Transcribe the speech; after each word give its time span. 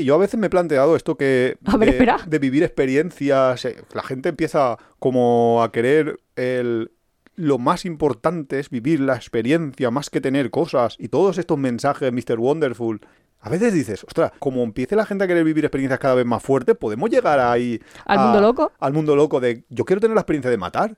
Yo 0.00 0.14
a 0.14 0.18
veces 0.18 0.38
me 0.40 0.46
he 0.46 0.50
planteado 0.50 0.96
esto 0.96 1.16
que 1.16 1.58
ver, 1.78 1.98
de, 1.98 2.14
de 2.26 2.38
vivir 2.38 2.62
experiencias, 2.62 3.64
eh, 3.64 3.76
la 3.94 4.02
gente 4.02 4.28
empieza 4.30 4.78
como 4.98 5.62
a 5.62 5.72
querer 5.72 6.18
el 6.36 6.90
lo 7.34 7.58
más 7.58 7.86
importante 7.86 8.58
es 8.60 8.68
vivir 8.68 9.00
la 9.00 9.14
experiencia 9.16 9.90
más 9.90 10.10
que 10.10 10.20
tener 10.20 10.50
cosas 10.50 10.96
y 10.98 11.08
todos 11.08 11.38
estos 11.38 11.58
mensajes 11.58 12.12
Mr. 12.12 12.38
Wonderful. 12.38 13.00
A 13.40 13.48
veces 13.48 13.72
dices, 13.72 14.04
ostras, 14.04 14.32
como 14.38 14.62
empiece 14.62 14.94
la 14.94 15.04
gente 15.06 15.24
a 15.24 15.26
querer 15.26 15.42
vivir 15.42 15.64
experiencias 15.64 15.98
cada 15.98 16.14
vez 16.14 16.26
más 16.26 16.42
fuertes, 16.42 16.76
podemos 16.76 17.10
llegar 17.10 17.40
ahí 17.40 17.80
¿Al 18.04 18.18
a- 18.18 18.22
mundo 18.24 18.40
loco? 18.40 18.72
Al 18.78 18.92
mundo 18.92 19.16
loco 19.16 19.40
de 19.40 19.64
yo 19.70 19.84
quiero 19.84 20.00
tener 20.00 20.14
la 20.14 20.20
experiencia 20.20 20.50
de 20.50 20.58
matar. 20.58 20.96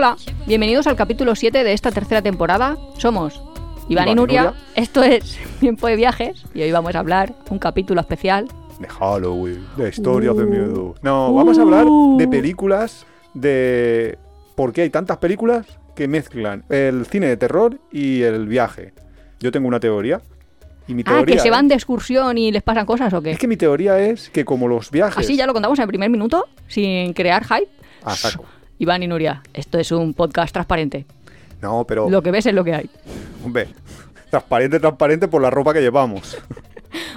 Hola, 0.00 0.16
bienvenidos 0.46 0.86
al 0.86 0.94
capítulo 0.94 1.34
7 1.34 1.64
de 1.64 1.72
esta 1.72 1.90
tercera 1.90 2.22
temporada. 2.22 2.76
Somos 2.98 3.34
Iván, 3.88 4.04
Iván 4.04 4.08
y 4.10 4.14
Nuria. 4.14 4.42
Nuria. 4.44 4.60
Esto 4.76 5.02
es 5.02 5.36
Tiempo 5.58 5.88
de 5.88 5.96
Viajes 5.96 6.44
y 6.54 6.62
hoy 6.62 6.70
vamos 6.70 6.94
a 6.94 7.00
hablar 7.00 7.34
un 7.50 7.58
capítulo 7.58 8.00
especial. 8.00 8.46
De 8.78 8.86
Halloween, 8.86 9.66
de 9.76 9.88
historias 9.88 10.36
de 10.36 10.44
Uh. 10.44 10.48
miedo. 10.48 10.94
No, 11.02 11.34
vamos 11.34 11.58
a 11.58 11.62
hablar 11.62 11.84
Uh. 11.88 12.16
de 12.16 12.28
películas, 12.28 13.06
de 13.34 14.16
por 14.54 14.72
qué 14.72 14.82
hay 14.82 14.90
tantas 14.90 15.16
películas 15.16 15.66
que 15.96 16.06
mezclan 16.06 16.62
el 16.68 17.04
cine 17.06 17.26
de 17.26 17.36
terror 17.36 17.80
y 17.90 18.22
el 18.22 18.46
viaje. 18.46 18.94
Yo 19.40 19.50
tengo 19.50 19.66
una 19.66 19.80
teoría. 19.80 20.20
Y 20.86 20.94
mi 20.94 21.02
Ah, 21.06 21.24
que 21.26 21.40
se 21.40 21.50
van 21.50 21.66
de 21.66 21.74
excursión 21.74 22.38
y 22.38 22.52
les 22.52 22.62
pasan 22.62 22.86
cosas 22.86 23.12
o 23.14 23.20
qué. 23.20 23.32
Es 23.32 23.38
que 23.40 23.48
mi 23.48 23.56
teoría 23.56 23.98
es 23.98 24.30
que 24.30 24.44
como 24.44 24.68
los 24.68 24.92
viajes... 24.92 25.18
Así 25.18 25.36
ya 25.36 25.44
lo 25.44 25.52
contamos 25.54 25.76
en 25.80 25.82
el 25.82 25.88
primer 25.88 26.08
minuto, 26.08 26.46
sin 26.68 27.12
crear 27.14 27.42
hype. 27.44 27.68
Ah, 28.04 28.14
saco. 28.14 28.44
Iván 28.78 29.02
y 29.02 29.06
Nuria, 29.08 29.42
esto 29.54 29.78
es 29.78 29.90
un 29.92 30.14
podcast 30.14 30.52
transparente. 30.52 31.04
No, 31.60 31.84
pero... 31.84 32.08
Lo 32.08 32.22
que 32.22 32.30
ves 32.30 32.46
es 32.46 32.54
lo 32.54 32.64
que 32.64 32.74
hay. 32.74 32.90
Hombre, 33.44 33.68
transparente, 34.30 34.78
transparente 34.80 35.28
por 35.28 35.42
la 35.42 35.50
ropa 35.50 35.72
que 35.72 35.80
llevamos. 35.80 36.36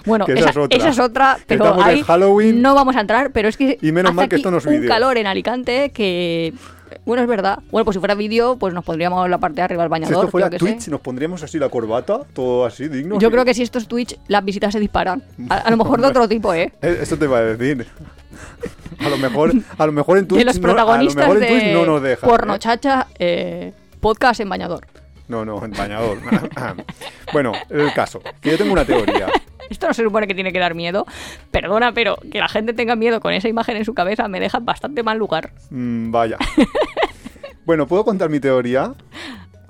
Bueno, 0.06 0.26
esa, 0.28 0.34
esa 0.38 0.50
es 0.50 0.58
otra. 0.58 0.78
esa 0.78 0.90
es 0.90 1.00
otra, 1.00 1.38
pero 1.48 1.82
ahí 1.82 2.02
Halloween. 2.04 2.62
no 2.62 2.76
vamos 2.76 2.96
a 2.98 3.02
entrar, 3.02 3.32
pero 3.32 3.48
es 3.48 3.56
que 3.56 3.78
Y 3.82 3.94
menos 3.94 4.10
hace 4.10 4.16
mal 4.18 4.28
que 4.28 4.36
aquí 4.36 4.42
esto 4.42 4.52
no 4.52 4.58
es 4.58 4.66
un 4.66 4.86
calor 4.86 5.18
en 5.18 5.28
Alicante 5.28 5.92
que... 5.92 6.54
Bueno, 7.06 7.22
es 7.24 7.30
verdad. 7.30 7.60
Bueno, 7.72 7.86
pues 7.86 7.96
si 7.96 8.00
fuera 8.00 8.14
vídeo, 8.16 8.58
pues 8.58 8.74
nos 8.74 8.84
pondríamos 8.84 9.30
la 9.30 9.38
parte 9.38 9.56
de 9.58 9.62
arriba 9.62 9.84
del 9.84 9.90
Si 9.90 9.92
bañador. 9.92 10.26
esto 10.26 10.32
fuera 10.32 10.50
Twitch, 10.50 10.80
sé. 10.82 10.92
nos 10.92 11.00
pondríamos 11.00 11.42
así 11.44 11.58
la 11.58 11.70
corbata, 11.70 12.20
todo 12.34 12.66
así 12.66 12.90
digno. 12.90 13.18
Yo 13.18 13.32
creo 13.32 13.46
que 13.46 13.54
si 13.54 13.64
esto 13.64 13.80
es 13.80 13.88
Twitch, 13.88 14.18
las 14.28 14.44
visitas 14.44 14.74
se 14.74 14.80
disparan. 14.82 15.24
A, 15.50 15.56
a 15.56 15.72
lo 15.72 15.78
mejor 15.78 16.02
de 16.02 16.08
otro 16.08 16.28
tipo, 16.28 16.54
¿eh? 16.54 16.74
Eh, 16.82 17.00
Eso 17.04 17.18
te 17.18 17.26
iba 17.26 17.38
a 17.38 17.42
decir. 17.42 17.88
A 19.00 19.10
lo 19.10 19.18
mejor, 19.18 19.52
a 19.78 19.86
lo 19.86 19.92
mejor 19.92 20.18
en 20.18 20.28
Twitch 20.28 20.40
de 20.40 20.46
los 20.46 20.60
no- 20.60 20.68
a 20.68 20.72
lo 20.72 20.76
protagonistas 20.76 21.28
mejor 21.28 21.44
en 21.44 21.50
Twitch 21.50 21.64
de 21.66 21.74
no 21.74 21.86
nos 21.86 22.02
dejan. 22.02 22.30
Porno 22.30 22.56
¿eh? 22.56 22.60
Chacha, 22.60 23.08
eh, 23.18 23.74
podcast 24.00 24.40
en 24.42 24.50
bañador. 24.50 24.88
No, 25.28 25.46
no, 25.46 25.64
en 25.64 25.72
bañador. 25.72 26.18
bueno, 27.34 27.54
el 27.70 27.94
caso. 27.94 28.22
Que 28.42 28.52
yo 28.52 28.58
tengo 28.58 28.74
una 28.74 28.84
teoría. 28.86 29.28
Esto 29.70 29.88
no 29.88 29.94
se 29.94 30.04
supone 30.04 30.28
que 30.28 30.36
tiene 30.36 30.52
que 30.52 30.60
dar 30.60 30.76
miedo. 30.76 31.06
Perdona, 31.52 31.94
pero 31.94 32.18
que 32.30 32.40
la 32.40 32.50
gente 32.50 32.74
tenga 32.74 32.98
miedo 32.98 33.22
con 33.22 33.32
esa 33.34 33.48
imagen 33.48 33.78
en 33.78 33.86
su 33.86 33.94
cabeza 33.94 34.28
me 34.28 34.42
deja 34.42 34.60
bastante 34.60 35.02
mal 35.04 35.18
lugar. 35.18 35.52
Mm, 35.70 36.12
vaya. 36.12 36.38
Bueno, 37.64 37.88
¿puedo 37.88 38.04
contar 38.04 38.30
mi 38.30 38.40
teoría? 38.40 38.94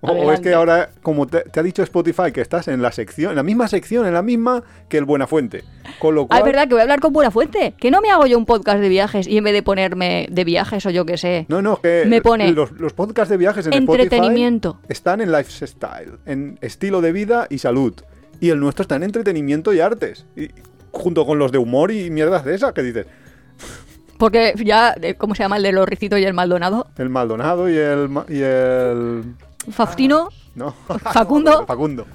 O, 0.01 0.11
o 0.11 0.31
es 0.31 0.39
que 0.39 0.53
ahora, 0.53 0.89
como 1.03 1.27
te, 1.27 1.41
te 1.41 1.59
ha 1.59 1.63
dicho 1.63 1.83
Spotify, 1.83 2.31
que 2.33 2.41
estás 2.41 2.67
en 2.67 2.81
la 2.81 2.91
sección, 2.91 3.31
en 3.31 3.35
la 3.35 3.43
misma 3.43 3.67
sección, 3.67 4.07
en 4.07 4.13
la 4.13 4.23
misma 4.23 4.63
que 4.89 4.97
el 4.97 5.05
Buenafuente. 5.05 5.63
Con 5.99 6.15
lo 6.15 6.27
Ah, 6.31 6.39
es 6.39 6.43
verdad 6.43 6.67
que 6.67 6.73
voy 6.73 6.79
a 6.79 6.83
hablar 6.83 6.99
con 6.99 7.13
buena 7.13 7.29
fuente. 7.29 7.75
Que 7.77 7.91
no 7.91 8.01
me 8.01 8.09
hago 8.09 8.25
yo 8.25 8.37
un 8.37 8.47
podcast 8.47 8.79
de 8.79 8.89
viajes 8.89 9.27
y 9.27 9.37
en 9.37 9.43
vez 9.43 9.53
de 9.53 9.61
ponerme 9.61 10.27
de 10.31 10.43
viajes 10.43 10.83
o 10.87 10.89
yo 10.89 11.05
qué 11.05 11.17
sé. 11.17 11.45
No, 11.49 11.61
no, 11.61 11.79
que 11.79 12.05
Me 12.07 12.21
pone 12.21 12.51
los, 12.51 12.71
los 12.71 12.93
podcasts 12.93 13.29
de 13.29 13.37
viajes 13.37 13.67
en 13.67 13.73
entretenimiento. 13.73 14.69
Spotify 14.69 14.91
están 14.91 15.21
en 15.21 15.31
lifestyle, 15.31 16.17
en 16.25 16.57
estilo 16.61 17.01
de 17.01 17.11
vida 17.11 17.45
y 17.49 17.59
salud. 17.59 17.93
Y 18.39 18.49
el 18.49 18.59
nuestro 18.59 18.81
está 18.81 18.95
en 18.95 19.03
entretenimiento 19.03 19.71
y 19.71 19.81
artes. 19.81 20.25
Y, 20.35 20.49
junto 20.91 21.25
con 21.27 21.37
los 21.37 21.51
de 21.51 21.59
humor 21.59 21.91
y 21.91 22.09
mierdas 22.09 22.43
de 22.43 22.55
esas 22.55 22.73
que 22.73 22.81
dices. 22.81 23.05
Porque 24.17 24.53
ya, 24.63 24.95
eh, 25.01 25.15
¿cómo 25.15 25.35
se 25.35 25.43
llama 25.43 25.57
el 25.57 25.63
de 25.63 25.71
los 25.71 25.87
ricitos 25.87 26.19
y 26.19 26.25
el 26.25 26.33
Maldonado? 26.33 26.87
El 26.97 27.09
Maldonado 27.09 27.69
y 27.69 27.77
el... 27.77 28.09
Y 28.29 28.41
el 28.41 29.23
Faustino. 29.69 30.29
no. 30.55 30.71
Facundo. 30.99 31.65
Facundo. 31.67 32.05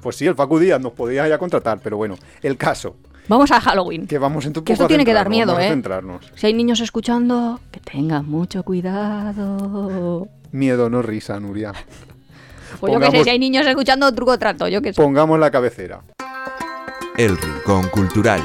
Pues 0.00 0.16
sí, 0.16 0.26
el 0.26 0.34
Facu 0.34 0.58
Díaz 0.58 0.80
nos 0.80 0.92
podía 0.92 1.26
ya 1.26 1.38
contratar, 1.38 1.80
pero 1.82 1.96
bueno. 1.96 2.16
El 2.42 2.56
caso, 2.56 2.96
Vamos 3.28 3.50
a 3.50 3.60
Halloween. 3.60 4.06
que 4.06 4.18
vamos 4.18 4.46
en 4.46 4.52
tu 4.52 4.62
Que 4.62 4.74
esto 4.74 4.86
tiene 4.86 5.04
que 5.04 5.12
dar 5.12 5.28
miedo, 5.28 5.48
vamos 5.48 5.62
a 5.64 5.66
¿eh? 5.66 5.70
centrarnos. 5.70 6.32
Si 6.36 6.46
hay 6.46 6.54
niños 6.54 6.80
escuchando, 6.80 7.60
que 7.72 7.80
tengan 7.80 8.28
mucho 8.28 8.62
cuidado. 8.62 10.28
Miedo, 10.52 10.88
no 10.88 11.02
risa, 11.02 11.40
Nuria. 11.40 11.72
Pues 12.80 12.92
yo 12.92 13.00
qué 13.00 13.10
sé, 13.10 13.24
si 13.24 13.30
hay 13.30 13.38
niños 13.38 13.66
escuchando, 13.66 14.12
truco 14.14 14.38
trato, 14.38 14.68
yo 14.68 14.80
qué 14.82 14.92
sé. 14.92 15.02
Pongamos 15.02 15.38
la 15.40 15.50
cabecera. 15.50 16.02
El 17.16 17.36
Rincón 17.36 17.88
Cultural. 17.88 18.40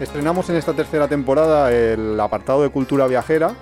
Estrenamos 0.00 0.48
en 0.50 0.56
esta 0.56 0.74
tercera 0.74 1.08
temporada 1.08 1.72
el 1.72 2.18
apartado 2.20 2.62
de 2.62 2.68
cultura 2.68 3.08
viajera 3.08 3.54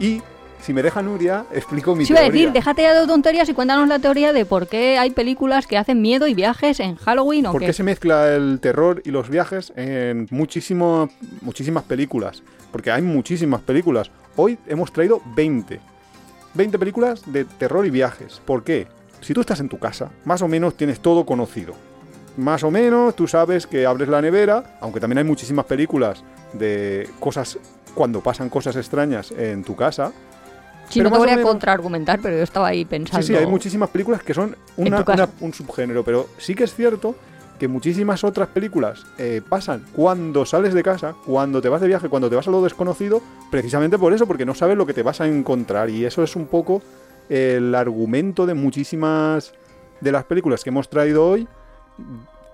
y, 0.00 0.20
si 0.60 0.72
me 0.72 0.82
deja 0.82 1.00
Nuria, 1.00 1.46
explico 1.52 1.94
mi 1.94 2.04
Sí, 2.04 2.12
iba 2.12 2.20
a 2.20 2.22
teoría. 2.24 2.40
decir, 2.40 2.52
déjate 2.52 2.82
ya 2.82 3.00
de 3.00 3.06
tonterías 3.06 3.48
y 3.48 3.54
cuéntanos 3.54 3.86
la 3.88 4.00
teoría 4.00 4.32
de 4.32 4.44
por 4.44 4.66
qué 4.66 4.98
hay 4.98 5.10
películas 5.10 5.68
que 5.68 5.78
hacen 5.78 6.02
miedo 6.02 6.26
y 6.26 6.34
viajes 6.34 6.80
en 6.80 6.96
Halloween 6.96 7.46
o 7.46 7.52
¿Por 7.52 7.60
qué. 7.60 7.68
qué 7.68 7.72
se 7.72 7.84
mezcla 7.84 8.34
el 8.34 8.58
terror 8.60 9.00
y 9.04 9.10
los 9.12 9.28
viajes 9.28 9.72
en 9.76 10.26
muchísimo, 10.30 11.08
muchísimas 11.40 11.84
películas? 11.84 12.42
Porque 12.72 12.90
hay 12.90 13.02
muchísimas 13.02 13.60
películas. 13.60 14.10
Hoy 14.34 14.58
hemos 14.66 14.92
traído 14.92 15.22
20. 15.36 15.78
20 16.54 16.78
películas 16.80 17.22
de 17.32 17.44
terror 17.44 17.86
y 17.86 17.90
viajes. 17.90 18.42
¿Por 18.44 18.64
qué? 18.64 18.88
Si 19.20 19.34
tú 19.34 19.40
estás 19.40 19.60
en 19.60 19.68
tu 19.68 19.78
casa, 19.78 20.10
más 20.24 20.42
o 20.42 20.48
menos 20.48 20.76
tienes 20.76 20.98
todo 20.98 21.24
conocido. 21.24 21.74
Más 22.36 22.62
o 22.64 22.70
menos 22.70 23.16
tú 23.16 23.26
sabes 23.26 23.66
que 23.66 23.86
abres 23.86 24.08
la 24.08 24.20
nevera, 24.20 24.76
aunque 24.80 25.00
también 25.00 25.18
hay 25.18 25.24
muchísimas 25.24 25.64
películas 25.66 26.22
de 26.52 27.08
cosas 27.18 27.58
cuando 27.94 28.20
pasan 28.20 28.48
cosas 28.50 28.76
extrañas 28.76 29.30
en 29.32 29.64
tu 29.64 29.74
casa. 29.74 30.12
Sí, 30.88 31.00
pero 31.00 31.10
no 31.10 31.16
te 31.16 31.18
voy 31.20 31.28
a 31.30 31.36
menos- 31.36 31.50
contraargumentar, 31.50 32.20
pero 32.22 32.36
yo 32.36 32.42
estaba 32.42 32.68
ahí 32.68 32.84
pensando. 32.84 33.26
Sí, 33.26 33.32
sí, 33.32 33.38
hay 33.38 33.46
muchísimas 33.46 33.88
películas 33.90 34.22
que 34.22 34.34
son 34.34 34.54
una- 34.76 35.04
un 35.40 35.52
subgénero, 35.52 36.04
pero 36.04 36.28
sí 36.38 36.54
que 36.54 36.64
es 36.64 36.74
cierto 36.74 37.14
que 37.58 37.68
muchísimas 37.68 38.22
otras 38.22 38.48
películas 38.48 39.02
eh, 39.16 39.40
pasan 39.48 39.82
cuando 39.94 40.44
sales 40.44 40.74
de 40.74 40.82
casa, 40.82 41.14
cuando 41.24 41.62
te 41.62 41.70
vas 41.70 41.80
de 41.80 41.88
viaje, 41.88 42.08
cuando 42.10 42.28
te 42.28 42.36
vas 42.36 42.46
a 42.46 42.50
lo 42.50 42.62
desconocido, 42.62 43.22
precisamente 43.50 43.96
por 43.98 44.12
eso, 44.12 44.26
porque 44.26 44.44
no 44.44 44.54
sabes 44.54 44.76
lo 44.76 44.84
que 44.84 44.92
te 44.92 45.02
vas 45.02 45.22
a 45.22 45.26
encontrar. 45.26 45.88
Y 45.88 46.04
eso 46.04 46.22
es 46.22 46.36
un 46.36 46.46
poco 46.46 46.82
el 47.30 47.74
argumento 47.74 48.44
de 48.46 48.52
muchísimas 48.54 49.54
de 50.02 50.12
las 50.12 50.24
películas 50.24 50.62
que 50.62 50.68
hemos 50.70 50.88
traído 50.90 51.26
hoy. 51.26 51.48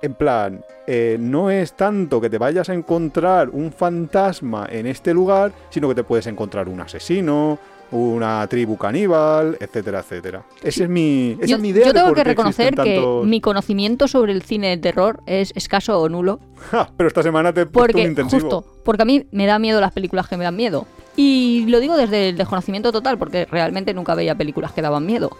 En 0.01 0.15
plan, 0.15 0.65
eh, 0.89 1.17
no 1.21 1.49
es 1.51 1.75
tanto 1.75 2.21
que 2.21 2.29
te 2.29 2.37
vayas 2.39 2.69
a 2.69 2.75
encontrar 2.75 3.51
un 3.51 3.73
fantasma 3.73 4.67
en 4.71 4.87
este 4.87 5.15
lugar, 5.15 5.53
sino 5.71 5.89
que 5.89 5.95
te 5.95 6.03
puedes 6.03 6.27
encontrar 6.27 6.69
un 6.69 6.81
asesino, 6.81 7.57
una 7.93 8.45
tribu 8.49 8.77
caníbal, 8.77 9.57
etcétera, 9.61 10.01
etcétera. 10.01 10.43
Esa 10.63 10.85
es 10.85 10.89
mi, 10.89 11.37
esa 11.39 11.47
Yo, 11.47 11.57
es 11.57 11.63
mi 11.63 11.69
idea. 11.69 11.87
yo 11.87 11.93
de 11.93 11.99
tengo 12.01 12.09
por 12.09 12.17
que 12.17 12.25
reconocer 12.25 12.71
que 12.75 12.97
tantos- 12.97 13.27
mi 13.27 13.41
conocimiento 13.41 14.09
sobre 14.09 14.33
el 14.33 14.43
cine 14.43 14.71
de 14.71 14.79
terror 14.79 15.21
es 15.27 15.53
escaso 15.55 16.01
o 16.01 16.09
nulo. 16.09 16.41
Ja, 16.73 16.91
pero 16.97 17.07
esta 17.07 17.23
semana 17.23 17.53
te 17.53 17.61
he 17.61 17.67
puesto 17.67 17.79
un 17.81 17.87
Porque, 17.93 18.03
intensivo. 18.09 18.41
justo, 18.41 18.65
porque 18.85 19.03
a 19.03 19.05
mí 19.05 19.27
me 19.31 19.47
da 19.47 19.59
miedo 19.61 19.81
las 19.81 19.93
películas 19.93 20.27
que 20.27 20.37
me 20.37 20.43
dan 20.45 20.57
miedo. 20.57 20.87
Y 21.17 21.67
lo 21.69 21.79
digo 21.81 21.97
desde 21.97 22.31
el 22.31 22.37
desconocimiento 22.39 22.91
total, 22.91 23.19
porque 23.19 23.45
realmente 23.45 23.93
nunca 23.95 24.15
veía 24.15 24.35
películas 24.35 24.73
que 24.73 24.81
daban 24.83 25.05
miedo. 25.07 25.31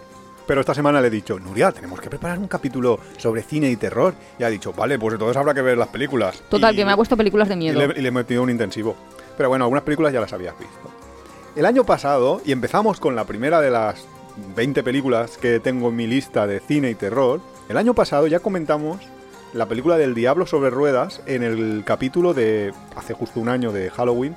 Pero 0.47 0.61
esta 0.61 0.75
semana 0.75 1.01
le 1.01 1.07
he 1.07 1.11
dicho, 1.11 1.39
Nuria, 1.39 1.71
tenemos 1.73 2.01
que 2.01 2.11
preparar 2.11 2.39
un 2.39 2.49
capítulo 2.49 2.99
sobre 3.17 3.43
cine 3.43 3.71
y 3.71 3.77
terror. 3.77 4.15
Y 4.39 4.43
ha 4.43 4.49
dicho, 4.49 4.73
vale, 4.73 4.99
pues 4.99 5.15
entonces 5.15 5.37
habrá 5.37 5.55
que 5.55 5.63
ver 5.63 5.79
las 5.79 5.89
películas. 5.89 6.43
Total, 6.49 6.75
Y- 6.75 6.77
que 6.79 6.85
me 6.85 6.93
ha 6.93 6.97
puesto 6.97 7.17
películas 7.17 7.49
de 7.49 7.55
Y 7.55 7.59
miedo. 7.59 7.79
le, 7.87 7.99
y 7.99 8.03
le 8.03 8.09
he 8.09 8.13
metido 8.13 8.43
un 8.43 8.51
intensivo. 8.51 8.97
Pero 9.37 9.49
bueno, 9.49 9.65
algunas 9.65 9.85
películas 9.85 10.13
ya 10.13 10.21
las 10.21 10.33
habías 10.33 10.59
visto. 10.59 10.91
El 11.55 11.67
año 11.67 11.85
pasado, 11.85 12.41
y 12.45 12.53
empezamos 12.53 12.99
con 12.99 13.15
la 13.15 13.25
primera 13.25 13.61
de 13.61 13.71
las 13.71 14.05
20 14.57 14.83
películas 14.83 15.37
que 15.39 15.61
tengo 15.61 15.89
en 15.91 15.97
mi 15.97 16.07
lista 16.07 16.47
de 16.47 16.61
cine 16.61 16.91
y 16.91 16.95
terror, 16.95 17.41
el 17.69 17.77
año 17.77 17.95
pasado 17.95 18.27
ya 18.27 18.41
comentamos 18.41 18.99
la 19.53 19.67
película 19.67 19.99
del 19.99 20.15
Diablo 20.15 20.47
sobre 20.47 20.71
Ruedas 20.71 21.21
en 21.27 21.43
el 21.43 21.83
capítulo 21.85 22.33
de 22.33 22.73
hace 22.97 23.13
justo 23.13 23.39
un 23.39 23.49
año 23.51 23.71
de 23.71 23.91
Halloween 23.91 24.35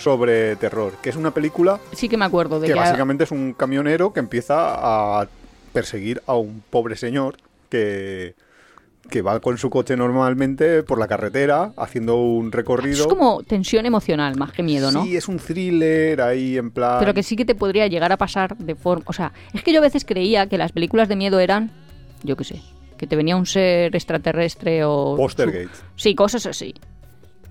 sobre 0.00 0.56
terror, 0.56 0.94
que 1.02 1.10
es 1.10 1.16
una 1.16 1.30
película 1.32 1.78
Sí 1.92 2.08
que 2.08 2.16
me 2.16 2.24
acuerdo 2.24 2.58
de 2.58 2.66
que 2.66 2.72
que... 2.72 2.78
básicamente 2.78 3.24
es 3.24 3.30
un 3.30 3.52
camionero 3.52 4.12
que 4.12 4.20
empieza 4.20 5.20
a 5.20 5.28
perseguir 5.72 6.22
a 6.26 6.34
un 6.34 6.62
pobre 6.68 6.96
señor 6.96 7.36
que, 7.68 8.34
que 9.08 9.22
va 9.22 9.40
con 9.40 9.58
su 9.58 9.70
coche 9.70 9.96
normalmente 9.96 10.82
por 10.82 10.98
la 10.98 11.06
carretera 11.06 11.72
haciendo 11.76 12.16
un 12.16 12.52
recorrido. 12.52 13.02
Es 13.02 13.06
como 13.06 13.42
tensión 13.42 13.86
emocional 13.86 14.36
más 14.36 14.52
que 14.52 14.62
miedo, 14.62 14.90
¿no? 14.90 15.04
Sí, 15.04 15.16
es 15.16 15.28
un 15.28 15.38
thriller 15.38 16.20
ahí 16.20 16.56
en 16.56 16.70
plan. 16.70 16.98
Pero 16.98 17.14
que 17.14 17.22
sí 17.22 17.36
que 17.36 17.44
te 17.44 17.54
podría 17.54 17.86
llegar 17.86 18.12
a 18.12 18.16
pasar 18.16 18.56
de 18.56 18.74
forma... 18.74 19.04
O 19.06 19.12
sea, 19.12 19.32
es 19.52 19.62
que 19.62 19.72
yo 19.72 19.78
a 19.78 19.82
veces 19.82 20.04
creía 20.04 20.46
que 20.48 20.58
las 20.58 20.72
películas 20.72 21.08
de 21.08 21.16
miedo 21.16 21.40
eran, 21.40 21.70
yo 22.22 22.36
qué 22.36 22.44
sé, 22.44 22.62
que 22.96 23.06
te 23.06 23.16
venía 23.16 23.36
un 23.36 23.46
ser 23.46 23.94
extraterrestre 23.94 24.84
o... 24.84 25.14
Postergate. 25.16 25.70
Sí, 25.96 26.14
cosas 26.14 26.46
así. 26.46 26.74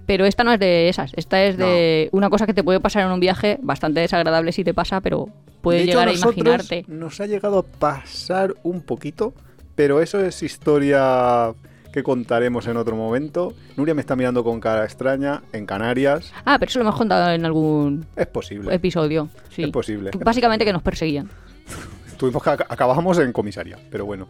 Pero 0.09 0.25
esta 0.25 0.43
no 0.43 0.51
es 0.51 0.59
de 0.59 0.89
esas. 0.89 1.11
Esta 1.15 1.43
es 1.43 1.55
de 1.55 2.09
una 2.13 2.31
cosa 2.31 2.47
que 2.47 2.53
te 2.55 2.63
puede 2.63 2.79
pasar 2.79 3.05
en 3.05 3.11
un 3.11 3.19
viaje 3.19 3.59
bastante 3.61 3.99
desagradable 3.99 4.51
si 4.51 4.63
te 4.63 4.73
pasa, 4.73 5.01
pero 5.01 5.29
puedes 5.61 5.81
De 5.81 5.83
hecho, 5.91 5.99
llegar 5.99 6.07
a 6.07 6.13
imaginarte. 6.13 6.83
Nos 6.87 7.19
ha 7.21 7.27
llegado 7.27 7.59
a 7.59 7.63
pasar 7.63 8.55
un 8.63 8.81
poquito, 8.81 9.33
pero 9.75 10.01
eso 10.01 10.19
es 10.19 10.41
historia 10.41 11.53
que 11.93 12.01
contaremos 12.01 12.65
en 12.65 12.77
otro 12.77 12.95
momento. 12.95 13.53
Nuria 13.77 13.93
me 13.93 14.01
está 14.01 14.15
mirando 14.15 14.43
con 14.43 14.59
cara 14.59 14.83
extraña 14.83 15.43
en 15.53 15.67
Canarias. 15.67 16.33
Ah, 16.43 16.57
pero 16.59 16.69
eso 16.69 16.79
lo 16.79 16.85
hemos 16.85 16.95
contado 16.95 17.31
en 17.31 17.45
algún 17.45 18.07
Es 18.15 18.25
posible. 18.25 18.73
episodio. 18.73 19.29
Sí. 19.51 19.61
Es 19.61 19.69
posible. 19.69 20.09
Básicamente 20.25 20.65
que 20.65 20.73
nos 20.73 20.81
perseguían. 20.81 21.29
Tuvimos 22.17 22.41
que 22.41 22.49
ac- 22.49 22.65
acabamos 22.67 23.19
en 23.19 23.31
comisaría, 23.31 23.77
pero 23.91 24.05
bueno. 24.07 24.27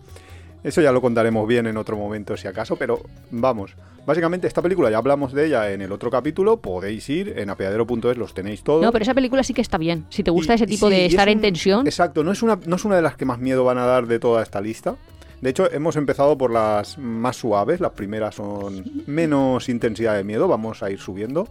Eso 0.63 0.81
ya 0.81 0.91
lo 0.91 1.01
contaremos 1.01 1.47
bien 1.47 1.67
en 1.67 1.77
otro 1.77 1.95
momento 1.97 2.35
si 2.35 2.47
acaso, 2.47 2.75
pero 2.75 3.00
vamos. 3.31 3.75
Básicamente 4.06 4.47
esta 4.47 4.61
película 4.61 4.89
ya 4.89 4.97
hablamos 4.97 5.33
de 5.33 5.45
ella 5.45 5.71
en 5.71 5.81
el 5.81 5.91
otro 5.91 6.09
capítulo, 6.09 6.57
podéis 6.57 7.07
ir 7.09 7.33
en 7.38 7.50
apeadero.es, 7.50 8.17
los 8.17 8.33
tenéis 8.33 8.63
todos. 8.63 8.81
No, 8.83 8.91
pero 8.91 9.03
esa 9.03 9.13
película 9.13 9.44
sí 9.44 9.53
que 9.53 9.61
está 9.61 9.77
bien. 9.77 10.06
Si 10.09 10.23
te 10.23 10.31
gusta 10.31 10.53
Y- 10.53 10.56
ese 10.56 10.67
tipo 10.67 10.89
sí, 10.89 10.95
de 10.95 11.06
es 11.06 11.13
estar 11.13 11.29
en 11.29 11.39
tensión, 11.41 11.85
Exacto, 11.88 12.23
no 12.23 12.31
es, 12.31 12.41
una, 12.41 12.59
no 12.65 12.75
es 12.75 12.85
una 12.85 12.95
de 12.95 13.01
las 13.01 13.15
que 13.15 13.25
más 13.25 13.39
miedo 13.39 13.63
van 13.63 13.77
a 13.77 13.85
dar 13.85 14.07
de 14.07 14.19
toda 14.19 14.41
esta 14.44 14.59
lista. 14.61 14.95
De 15.41 15.51
hecho, 15.51 15.71
hemos 15.71 15.95
empezado 15.95 16.38
por 16.38 16.51
las 16.51 16.97
más 16.97 17.38
suaves, 17.38 17.79
las 17.79 17.91
primeras 17.91 18.35
son 18.35 18.83
menos 19.07 19.69
intensidad 19.69 20.15
de 20.15 20.23
miedo, 20.25 20.47
vamos 20.50 20.83
a 20.83 20.91
ir 20.91 21.00
subiendo. 21.00 21.47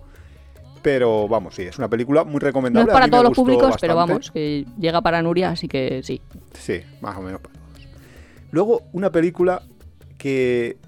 Pero 0.82 1.26
vamos, 1.28 1.54
sí, 1.54 1.62
es 1.62 1.78
una 1.78 1.88
película 1.88 2.24
muy 2.24 2.34
no 2.34 2.38
recomendable. 2.40 2.90
es 2.90 2.94
a 2.96 3.00
para 3.00 3.08
todos 3.10 3.24
los 3.24 3.34
públicos, 3.34 3.76
pero 3.80 3.96
vamos, 3.96 4.30
que 4.30 4.64
llega 4.78 5.00
para 5.00 5.22
Nuria, 5.22 5.50
así 5.50 5.66
que 5.68 6.02
sí. 6.02 6.20
Sí, 6.52 6.80
más 7.00 7.16
o 7.16 7.22
menos. 7.22 7.40
Luego, 8.50 8.82
una 8.92 9.12
película 9.12 9.62
que 10.16 10.78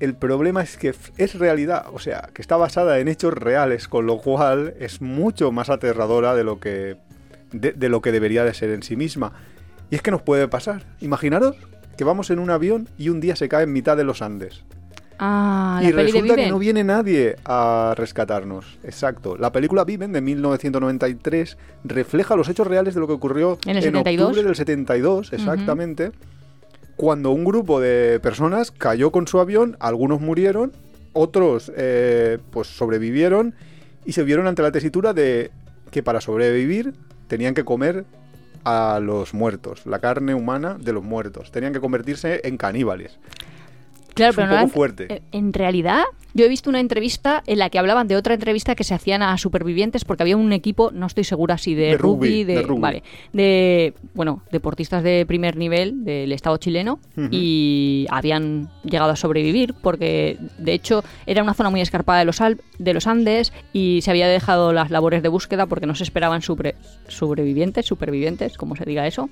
el 0.00 0.14
problema 0.14 0.62
es 0.62 0.76
que 0.76 0.94
es 1.16 1.38
realidad, 1.38 1.86
o 1.92 1.98
sea, 1.98 2.30
que 2.34 2.42
está 2.42 2.56
basada 2.56 2.98
en 2.98 3.08
hechos 3.08 3.32
reales, 3.32 3.88
con 3.88 4.06
lo 4.06 4.18
cual 4.18 4.74
es 4.80 5.00
mucho 5.00 5.52
más 5.52 5.70
aterradora 5.70 6.34
de 6.34 6.44
lo 6.44 6.60
que 6.60 6.96
de, 7.52 7.72
de 7.72 7.88
lo 7.88 8.02
que 8.02 8.12
debería 8.12 8.44
de 8.44 8.54
ser 8.54 8.70
en 8.70 8.82
sí 8.82 8.96
misma. 8.96 9.32
Y 9.90 9.94
es 9.94 10.02
que 10.02 10.10
nos 10.10 10.22
puede 10.22 10.48
pasar. 10.48 10.82
Imaginaros 11.00 11.56
que 11.96 12.04
vamos 12.04 12.30
en 12.30 12.38
un 12.38 12.50
avión 12.50 12.88
y 12.98 13.08
un 13.08 13.20
día 13.20 13.36
se 13.36 13.48
cae 13.48 13.64
en 13.64 13.72
mitad 13.72 13.96
de 13.96 14.04
los 14.04 14.22
Andes. 14.22 14.64
Ah, 15.18 15.78
la 15.80 15.88
y 15.88 15.92
resulta 15.92 16.34
que 16.34 16.48
no 16.48 16.58
viene 16.58 16.82
nadie 16.82 17.36
a 17.44 17.94
rescatarnos. 17.96 18.78
Exacto. 18.82 19.36
La 19.36 19.52
película 19.52 19.84
Viven 19.84 20.12
de 20.12 20.20
1993 20.20 21.56
refleja 21.84 22.34
los 22.34 22.48
hechos 22.48 22.66
reales 22.66 22.94
de 22.94 23.00
lo 23.00 23.06
que 23.06 23.12
ocurrió 23.12 23.58
¿En 23.64 23.76
el 23.76 23.82
72? 23.82 24.28
octubre 24.28 24.42
del 24.42 24.56
72, 24.56 25.32
exactamente. 25.32 26.10
Cuando 26.96 27.30
un 27.30 27.44
grupo 27.44 27.80
de 27.80 28.20
personas 28.20 28.70
cayó 28.70 29.10
con 29.10 29.26
su 29.26 29.40
avión, 29.40 29.76
algunos 29.80 30.20
murieron, 30.20 30.72
otros 31.12 31.72
eh, 31.76 32.38
pues 32.50 32.68
sobrevivieron 32.68 33.54
y 34.04 34.12
se 34.12 34.22
vieron 34.22 34.46
ante 34.46 34.62
la 34.62 34.72
tesitura 34.72 35.12
de 35.12 35.50
que 35.90 36.02
para 36.02 36.20
sobrevivir 36.20 36.94
tenían 37.26 37.54
que 37.54 37.64
comer 37.64 38.04
a 38.64 39.00
los 39.02 39.34
muertos, 39.34 39.86
la 39.86 39.98
carne 39.98 40.34
humana 40.34 40.76
de 40.80 40.92
los 40.92 41.04
muertos. 41.04 41.50
Tenían 41.50 41.72
que 41.72 41.80
convertirse 41.80 42.40
en 42.44 42.56
caníbales. 42.56 43.18
Claro, 44.14 44.30
es 44.30 44.36
pero 44.36 44.46
un 44.46 44.50
no 44.50 44.56
poco 44.56 44.64
eran- 44.66 44.70
fuerte. 44.70 45.06
eh, 45.14 45.22
En 45.32 45.52
realidad, 45.52 46.02
yo 46.34 46.44
he 46.44 46.48
visto 46.48 46.70
una 46.70 46.80
entrevista 46.80 47.42
en 47.46 47.58
la 47.58 47.70
que 47.70 47.78
hablaban 47.78 48.08
de 48.08 48.16
otra 48.16 48.34
entrevista 48.34 48.74
que 48.74 48.82
se 48.84 48.94
hacían 48.94 49.22
a 49.22 49.36
supervivientes 49.38 50.04
porque 50.04 50.22
había 50.24 50.36
un 50.36 50.52
equipo, 50.52 50.90
no 50.92 51.06
estoy 51.06 51.24
segura 51.24 51.58
si 51.58 51.74
de, 51.74 51.86
De 51.90 51.96
rugby, 51.98 52.42
de, 52.44 52.54
de 52.56 52.62
rugby. 52.62 52.80
vale, 52.80 53.02
de 53.32 53.94
bueno, 54.14 54.42
deportistas 54.50 55.02
de 55.04 55.24
primer 55.26 55.56
nivel 55.56 56.04
del 56.04 56.32
Estado 56.32 56.56
chileno 56.56 56.98
y 57.30 58.06
habían 58.10 58.68
llegado 58.84 59.12
a 59.12 59.16
sobrevivir 59.16 59.74
porque 59.80 60.38
de 60.58 60.72
hecho 60.72 61.04
era 61.26 61.42
una 61.42 61.54
zona 61.54 61.70
muy 61.70 61.80
escarpada 61.80 62.18
de 62.20 62.24
los 62.24 62.40
Al- 62.40 62.60
de 62.78 62.94
los 62.94 63.06
Andes 63.06 63.52
y 63.72 64.00
se 64.02 64.10
había 64.10 64.26
dejado 64.28 64.72
las 64.72 64.90
labores 64.90 65.22
de 65.22 65.28
búsqueda 65.28 65.66
porque 65.66 65.86
no 65.86 65.94
se 65.94 66.02
esperaban 66.04 66.42
sobre- 66.42 66.74
sobrevivientes, 67.08 67.86
supervivientes, 67.86 68.56
como 68.58 68.74
se 68.76 68.84
diga 68.84 69.06
eso. 69.06 69.28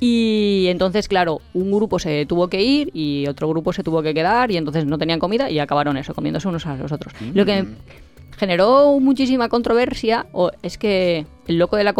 Y 0.00 0.66
entonces, 0.68 1.08
claro, 1.08 1.40
un 1.54 1.70
grupo 1.72 1.98
se 1.98 2.26
tuvo 2.26 2.48
que 2.48 2.62
ir 2.62 2.90
y 2.94 3.26
otro 3.28 3.48
grupo 3.48 3.72
se 3.72 3.82
tuvo 3.82 4.02
que 4.02 4.12
quedar 4.14 4.50
y 4.50 4.56
entonces 4.56 4.84
no 4.84 4.98
tenían 4.98 5.18
comida 5.18 5.50
y 5.50 5.58
acabaron 5.58 5.96
eso, 5.96 6.14
comiéndose 6.14 6.48
unos 6.48 6.66
a 6.66 6.76
los 6.76 6.92
otros. 6.92 7.12
Lo 7.34 7.44
que 7.44 7.62
Mm. 7.62 7.74
Generó 8.36 8.98
muchísima 9.00 9.48
controversia 9.48 10.26
o 10.32 10.50
es 10.62 10.78
que 10.78 11.26
el 11.46 11.58
loco 11.58 11.76
de 11.76 11.84
la, 11.84 11.94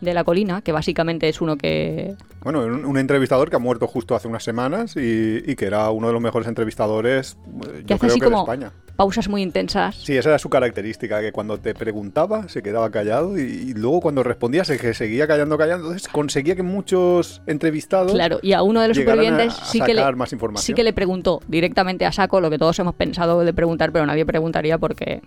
de 0.00 0.14
la 0.14 0.24
colina, 0.24 0.62
que 0.62 0.72
básicamente 0.72 1.28
es 1.28 1.40
uno 1.40 1.56
que... 1.56 2.14
Bueno, 2.42 2.64
un, 2.64 2.84
un 2.84 2.98
entrevistador 2.98 3.50
que 3.50 3.56
ha 3.56 3.58
muerto 3.60 3.86
justo 3.86 4.14
hace 4.14 4.28
unas 4.28 4.44
semanas 4.44 4.96
y, 4.96 5.42
y 5.44 5.54
que 5.56 5.66
era 5.66 5.90
uno 5.90 6.06
de 6.08 6.12
los 6.12 6.22
mejores 6.22 6.48
entrevistadores, 6.48 7.36
eh, 7.46 7.82
que 7.82 7.84
yo 7.86 7.94
hace 7.96 7.98
creo 7.98 8.10
así 8.12 8.20
que 8.20 8.24
de 8.26 8.30
como 8.30 8.42
España. 8.42 8.72
pausas 8.96 9.28
muy 9.28 9.42
intensas. 9.42 9.96
Sí, 9.96 10.16
esa 10.16 10.28
era 10.30 10.38
su 10.38 10.48
característica, 10.50 11.20
que 11.20 11.32
cuando 11.32 11.58
te 11.58 11.74
preguntaba 11.74 12.48
se 12.48 12.62
quedaba 12.62 12.90
callado 12.90 13.36
y, 13.38 13.42
y 13.42 13.74
luego 13.74 14.00
cuando 14.00 14.22
respondía 14.22 14.64
se 14.64 14.78
que 14.78 14.94
seguía 14.94 15.26
callando, 15.26 15.58
callando. 15.58 15.86
Entonces 15.88 16.08
conseguía 16.08 16.54
que 16.56 16.62
muchos 16.62 17.42
entrevistados 17.46 18.12
Claro, 18.12 18.38
y 18.42 18.52
a 18.52 18.62
uno 18.62 18.80
de 18.80 18.88
los 18.88 18.98
a- 18.98 19.00
supervivientes 19.00 19.58
a 19.60 19.64
sí, 19.64 19.80
que 19.80 19.94
le, 19.94 20.00
sacar 20.00 20.16
más 20.16 20.32
información. 20.32 20.64
sí 20.64 20.74
que 20.74 20.84
le 20.84 20.92
preguntó 20.92 21.40
directamente 21.48 22.06
a 22.06 22.12
saco 22.12 22.40
lo 22.40 22.50
que 22.50 22.58
todos 22.58 22.78
hemos 22.78 22.94
pensado 22.94 23.40
de 23.44 23.52
preguntar, 23.52 23.90
pero 23.92 24.06
nadie 24.06 24.24
preguntaría 24.26 24.78
porque, 24.78 25.20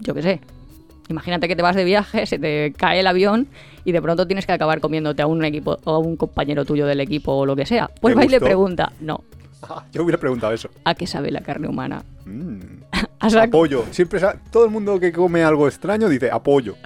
yo 0.00 0.14
qué 0.14 0.22
sé. 0.22 0.40
Imagínate 1.08 1.46
que 1.46 1.54
te 1.54 1.62
vas 1.62 1.76
de 1.76 1.84
viaje, 1.84 2.26
se 2.26 2.38
te 2.38 2.72
cae 2.76 3.00
el 3.00 3.06
avión 3.06 3.46
y 3.84 3.92
de 3.92 4.02
pronto 4.02 4.26
tienes 4.26 4.44
que 4.44 4.52
acabar 4.52 4.80
comiéndote 4.80 5.22
a 5.22 5.26
un 5.26 5.44
equipo 5.44 5.78
o 5.84 5.90
a 5.92 5.98
un 5.98 6.16
compañero 6.16 6.64
tuyo 6.64 6.86
del 6.86 7.00
equipo 7.00 7.32
o 7.32 7.46
lo 7.46 7.54
que 7.54 7.64
sea. 7.64 7.88
Pues 8.00 8.14
¿Te 8.14 8.18
va 8.18 8.24
y 8.24 8.28
le 8.28 8.40
pregunta, 8.40 8.92
no, 9.00 9.22
Ah, 9.68 9.84
yo 9.92 10.02
hubiera 10.02 10.18
preguntado 10.18 10.52
eso. 10.52 10.68
¿a 10.84 10.94
qué 10.94 11.06
sabe 11.06 11.30
la 11.30 11.40
carne 11.40 11.68
humana? 11.68 12.04
Mm, 12.24 12.60
A 13.20 13.42
apoyo. 13.42 13.84
Siempre 13.90 14.20
todo 14.52 14.64
el 14.64 14.70
mundo 14.70 15.00
que 15.00 15.12
come 15.12 15.42
algo 15.42 15.66
extraño 15.66 16.08
dice 16.08 16.30
apoyo. 16.30 16.76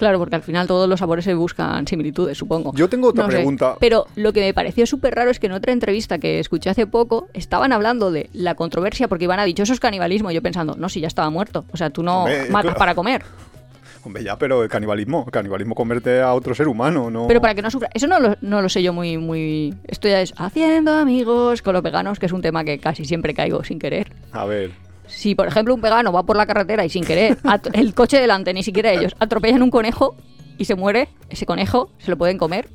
Claro, 0.00 0.18
porque 0.18 0.34
al 0.34 0.42
final 0.42 0.66
todos 0.66 0.88
los 0.88 0.98
sabores 0.98 1.26
se 1.26 1.34
buscan 1.34 1.86
similitudes, 1.86 2.38
supongo. 2.38 2.72
Yo 2.74 2.88
tengo 2.88 3.08
otra 3.08 3.24
No 3.24 3.30
sé, 3.30 3.36
pregunta. 3.36 3.76
Pero 3.78 4.06
lo 4.16 4.32
que 4.32 4.40
me 4.40 4.54
pareció 4.54 4.86
súper 4.86 5.14
raro 5.14 5.30
es 5.30 5.38
que 5.38 5.46
en 5.46 5.52
otra 5.52 5.74
entrevista 5.74 6.16
que 6.16 6.38
escuché 6.38 6.70
hace 6.70 6.86
poco 6.86 7.28
estaban 7.34 7.70
hablando 7.70 8.10
de 8.10 8.30
la 8.32 8.54
controversia 8.54 9.08
porque 9.08 9.24
Iván 9.24 9.40
ha 9.40 9.44
dicho 9.44 9.62
eso 9.62 9.74
es 9.74 9.78
canibalismo. 9.78 10.30
y 10.30 10.34
Yo 10.34 10.40
pensando, 10.40 10.74
no, 10.74 10.88
si 10.88 11.02
ya 11.02 11.06
estaba 11.06 11.28
muerto. 11.28 11.66
O 11.70 11.76
sea, 11.76 11.90
tú 11.90 12.02
no 12.02 12.20
Hombre, 12.20 12.44
matas 12.50 12.62
claro. 12.70 12.78
para 12.78 12.94
comer. 12.94 13.22
Hombre, 14.02 14.24
ya, 14.24 14.38
pero 14.38 14.62
el 14.62 14.70
canibalismo. 14.70 15.24
El 15.26 15.32
canibalismo 15.32 15.74
convierte 15.74 16.22
a 16.22 16.32
otro 16.32 16.54
ser 16.54 16.66
humano, 16.66 17.10
¿no? 17.10 17.26
Pero 17.26 17.42
para 17.42 17.54
que 17.54 17.60
no 17.60 17.70
sufra. 17.70 17.90
Eso 17.92 18.06
no 18.06 18.18
lo, 18.20 18.36
no 18.40 18.62
lo 18.62 18.70
sé 18.70 18.82
yo 18.82 18.94
muy, 18.94 19.18
muy. 19.18 19.74
Esto 19.86 20.08
ya 20.08 20.22
es 20.22 20.32
haciendo 20.38 20.94
amigos 20.94 21.60
con 21.60 21.74
los 21.74 21.82
veganos, 21.82 22.18
que 22.18 22.24
es 22.24 22.32
un 22.32 22.40
tema 22.40 22.64
que 22.64 22.78
casi 22.78 23.04
siempre 23.04 23.34
caigo 23.34 23.62
sin 23.64 23.78
querer. 23.78 24.10
A 24.32 24.46
ver. 24.46 24.70
Si, 25.20 25.34
por 25.34 25.46
ejemplo, 25.46 25.74
un 25.74 25.82
vegano 25.82 26.12
va 26.12 26.22
por 26.22 26.34
la 26.34 26.46
carretera 26.46 26.82
y 26.82 26.88
sin 26.88 27.04
querer, 27.04 27.36
el 27.74 27.92
coche 27.92 28.18
delante, 28.18 28.54
ni 28.54 28.62
siquiera 28.62 28.90
ellos, 28.90 29.14
atropellan 29.18 29.62
un 29.62 29.70
conejo 29.70 30.16
y 30.56 30.64
se 30.64 30.74
muere, 30.76 31.10
ese 31.28 31.44
conejo, 31.44 31.90
¿se 31.98 32.10
lo 32.10 32.16
pueden 32.16 32.38
comer? 32.38 32.68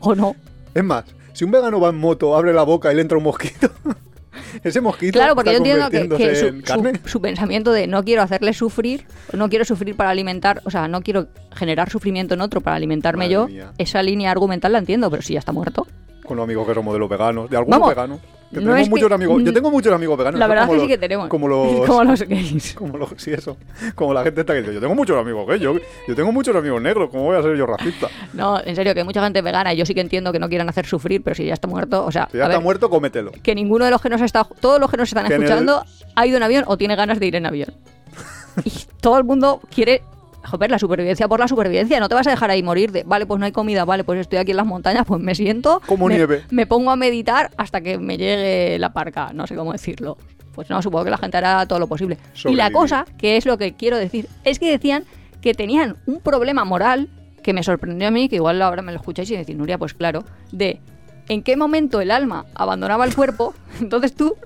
¿O 0.00 0.16
no? 0.16 0.34
Es 0.74 0.82
más, 0.82 1.04
si 1.34 1.44
un 1.44 1.52
vegano 1.52 1.78
va 1.78 1.90
en 1.90 1.98
moto, 1.98 2.34
abre 2.36 2.52
la 2.52 2.64
boca 2.64 2.92
y 2.92 2.96
le 2.96 3.02
entra 3.02 3.16
un 3.16 3.22
mosquito, 3.22 3.70
ese 4.64 4.80
mosquito 4.80 5.12
Claro, 5.20 5.36
porque 5.36 5.50
está 5.50 5.64
yo 5.64 5.72
entiendo 5.72 6.16
que, 6.18 6.34
su, 6.34 6.46
en 6.46 6.62
carne. 6.62 6.92
su- 7.04 7.08
su 7.10 7.20
pensamiento 7.20 7.70
de 7.70 7.86
no 7.86 8.02
quiero 8.02 8.22
hacerle 8.22 8.52
sufrir, 8.54 9.06
no 9.32 9.48
quiero 9.48 9.64
sufrir 9.64 9.94
para 9.94 10.10
alimentar, 10.10 10.60
o 10.64 10.70
sea, 10.72 10.88
no 10.88 11.00
quiero 11.02 11.28
generar 11.54 11.90
sufrimiento 11.90 12.34
en 12.34 12.40
otro 12.40 12.60
para 12.60 12.74
alimentarme 12.74 13.26
Madre 13.26 13.34
yo, 13.34 13.46
mía. 13.46 13.72
esa 13.78 14.02
línea 14.02 14.32
argumental 14.32 14.72
la 14.72 14.78
entiendo, 14.78 15.10
pero 15.12 15.22
si 15.22 15.34
ya 15.34 15.38
está 15.38 15.52
muerto. 15.52 15.86
Con 16.24 16.36
los 16.38 16.42
amigos 16.44 16.66
que 16.66 16.74
somos 16.74 16.92
de 16.92 16.98
los 16.98 17.08
veganos, 17.08 17.48
de 17.48 17.56
algunos 17.56 17.88
veganos. 17.88 18.18
Que 18.50 18.56
no 18.56 18.60
tenemos 18.60 18.78
es 18.80 18.84
que- 18.86 18.90
muchos 18.90 19.12
amigos. 19.12 19.42
Yo 19.44 19.52
tengo 19.52 19.70
muchos 19.70 19.92
amigos 19.92 20.16
veganos. 20.18 20.40
la 20.40 20.46
verdad 20.46 20.64
es 20.64 20.70
que 20.70 20.80
sí 20.80 20.86
que 20.88 20.98
tenemos. 20.98 21.28
Como 21.28 21.48
los. 21.48 21.80
Como 21.86 22.04
los 22.04 22.22
gays. 22.22 22.74
como 22.78 22.96
los- 22.96 23.10
sí, 23.18 23.30
eso. 23.32 23.56
Como 23.94 24.14
la 24.14 24.22
gente 24.22 24.40
está 24.40 24.54
que 24.54 24.60
dice, 24.60 24.74
yo 24.74 24.80
tengo 24.80 24.94
muchos 24.94 25.16
amigos 25.18 25.46
gays, 25.46 25.60
yo, 25.60 25.74
yo 26.06 26.14
tengo 26.14 26.32
muchos 26.32 26.56
amigos 26.56 26.80
negros, 26.80 27.10
¿cómo 27.10 27.24
voy 27.24 27.36
a 27.36 27.42
ser 27.42 27.56
yo 27.56 27.66
racista? 27.66 28.08
No, 28.32 28.58
en 28.64 28.74
serio, 28.74 28.94
que 28.94 29.00
hay 29.00 29.06
mucha 29.06 29.22
gente 29.22 29.42
vegana 29.42 29.74
y 29.74 29.76
yo 29.76 29.84
sí 29.84 29.94
que 29.94 30.00
entiendo 30.00 30.32
que 30.32 30.38
no 30.38 30.48
quieran 30.48 30.68
hacer 30.68 30.86
sufrir, 30.86 31.22
pero 31.22 31.34
si 31.36 31.44
ya 31.44 31.54
está 31.54 31.68
muerto, 31.68 32.04
o 32.06 32.10
sea, 32.10 32.28
Si 32.32 32.38
ya 32.38 32.44
está 32.44 32.56
ver, 32.56 32.62
muerto, 32.64 32.88
cómetelo. 32.88 33.32
que 33.42 33.54
ninguno 33.54 33.84
de 33.84 33.90
los 33.90 34.00
que 34.00 34.08
nos 34.08 34.20
está, 34.22 34.44
todos 34.60 34.80
los 34.80 34.90
que 34.90 34.96
nos 34.96 35.08
están 35.08 35.26
el- 35.26 35.32
escuchando 35.32 35.84
ha 36.14 36.26
ido 36.26 36.36
en 36.38 36.42
avión 36.42 36.64
o 36.66 36.76
tiene 36.78 36.96
ganas 36.96 37.20
de 37.20 37.26
ir 37.26 37.36
en 37.36 37.44
avión. 37.46 37.74
y 38.64 38.72
todo 39.00 39.18
el 39.18 39.24
mundo 39.24 39.60
quiere, 39.74 40.02
joder, 40.48 40.70
la 40.70 40.78
supervivencia 40.78 41.28
por 41.28 41.40
la 41.40 41.48
supervivencia. 41.48 42.00
No 42.00 42.08
te 42.08 42.14
vas 42.14 42.26
a 42.26 42.30
dejar 42.30 42.50
ahí 42.50 42.62
morir 42.62 42.90
de, 42.92 43.04
vale, 43.04 43.26
pues 43.26 43.38
no 43.38 43.46
hay 43.46 43.52
comida, 43.52 43.84
vale, 43.84 44.04
pues 44.04 44.20
estoy 44.20 44.38
aquí 44.38 44.50
en 44.50 44.56
las 44.56 44.66
montañas, 44.66 45.04
pues 45.06 45.20
me 45.20 45.34
siento, 45.34 45.80
Como 45.86 46.08
me, 46.08 46.14
nieve. 46.16 46.44
me 46.50 46.66
pongo 46.66 46.90
a 46.90 46.96
meditar 46.96 47.50
hasta 47.56 47.80
que 47.80 47.98
me 47.98 48.16
llegue 48.16 48.78
la 48.78 48.92
parca, 48.92 49.32
no 49.32 49.46
sé 49.46 49.54
cómo 49.54 49.72
decirlo. 49.72 50.16
Pues 50.54 50.68
no, 50.70 50.82
supongo 50.82 51.04
que 51.04 51.10
la 51.10 51.18
gente 51.18 51.36
hará 51.36 51.66
todo 51.66 51.78
lo 51.78 51.86
posible. 51.86 52.18
Y 52.44 52.56
la 52.56 52.72
cosa, 52.72 53.06
que 53.16 53.36
es 53.36 53.46
lo 53.46 53.58
que 53.58 53.74
quiero 53.74 53.96
decir, 53.96 54.28
es 54.42 54.58
que 54.58 54.70
decían 54.70 55.04
que 55.40 55.54
tenían 55.54 55.96
un 56.06 56.20
problema 56.20 56.64
moral 56.64 57.08
que 57.44 57.52
me 57.52 57.62
sorprendió 57.62 58.08
a 58.08 58.10
mí, 58.10 58.28
que 58.28 58.36
igual 58.36 58.60
ahora 58.60 58.82
me 58.82 58.90
lo 58.90 58.98
escucháis 58.98 59.30
y 59.30 59.36
decís, 59.36 59.56
Nuria, 59.56 59.78
pues 59.78 59.94
claro, 59.94 60.24
de 60.50 60.80
en 61.28 61.42
qué 61.42 61.56
momento 61.56 62.00
el 62.00 62.10
alma 62.10 62.46
abandonaba 62.54 63.04
el 63.04 63.14
cuerpo, 63.14 63.54
entonces 63.80 64.14
tú, 64.14 64.36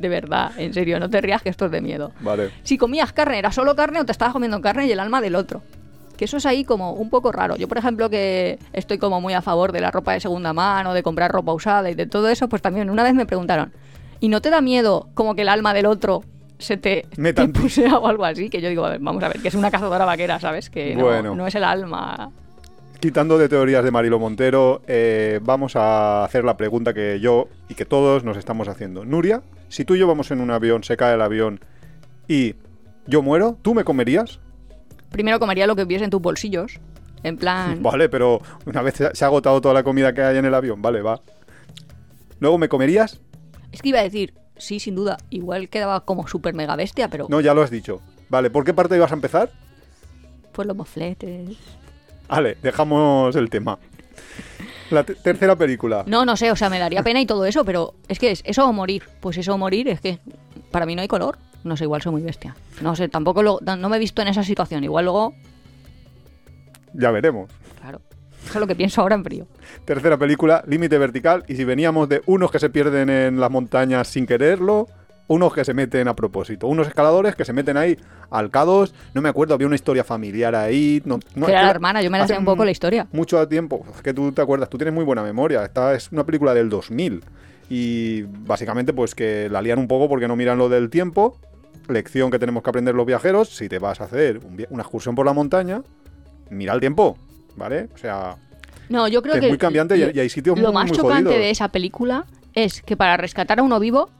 de 0.00 0.08
verdad, 0.08 0.52
en 0.56 0.72
serio, 0.74 0.98
no 1.00 1.08
te 1.10 1.20
rías 1.20 1.42
que 1.42 1.48
esto 1.48 1.66
es 1.66 1.70
de 1.70 1.80
miedo. 1.80 2.12
Vale. 2.20 2.50
Si 2.62 2.78
comías 2.78 3.12
carne, 3.12 3.38
era 3.38 3.52
solo 3.52 3.74
carne 3.76 4.00
o 4.00 4.04
te 4.04 4.12
estabas 4.12 4.32
comiendo 4.32 4.60
carne 4.60 4.86
y 4.86 4.92
el 4.92 5.00
alma 5.00 5.20
del 5.20 5.34
otro. 5.36 5.62
Que 6.16 6.24
eso 6.24 6.38
es 6.38 6.46
ahí 6.46 6.64
como 6.64 6.92
un 6.92 7.10
poco 7.10 7.30
raro. 7.30 7.56
Yo, 7.56 7.68
por 7.68 7.76
ejemplo, 7.78 8.08
que 8.08 8.58
estoy 8.72 8.96
como 8.98 9.20
muy 9.20 9.34
a 9.34 9.42
favor 9.42 9.72
de 9.72 9.80
la 9.82 9.90
ropa 9.90 10.12
de 10.14 10.20
segunda 10.20 10.52
mano, 10.54 10.94
de 10.94 11.02
comprar 11.02 11.30
ropa 11.30 11.52
usada 11.52 11.90
y 11.90 11.94
de 11.94 12.06
todo 12.06 12.28
eso, 12.30 12.48
pues 12.48 12.62
también 12.62 12.88
una 12.88 13.02
vez 13.02 13.12
me 13.14 13.26
preguntaron, 13.26 13.72
¿y 14.20 14.28
no 14.28 14.40
te 14.40 14.48
da 14.50 14.60
miedo 14.62 15.08
como 15.14 15.34
que 15.34 15.42
el 15.42 15.48
alma 15.50 15.74
del 15.74 15.84
otro 15.86 16.22
se 16.58 16.78
te, 16.78 17.06
te 17.34 17.48
pusea 17.48 17.98
o 17.98 18.06
algo 18.06 18.24
así? 18.24 18.48
Que 18.48 18.62
yo 18.62 18.70
digo, 18.70 18.86
a 18.86 18.90
ver, 18.90 19.00
vamos 19.00 19.22
a 19.24 19.28
ver, 19.28 19.42
que 19.42 19.48
es 19.48 19.54
una 19.54 19.70
cazadora 19.70 20.06
vaquera, 20.06 20.40
¿sabes? 20.40 20.70
Que 20.70 20.96
no, 20.96 21.04
Bueno. 21.04 21.34
no 21.34 21.46
es 21.46 21.54
el 21.54 21.64
alma. 21.64 22.30
Quitando 22.98 23.36
de 23.36 23.50
teorías 23.50 23.84
de 23.84 23.90
Marilo 23.90 24.18
Montero, 24.18 24.80
eh, 24.86 25.38
vamos 25.42 25.76
a 25.76 26.24
hacer 26.24 26.44
la 26.44 26.56
pregunta 26.56 26.94
que 26.94 27.20
yo 27.20 27.46
y 27.68 27.74
que 27.74 27.84
todos 27.84 28.24
nos 28.24 28.38
estamos 28.38 28.68
haciendo. 28.68 29.04
Nuria, 29.04 29.42
si 29.68 29.84
tú 29.84 29.94
y 29.94 29.98
yo 29.98 30.06
vamos 30.06 30.30
en 30.30 30.40
un 30.40 30.50
avión, 30.50 30.84
se 30.84 30.96
cae 30.96 31.14
el 31.14 31.22
avión 31.22 31.60
y 32.28 32.54
yo 33.06 33.22
muero, 33.22 33.58
¿tú 33.62 33.74
me 33.74 33.84
comerías? 33.84 34.40
Primero 35.10 35.38
comería 35.38 35.66
lo 35.66 35.76
que 35.76 35.82
hubiese 35.82 36.04
en 36.04 36.10
tus 36.10 36.20
bolsillos. 36.20 36.80
En 37.22 37.36
plan. 37.36 37.82
Vale, 37.82 38.08
pero 38.08 38.40
una 38.66 38.82
vez 38.82 38.94
se 39.12 39.24
ha 39.24 39.28
agotado 39.28 39.60
toda 39.60 39.74
la 39.74 39.82
comida 39.82 40.12
que 40.12 40.22
hay 40.22 40.36
en 40.36 40.44
el 40.44 40.54
avión, 40.54 40.82
vale, 40.82 41.02
va. 41.02 41.20
Luego 42.38 42.58
me 42.58 42.68
comerías? 42.68 43.20
Es 43.72 43.80
que 43.82 43.88
iba 43.88 44.00
a 44.00 44.02
decir, 44.02 44.34
sí, 44.58 44.78
sin 44.78 44.94
duda. 44.94 45.16
Igual 45.30 45.68
quedaba 45.68 46.04
como 46.04 46.28
súper 46.28 46.54
mega 46.54 46.76
bestia, 46.76 47.08
pero 47.08 47.26
No, 47.30 47.40
ya 47.40 47.54
lo 47.54 47.62
has 47.62 47.70
dicho. 47.70 48.00
Vale, 48.28 48.50
¿por 48.50 48.64
qué 48.64 48.74
parte 48.74 48.96
ibas 48.96 49.10
a 49.12 49.14
empezar? 49.14 49.50
pues 50.52 50.66
los 50.66 50.76
mofletes. 50.76 51.56
Vale, 52.28 52.56
dejamos 52.62 53.36
el 53.36 53.50
tema. 53.50 53.78
La 54.90 55.04
te- 55.04 55.14
tercera 55.14 55.56
película. 55.56 56.04
No, 56.06 56.24
no 56.24 56.36
sé, 56.36 56.50
o 56.52 56.56
sea, 56.56 56.70
me 56.70 56.78
daría 56.78 57.02
pena 57.02 57.20
y 57.20 57.26
todo 57.26 57.44
eso, 57.46 57.64
pero 57.64 57.94
es 58.08 58.18
que 58.18 58.30
es 58.30 58.42
eso 58.44 58.66
o 58.68 58.72
morir. 58.72 59.02
Pues 59.20 59.36
eso 59.38 59.54
o 59.54 59.58
morir 59.58 59.88
es 59.88 60.00
que 60.00 60.18
para 60.70 60.86
mí 60.86 60.94
no 60.94 61.02
hay 61.02 61.08
color. 61.08 61.38
No 61.64 61.76
sé, 61.76 61.84
igual 61.84 62.00
soy 62.02 62.12
muy 62.12 62.22
bestia. 62.22 62.54
No 62.80 62.94
sé, 62.94 63.08
tampoco 63.08 63.42
lo, 63.42 63.58
no 63.60 63.88
me 63.88 63.96
he 63.96 64.00
visto 64.00 64.22
en 64.22 64.28
esa 64.28 64.44
situación. 64.44 64.84
Igual 64.84 65.04
luego, 65.06 65.34
Ya 66.94 67.10
veremos. 67.10 67.50
claro. 67.80 68.00
Eso 68.44 68.54
es 68.54 68.60
lo 68.60 68.66
que 68.68 68.76
pienso 68.76 69.00
ahora 69.00 69.16
en 69.16 69.24
frío. 69.24 69.46
Tercera 69.84 70.16
película, 70.16 70.62
Límite 70.68 70.98
Vertical. 70.98 71.42
Y 71.48 71.56
si 71.56 71.64
veníamos 71.64 72.08
de 72.08 72.22
unos 72.26 72.52
que 72.52 72.60
se 72.60 72.70
pierden 72.70 73.10
en 73.10 73.40
las 73.40 73.50
montañas 73.50 74.06
sin 74.06 74.24
quererlo, 74.24 74.86
unos 75.28 75.52
que 75.52 75.64
se 75.64 75.74
meten 75.74 76.08
a 76.08 76.14
propósito. 76.14 76.66
Unos 76.68 76.86
escaladores 76.86 77.34
que 77.34 77.44
se 77.44 77.52
meten 77.52 77.76
ahí 77.76 77.98
al 78.30 78.50
K2. 78.50 78.92
No 79.14 79.22
me 79.22 79.28
acuerdo, 79.28 79.54
había 79.54 79.66
una 79.66 79.76
historia 79.76 80.04
familiar 80.04 80.54
ahí. 80.54 81.02
No, 81.04 81.18
no, 81.34 81.48
era 81.48 81.62
la 81.64 81.70
hermana, 81.70 82.02
yo 82.02 82.10
me 82.10 82.18
la 82.18 82.26
sé 82.28 82.38
un 82.38 82.44
poco 82.44 82.64
la 82.64 82.70
historia. 82.70 83.06
Mucho 83.12 83.46
tiempo. 83.48 83.84
Es 83.94 84.02
que 84.02 84.14
tú 84.14 84.30
te 84.32 84.42
acuerdas, 84.42 84.68
tú 84.70 84.78
tienes 84.78 84.94
muy 84.94 85.04
buena 85.04 85.22
memoria. 85.22 85.64
Esta 85.64 85.94
es 85.94 86.10
una 86.12 86.24
película 86.24 86.54
del 86.54 86.68
2000. 86.68 87.24
Y 87.68 88.22
básicamente, 88.22 88.92
pues 88.92 89.14
que 89.14 89.48
la 89.50 89.60
lían 89.60 89.78
un 89.80 89.88
poco 89.88 90.08
porque 90.08 90.28
no 90.28 90.36
miran 90.36 90.58
lo 90.58 90.68
del 90.68 90.88
tiempo. 90.90 91.36
Lección 91.88 92.30
que 92.30 92.38
tenemos 92.38 92.62
que 92.62 92.70
aprender 92.70 92.94
los 92.94 93.06
viajeros. 93.06 93.48
Si 93.48 93.68
te 93.68 93.78
vas 93.78 94.00
a 94.00 94.04
hacer 94.04 94.38
un 94.44 94.64
una 94.70 94.82
excursión 94.82 95.14
por 95.14 95.26
la 95.26 95.32
montaña, 95.32 95.82
mira 96.50 96.72
el 96.72 96.80
tiempo. 96.80 97.16
¿Vale? 97.56 97.88
O 97.94 97.98
sea, 97.98 98.36
No, 98.88 99.08
yo 99.08 99.22
creo 99.22 99.34
que 99.34 99.40
que. 99.40 99.46
es 99.46 99.50
muy 99.50 99.58
cambiante 99.58 99.96
y- 99.96 100.18
hay 100.20 100.28
sitios 100.28 100.56
Lo 100.58 100.66
muy- 100.68 100.74
más 100.74 100.86
muy 100.88 100.96
chocante 100.96 101.24
jodidos. 101.24 101.34
de 101.42 101.50
esa 101.50 101.68
película 101.68 102.24
es 102.54 102.82
que 102.82 102.96
para 102.96 103.16
rescatar 103.16 103.58
a 103.58 103.62
uno 103.62 103.80
vivo, 103.80 104.10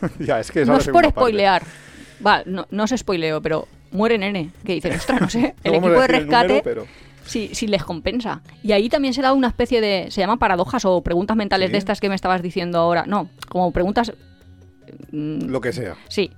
ya, 0.18 0.40
es 0.40 0.50
que 0.50 0.64
no 0.64 0.76
es 0.76 0.88
por 0.88 1.04
spoilear. 1.06 1.62
Va, 2.26 2.42
no, 2.46 2.66
no 2.70 2.86
se 2.86 2.98
spoileo, 2.98 3.40
pero 3.40 3.66
muere 3.92 4.18
nene. 4.18 4.50
Que 4.64 4.74
dices, 4.74 4.96
ostras, 4.96 5.20
no 5.20 5.30
sé. 5.30 5.54
El 5.64 5.72
No 5.72 5.78
equipo 5.78 5.88
de 5.88 5.96
el 6.06 6.12
número, 6.12 6.18
rescate. 6.18 6.60
pero- 6.62 6.86
si, 7.24 7.54
si 7.54 7.66
les 7.68 7.84
compensa. 7.84 8.40
Y 8.62 8.72
ahí 8.72 8.88
también 8.88 9.14
se 9.14 9.22
da 9.22 9.32
una 9.32 9.48
especie 9.48 9.80
de. 9.80 10.06
Se 10.10 10.20
llama 10.20 10.38
paradojas 10.38 10.84
o 10.84 11.00
preguntas 11.02 11.36
mentales 11.36 11.68
Sí. 11.68 11.72
de 11.72 11.78
estas 11.78 12.00
que 12.00 12.08
me 12.08 12.14
estabas 12.16 12.42
diciendo 12.42 12.78
ahora. 12.78 13.04
No, 13.06 13.28
como 13.48 13.70
preguntas. 13.70 14.12
mm, 15.12 15.42
lo 15.48 15.60
que 15.60 15.72
sea. 15.72 15.96
Sí. 16.08 16.30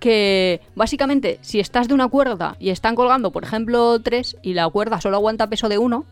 Que 0.00 0.60
básicamente, 0.76 1.38
si 1.42 1.58
estás 1.60 1.88
de 1.88 1.94
una 1.94 2.08
cuerda 2.08 2.56
y 2.60 2.70
están 2.70 2.94
colgando, 2.94 3.32
por 3.32 3.42
ejemplo, 3.44 4.00
tres 4.00 4.36
y 4.42 4.54
la 4.54 4.68
cuerda 4.68 5.00
solo 5.00 5.16
aguanta 5.16 5.48
peso 5.48 5.68
de 5.68 5.76
uno, 5.78 6.04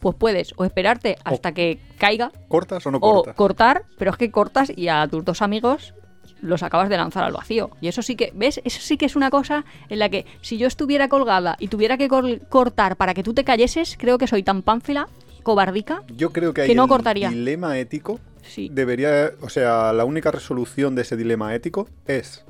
pues 0.00 0.16
puedes 0.16 0.52
o 0.56 0.64
esperarte 0.64 1.16
hasta 1.24 1.52
que 1.52 1.78
caiga 1.98 2.32
¿Cortas 2.48 2.84
o 2.86 2.90
no 2.90 2.98
o 2.98 3.00
cortas? 3.00 3.34
cortar, 3.36 3.84
pero 3.96 4.10
es 4.10 4.16
que 4.16 4.32
cortas 4.32 4.72
y 4.74 4.88
a 4.88 5.06
tus 5.06 5.24
dos 5.24 5.40
amigos 5.40 5.94
los 6.42 6.62
acabas 6.62 6.88
de 6.90 6.96
lanzar 6.96 7.24
al 7.24 7.32
vacío. 7.32 7.70
Y 7.80 7.88
eso 7.88 8.02
sí 8.02 8.16
que, 8.16 8.32
¿ves? 8.34 8.60
Eso 8.64 8.80
sí 8.80 8.98
que 8.98 9.06
es 9.06 9.16
una 9.16 9.30
cosa 9.30 9.64
en 9.88 9.98
la 9.98 10.08
que 10.10 10.26
si 10.42 10.58
yo 10.58 10.66
estuviera 10.66 11.08
colgada 11.08 11.56
y 11.58 11.68
tuviera 11.68 11.96
que 11.96 12.08
cortar 12.48 12.96
para 12.96 13.14
que 13.14 13.22
tú 13.22 13.32
te 13.32 13.44
cayeses, 13.44 13.96
creo 13.98 14.18
que 14.18 14.26
soy 14.26 14.42
tan 14.42 14.62
pánfila, 14.62 15.08
cobardica. 15.42 16.02
Yo 16.14 16.30
creo 16.32 16.52
que, 16.52 16.62
hay 16.62 16.68
que 16.68 16.74
no 16.74 16.84
el 16.84 16.88
cortaría. 16.88 17.30
dilema 17.30 17.78
ético. 17.78 18.20
Sí. 18.42 18.68
Debería, 18.72 19.30
o 19.40 19.48
sea, 19.48 19.92
la 19.92 20.04
única 20.04 20.30
resolución 20.32 20.94
de 20.96 21.02
ese 21.02 21.16
dilema 21.16 21.54
ético 21.54 21.88
es 22.06 22.44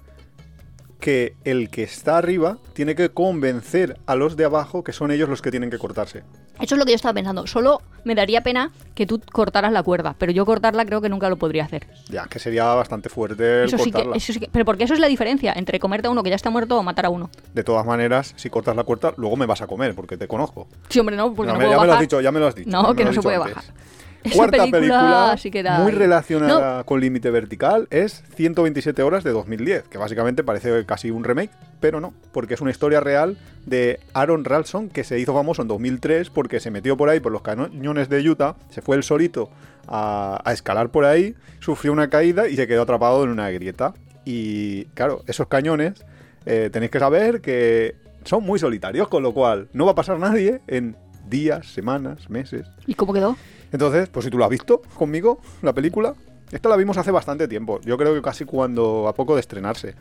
que 1.02 1.34
el 1.44 1.68
que 1.68 1.82
está 1.82 2.16
arriba 2.16 2.58
tiene 2.74 2.94
que 2.94 3.08
convencer 3.10 3.98
a 4.06 4.14
los 4.14 4.36
de 4.36 4.44
abajo 4.44 4.84
que 4.84 4.92
son 4.92 5.10
ellos 5.10 5.28
los 5.28 5.42
que 5.42 5.50
tienen 5.50 5.68
que 5.68 5.76
cortarse. 5.76 6.22
Eso 6.60 6.76
es 6.76 6.78
lo 6.78 6.84
que 6.84 6.92
yo 6.92 6.96
estaba 6.96 7.12
pensando. 7.12 7.44
Solo 7.48 7.82
me 8.04 8.14
daría 8.14 8.42
pena 8.44 8.70
que 8.94 9.04
tú 9.04 9.20
cortaras 9.32 9.72
la 9.72 9.82
cuerda, 9.82 10.14
pero 10.16 10.30
yo 10.30 10.46
cortarla 10.46 10.84
creo 10.86 11.00
que 11.00 11.08
nunca 11.08 11.28
lo 11.28 11.36
podría 11.36 11.64
hacer. 11.64 11.88
Ya, 12.08 12.26
que 12.26 12.38
sería 12.38 12.66
bastante 12.74 13.08
fuerte 13.08 13.62
el 13.62 13.66
Eso 13.66 13.78
sí, 13.78 13.84
que, 13.86 13.90
cortarla. 13.92 14.16
eso 14.16 14.32
sí 14.32 14.38
que- 14.38 14.48
Pero 14.52 14.64
porque 14.64 14.84
eso 14.84 14.94
es 14.94 15.00
la 15.00 15.08
diferencia 15.08 15.52
entre 15.56 15.80
comerte 15.80 16.06
a 16.06 16.10
uno 16.10 16.22
que 16.22 16.30
ya 16.30 16.36
está 16.36 16.50
muerto 16.50 16.78
o 16.78 16.82
matar 16.84 17.06
a 17.06 17.10
uno. 17.10 17.30
De 17.52 17.64
todas 17.64 17.84
maneras, 17.84 18.32
si 18.36 18.48
cortas 18.48 18.76
la 18.76 18.84
cuerda, 18.84 19.12
luego 19.16 19.36
me 19.36 19.46
vas 19.46 19.60
a 19.60 19.66
comer, 19.66 19.96
porque 19.96 20.16
te 20.16 20.28
conozco. 20.28 20.68
Sí, 20.88 21.00
hombre, 21.00 21.16
no, 21.16 21.34
porque 21.34 21.48
No, 21.48 21.54
no, 21.54 21.58
me- 21.58 21.64
puedo 21.66 21.76
ya 21.78 21.80
me 21.82 21.86
lo 21.88 21.92
has 21.94 22.00
dicho, 22.00 22.20
ya 22.20 22.30
me 22.32 22.38
lo 22.38 22.46
has 22.46 22.54
dicho. 22.54 22.70
No, 22.70 22.94
que 22.94 23.04
no 23.04 23.12
se 23.12 23.20
puede 23.22 23.36
antes. 23.38 23.54
bajar. 23.56 23.74
Esa 24.24 24.36
Cuarta 24.36 24.58
película 24.58 24.80
película, 24.80 25.36
sí 25.36 25.50
que 25.50 25.62
da 25.62 25.80
muy 25.80 25.92
relacionada 25.92 26.84
con 26.84 27.00
Límite 27.00 27.30
Vertical 27.30 27.88
es 27.90 28.22
127 28.36 29.02
horas 29.02 29.24
de 29.24 29.30
2010, 29.30 29.84
que 29.88 29.98
básicamente 29.98 30.44
parece 30.44 30.84
casi 30.86 31.10
un 31.10 31.24
remake, 31.24 31.50
pero 31.80 32.00
no, 32.00 32.14
porque 32.32 32.54
es 32.54 32.60
una 32.60 32.70
historia 32.70 33.00
real 33.00 33.36
de 33.66 33.98
Aaron 34.14 34.44
Ralston 34.44 34.88
que 34.88 35.04
se 35.04 35.18
hizo 35.18 35.34
famoso 35.34 35.62
en 35.62 35.68
2003 35.68 36.30
porque 36.30 36.60
se 36.60 36.70
metió 36.70 36.96
por 36.96 37.08
ahí 37.08 37.20
por 37.20 37.32
los 37.32 37.42
cañones 37.42 38.08
de 38.08 38.28
Utah, 38.28 38.54
se 38.70 38.80
fue 38.80 38.96
el 38.96 39.02
solito 39.02 39.50
a, 39.88 40.40
a 40.44 40.52
escalar 40.52 40.90
por 40.90 41.04
ahí, 41.04 41.34
sufrió 41.60 41.92
una 41.92 42.08
caída 42.08 42.48
y 42.48 42.56
se 42.56 42.66
quedó 42.66 42.82
atrapado 42.82 43.24
en 43.24 43.30
una 43.30 43.50
grieta. 43.50 43.94
Y 44.24 44.84
claro, 44.94 45.24
esos 45.26 45.48
cañones 45.48 46.04
eh, 46.46 46.70
tenéis 46.72 46.90
que 46.90 46.98
saber 46.98 47.40
que 47.40 47.96
son 48.24 48.44
muy 48.44 48.58
solitarios, 48.58 49.08
con 49.08 49.22
lo 49.22 49.32
cual 49.32 49.68
no 49.72 49.84
va 49.84 49.92
a 49.92 49.94
pasar 49.94 50.18
nadie 50.18 50.60
en 50.66 50.96
días, 51.32 51.66
semanas, 51.66 52.30
meses. 52.30 52.68
¿Y 52.86 52.94
cómo 52.94 53.12
quedó? 53.12 53.36
Entonces, 53.72 54.08
pues 54.10 54.24
si 54.24 54.30
tú 54.30 54.38
lo 54.38 54.44
has 54.44 54.50
visto 54.50 54.82
conmigo, 54.94 55.40
la 55.62 55.72
película, 55.72 56.14
esta 56.52 56.68
la 56.68 56.76
vimos 56.76 56.98
hace 56.98 57.10
bastante 57.10 57.48
tiempo. 57.48 57.80
Yo 57.80 57.96
creo 57.96 58.14
que 58.14 58.20
casi 58.22 58.44
cuando, 58.44 59.08
a 59.08 59.14
poco 59.14 59.34
de 59.34 59.40
estrenarse. 59.40 59.94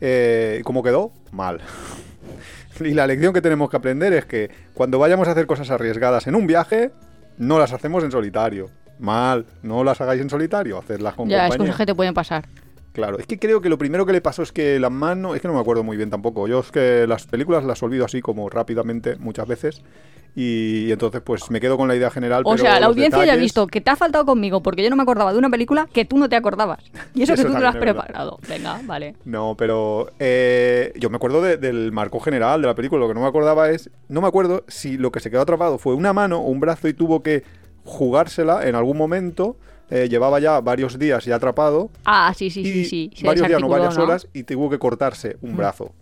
Eh, 0.00 0.58
¿y 0.60 0.62
¿Cómo 0.62 0.82
quedó? 0.82 1.10
Mal. 1.32 1.60
y 2.80 2.90
la 2.90 3.06
lección 3.06 3.32
que 3.32 3.40
tenemos 3.40 3.70
que 3.70 3.78
aprender 3.78 4.12
es 4.12 4.26
que 4.26 4.50
cuando 4.74 4.98
vayamos 4.98 5.26
a 5.26 5.32
hacer 5.32 5.46
cosas 5.46 5.70
arriesgadas 5.70 6.26
en 6.26 6.34
un 6.34 6.46
viaje, 6.46 6.92
no 7.38 7.58
las 7.58 7.72
hacemos 7.72 8.04
en 8.04 8.12
solitario. 8.12 8.68
Mal, 8.98 9.46
no 9.62 9.82
las 9.82 10.00
hagáis 10.00 10.20
en 10.20 10.30
solitario, 10.30 10.78
hacedlas 10.78 11.14
con 11.14 11.28
ya, 11.28 11.46
es 11.46 11.50
compañía. 11.50 11.72
cosas 11.72 11.78
que 11.78 11.86
te 11.86 11.94
pueden 11.94 12.14
pasar. 12.14 12.46
Claro, 12.92 13.18
es 13.18 13.26
que 13.26 13.38
creo 13.38 13.60
que 13.60 13.68
lo 13.68 13.76
primero 13.76 14.06
que 14.06 14.12
le 14.12 14.22
pasó 14.22 14.42
es 14.42 14.52
que 14.52 14.80
la 14.80 14.88
mano, 14.88 15.34
es 15.34 15.42
que 15.42 15.48
no 15.48 15.54
me 15.54 15.60
acuerdo 15.60 15.82
muy 15.82 15.98
bien 15.98 16.08
tampoco. 16.08 16.48
Yo 16.48 16.60
es 16.60 16.70
que 16.70 17.06
las 17.06 17.26
películas 17.26 17.64
las 17.64 17.82
olvido 17.82 18.06
así 18.06 18.22
como 18.22 18.48
rápidamente 18.48 19.16
muchas 19.16 19.46
veces 19.46 19.82
y, 20.38 20.92
entonces 20.92 21.22
pues 21.22 21.50
me 21.50 21.60
quedo 21.60 21.76
con 21.78 21.88
la 21.88 21.96
idea 21.96 22.10
general. 22.10 22.42
O 22.44 22.50
pero 22.52 22.62
sea, 22.62 22.78
la 22.78 22.86
audiencia 22.86 23.24
ya 23.24 23.32
ha 23.32 23.36
visto 23.36 23.66
que 23.66 23.80
te 23.80 23.90
ha 23.90 23.96
faltado 23.96 24.26
conmigo 24.26 24.62
porque 24.62 24.82
yo 24.84 24.90
no 24.90 24.96
me 24.96 25.02
acordaba 25.02 25.32
de 25.32 25.38
una 25.38 25.48
película 25.50 25.88
que 25.92 26.04
tú 26.04 26.18
no 26.18 26.28
te 26.28 26.36
acordabas. 26.36 26.78
Y 27.14 27.22
eso, 27.22 27.32
Eso 27.32 27.42
que 27.42 27.48
tú 27.48 27.54
te 27.54 27.60
lo 27.62 27.68
has 27.68 27.76
preparado. 27.80 28.38
Venga, 28.48 28.80
vale. 28.84 29.16
No, 29.24 29.54
pero 29.56 30.10
eh, 30.18 30.92
yo 30.96 31.08
me 31.10 31.16
acuerdo 31.16 31.40
de- 31.42 31.56
del 31.56 31.90
marco 31.90 32.20
general 32.20 32.60
de 32.60 32.66
la 32.68 32.74
película. 32.74 33.00
Lo 33.00 33.08
que 33.08 33.14
no 33.14 33.22
me 33.22 33.26
acordaba 33.28 33.70
es, 33.70 33.90
no 34.08 34.20
me 34.20 34.28
acuerdo 34.28 34.62
si 34.68 34.98
lo 34.98 35.10
que 35.10 35.20
se 35.20 35.30
quedó 35.30 35.40
atrapado 35.40 35.78
fue 35.78 35.94
una 35.94 36.12
mano 36.12 36.38
o 36.38 36.48
un 36.50 36.60
brazo 36.60 36.86
y 36.86 36.92
tuvo 36.92 37.22
que 37.22 37.42
jugársela 37.84 38.68
en 38.68 38.74
algún 38.74 38.96
momento. 38.98 39.56
Eh, 39.88 40.08
llevaba 40.08 40.40
ya 40.40 40.60
varios 40.60 40.98
días 40.98 41.24
ya 41.26 41.36
atrapado 41.36 41.90
Ah, 42.04 42.34
sí, 42.36 42.50
sí, 42.50 42.64
sí, 42.64 42.84
sí. 42.86 43.10
Se 43.14 43.24
varios 43.24 43.46
días, 43.46 43.60
no 43.60 43.68
varias 43.68 43.96
¿no? 43.96 44.02
horas, 44.02 44.26
y 44.34 44.42
tuvo 44.42 44.68
que 44.68 44.80
cortarse 44.80 45.36
un 45.42 45.52
Mm. 45.52 45.56
brazo. 45.56 45.92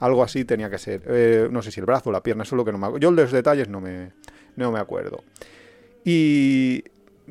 Algo 0.00 0.22
así 0.22 0.44
tenía 0.44 0.68
que 0.70 0.78
ser. 0.78 1.02
Eh, 1.06 1.48
no 1.50 1.62
sé 1.62 1.70
si 1.70 1.80
el 1.80 1.86
brazo 1.86 2.10
o 2.10 2.12
la 2.12 2.22
pierna, 2.22 2.42
eso 2.42 2.54
es 2.54 2.58
lo 2.58 2.64
que 2.64 2.72
no 2.72 2.78
me 2.78 2.86
acuerdo. 2.86 3.02
Yo 3.02 3.10
los 3.10 3.30
detalles 3.32 3.68
no 3.68 3.80
me, 3.80 4.10
no 4.56 4.70
me 4.72 4.78
acuerdo. 4.78 5.22
Y 6.04 6.82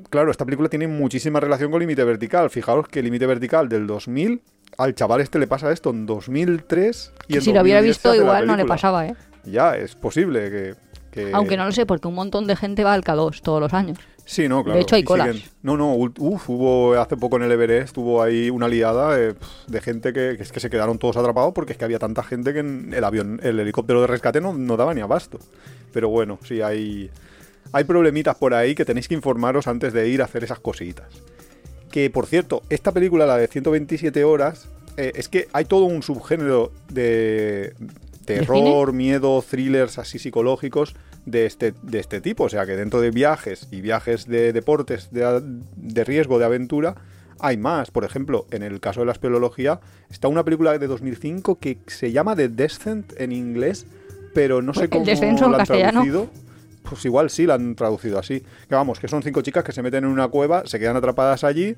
claro, 0.10 0.32
esta 0.32 0.46
película 0.46 0.70
tiene 0.70 0.88
muchísima 0.88 1.39
relación 1.39 1.72
con 1.72 1.79
Límite 1.79 2.03
Vertical. 2.03 2.50
Fijaos 2.50 2.88
que 2.88 3.01
Límite 3.03 3.25
Vertical 3.25 3.70
del 3.70 3.86
2000, 3.88 4.41
al 4.77 4.96
chaval 4.96 5.22
este 5.22 5.39
le 5.39 5.48
pasa 5.48 5.72
esto 5.72 5.91
en 5.91 6.05
2003 6.05 7.13
y 7.27 7.36
en 7.36 7.41
si 7.41 7.53
lo 7.53 7.62
hubiera 7.62 7.79
2010 7.79 7.98
se 7.98 8.10
visto 8.10 8.15
igual 8.24 8.48
no 8.48 8.55
le 8.55 8.65
pasaba, 8.65 9.08
¿eh? 9.08 9.15
Ya, 9.46 9.75
es 9.75 9.96
posible 9.96 10.50
que... 10.50 10.75
que- 11.12 11.32
Aunque 11.34 11.58
no 11.58 11.65
lo 11.65 11.72
sé, 11.72 11.86
porque 11.86 12.08
un 12.08 12.15
montón 12.15 12.48
de 12.48 12.55
gente 12.55 12.84
va 12.84 12.93
al 12.93 13.03
K2 13.03 13.41
todos 13.41 13.60
los 13.60 13.74
años. 13.74 14.00
Sí, 14.25 14.48
no, 14.48 14.63
claro. 14.63 14.80
hecho, 14.80 14.96
hay 14.96 15.03
colas. 15.03 15.36
No, 15.62 15.75
no, 15.75 15.96
uf, 15.96 16.50
hubo 16.50 16.94
hace 16.96 17.18
poco 17.18 17.38
en 17.38 17.44
el 17.44 17.51
Everest, 17.51 17.98
hubo 17.98 18.22
ahí 18.22 18.50
una 18.50 18.68
liada 18.68 19.20
eh, 19.20 19.34
de 19.68 19.82
gente 19.82 20.13
que, 20.13 20.36
que 20.38 20.44
es 20.44 20.51
que 20.51 20.60
se 20.60 20.70
quedaron 20.70 20.98
todos 20.98 21.18
atrapados 21.18 21.53
porque 21.53 21.74
es 21.74 21.77
que 21.77 21.86
había 21.86 22.00
tanta 22.00 22.24
gente 22.24 22.53
que 22.53 22.60
en 22.60 22.94
el 22.94 23.03
avión, 23.03 23.39
el 23.44 23.60
helicóptero 23.60 24.01
de 24.01 24.08
rescate 24.08 24.39
no, 24.39 24.53
no 24.53 24.77
daba 24.77 24.94
ni 24.94 25.01
abasto. 25.01 25.39
Pero 25.92 26.10
bueno, 26.10 26.39
sí, 26.44 26.62
hay, 26.62 27.10
hay 27.72 27.84
problemitas 27.84 28.36
por 28.36 28.53
ahí 28.53 28.75
que 28.75 28.86
tenéis 28.86 29.08
que 29.08 29.13
informaros 29.13 29.68
antes 29.68 29.94
de 29.94 30.08
ir 30.08 30.22
a 30.22 30.25
hacer 30.25 30.44
esas 30.44 30.60
cositas. 30.60 31.08
Que 31.92 32.10
por 32.10 32.25
cierto, 32.25 32.63
esta 32.70 32.92
película, 32.92 33.25
la 33.25 33.38
de 33.38 33.48
127 33.48 34.24
horas, 34.24 34.68
eh, 34.98 35.12
es 35.15 35.27
que 35.27 35.48
hay 35.53 35.65
todo 35.65 35.86
un 35.86 36.01
subgénero 36.01 36.72
de, 36.89 37.74
terror, 38.24 38.94
miedo, 38.94 39.44
thrillers 39.48 39.98
así 39.98 40.20
psicológicos 40.20 40.96
de 41.25 41.46
este, 41.46 41.74
de 41.82 42.00
este 42.00 42.22
tipo. 42.22 42.46
O 42.46 42.50
sea 42.50 42.65
que 42.65 42.75
dentro 42.75 43.01
de 43.01 43.12
viajes 43.12 43.68
y 43.72 43.82
viajes 43.82 44.27
de 44.27 44.53
deportes 44.53 45.12
de, 45.12 45.42
de 45.75 46.03
riesgo, 46.03 46.39
de 46.39 46.46
aventura, 46.46 46.96
hay 47.39 47.58
más. 47.58 47.92
Por 47.92 48.06
ejemplo, 48.06 48.46
en 48.51 48.63
el 48.63 48.80
caso 48.80 49.01
de 49.01 49.06
la 49.06 49.12
espeleología, 49.12 49.80
está 50.10 50.27
una 50.27 50.44
película 50.44 50.77
de 50.77 50.88
2005 50.88 51.60
que 51.60 51.77
se 51.88 52.12
llama 52.12 52.36
The 52.36 52.50
Descent 52.50 53.13
en 53.20 53.32
inglés, 53.32 53.86
pero 54.34 54.62
no 54.62 54.74
sé 54.74 54.86
¿El 54.86 54.89
cómo 54.89 55.06
la 55.06 55.58
han 55.58 55.65
traducido. 55.65 56.30
Pues 56.84 57.06
igual 57.06 57.30
sí 57.30 57.46
la 57.46 57.56
han 57.56 57.75
traducido 57.75 58.20
así. 58.20 58.42
Que 58.68 58.75
vamos, 58.75 59.00
que 59.00 59.08
son 59.08 59.24
cinco 59.24 59.42
chicas 59.42 59.63
que 59.63 59.72
se 59.72 59.82
meten 59.82 60.03
en 60.03 60.10
una 60.10 60.27
cueva, 60.27 60.63
se 60.65 60.80
quedan 60.80 60.96
atrapadas 60.96 61.44
allí. 61.44 61.75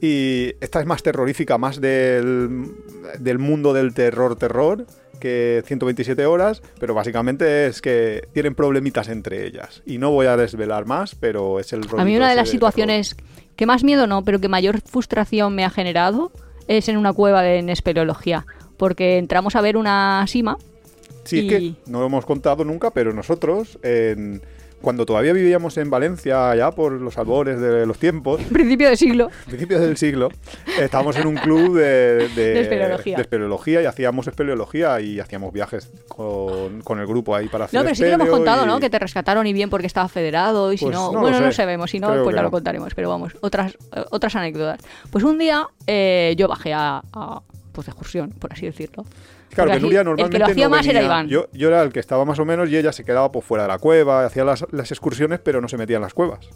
Y 0.00 0.54
esta 0.60 0.80
es 0.80 0.86
más 0.86 1.02
terrorífica, 1.02 1.58
más 1.58 1.80
del, 1.80 2.72
del 3.18 3.38
mundo 3.38 3.72
del 3.72 3.92
terror-terror 3.92 4.86
que 5.20 5.62
127 5.66 6.26
horas, 6.26 6.62
pero 6.80 6.94
básicamente 6.94 7.66
es 7.66 7.80
que 7.80 8.26
tienen 8.32 8.54
problemitas 8.54 9.08
entre 9.08 9.46
ellas. 9.46 9.82
Y 9.86 9.98
no 9.98 10.10
voy 10.10 10.26
a 10.26 10.36
desvelar 10.36 10.86
más, 10.86 11.14
pero 11.14 11.60
es 11.60 11.72
el 11.72 11.82
A 11.96 12.04
mí 12.04 12.16
una 12.16 12.30
de 12.30 12.36
las 12.36 12.48
situaciones 12.48 13.16
que 13.54 13.66
más 13.66 13.84
miedo 13.84 14.06
no, 14.06 14.24
pero 14.24 14.40
que 14.40 14.48
mayor 14.48 14.80
frustración 14.80 15.54
me 15.54 15.64
ha 15.64 15.70
generado 15.70 16.32
es 16.66 16.88
en 16.88 16.96
una 16.96 17.12
cueva 17.12 17.42
de 17.42 17.58
en 17.58 17.68
espeleología. 17.68 18.46
Porque 18.76 19.18
entramos 19.18 19.54
a 19.56 19.60
ver 19.60 19.76
una 19.76 20.24
sima. 20.26 20.56
Sí, 21.24 21.40
es 21.40 21.44
que 21.52 21.74
no 21.86 22.00
lo 22.00 22.06
hemos 22.06 22.24
contado 22.24 22.64
nunca, 22.64 22.90
pero 22.90 23.12
nosotros, 23.12 23.78
en- 23.82 24.40
cuando 24.80 25.04
todavía 25.06 25.32
vivíamos 25.32 25.76
en 25.78 25.90
Valencia, 25.90 26.54
ya 26.56 26.70
por 26.70 26.92
los 26.92 27.18
albores 27.18 27.60
de 27.60 27.84
los 27.86 27.98
tiempos, 27.98 28.40
Principio 28.52 28.88
de 28.88 28.96
siglo. 28.96 29.30
principios 29.46 29.80
del 29.80 29.96
siglo, 29.96 30.30
estábamos 30.80 31.16
en 31.16 31.26
un 31.26 31.36
club 31.36 31.76
de, 31.76 32.28
de, 32.28 32.54
De 32.54 32.60
espeleología. 32.62 33.16
de 33.16 33.22
espeleología 33.22 33.82
y 33.82 33.86
hacíamos 33.86 34.26
espeleología 34.26 35.00
y 35.00 35.20
hacíamos 35.20 35.52
viajes 35.52 35.90
con, 36.08 36.80
con 36.82 36.98
el 36.98 37.06
grupo 37.06 37.34
ahí 37.34 37.48
para 37.48 37.66
hacer 37.66 37.78
No, 37.78 37.84
pero 37.84 37.94
sí 37.94 38.02
que 38.02 38.08
lo 38.08 38.14
hemos 38.14 38.28
contado, 38.28 38.64
y- 38.64 38.66
¿no? 38.68 38.80
Que 38.80 38.90
te 38.90 38.98
rescataron 38.98 39.46
y 39.46 39.52
bien 39.52 39.70
porque 39.70 39.86
estaba 39.86 40.08
federado 40.08 40.72
y 40.72 40.78
si 40.78 40.84
Pues 40.86 40.96
no, 40.96 41.08
no 41.08 41.12
lo 41.14 41.20
bueno, 41.20 41.40
no 41.40 41.46
sé. 41.46 41.52
sabemos, 41.56 41.90
si 41.90 42.00
no, 42.00 42.08
Creo 42.10 42.24
pues 42.24 42.34
ya 42.34 42.42
lo 42.42 42.48
no. 42.48 42.52
contaremos, 42.52 42.94
pero 42.94 43.08
vamos, 43.10 43.32
otras 43.40 43.72
eh, 43.94 44.04
otras 44.10 44.34
anécdotas. 44.36 44.80
Pues 45.10 45.24
un 45.24 45.38
día 45.38 45.66
eh, 45.86 46.34
yo 46.38 46.48
bajé 46.48 46.72
a, 46.72 47.02
a, 47.12 47.42
pues 47.72 47.86
de 47.86 47.90
excursión, 47.90 48.30
por 48.30 48.52
así 48.52 48.66
decirlo. 48.66 49.04
Claro, 49.54 49.70
que 49.72 49.80
Nuria 49.80 50.00
el 50.00 50.04
que 50.04 50.10
normalmente 50.10 50.38
lo 50.38 50.46
hacía 50.46 50.64
no 50.64 50.70
más 50.70 50.86
era 50.86 50.92
venía. 51.00 51.06
Iván. 51.06 51.28
Yo, 51.28 51.46
yo 51.52 51.68
era 51.68 51.82
el 51.82 51.92
que 51.92 52.00
estaba 52.00 52.24
más 52.24 52.38
o 52.38 52.44
menos 52.44 52.70
y 52.70 52.76
ella 52.76 52.92
se 52.92 53.04
quedaba 53.04 53.30
por 53.32 53.42
fuera 53.42 53.64
de 53.64 53.68
la 53.68 53.78
cueva, 53.78 54.24
hacía 54.24 54.44
las, 54.44 54.64
las 54.70 54.90
excursiones, 54.90 55.40
pero 55.40 55.60
no 55.60 55.68
se 55.68 55.76
metía 55.76 55.96
en 55.96 56.02
las 56.02 56.14
cuevas. 56.14 56.48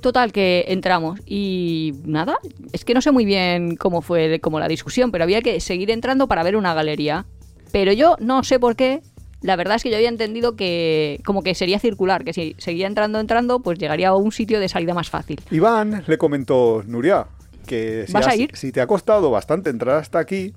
Total, 0.00 0.32
que 0.32 0.64
entramos 0.68 1.20
y 1.26 1.92
nada, 2.04 2.38
es 2.72 2.84
que 2.84 2.92
no 2.94 3.00
sé 3.00 3.12
muy 3.12 3.24
bien 3.24 3.76
cómo 3.76 4.02
fue 4.02 4.40
como 4.40 4.58
la 4.58 4.66
discusión, 4.66 5.12
pero 5.12 5.22
había 5.24 5.40
que 5.42 5.60
seguir 5.60 5.90
entrando 5.92 6.26
para 6.26 6.42
ver 6.42 6.56
una 6.56 6.74
galería. 6.74 7.26
Pero 7.70 7.92
yo 7.92 8.16
no 8.18 8.42
sé 8.42 8.58
por 8.58 8.74
qué, 8.74 9.00
la 9.42 9.54
verdad 9.54 9.76
es 9.76 9.84
que 9.84 9.90
yo 9.90 9.96
había 9.96 10.08
entendido 10.08 10.56
que 10.56 11.20
como 11.24 11.42
que 11.44 11.54
sería 11.54 11.78
circular, 11.78 12.24
que 12.24 12.32
si 12.32 12.56
seguía 12.58 12.88
entrando, 12.88 13.20
entrando, 13.20 13.60
pues 13.60 13.78
llegaría 13.78 14.08
a 14.08 14.16
un 14.16 14.32
sitio 14.32 14.58
de 14.58 14.68
salida 14.68 14.92
más 14.94 15.08
fácil. 15.08 15.40
Centímetros. 15.48 16.08
le 16.08 16.18
comentó, 16.18 16.82
Nuria, 16.84 17.26
que 17.66 18.04
si, 18.08 18.12
¿Vas 18.12 18.26
a 18.26 18.30
has- 18.30 18.38
ir? 18.38 18.50
si 18.54 18.72
te 18.72 18.80
ha 18.80 18.86
costado 18.88 19.30
bastante 19.30 19.70
entrar 19.70 19.98
hasta 19.98 20.18
aquí, 20.18 20.52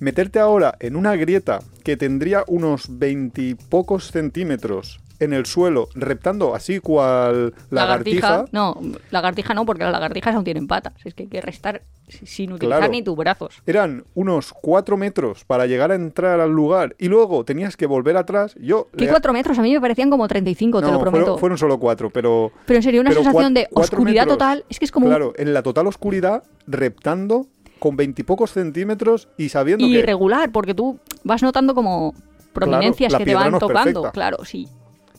meterte 0.00 0.38
ahora 0.38 0.74
en 0.80 0.96
una 0.96 1.16
grieta 1.16 1.60
que 1.84 1.96
tendría 1.96 2.44
unos 2.46 2.98
veintipocos 2.98 4.10
centímetros 4.10 5.00
en 5.20 5.32
el 5.32 5.46
suelo, 5.46 5.88
reptando 5.96 6.54
así 6.54 6.78
cual 6.78 7.52
lagartija. 7.70 8.44
No, 8.52 8.80
lagartija 9.10 9.52
no, 9.52 9.66
porque 9.66 9.82
las 9.82 9.90
lagartijas 9.92 10.32
aún 10.36 10.44
tienen 10.44 10.68
patas. 10.68 10.92
Es 11.04 11.12
que 11.14 11.24
hay 11.24 11.28
que 11.28 11.40
restar 11.40 11.82
si- 12.06 12.24
sin 12.24 12.52
utilizar 12.52 12.78
Claro. 12.78 12.92
ni 12.92 13.02
tus 13.02 13.16
brazos. 13.16 13.60
Eran 13.66 14.04
unos 14.14 14.52
cuatro 14.52 14.96
metros 14.96 15.44
para 15.44 15.66
llegar 15.66 15.90
a 15.90 15.96
entrar 15.96 16.38
al 16.38 16.52
lugar 16.52 16.94
y 17.00 17.08
luego 17.08 17.44
tenías 17.44 17.76
que 17.76 17.86
volver 17.86 18.16
atrás. 18.16 18.54
Yo 18.60 18.86
¿Qué 18.96 19.06
le- 19.06 19.10
cuatro 19.10 19.32
metros? 19.32 19.58
A 19.58 19.62
mí 19.62 19.72
me 19.72 19.80
parecían 19.80 20.08
como 20.08 20.28
35, 20.28 20.78
te 20.80 20.86
No, 20.86 20.92
lo 20.92 21.00
prometo. 21.00 21.24
Fueron, 21.24 21.38
fueron 21.40 21.58
solo 21.58 21.80
cuatro, 21.80 22.10
pero 22.10 22.52
Pero 22.64 22.76
en 22.76 22.82
serio, 22.84 23.00
una 23.00 23.10
sensación 23.10 23.52
cua- 23.52 23.54
de 23.54 23.68
oscuridad 23.72 24.22
metros. 24.22 24.38
total. 24.38 24.64
Es 24.70 24.78
que 24.78 24.84
es 24.84 24.92
como 24.92 25.06
Claro, 25.06 25.32
en 25.36 25.52
la 25.52 25.64
total 25.64 25.88
oscuridad, 25.88 26.44
reptando 26.68 27.46
con 27.78 27.96
veintipocos 27.96 28.52
centímetros 28.52 29.28
y 29.36 29.48
sabiendo 29.50 29.86
que... 29.86 29.92
irregular, 29.92 30.50
porque 30.52 30.74
tú 30.74 30.98
vas 31.24 31.42
notando 31.42 31.74
como 31.74 32.14
prominencias 32.52 33.14
que 33.14 33.24
te 33.24 33.34
van 33.34 33.52
no 33.52 33.58
tocando. 33.58 33.84
perfecta. 34.02 34.10
Claro, 34.12 34.44
sí. 34.44 34.68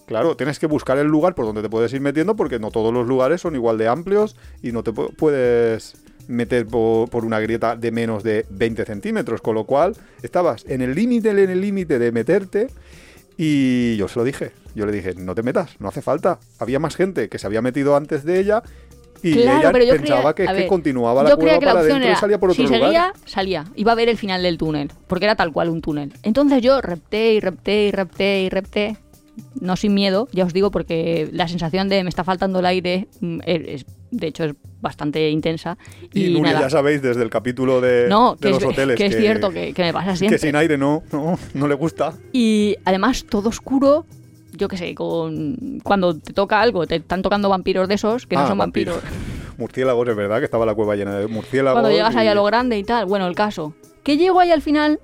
Claro, 0.05 0.35
tienes 0.35 0.57
que 0.59 0.65
buscar 0.65 0.97
el 0.97 1.07
lugar 1.07 1.35
por 1.35 1.45
donde 1.45 1.61
te 1.61 1.69
puedes 1.69 1.93
ir 1.93 2.01
metiendo 2.01 2.35
porque 2.35 2.59
no 2.59 2.71
todos 2.71 2.91
los 2.93 3.07
lugares 3.07 3.41
son 3.41 3.55
igual 3.55 3.77
de 3.77 3.87
amplios 3.87 4.35
y 4.63 4.71
no 4.71 4.81
te 4.83 4.91
pu- 4.91 5.15
puedes 5.15 5.95
meter 6.27 6.65
po- 6.65 7.07
por, 7.11 7.25
una 7.25 7.39
grieta 7.39 7.75
de 7.75 7.91
menos 7.91 8.23
de 8.23 8.45
20 8.49 8.85
centímetros, 8.85 9.41
con 9.41 9.53
lo 9.55 9.65
cual 9.65 9.95
estabas 10.23 10.65
en 10.67 10.81
el 10.81 10.95
límite, 10.95 11.29
en 11.29 11.37
el 11.49 11.61
límite 11.61 11.99
de 11.99 12.11
meterte 12.11 12.67
y 13.37 13.95
yo 13.97 14.07
se 14.07 14.19
lo 14.19 14.25
dije, 14.25 14.51
yo 14.75 14.85
le 14.85 14.91
dije, 14.91 15.13
no 15.15 15.33
te 15.35 15.43
metas, 15.43 15.75
no 15.79 15.87
hace 15.87 16.01
falta. 16.01 16.39
Había 16.59 16.79
más 16.79 16.95
gente 16.95 17.29
que 17.29 17.37
se 17.39 17.47
había 17.47 17.61
metido 17.61 17.95
antes 17.95 18.23
de 18.25 18.39
ella 18.39 18.63
y 19.23 19.33
Claro, 19.33 19.59
ella 19.59 19.71
pero 19.71 19.85
yo 19.85 19.91
pensaba 19.95 20.33
creía- 20.33 20.53
que, 20.53 20.61
que 20.61 20.67
continuaba 20.67 21.23
la 21.23 21.29
yo 21.29 21.37
creía 21.37 21.59
que 21.59 21.65
la 21.65 21.71
para 21.73 21.81
opción 21.81 21.91
adentro 21.97 22.07
y 22.09 22.11
era, 22.11 22.19
salía 22.19 22.39
por 22.39 22.49
otro 22.51 22.63
si 22.63 22.67
lugar. 22.67 22.81
seguía, 22.81 23.13
salía. 23.25 23.65
Iba 23.75 23.91
a 23.91 23.95
ver 23.95 24.09
el 24.09 24.17
final 24.17 24.43
del 24.43 24.57
túnel, 24.57 24.91
porque 25.07 25.25
era 25.25 25.35
tal 25.35 25.51
cual 25.51 25.69
un 25.69 25.81
túnel. 25.81 26.13
Entonces 26.23 26.61
yo 26.61 26.81
repté 26.81 27.33
y 27.33 27.39
repté 27.39 27.85
y 27.87 27.91
repté 27.91 28.41
y 28.43 28.49
repté. 28.49 28.97
No 29.61 29.77
sin 29.77 29.93
miedo, 29.93 30.27
ya 30.33 30.43
os 30.43 30.51
digo, 30.53 30.69
porque 30.69 31.29
la 31.31 31.47
sensación 31.47 31.87
de 31.87 32.03
me 32.03 32.09
está 32.09 32.25
faltando 32.25 32.59
el 32.59 32.65
aire, 32.65 33.07
mm, 33.21 33.39
es, 33.45 33.85
de 34.11 34.27
hecho, 34.27 34.43
es 34.43 34.53
bastante 34.81 35.29
intensa. 35.29 35.77
Y, 36.13 36.25
Y, 36.25 36.33
Nuria, 36.33 36.53
nada. 36.53 36.65
ya 36.65 36.69
sabéis 36.69 37.01
desde 37.01 37.23
el 37.23 37.29
capítulo 37.29 37.79
de, 37.79 38.07
no, 38.09 38.33
de 38.35 38.39
que, 38.41 38.49
los 38.49 38.61
es, 38.63 38.65
hoteles 38.69 38.97
que 38.97 39.05
es 39.05 39.15
cierto 39.15 39.49
que, 39.51 39.73
que 39.73 39.81
me 39.81 39.93
pasa 39.93 40.11
que 40.11 40.17
siempre. 40.17 40.39
sin 40.39 40.55
aire 40.57 40.77
no, 40.77 41.03
no, 41.13 41.39
no 41.53 41.67
le 41.69 41.75
gusta. 41.75 42.13
Y 42.33 42.75
además 42.83 43.25
todo 43.29 43.47
oscuro, 43.47 44.05
yo 44.57 44.67
qué 44.67 44.77
sé, 44.77 44.95
con 44.95 45.79
cuando 45.83 46.17
te 46.17 46.33
toca 46.33 46.61
algo, 46.61 46.85
te 46.87 46.95
están 46.97 47.21
tocando 47.21 47.49
vampiros 47.49 47.87
de 47.87 47.95
esos, 47.95 48.25
que 48.27 48.35
no 48.35 48.41
Ah, 48.43 48.47
son 48.47 48.57
vampiros. 48.57 48.95
vampiros. 49.01 49.19
Murciélagos, 49.57 50.07
es 50.07 50.15
verdad 50.15 50.39
que 50.39 50.45
estaba 50.45 50.65
la 50.65 50.73
cueva 50.73 50.95
llena 50.95 51.15
de 51.15 51.27
murciélagos. 51.27 51.81
Cuando 51.81 51.95
llegas 51.95 52.15
y- 52.15 52.17
ahí 52.19 52.27
a 52.27 52.35
lo 52.35 52.43
grande 52.45 52.77
y 52.77 52.83
tal. 52.83 53.05
Bueno, 53.05 53.27
el 53.27 53.35
caso. 53.35 53.73
Que 54.03 54.15
llego 54.17 54.39
ahí 54.39 54.51
al 54.51 54.61
final, 54.61 54.99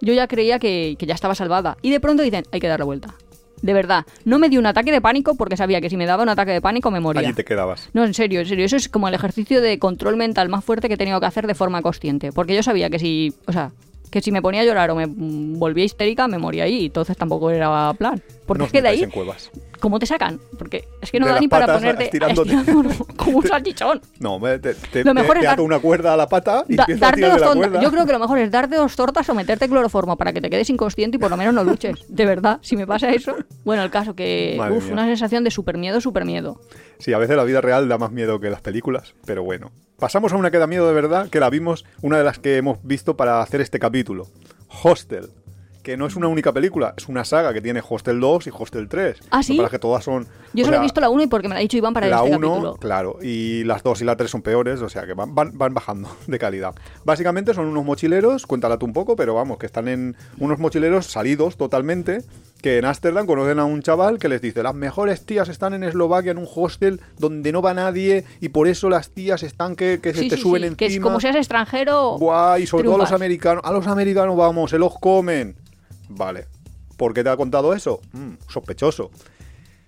yo 0.00 0.14
ya 0.14 0.26
creía 0.26 0.58
que, 0.58 0.96
que 0.98 1.04
ya 1.06 1.14
estaba 1.14 1.34
salvada. 1.34 1.76
Y 1.82 1.90
de 1.90 2.00
pronto 2.00 2.22
dicen, 2.22 2.44
hay 2.50 2.60
que 2.60 2.68
dar 2.68 2.78
la 2.78 2.86
vuelta. 2.86 3.14
De 3.60 3.72
verdad, 3.72 4.04
no 4.24 4.38
me 4.38 4.48
dio 4.50 4.58
un 4.60 4.66
ataque 4.66 4.90
de 4.92 5.00
pánico 5.00 5.36
porque 5.36 5.56
sabía 5.56 5.80
que 5.80 5.88
si 5.88 5.96
me 5.96 6.04
daba 6.06 6.22
un 6.22 6.28
ataque 6.28 6.50
de 6.52 6.60
pánico 6.60 6.90
me 6.90 7.00
moría. 7.00 7.22
Allí 7.22 7.32
te 7.32 7.44
quedabas. 7.44 7.88
No, 7.94 8.04
en 8.04 8.12
serio, 8.12 8.40
en 8.40 8.46
serio. 8.46 8.64
Eso 8.64 8.76
es 8.76 8.88
como 8.90 9.08
el 9.08 9.14
ejercicio 9.14 9.60
de 9.62 9.78
control 9.78 10.16
mental 10.16 10.48
más 10.50 10.64
fuerte 10.64 10.88
que 10.88 10.94
he 10.94 10.98
tenido 10.98 11.18
que 11.20 11.26
hacer 11.26 11.46
de 11.46 11.54
forma 11.54 11.80
consciente. 11.80 12.30
Porque 12.32 12.54
yo 12.54 12.62
sabía 12.62 12.90
que 12.90 12.98
si, 12.98 13.32
o 13.46 13.52
sea, 13.52 13.72
que 14.14 14.22
si 14.22 14.30
me 14.30 14.40
ponía 14.40 14.60
a 14.60 14.64
llorar 14.64 14.92
o 14.92 14.94
me 14.94 15.08
mm, 15.08 15.58
volvía 15.58 15.84
histérica, 15.84 16.28
me 16.28 16.38
moría 16.38 16.62
ahí. 16.62 16.86
Entonces 16.86 17.16
tampoco 17.16 17.50
era 17.50 17.92
plan. 17.94 18.22
Porque 18.46 18.60
No 18.60 18.66
es 18.66 18.70
que 18.70 18.80
de 18.80 18.88
ahí, 18.88 19.02
en 19.02 19.10
cuevas. 19.10 19.50
¿Cómo 19.84 19.98
te 19.98 20.06
sacan? 20.06 20.40
Porque 20.58 20.88
es 21.02 21.10
que 21.10 21.20
no 21.20 21.26
De 21.26 21.32
da 21.34 21.40
ni 21.40 21.46
para 21.46 21.66
ponerte 21.74 22.04
estirándote. 22.04 22.54
estirándonos 22.54 22.96
como 23.16 23.38
un 23.38 23.46
salchichón. 23.46 24.00
No, 24.18 24.40
te, 24.40 24.58
te, 24.74 25.04
Lo 25.04 25.12
mejor 25.12 25.34
te 25.34 25.40
es 25.40 25.44
dar- 25.44 25.60
una 25.60 25.78
cuerda 25.78 26.14
a 26.14 26.16
la 26.16 26.26
pata 26.26 26.64
y 26.66 26.76
Da- 26.76 26.84
a 26.88 26.94
darte 26.96 27.20
dos 27.28 27.40
la 27.40 27.52
cuerda. 27.52 27.80
Yo 27.82 27.90
creo 27.90 28.06
que 28.06 28.12
lo 28.12 28.18
mejor 28.18 28.38
es 28.38 28.50
darte 28.50 28.76
dos 28.76 28.96
tortas 28.96 29.28
o 29.28 29.34
meterte 29.34 29.68
cloroformo 29.68 30.16
para 30.16 30.32
que 30.32 30.40
te 30.40 30.48
quedes 30.48 30.70
inconsciente 30.70 31.18
y 31.18 31.20
por 31.20 31.30
lo 31.30 31.36
menos 31.36 31.52
no 31.52 31.62
luches. 31.62 31.96
De 32.08 32.24
verdad, 32.24 32.58
si 32.62 32.76
me 32.76 32.86
pasa 32.86 33.10
eso. 33.10 33.36
Bueno, 33.64 33.82
el 33.82 33.90
caso 33.90 34.14
que. 34.14 34.54
Madre 34.56 34.78
Uf, 34.78 34.84
mía. 34.84 34.92
una 34.94 35.04
sensación 35.06 35.44
de 35.44 35.50
super 35.50 35.76
miedo, 35.76 36.00
super 36.00 36.24
miedo. 36.24 36.58
Sí, 36.98 37.12
a 37.12 37.18
veces 37.18 37.36
la 37.36 37.44
vida 37.44 37.60
real 37.60 37.88
da 37.88 37.98
más 37.98 38.10
miedo 38.10 38.40
que 38.40 38.48
las 38.50 38.62
películas, 38.62 39.14
pero 39.26 39.44
bueno. 39.44 39.70
Pasamos 39.98 40.32
a 40.32 40.36
una 40.36 40.50
que 40.50 40.58
da 40.58 40.66
miedo 40.66 40.88
de 40.88 40.94
verdad, 40.94 41.28
que 41.28 41.38
la 41.38 41.50
vimos, 41.50 41.84
una 42.02 42.18
de 42.18 42.24
las 42.24 42.38
que 42.38 42.56
hemos 42.56 42.78
visto 42.82 43.16
para 43.16 43.40
hacer 43.42 43.60
este 43.60 43.78
capítulo. 43.78 44.26
Hostel. 44.82 45.30
Que 45.84 45.98
no 45.98 46.06
es 46.06 46.16
una 46.16 46.28
única 46.28 46.50
película, 46.50 46.94
es 46.96 47.08
una 47.08 47.24
saga 47.24 47.52
que 47.52 47.60
tiene 47.60 47.82
Hostel 47.86 48.18
2 48.18 48.46
y 48.46 48.50
Hostel 48.58 48.88
3. 48.88 49.18
¿Ah, 49.30 49.42
sí? 49.42 49.58
Para 49.58 49.68
que 49.68 49.78
todas 49.78 50.02
son... 50.02 50.26
Yo 50.54 50.64
solo 50.64 50.78
he 50.78 50.80
visto 50.80 50.98
la 50.98 51.10
1 51.10 51.24
y 51.24 51.26
porque 51.26 51.46
me 51.46 51.54
la 51.54 51.58
ha 51.58 51.62
dicho 51.62 51.76
Iván 51.76 51.92
para 51.92 52.08
la 52.08 52.16
este 52.16 52.36
1, 52.36 52.48
capítulo. 52.48 52.76
claro, 52.76 53.18
y 53.20 53.64
las 53.64 53.82
2 53.82 54.00
y 54.00 54.04
la 54.04 54.16
3 54.16 54.30
son 54.30 54.40
peores, 54.40 54.80
o 54.80 54.88
sea 54.88 55.04
que 55.04 55.12
van, 55.12 55.34
van, 55.34 55.56
van 55.58 55.74
bajando 55.74 56.08
de 56.26 56.38
calidad. 56.38 56.74
Básicamente 57.04 57.52
son 57.52 57.66
unos 57.66 57.84
mochileros, 57.84 58.46
cuéntala 58.46 58.78
tú 58.78 58.86
un 58.86 58.94
poco, 58.94 59.14
pero 59.14 59.34
vamos, 59.34 59.58
que 59.58 59.66
están 59.66 59.86
en 59.88 60.16
unos 60.38 60.58
mochileros 60.58 61.06
salidos 61.06 61.58
totalmente, 61.58 62.22
que 62.62 62.78
en 62.78 62.86
Ámsterdam 62.86 63.26
conocen 63.26 63.58
a 63.58 63.66
un 63.66 63.82
chaval 63.82 64.18
que 64.18 64.30
les 64.30 64.40
dice, 64.40 64.62
las 64.62 64.74
mejores 64.74 65.26
tías 65.26 65.50
están 65.50 65.74
en 65.74 65.84
Eslovaquia 65.84 66.30
en 66.32 66.38
un 66.38 66.48
hostel 66.54 67.02
donde 67.18 67.52
no 67.52 67.60
va 67.60 67.74
nadie 67.74 68.24
y 68.40 68.48
por 68.48 68.68
eso 68.68 68.88
las 68.88 69.10
tías 69.10 69.42
están 69.42 69.76
que, 69.76 70.00
que 70.00 70.14
se 70.14 70.30
te 70.30 70.36
sí, 70.36 70.42
suben 70.42 70.62
sí, 70.62 70.66
encima. 70.68 70.76
Que 70.78 70.86
es 70.86 71.00
como 71.00 71.20
seas 71.20 71.36
extranjero. 71.36 72.16
Guay, 72.16 72.66
sobre 72.66 72.84
todo 72.84 72.94
a 72.94 72.98
los 72.98 73.08
triunfas. 73.08 73.20
americanos. 73.20 73.62
A 73.66 73.70
los 73.72 73.86
americanos 73.86 74.34
vamos, 74.34 74.70
se 74.70 74.78
los 74.78 74.98
comen. 74.98 75.56
Vale. 76.16 76.46
¿Por 76.96 77.12
qué 77.12 77.24
te 77.24 77.30
ha 77.30 77.36
contado 77.36 77.74
eso? 77.74 78.00
Mm, 78.12 78.34
sospechoso. 78.48 79.10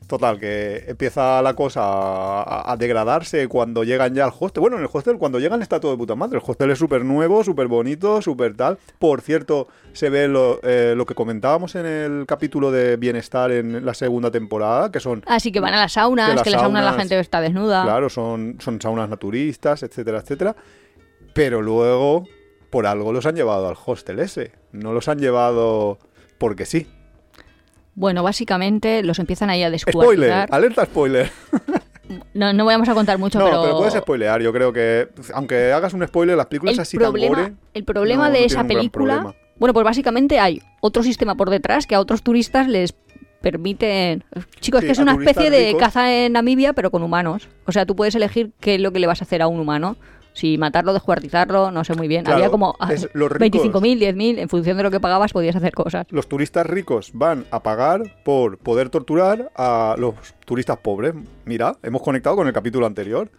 Total, 0.06 0.38
que 0.38 0.84
empieza 0.86 1.42
la 1.42 1.54
cosa 1.54 1.82
a, 1.82 2.70
a 2.70 2.76
degradarse 2.76 3.48
cuando 3.48 3.82
llegan 3.82 4.14
ya 4.14 4.24
al 4.24 4.32
hostel. 4.38 4.60
Bueno, 4.60 4.76
en 4.76 4.84
el 4.84 4.88
hostel, 4.92 5.18
cuando 5.18 5.40
llegan 5.40 5.62
está 5.62 5.80
todo 5.80 5.90
de 5.90 5.98
puta 5.98 6.14
madre. 6.14 6.38
El 6.38 6.44
hostel 6.46 6.70
es 6.70 6.78
súper 6.78 7.04
nuevo, 7.04 7.42
súper 7.42 7.66
bonito, 7.66 8.22
súper 8.22 8.56
tal. 8.56 8.78
Por 9.00 9.20
cierto, 9.20 9.66
se 9.92 10.08
ve 10.08 10.28
lo, 10.28 10.60
eh, 10.62 10.94
lo 10.96 11.06
que 11.06 11.16
comentábamos 11.16 11.74
en 11.74 11.86
el 11.86 12.24
capítulo 12.24 12.70
de 12.70 12.96
bienestar 12.96 13.50
en 13.50 13.84
la 13.84 13.94
segunda 13.94 14.30
temporada, 14.30 14.92
que 14.92 15.00
son 15.00 15.24
Así 15.26 15.50
que 15.50 15.58
van 15.58 15.74
a 15.74 15.78
las 15.80 15.94
saunas, 15.94 16.28
Que 16.30 16.34
las 16.36 16.42
que 16.44 16.50
en 16.50 16.52
las 16.52 16.62
saunas 16.62 16.84
la 16.84 16.92
gente 16.92 17.18
está 17.18 17.40
desnuda. 17.40 17.82
Claro, 17.82 18.08
son, 18.08 18.58
son 18.60 18.80
saunas 18.80 19.08
naturistas, 19.08 19.82
etcétera, 19.82 20.20
etcétera. 20.20 20.54
Pero 21.34 21.62
luego, 21.62 22.28
por 22.70 22.86
algo 22.86 23.12
los 23.12 23.26
han 23.26 23.34
llevado 23.34 23.68
al 23.68 23.76
hostel 23.84 24.20
ese. 24.20 24.52
No 24.70 24.92
los 24.92 25.08
han 25.08 25.18
llevado 25.18 25.98
porque 26.38 26.66
sí. 26.66 26.86
Bueno, 27.94 28.22
básicamente 28.22 29.02
los 29.02 29.18
empiezan 29.18 29.48
ahí 29.50 29.62
a 29.62 29.68
Spoiler, 29.78 29.80
descuartizar. 30.30 30.48
alerta 30.52 30.84
spoiler. 30.84 31.30
No, 32.34 32.52
no 32.52 32.64
vamos 32.64 32.88
a 32.88 32.94
contar 32.94 33.18
mucho, 33.18 33.38
no, 33.38 33.46
pero... 33.46 33.62
pero... 33.62 33.78
puedes 33.78 33.94
spoilear. 33.94 34.40
Yo 34.40 34.52
creo 34.52 34.72
que, 34.72 35.08
aunque 35.34 35.72
hagas 35.72 35.92
un 35.92 36.06
spoiler, 36.06 36.36
las 36.36 36.46
películas 36.46 36.76
el 36.76 36.80
así 36.82 36.96
tan 36.96 37.06
problema, 37.06 37.36
gore, 37.42 37.54
el 37.74 37.84
problema 37.84 38.28
no- 38.28 38.34
de 38.34 38.40
no 38.40 38.46
esa 38.46 38.64
película... 38.64 39.34
Bueno, 39.58 39.72
pues 39.72 39.84
básicamente 39.84 40.38
hay 40.38 40.62
otro 40.80 41.02
sistema 41.02 41.34
por 41.34 41.50
detrás 41.50 41.86
que 41.86 41.94
a 41.94 42.00
otros 42.00 42.22
turistas 42.22 42.68
les 42.68 42.94
permiten... 43.40 44.22
Chicos, 44.60 44.82
Sí, 44.82 44.86
que 44.86 44.92
es 44.92 44.98
una 44.98 45.12
especie 45.14 45.50
de 45.50 45.76
caza 45.76 46.12
en 46.12 46.34
Namibia, 46.34 46.74
pero 46.74 46.90
con 46.90 47.02
humanos. 47.02 47.48
O 47.66 47.72
sea, 47.72 47.86
tú 47.86 47.96
puedes 47.96 48.14
elegir 48.14 48.52
qué 48.60 48.74
es 48.76 48.80
lo 48.80 48.92
que 48.92 48.98
le 49.00 49.06
vas 49.06 49.22
a 49.22 49.24
hacer 49.24 49.42
a 49.42 49.48
un 49.48 49.58
humano. 49.58 49.96
Si 50.36 50.58
matarlo, 50.58 50.92
descuartizarlo, 50.92 51.70
no 51.70 51.82
sé 51.82 51.94
muy 51.94 52.08
bien. 52.08 52.24
Claro, 52.24 52.36
Había 52.36 52.50
como 52.50 52.76
ah, 52.78 52.92
es 52.92 53.08
los 53.14 53.32
ricos. 53.32 53.62
25.000, 53.62 54.14
10.000, 54.14 54.38
en 54.38 54.48
función 54.50 54.76
de 54.76 54.82
lo 54.82 54.90
que 54.90 55.00
pagabas 55.00 55.32
podías 55.32 55.56
hacer 55.56 55.72
cosas. 55.72 56.06
los 56.10 56.28
turistas 56.28 56.66
ricos 56.66 57.10
van 57.14 57.46
a 57.50 57.62
pagar 57.62 58.02
por 58.22 58.58
poder 58.58 58.90
torturar 58.90 59.50
a 59.56 59.94
los 59.96 60.14
turistas 60.44 60.76
pobres. 60.76 61.14
Mira, 61.46 61.78
hemos 61.82 62.02
conectado 62.02 62.36
con 62.36 62.46
el 62.46 62.52
capítulo 62.52 62.84
anterior. 62.84 63.30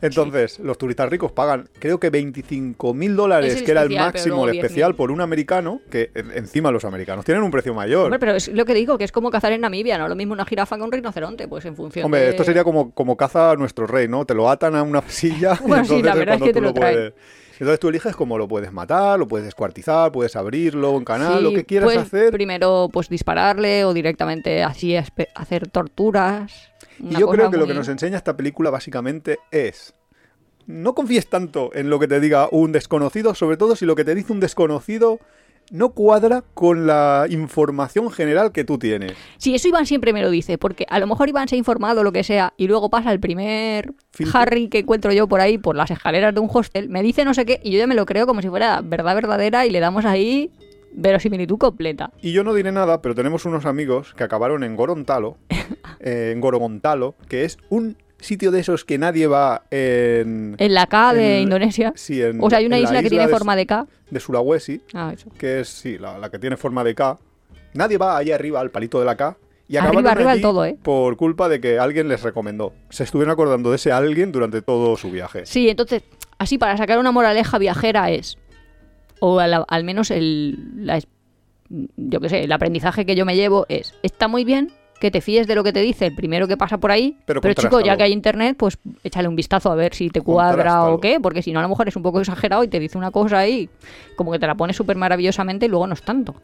Entonces, 0.00 0.58
los 0.58 0.76
turistas 0.78 1.08
ricos 1.08 1.32
pagan, 1.32 1.68
creo 1.78 1.98
que 1.98 2.10
25 2.10 2.92
mil 2.94 3.16
dólares, 3.16 3.62
que 3.62 3.70
era 3.70 3.82
el 3.82 3.86
especial, 3.92 4.12
pero 4.12 4.18
máximo, 4.18 4.34
luego 4.36 4.48
el 4.48 4.54
10.000. 4.56 4.64
especial, 4.64 4.94
por 4.94 5.10
un 5.10 5.20
americano, 5.20 5.80
que 5.90 6.10
en- 6.14 6.30
encima 6.32 6.70
los 6.70 6.84
americanos 6.84 7.24
tienen 7.24 7.42
un 7.42 7.50
precio 7.50 7.72
mayor. 7.74 8.04
Hombre, 8.04 8.18
pero 8.18 8.32
es 8.34 8.48
lo 8.48 8.64
que 8.64 8.74
digo, 8.74 8.98
que 8.98 9.04
es 9.04 9.12
como 9.12 9.30
cazar 9.30 9.52
en 9.52 9.62
Namibia, 9.62 9.96
no 9.98 10.08
lo 10.08 10.14
mismo 10.16 10.34
una 10.34 10.44
jirafa 10.44 10.76
que 10.76 10.82
un 10.82 10.92
rinoceronte, 10.92 11.48
pues 11.48 11.64
en 11.64 11.74
función 11.76 12.04
Hombre, 12.06 12.20
de... 12.20 12.30
esto 12.30 12.44
sería 12.44 12.64
como, 12.64 12.90
como 12.92 13.16
caza 13.16 13.52
a 13.52 13.56
nuestro 13.56 13.86
rey, 13.86 14.08
¿no? 14.08 14.24
Te 14.26 14.34
lo 14.34 14.50
atan 14.50 14.74
a 14.76 14.82
una 14.82 15.02
silla 15.08 15.58
y 15.64 15.68
Bueno, 15.68 15.84
sí, 15.84 15.94
entonces 15.94 16.04
la 16.04 16.12
es 16.12 16.18
verdad 16.18 16.34
es 16.34 16.38
cuando 16.40 16.46
que 16.46 16.52
tú 16.52 16.58
te 16.60 16.66
lo 16.66 16.74
traen. 16.74 16.94
puedes... 16.94 17.14
Entonces 17.54 17.78
tú 17.78 17.88
eliges 17.88 18.16
cómo 18.16 18.36
lo 18.36 18.48
puedes 18.48 18.72
matar, 18.72 19.16
lo 19.16 19.28
puedes 19.28 19.44
descuartizar, 19.44 20.10
puedes 20.10 20.34
abrirlo, 20.34 20.98
encanar, 20.98 21.40
lo 21.40 21.50
Sí, 21.50 21.54
que 21.54 21.64
quieras 21.64 21.86
puedes 21.86 22.02
hacer. 22.02 22.32
Primero, 22.32 22.88
pues 22.92 23.08
dispararle 23.08 23.84
o 23.84 23.94
directamente 23.94 24.64
así 24.64 24.90
espe- 24.94 25.28
hacer 25.36 25.68
torturas. 25.68 26.72
Y 26.98 27.16
yo 27.16 27.28
creo 27.28 27.50
que 27.50 27.56
lo 27.56 27.66
que 27.66 27.74
nos 27.74 27.88
enseña 27.88 28.16
esta 28.16 28.36
película 28.36 28.70
básicamente 28.70 29.38
es... 29.50 29.94
No 30.66 30.94
confíes 30.94 31.28
tanto 31.28 31.70
en 31.74 31.90
lo 31.90 31.98
que 31.98 32.08
te 32.08 32.20
diga 32.20 32.48
un 32.50 32.72
desconocido, 32.72 33.34
sobre 33.34 33.58
todo 33.58 33.76
si 33.76 33.84
lo 33.84 33.94
que 33.94 34.04
te 34.04 34.14
dice 34.14 34.32
un 34.32 34.40
desconocido 34.40 35.20
no 35.70 35.90
cuadra 35.90 36.42
con 36.54 36.86
la 36.86 37.26
información 37.28 38.10
general 38.10 38.52
que 38.52 38.64
tú 38.64 38.78
tienes. 38.78 39.12
Sí, 39.38 39.54
eso 39.54 39.68
Iván 39.68 39.86
siempre 39.86 40.12
me 40.12 40.22
lo 40.22 40.30
dice, 40.30 40.58
porque 40.58 40.86
a 40.88 40.98
lo 40.98 41.06
mejor 41.06 41.28
Iván 41.28 41.48
se 41.48 41.54
ha 41.54 41.58
informado 41.58 42.02
lo 42.02 42.12
que 42.12 42.24
sea 42.24 42.52
y 42.56 42.66
luego 42.66 42.90
pasa 42.90 43.12
el 43.12 43.20
primer 43.20 43.94
Filtro. 44.10 44.40
Harry 44.40 44.68
que 44.68 44.80
encuentro 44.80 45.12
yo 45.12 45.26
por 45.26 45.40
ahí, 45.40 45.58
por 45.58 45.76
las 45.76 45.90
escaleras 45.90 46.34
de 46.34 46.40
un 46.40 46.50
hostel, 46.52 46.88
me 46.88 47.02
dice 47.02 47.24
no 47.24 47.34
sé 47.34 47.44
qué 47.46 47.60
y 47.62 47.72
yo 47.72 47.78
ya 47.78 47.86
me 47.86 47.94
lo 47.94 48.06
creo 48.06 48.26
como 48.26 48.42
si 48.42 48.48
fuera 48.48 48.80
verdad 48.82 49.14
verdadera 49.14 49.66
y 49.66 49.70
le 49.70 49.80
damos 49.80 50.04
ahí 50.04 50.50
verosimilitud 50.94 51.58
completa. 51.58 52.10
Y 52.22 52.32
yo 52.32 52.44
no 52.44 52.54
diré 52.54 52.72
nada, 52.72 53.02
pero 53.02 53.14
tenemos 53.14 53.44
unos 53.44 53.66
amigos 53.66 54.14
que 54.16 54.24
acabaron 54.24 54.64
en 54.64 54.76
Gorontalo, 54.76 55.36
eh, 56.00 56.30
en 56.34 56.40
Gorontalo, 56.40 57.14
que 57.28 57.44
es 57.44 57.58
un 57.68 57.96
sitio 58.18 58.50
de 58.50 58.60
esos 58.60 58.84
que 58.84 58.96
nadie 58.96 59.26
va 59.26 59.64
en... 59.70 60.56
En 60.58 60.72
la 60.74 60.86
K 60.86 61.12
de 61.14 61.36
en- 61.38 61.42
Indonesia. 61.42 61.92
Sí, 61.94 62.22
en, 62.22 62.42
O 62.42 62.48
sea, 62.48 62.58
hay 62.60 62.66
una 62.66 62.78
isla 62.78 63.02
que 63.02 63.10
tiene 63.10 63.26
de- 63.26 63.32
forma 63.32 63.54
de 63.56 63.66
K. 63.66 63.86
de 64.10 64.20
Sulawesi, 64.20 64.80
Ah, 64.94 65.12
eso. 65.14 65.28
que 65.36 65.60
es, 65.60 65.68
sí, 65.68 65.98
la, 65.98 66.18
la 66.18 66.30
que 66.30 66.38
tiene 66.38 66.56
forma 66.56 66.82
de 66.84 66.94
K. 66.94 67.18
Nadie 67.74 67.98
va 67.98 68.16
allá 68.16 68.36
arriba, 68.36 68.60
al 68.60 68.70
palito 68.70 68.98
de 68.98 69.04
la 69.04 69.16
K. 69.16 69.36
Y 69.66 69.76
Arriba, 69.78 69.90
acabaron 70.00 70.10
arriba 70.10 70.30
del 70.30 70.34
allí 70.36 70.42
todo, 70.42 70.64
¿eh? 70.66 70.76
Por 70.82 71.16
culpa 71.16 71.48
de 71.48 71.58
que 71.60 71.78
alguien 71.78 72.06
les 72.08 72.22
recomendó. 72.22 72.74
Se 72.90 73.02
estuvieron 73.04 73.32
acordando 73.32 73.70
de 73.70 73.76
ese 73.76 73.92
alguien 73.92 74.30
durante 74.30 74.60
todo 74.62 74.96
su 74.98 75.10
viaje. 75.10 75.46
Sí, 75.46 75.68
entonces, 75.70 76.02
así 76.38 76.58
para 76.58 76.76
sacar 76.76 76.98
una 76.98 77.12
moraleja 77.12 77.56
viajera 77.58 78.10
es, 78.10 78.36
o 79.24 79.40
al, 79.40 79.64
al 79.66 79.84
menos 79.84 80.10
el, 80.10 80.86
la 80.86 81.00
yo 81.96 82.20
qué 82.20 82.28
sé, 82.28 82.44
el 82.44 82.52
aprendizaje 82.52 83.06
que 83.06 83.16
yo 83.16 83.24
me 83.24 83.36
llevo 83.36 83.64
es, 83.70 83.94
está 84.02 84.28
muy 84.28 84.44
bien 84.44 84.70
que 85.00 85.10
te 85.10 85.20
fíes 85.20 85.46
de 85.46 85.54
lo 85.54 85.64
que 85.64 85.72
te 85.72 85.80
dice 85.80 86.06
el 86.06 86.14
primero 86.14 86.46
que 86.46 86.56
pasa 86.56 86.78
por 86.78 86.90
ahí, 86.90 87.16
Pero 87.26 87.40
pero, 87.40 87.54
chico, 87.54 87.80
ya 87.80 87.96
que 87.96 88.04
hay 88.04 88.12
internet, 88.12 88.56
pues 88.56 88.78
échale 89.02 89.28
un 89.28 89.34
vistazo 89.34 89.70
a 89.70 89.74
ver 89.74 89.94
si 89.94 90.08
te 90.08 90.20
cuadra 90.20 90.84
o 90.84 91.00
qué, 91.00 91.20
porque 91.20 91.42
si 91.42 91.52
no 91.52 91.58
a 91.58 91.62
lo 91.62 91.68
mejor 91.68 91.88
es 91.88 91.96
un 91.96 92.02
poco 92.02 92.20
exagerado 92.20 92.62
y 92.64 92.68
te 92.68 92.78
dice 92.78 92.96
una 92.96 93.10
cosa 93.10 93.38
ahí, 93.38 93.68
como 94.16 94.30
que 94.30 94.38
te 94.38 94.46
la 94.46 94.54
pone 94.54 94.72
súper 94.72 94.96
maravillosamente 94.96 95.66
y 95.66 95.68
luego 95.68 95.86
no 95.86 95.94
es 95.94 96.02
tanto. 96.02 96.36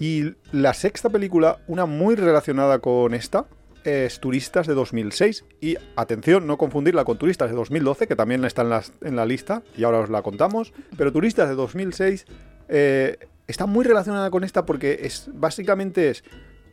Y 0.00 0.32
la 0.52 0.74
sexta 0.74 1.10
película, 1.10 1.58
una 1.66 1.86
muy 1.86 2.14
relacionada 2.14 2.78
con 2.78 3.14
esta, 3.14 3.46
es 3.84 4.20
Turistas 4.20 4.66
de 4.66 4.74
2006. 4.74 5.44
Y 5.60 5.76
atención, 5.96 6.46
no 6.46 6.56
confundirla 6.58 7.04
con 7.04 7.18
Turistas 7.18 7.50
de 7.50 7.56
2012, 7.56 8.06
que 8.06 8.16
también 8.16 8.44
está 8.44 8.62
en, 8.62 8.70
las- 8.70 8.92
en 9.02 9.16
la 9.16 9.26
lista, 9.26 9.62
y 9.76 9.84
ahora 9.84 10.00
os 10.00 10.10
la 10.10 10.22
contamos. 10.22 10.72
Pero 10.96 11.12
Turistas 11.12 11.48
de 11.48 11.54
2006 11.54 12.26
eh, 12.68 13.16
está 13.46 13.66
muy 13.66 13.84
relacionada 13.84 14.30
con 14.30 14.44
esta 14.44 14.66
porque 14.66 15.00
es 15.02 15.28
básicamente 15.32 16.10
es 16.10 16.24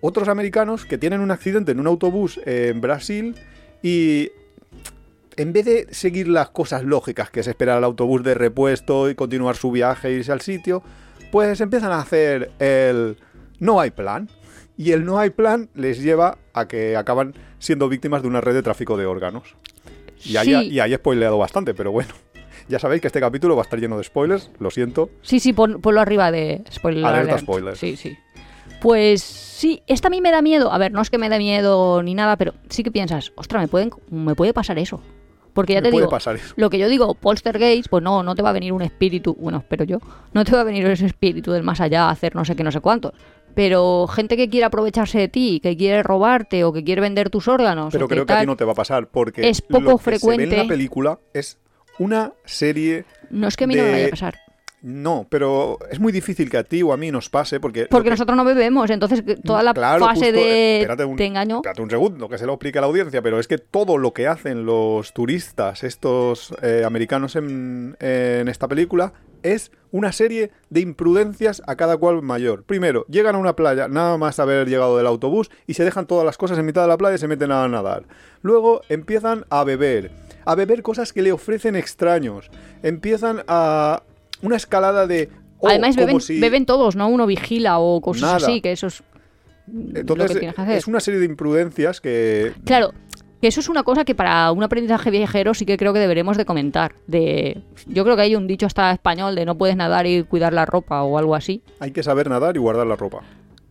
otros 0.02 0.28
americanos 0.28 0.86
que 0.86 0.98
tienen 0.98 1.22
un 1.22 1.32
accidente 1.32 1.72
en 1.72 1.80
un 1.80 1.88
autobús 1.88 2.40
en 2.46 2.82
Brasil 2.82 3.36
y 3.82 4.30
en 5.38 5.52
vez 5.54 5.66
de 5.66 5.88
seguir 5.92 6.28
las 6.28 6.50
cosas 6.50 6.84
lógicas, 6.84 7.30
que 7.30 7.40
es 7.42 7.48
esperar 7.48 7.78
al 7.78 7.84
autobús 7.84 8.24
de 8.24 8.34
repuesto 8.36 9.10
y 9.10 9.16
continuar 9.16 9.56
su 9.56 9.72
viaje 9.72 10.08
e 10.10 10.12
irse 10.14 10.32
al 10.32 10.42
sitio, 10.42 10.82
pues 11.32 11.60
empiezan 11.60 11.92
a 11.92 12.00
hacer 12.00 12.52
el 12.60 13.18
no 13.60 13.80
hay 13.82 13.92
plan. 13.92 14.30
Y 14.78 14.92
el 14.92 15.06
no 15.06 15.20
hay 15.20 15.30
plan 15.30 15.70
les 15.74 16.02
lleva 16.02 16.38
a 16.54 16.68
que 16.68 16.98
acaban 16.98 17.34
siendo 17.60 17.88
víctimas 17.90 18.22
de 18.22 18.28
una 18.28 18.42
red 18.42 18.54
de 18.54 18.64
tráfico 18.64 18.98
de 18.98 19.06
órganos. 19.06 19.56
Y 20.24 20.38
ahí, 20.38 20.48
Sí. 20.48 20.70
y 20.74 20.80
ahí 20.80 20.94
he 20.94 20.98
spoileado 20.98 21.38
bastante, 21.38 21.74
pero 21.74 21.92
bueno. 21.92 22.10
Ya 22.68 22.80
sabéis 22.80 23.00
que 23.00 23.08
este 23.08 23.20
capítulo 23.20 23.56
va 23.56 23.62
a 23.62 23.66
estar 23.66 23.80
lleno 23.80 23.96
de 23.96 24.04
spoilers, 24.04 24.50
lo 24.58 24.72
siento. 24.72 25.12
Sí, 25.22 25.40
sí, 25.40 25.54
pon- 25.54 25.82
ponlo 25.82 26.02
arriba 26.02 26.32
de 26.32 26.64
spoiler. 26.72 27.06
Alerta 27.06 27.34
alert. 27.34 27.44
spoiler. 27.44 27.78
Sí, 27.78 27.96
sí. 27.96 28.18
Pues 28.82 29.22
sí, 29.22 29.84
esta 29.86 30.08
a 30.08 30.12
mí 30.12 30.20
me 30.20 30.32
da 30.32 30.42
miedo. 30.42 30.72
A 30.72 30.78
ver, 30.80 30.92
no 30.92 31.02
es 31.02 31.12
que 31.12 31.20
me 31.20 31.30
dé 31.30 31.38
miedo 31.38 32.02
ni 32.02 32.16
nada, 32.16 32.38
pero 32.38 32.54
sí 32.70 32.82
que 32.84 32.90
piensas, 32.92 33.32
ostras, 33.36 33.62
me, 33.62 33.68
pueden, 33.68 33.92
me 34.10 34.34
puede 34.34 34.52
pasar 34.54 34.80
eso. 34.80 35.00
Porque 35.54 35.74
ya 35.74 35.80
Me 35.80 35.84
te 35.84 35.92
puede 35.92 36.04
digo, 36.06 36.10
pasar 36.12 36.36
eso. 36.38 36.54
lo 36.58 36.70
que 36.72 36.80
yo 36.80 36.90
digo, 36.90 37.14
poltergeist, 37.14 37.88
pues 37.88 38.04
no, 38.04 38.24
no 38.24 38.34
te 38.36 38.42
va 38.42 38.50
a 38.50 38.54
venir 38.54 38.74
un 38.74 38.82
espíritu, 38.82 39.36
bueno, 39.40 39.60
espero 39.60 39.86
yo, 39.86 40.00
no 40.34 40.44
te 40.44 40.52
va 40.52 40.62
a 40.62 40.64
venir 40.66 40.86
ese 40.88 41.06
espíritu 41.06 41.52
del 41.52 41.62
más 41.64 41.80
allá 41.82 42.06
a 42.08 42.10
hacer 42.10 42.36
no 42.36 42.44
sé 42.46 42.56
qué, 42.56 42.64
no 42.64 42.72
sé 42.72 42.82
cuántos. 42.82 43.14
Pero 43.56 44.06
gente 44.08 44.38
que 44.38 44.50
quiere 44.50 44.66
aprovecharse 44.66 45.18
de 45.18 45.28
ti, 45.30 45.60
que 45.64 45.76
quiere 45.78 46.04
robarte 46.04 46.64
o 46.64 46.74
que 46.74 46.84
quiere 46.84 47.02
vender 47.02 47.30
tus 47.30 47.48
órganos. 47.48 47.92
Pero 47.92 48.08
que 48.08 48.16
creo 48.16 48.26
que 48.26 48.34
a 48.34 48.40
ti 48.42 48.46
no 48.46 48.56
te 48.58 48.66
va 48.66 48.74
a 48.74 48.76
pasar 48.76 49.08
porque 49.08 49.48
es 49.50 49.62
poco 49.62 49.82
lo 49.92 49.98
que 49.98 50.04
se 50.04 50.10
ve 50.10 50.16
en 50.16 50.20
frecuente. 50.20 50.58
la 50.58 50.68
película 50.68 51.20
es 51.34 51.58
una 51.98 52.34
serie 52.44 53.06
no 53.30 53.48
es 53.48 53.56
que 53.56 53.64
a 53.64 53.68
mí 53.68 53.76
no 53.76 53.84
me 53.84 53.92
vaya 53.92 54.08
a 54.08 54.10
pasar. 54.10 54.36
no, 54.82 55.26
pero 55.30 55.80
es 55.90 56.00
muy 56.00 56.12
difícil 56.12 56.50
que 56.50 56.58
a 56.58 56.64
ti 56.64 56.84
o 56.84 56.92
a 56.94 56.98
mí 56.98 57.10
nos 57.10 57.30
pase 57.30 57.60
porque 57.62 57.86
Porque 57.90 58.06
que- 58.06 58.10
nosotros 58.12 58.36
no 58.38 58.44
bebemos, 58.44 58.90
entonces 58.90 59.24
toda 59.44 59.64
la 59.64 59.74
Claro, 59.74 60.06
fase 60.06 60.26
justo, 60.26 60.40
eh, 60.40 60.44
de 60.44 60.76
espérate 60.82 61.06
un- 61.06 61.16
te 61.16 61.26
engaño. 61.26 61.56
Espérate 61.58 61.82
un 61.82 61.90
segundo, 61.90 62.28
que 62.30 62.38
se 62.38 62.46
lo 62.46 62.54
explique 62.54 62.78
a 62.78 62.82
la 62.82 62.88
audiencia, 62.88 63.22
pero 63.22 63.40
es 63.40 63.48
que 63.48 63.58
todo 63.58 63.98
lo 63.98 64.14
que 64.14 64.28
hacen 64.28 64.66
los 64.66 65.14
turistas, 65.14 65.84
estos 65.86 66.54
eh, 66.62 66.84
americanos 66.86 67.36
en, 67.38 67.96
en 68.00 68.48
esta 68.50 68.68
película, 68.68 69.14
es 69.54 69.72
una 69.92 70.12
serie 70.12 70.52
de 70.70 70.82
imprudencias 70.82 71.62
a 71.68 71.76
cada 71.76 71.96
cual 71.98 72.22
mayor. 72.22 72.64
Primero, 72.64 73.06
llegan 73.08 73.36
a 73.36 73.38
una 73.38 73.56
playa, 73.56 73.88
nada 73.88 74.18
más 74.18 74.40
haber 74.40 74.68
llegado 74.68 74.98
del 74.98 75.08
autobús, 75.08 75.50
y 75.68 75.76
se 75.76 75.84
dejan 75.86 76.06
todas 76.08 76.26
las 76.26 76.38
cosas 76.38 76.58
en 76.58 76.66
mitad 76.66 76.82
de 76.82 76.88
la 76.90 76.98
playa 76.98 77.16
y 77.16 77.20
se 77.20 77.28
meten 77.28 77.52
a 77.52 77.68
nadar. 77.68 78.04
Luego 78.42 78.82
empiezan 78.90 79.46
a 79.50 79.64
beber, 79.64 80.12
a 80.44 80.56
beber 80.56 80.82
cosas 80.82 81.14
que 81.14 81.22
le 81.22 81.32
ofrecen 81.32 81.76
extraños. 81.76 82.50
Empiezan 82.84 83.44
a 83.48 84.04
una 84.42 84.58
escalada 84.58 85.08
de... 85.08 85.30
oh, 85.60 85.70
Además 85.70 85.96
beben, 85.96 86.20
si- 86.20 86.42
beben 86.42 86.66
todos, 86.66 86.96
¿no? 86.98 87.08
Uno 87.08 87.26
vigila 87.26 87.80
o 87.80 88.02
cosas 88.02 88.22
Nada. 88.24 88.36
así, 88.38 88.60
que 88.62 88.72
eso 88.74 88.88
es 88.88 89.02
lo 89.72 90.00
Entonces, 90.00 90.32
que 90.34 90.40
tienes 90.40 90.56
que 90.56 90.62
hacer. 90.62 90.78
es 90.78 90.88
una 90.88 91.00
serie 91.00 91.20
de 91.22 91.26
imprudencias 91.26 92.02
que 92.02 92.52
Claro, 92.66 92.92
que 93.42 93.48
eso 93.48 93.60
es 93.60 93.70
una 93.70 93.84
cosa 93.84 94.06
que 94.06 94.16
para 94.16 94.52
un 94.52 94.64
aprendizaje 94.64 95.12
viajero 95.12 95.54
sí 95.54 95.66
que 95.66 95.78
creo 95.78 95.94
que 95.94 96.00
deberemos 96.00 96.38
de 96.38 96.46
comentar. 96.46 96.96
De, 97.08 97.62
yo 97.86 98.04
creo 98.04 98.16
que 98.16 98.24
hay 98.24 98.36
un 98.36 98.48
dicho 98.48 98.66
hasta 98.66 98.92
español 98.92 99.36
de 99.36 99.46
no 99.46 99.56
puedes 99.58 99.76
nadar 99.76 100.06
y 100.08 100.24
cuidar 100.24 100.54
la 100.54 100.66
ropa 100.66 101.04
o 101.04 101.18
algo 101.18 101.36
así. 101.36 101.62
hay 101.80 101.92
que 101.92 102.02
saber 102.04 102.30
nadar 102.30 102.56
y 102.56 102.60
guardar 102.60 102.88
la 102.88 102.96
ropa. 102.96 103.20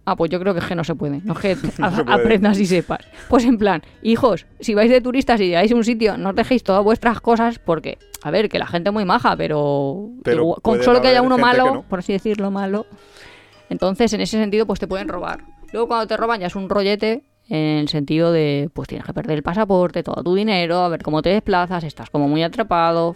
Ah, 0.07 0.17
pues 0.17 0.31
yo 0.31 0.39
creo 0.39 0.53
que 0.53 0.61
es 0.61 0.67
que 0.67 0.75
no 0.75 0.85
se 0.85 0.95
puede. 0.95 1.23
No 1.25 1.33
es 1.33 1.39
que 1.39 1.57
aprendas 2.07 2.59
y 2.61 2.67
sepas. 2.67 2.99
Pues 3.31 3.45
en 3.47 3.57
plan, 3.57 3.83
hijos, 4.03 4.45
si 4.61 4.75
vais 4.75 4.91
de 4.91 5.01
turistas 5.01 5.41
y 5.41 5.47
llegáis 5.47 5.73
a 5.73 5.77
un 5.77 5.83
sitio, 5.85 6.19
no 6.19 6.29
os 6.29 6.37
dejéis 6.37 6.63
todas 6.63 6.85
vuestras 6.85 7.23
cosas 7.23 7.59
porque, 7.59 7.97
a 8.23 8.31
ver, 8.31 8.51
que 8.51 8.59
la 8.59 8.67
gente 8.67 8.91
es 8.91 8.93
muy 8.93 9.07
maja, 9.07 9.35
pero, 9.35 10.11
Pero 10.23 10.43
igual- 10.43 10.61
con 10.61 10.83
solo 10.83 11.01
que 11.01 11.09
haya 11.09 11.23
uno 11.23 11.39
malo, 11.39 11.65
no. 11.77 11.83
por 11.85 12.01
así 12.01 12.13
decirlo, 12.13 12.51
malo, 12.51 12.85
entonces 13.71 14.13
en 14.13 14.21
ese 14.21 14.39
sentido 14.39 14.67
pues 14.67 14.79
te 14.79 14.87
pueden 14.87 15.09
robar. 15.09 15.41
Luego 15.73 15.89
cuando 15.89 16.07
te 16.07 16.17
roban 16.19 16.39
ya 16.41 16.49
es 16.49 16.55
un 16.57 16.69
rollete 16.69 17.25
en 17.49 17.79
el 17.79 17.89
sentido 17.89 18.33
de 18.33 18.71
pues 18.73 18.89
tienes 18.89 19.07
que 19.07 19.13
perder 19.13 19.39
el 19.39 19.43
pasaporte, 19.43 20.03
todo 20.03 20.23
tu 20.23 20.35
dinero, 20.35 20.79
a 20.79 20.89
ver 20.89 21.03
cómo 21.03 21.23
te 21.23 21.31
desplazas, 21.31 21.85
estás 21.85 22.11
como 22.11 22.29
muy 22.29 22.43
atrapado. 22.43 23.15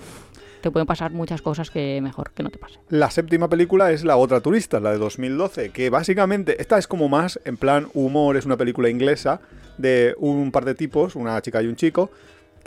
Te 0.60 0.72
pueden 0.72 0.86
pasar 0.86 1.12
muchas 1.12 1.40
cosas 1.40 1.70
que 1.70 2.00
mejor 2.02 2.32
que 2.32 2.42
no 2.42 2.50
te 2.50 2.58
pase. 2.58 2.80
La 2.88 3.10
séptima 3.10 3.48
película 3.48 3.92
es 3.92 4.02
La 4.02 4.16
otra 4.16 4.40
turista, 4.40 4.80
la 4.80 4.90
de 4.90 4.98
2012, 4.98 5.70
que 5.70 5.88
básicamente, 5.88 6.60
esta 6.60 6.78
es 6.78 6.88
como 6.88 7.08
más 7.08 7.38
en 7.44 7.56
plan 7.56 7.86
humor, 7.94 8.36
es 8.36 8.44
una 8.44 8.56
película 8.56 8.88
inglesa 8.88 9.40
de 9.76 10.16
un 10.18 10.50
par 10.50 10.64
de 10.64 10.74
tipos, 10.74 11.14
una 11.14 11.40
chica 11.42 11.62
y 11.62 11.68
un 11.68 11.76
chico, 11.76 12.10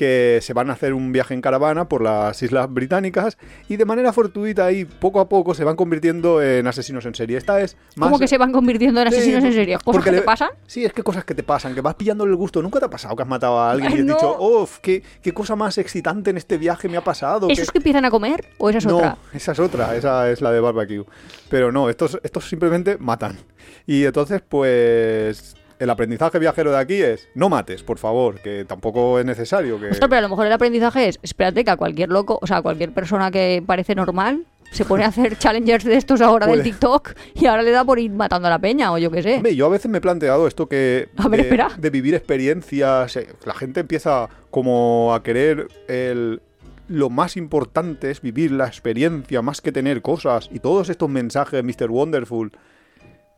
que 0.02 0.40
se 0.42 0.54
van 0.54 0.72
a 0.72 0.74
hacer 0.74 0.96
un 0.96 1.12
viaje 1.12 1.36
en 1.36 1.42
caravana 1.42 1.88
por 1.88 2.02
las 2.02 2.42
islas 2.42 2.74
británicas 2.74 3.38
y 3.70 3.78
de 3.78 3.86
manera 3.86 4.12
fortuita 4.12 4.72
y 4.72 4.86
poco 4.86 5.20
a 5.20 5.30
poco 5.30 5.54
se 5.54 5.64
van 5.64 5.76
convirtiendo 5.76 6.42
en 6.42 6.66
asesinos 6.66 7.06
en 7.06 7.14
serie. 7.14 7.38
Esta 7.38 7.62
es 7.62 7.78
más... 7.96 8.08
¿Cómo 8.08 8.18
que 8.18 8.28
se 8.28 8.40
van 8.40 8.52
convirtiendo 8.52 9.00
en 9.00 9.12
Sí, 9.12 9.16
asesinos 9.18 9.44
en 9.44 9.54
serie? 9.54 9.76
¿Cosas 9.76 9.84
porque 9.86 10.06
que 10.10 10.16
te 10.16 10.20
le- 10.22 10.26
pasan? 10.26 10.50
Sí, 10.66 10.84
es 10.84 10.92
que 10.92 11.04
cosas 11.04 11.24
que 11.24 11.36
te 11.36 11.44
pasan, 11.44 11.76
que 11.76 11.82
vas 11.82 11.94
pillando 11.94 12.24
el 12.24 12.36
gusto. 12.36 12.64
¿Nunca 12.64 12.80
te 12.80 12.86
ha 12.86 12.90
pasado 12.90 13.16
que 13.16 13.22
has 13.22 13.30
matado 13.30 13.60
a 13.60 13.70
alguien 13.70 13.92
Ay, 13.92 13.98
y 13.98 14.02
has 14.02 14.06
no. 14.08 14.14
dicho, 14.16 14.42
uff, 14.42 14.80
qué, 14.80 15.04
qué 15.22 15.34
cosa 15.36 15.56
más 15.56 15.78
excitante 15.78 16.32
en 16.32 16.38
este 16.38 16.58
viaje 16.58 16.90
me 16.90 16.98
ha 16.98 17.04
pasado? 17.04 17.48
¿Esos 17.52 17.68
qué- 17.68 17.74
que 17.74 17.78
empiezan 17.78 18.04
a 18.06 18.10
comer 18.10 18.44
o 18.58 18.70
esa 18.72 18.80
es 18.80 18.88
no, 18.88 18.98
otra? 18.98 19.18
esa 19.34 19.52
es 19.52 19.60
otra, 19.60 19.96
esa 19.96 20.32
es 20.32 20.42
la 20.42 20.52
de 20.52 20.60
barbecue. 20.62 21.06
Pero 21.48 21.72
no, 21.72 21.90
estos, 21.92 22.20
estos 22.24 22.50
simplemente 22.50 22.98
matan. 23.00 23.38
Y 23.86 24.04
entonces, 24.06 24.42
pues, 24.50 25.56
el 25.82 25.90
aprendizaje 25.90 26.38
viajero 26.38 26.72
de 26.72 26.78
aquí 26.78 27.02
es, 27.02 27.28
no 27.34 27.50
mates, 27.50 27.82
por 27.82 27.98
favor, 27.98 28.40
que 28.40 28.66
tampoco 28.66 29.18
es 29.18 29.26
necesario. 29.26 29.80
Que... 29.80 29.90
Ostras, 29.90 30.10
pero 30.10 30.20
a 30.20 30.22
lo 30.22 30.30
mejor 30.30 30.46
el 30.46 30.54
aprendizaje 30.54 31.08
es, 31.08 31.20
espérate 31.24 31.66
que 31.66 31.72
a 31.72 31.76
cualquier 31.76 32.10
loco, 32.10 32.38
o 32.40 32.46
sea, 32.46 32.58
a 32.58 32.62
cualquier 32.62 32.92
persona 32.92 33.32
que 33.32 33.64
parece 33.66 33.96
normal, 33.96 34.46
se 34.72 34.86
pone 34.86 35.06
a 35.06 35.08
hacer 35.08 35.38
challengers 35.40 35.84
de 35.84 35.98
estos 35.98 36.22
ahora 36.22 36.46
del 36.46 36.58
Puede. 36.60 36.70
TikTok 36.70 37.14
y 37.34 37.48
ahora 37.48 37.64
le 37.64 37.72
da 37.72 37.84
por 37.84 37.98
ir 37.98 38.12
matando 38.12 38.48
a 38.48 38.52
la 38.52 38.60
peña 38.60 38.94
o 38.94 39.00
yo 39.00 39.10
qué 39.10 39.24
sé. 39.24 39.38
Hombre, 39.38 39.56
yo 39.56 39.66
a 39.66 39.70
veces 39.70 39.90
me 39.90 39.98
he 39.98 40.02
planteado 40.02 40.48
esto 40.48 40.68
que 40.70 41.10
A 41.18 41.28
ver, 41.28 41.40
de, 41.40 41.48
espera. 41.48 41.70
de 41.76 41.90
vivir 41.90 42.14
experiencias, 42.14 43.16
eh, 43.16 43.30
la 43.46 43.56
gente 43.56 43.80
empieza 43.80 44.30
como 44.52 45.16
a 45.16 45.24
querer 45.24 45.68
el 45.88 46.44
lo 46.90 47.10
más 47.10 47.38
importante 47.38 48.12
es 48.12 48.22
vivir 48.22 48.52
la 48.52 48.68
experiencia 48.68 49.42
más 49.42 49.62
que 49.62 49.72
tener 49.72 50.04
cosas 50.04 50.50
y 50.52 50.60
todos 50.60 50.90
estos 50.90 51.10
mensajes 51.10 51.64
Mr. 51.64 51.90
Wonderful. 51.90 52.52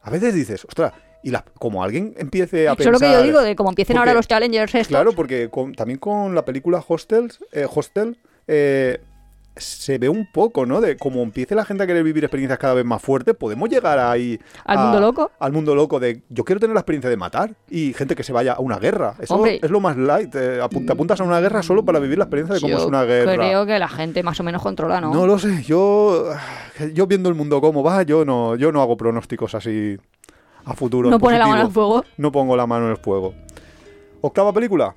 A 0.02 0.10
veces 0.10 0.34
dices, 0.34 0.66
ostras, 0.66 0.94
y 1.24 1.32
la- 1.32 1.46
como 1.60 1.84
alguien 1.84 2.14
empiece 2.18 2.68
a 2.68 2.74
Eso 2.74 2.82
es 2.82 2.86
lo 2.88 2.92
pensar 2.94 3.10
que 3.10 3.16
yo 3.18 3.24
digo, 3.24 3.42
de 3.42 3.56
como 3.56 3.70
empiecen 3.70 3.98
ahora 3.98 4.14
los 4.14 4.28
challengers 4.28 4.76
estos. 4.76 4.88
Claro, 4.90 5.14
porque 5.14 5.50
con- 5.50 5.74
también 5.74 6.00
con 6.00 6.36
la 6.36 6.46
película 6.46 6.84
Hostels, 6.88 7.40
eh, 7.52 7.66
Hostel 7.74 8.18
eh, 8.48 9.00
se 9.56 10.00
ve 10.00 10.10
un 10.10 10.26
poco, 10.32 10.66
¿no? 10.66 10.82
De 10.82 10.98
cómo 10.98 11.22
empiece 11.22 11.54
la 11.54 11.64
gente 11.64 11.84
a 11.84 11.88
querer 11.88 12.04
vivir 12.04 12.24
experiencias 12.24 12.58
cada 12.58 12.74
vez 12.74 12.84
más 12.86 13.00
fuertes, 13.04 13.36
podemos 13.36 13.70
llegar 13.70 14.00
ahí 14.00 14.40
¿Al 14.66 14.78
a- 14.80 14.82
mundo 14.86 15.00
loco? 15.00 15.32
Al 15.40 15.52
mundo 15.52 15.76
loco 15.76 16.00
de 16.00 16.24
yo 16.30 16.44
quiero 16.44 16.60
tener 16.60 16.74
la 16.74 16.80
experiencia 16.80 17.08
de 17.08 17.18
matar 17.18 17.52
y 17.70 17.94
gente 17.94 18.16
que 18.16 18.24
se 18.24 18.34
vaya 18.34 18.54
a 18.54 18.60
una 18.62 18.80
guerra. 18.80 19.14
Eso 19.20 19.36
Hombre. 19.36 19.60
es 19.62 19.70
lo 19.70 19.80
más 19.80 19.96
light. 19.96 20.34
eh, 20.36 20.58
te 20.88 20.92
apuntas 20.92 21.22
a 21.22 21.24
una 21.24 21.40
guerra 21.40 21.62
solo 21.62 21.86
para 21.86 22.00
vivir 22.00 22.18
la 22.18 22.24
experiencia 22.24 22.56
de 22.56 22.62
cómo 22.62 22.76
es 22.78 22.84
una 22.84 23.04
guerra. 23.04 23.36
creo 23.36 23.66
que 23.68 23.78
la 23.78 23.88
gente 23.90 24.24
más 24.24 24.40
o 24.40 24.44
menos 24.44 24.62
controla, 24.64 25.00
¿no? 25.00 25.14
No 25.14 25.28
lo 25.28 25.38
sé, 25.38 25.62
yo 25.62 26.34
yo 26.92 27.06
viendo 27.06 27.30
el 27.30 27.36
mundo 27.36 27.62
cómo 27.62 27.84
va, 27.84 28.02
yo 28.02 28.26
no 28.26 28.56
yo 28.56 28.72
no 28.72 28.82
hago 28.82 28.98
pronósticos 28.98 29.54
así 29.54 29.98
a 30.66 30.74
futuro. 30.74 31.10
No 31.10 31.20
pone 31.20 31.38
la 31.40 31.48
mano 31.48 31.62
al 31.62 31.72
fuego. 31.72 32.04
No 32.18 32.32
pongo 32.32 32.56
la 32.56 32.68
mano 32.68 32.86
en 32.86 32.92
el 32.92 32.98
fuego. 32.98 33.34
Octava 34.22 34.54
película, 34.54 34.96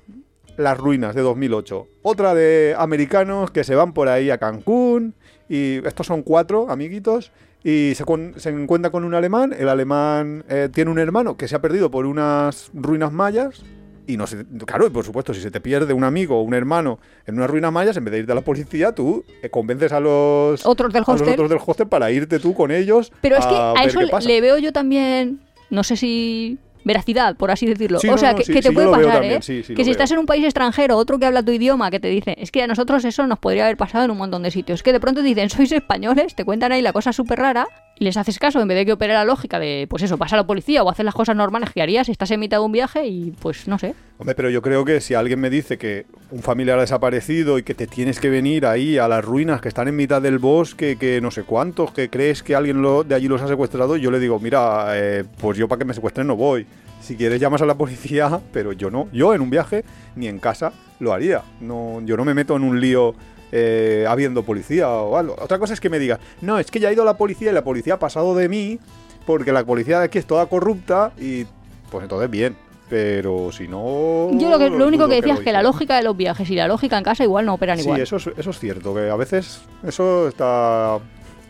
Las 0.57 0.77
Ruinas 0.77 1.13
de 1.15 1.21
2008. 1.21 1.87
Otra 2.01 2.33
de 2.33 2.75
americanos 2.77 3.51
que 3.51 3.63
se 3.63 3.75
van 3.75 3.93
por 3.93 4.07
ahí 4.07 4.29
a 4.29 4.37
Cancún 4.37 5.13
y 5.49 5.85
estos 5.85 6.07
son 6.07 6.23
cuatro 6.23 6.69
amiguitos 6.69 7.31
y 7.63 7.93
se, 7.95 8.05
se 8.37 8.49
encuentra 8.49 8.91
con 8.91 9.03
un 9.03 9.13
alemán. 9.13 9.53
El 9.57 9.67
alemán 9.69 10.45
eh, 10.47 10.69
tiene 10.73 10.91
un 10.91 10.99
hermano 10.99 11.35
que 11.35 11.47
se 11.47 11.55
ha 11.55 11.61
perdido 11.61 11.91
por 11.91 12.05
unas 12.05 12.69
ruinas 12.73 13.11
mayas. 13.11 13.63
Y 14.09 14.15
no 14.15 14.25
sé, 14.25 14.45
claro, 14.65 14.87
y 14.87 14.89
por 14.89 15.03
supuesto, 15.03 15.33
si 15.33 15.41
se 15.41 15.51
te 15.51 15.59
pierde 15.59 15.91
un 15.91 16.05
amigo 16.05 16.37
o 16.39 16.41
un 16.41 16.53
hermano 16.53 16.97
en 17.25 17.35
unas 17.35 17.49
ruinas 17.49 17.73
mayas, 17.73 17.97
en 17.97 18.05
vez 18.05 18.13
de 18.13 18.19
irte 18.19 18.31
a 18.31 18.35
la 18.35 18.41
policía, 18.41 18.93
tú 18.95 19.25
eh, 19.43 19.49
convences 19.49 19.91
a 19.91 19.99
los 19.99 20.65
Otros 20.65 20.93
del 20.93 21.03
a 21.05 21.11
los 21.11 21.19
hostel. 21.19 21.33
otros 21.33 21.49
del 21.49 21.59
hostel 21.65 21.87
para 21.89 22.09
irte 22.09 22.39
tú 22.39 22.53
con 22.53 22.71
ellos. 22.71 23.11
Pero 23.19 23.35
es 23.35 23.45
que 23.45 23.53
a 23.53 23.73
eso 23.83 23.99
le 24.21 24.39
veo 24.39 24.57
yo 24.59 24.71
también, 24.71 25.41
no 25.69 25.83
sé 25.83 25.97
si 25.97 26.59
veracidad, 26.83 27.35
por 27.35 27.51
así 27.51 27.65
decirlo. 27.65 27.99
Sí, 27.99 28.07
o 28.07 28.17
sea, 28.17 28.31
no, 28.31 28.37
que, 28.37 28.45
sí, 28.45 28.53
que 28.53 28.61
te 28.61 28.69
sí, 28.69 28.73
puede 28.73 28.89
pasar, 28.89 29.23
¿eh? 29.23 29.35
que 29.37 29.41
si 29.41 29.61
veo. 29.73 29.91
estás 29.91 30.09
en 30.11 30.19
un 30.19 30.25
país 30.25 30.43
extranjero, 30.45 30.97
otro 30.97 31.19
que 31.19 31.25
habla 31.25 31.43
tu 31.43 31.51
idioma, 31.51 31.91
que 31.91 31.99
te 31.99 32.07
dice, 32.07 32.35
es 32.39 32.51
que 32.51 32.63
a 32.63 32.67
nosotros 32.67 33.03
eso 33.05 33.27
nos 33.27 33.39
podría 33.39 33.65
haber 33.65 33.77
pasado 33.77 34.05
en 34.05 34.11
un 34.11 34.17
montón 34.17 34.43
de 34.43 34.51
sitios. 34.51 34.81
Que 34.81 34.93
de 34.93 34.99
pronto 34.99 35.21
dicen, 35.21 35.49
sois 35.49 35.71
españoles, 35.71 36.33
te 36.33 36.45
cuentan 36.45 36.71
ahí 36.71 36.81
la 36.81 36.93
cosa 36.93 37.11
súper 37.11 37.39
rara, 37.39 37.67
les 37.99 38.17
haces 38.17 38.39
caso 38.39 38.61
en 38.61 38.67
vez 38.67 38.77
de 38.77 38.85
que 38.85 38.93
opere 38.93 39.13
la 39.13 39.25
lógica 39.25 39.59
de, 39.59 39.87
pues 39.89 40.03
eso, 40.03 40.17
pasa 40.17 40.35
a 40.35 40.39
la 40.39 40.47
policía 40.47 40.83
o 40.83 40.89
hacer 40.89 41.05
las 41.05 41.13
cosas 41.15 41.35
normales 41.35 41.71
que 41.71 41.81
harías 41.81 42.09
estás 42.09 42.31
en 42.31 42.39
mitad 42.39 42.57
de 42.57 42.63
un 42.65 42.71
viaje 42.71 43.05
y 43.07 43.31
pues 43.39 43.67
no 43.67 43.77
sé. 43.79 43.95
Hombre, 44.19 44.35
pero 44.35 44.49
yo 44.49 44.61
creo 44.61 44.83
que 44.85 44.99
si 45.01 45.13
alguien 45.13 45.39
me 45.39 45.49
dice 45.49 45.77
que 45.77 46.05
un 46.31 46.41
familiar 46.41 46.77
ha 46.77 46.81
desaparecido 46.81 47.57
y 47.59 47.63
que 47.63 47.73
te 47.75 47.87
tienes 47.87 48.19
que 48.19 48.29
venir 48.29 48.65
ahí 48.65 48.97
a 48.97 49.07
las 49.07 49.23
ruinas 49.23 49.61
que 49.61 49.67
están 49.67 49.87
en 49.87 49.95
mitad 49.95 50.21
del 50.21 50.39
bosque, 50.39 50.97
que 50.97 51.21
no 51.21 51.29
sé 51.31 51.43
cuántos, 51.43 51.91
que 51.91 52.09
crees 52.09 52.41
que 52.43 52.55
alguien 52.55 52.81
lo- 52.81 53.03
de 53.03 53.15
allí 53.15 53.27
los 53.27 53.41
ha 53.41 53.47
secuestrado, 53.47 53.95
yo 53.97 54.09
le 54.11 54.19
digo, 54.19 54.39
mira, 54.39 54.87
eh, 54.97 55.23
pues 55.39 55.57
yo 55.57 55.67
para 55.67 55.79
que 55.79 55.85
me 55.85 55.93
secuestren 55.93 56.27
no 56.27 56.35
voy. 56.35 56.65
Si 56.99 57.15
quieres 57.15 57.39
llamas 57.39 57.61
a 57.61 57.65
la 57.67 57.75
policía, 57.75 58.39
pero 58.51 58.73
yo 58.73 58.89
no. 58.89 59.07
Yo 59.13 59.33
en 59.35 59.41
un 59.41 59.49
viaje 59.51 59.83
ni 60.15 60.27
en 60.27 60.39
casa 60.39 60.73
lo 60.99 61.13
haría. 61.13 61.43
No, 61.61 62.01
yo 62.03 62.17
no 62.17 62.25
me 62.25 62.33
meto 62.33 62.55
en 62.55 62.63
un 62.63 62.81
lío 62.81 63.13
eh, 63.51 64.05
habiendo 64.07 64.43
policía 64.43 64.89
o 64.89 65.17
algo. 65.17 65.35
Otra 65.39 65.59
cosa 65.59 65.73
es 65.73 65.79
que 65.79 65.89
me 65.89 65.99
digas, 65.99 66.19
no, 66.41 66.59
es 66.59 66.69
que 66.71 66.79
ya 66.79 66.89
ha 66.89 66.93
ido 66.93 67.05
la 67.05 67.17
policía 67.17 67.51
y 67.51 67.53
la 67.53 67.63
policía 67.63 67.95
ha 67.95 67.99
pasado 67.99 68.35
de 68.35 68.49
mí 68.49 68.79
porque 69.25 69.51
la 69.51 69.65
policía 69.65 69.99
de 69.99 70.05
aquí 70.05 70.17
es 70.17 70.25
toda 70.25 70.45
corrupta 70.47 71.11
y 71.17 71.45
pues 71.89 72.03
entonces 72.03 72.29
bien. 72.29 72.55
Pero 72.89 73.51
si 73.51 73.67
no... 73.67 74.29
Yo 74.31 74.49
lo, 74.49 74.57
que, 74.57 74.69
lo 74.69 74.87
único 74.87 75.09
que 75.09 75.15
decía 75.15 75.33
es 75.33 75.41
que 75.41 75.51
la 75.51 75.61
lógica 75.61 75.97
de 75.97 76.03
los 76.03 76.15
viajes 76.15 76.49
y 76.49 76.55
la 76.55 76.69
lógica 76.69 76.97
en 76.97 77.03
casa 77.03 77.25
igual 77.25 77.45
no 77.45 77.55
operan 77.55 77.77
Sí, 77.77 77.83
igual. 77.83 77.99
eso 77.99 78.15
es, 78.15 78.27
eso 78.37 78.49
es 78.49 78.59
cierto, 78.59 78.95
que 78.95 79.09
a 79.09 79.15
veces 79.17 79.61
eso 79.83 80.29
está... 80.29 80.97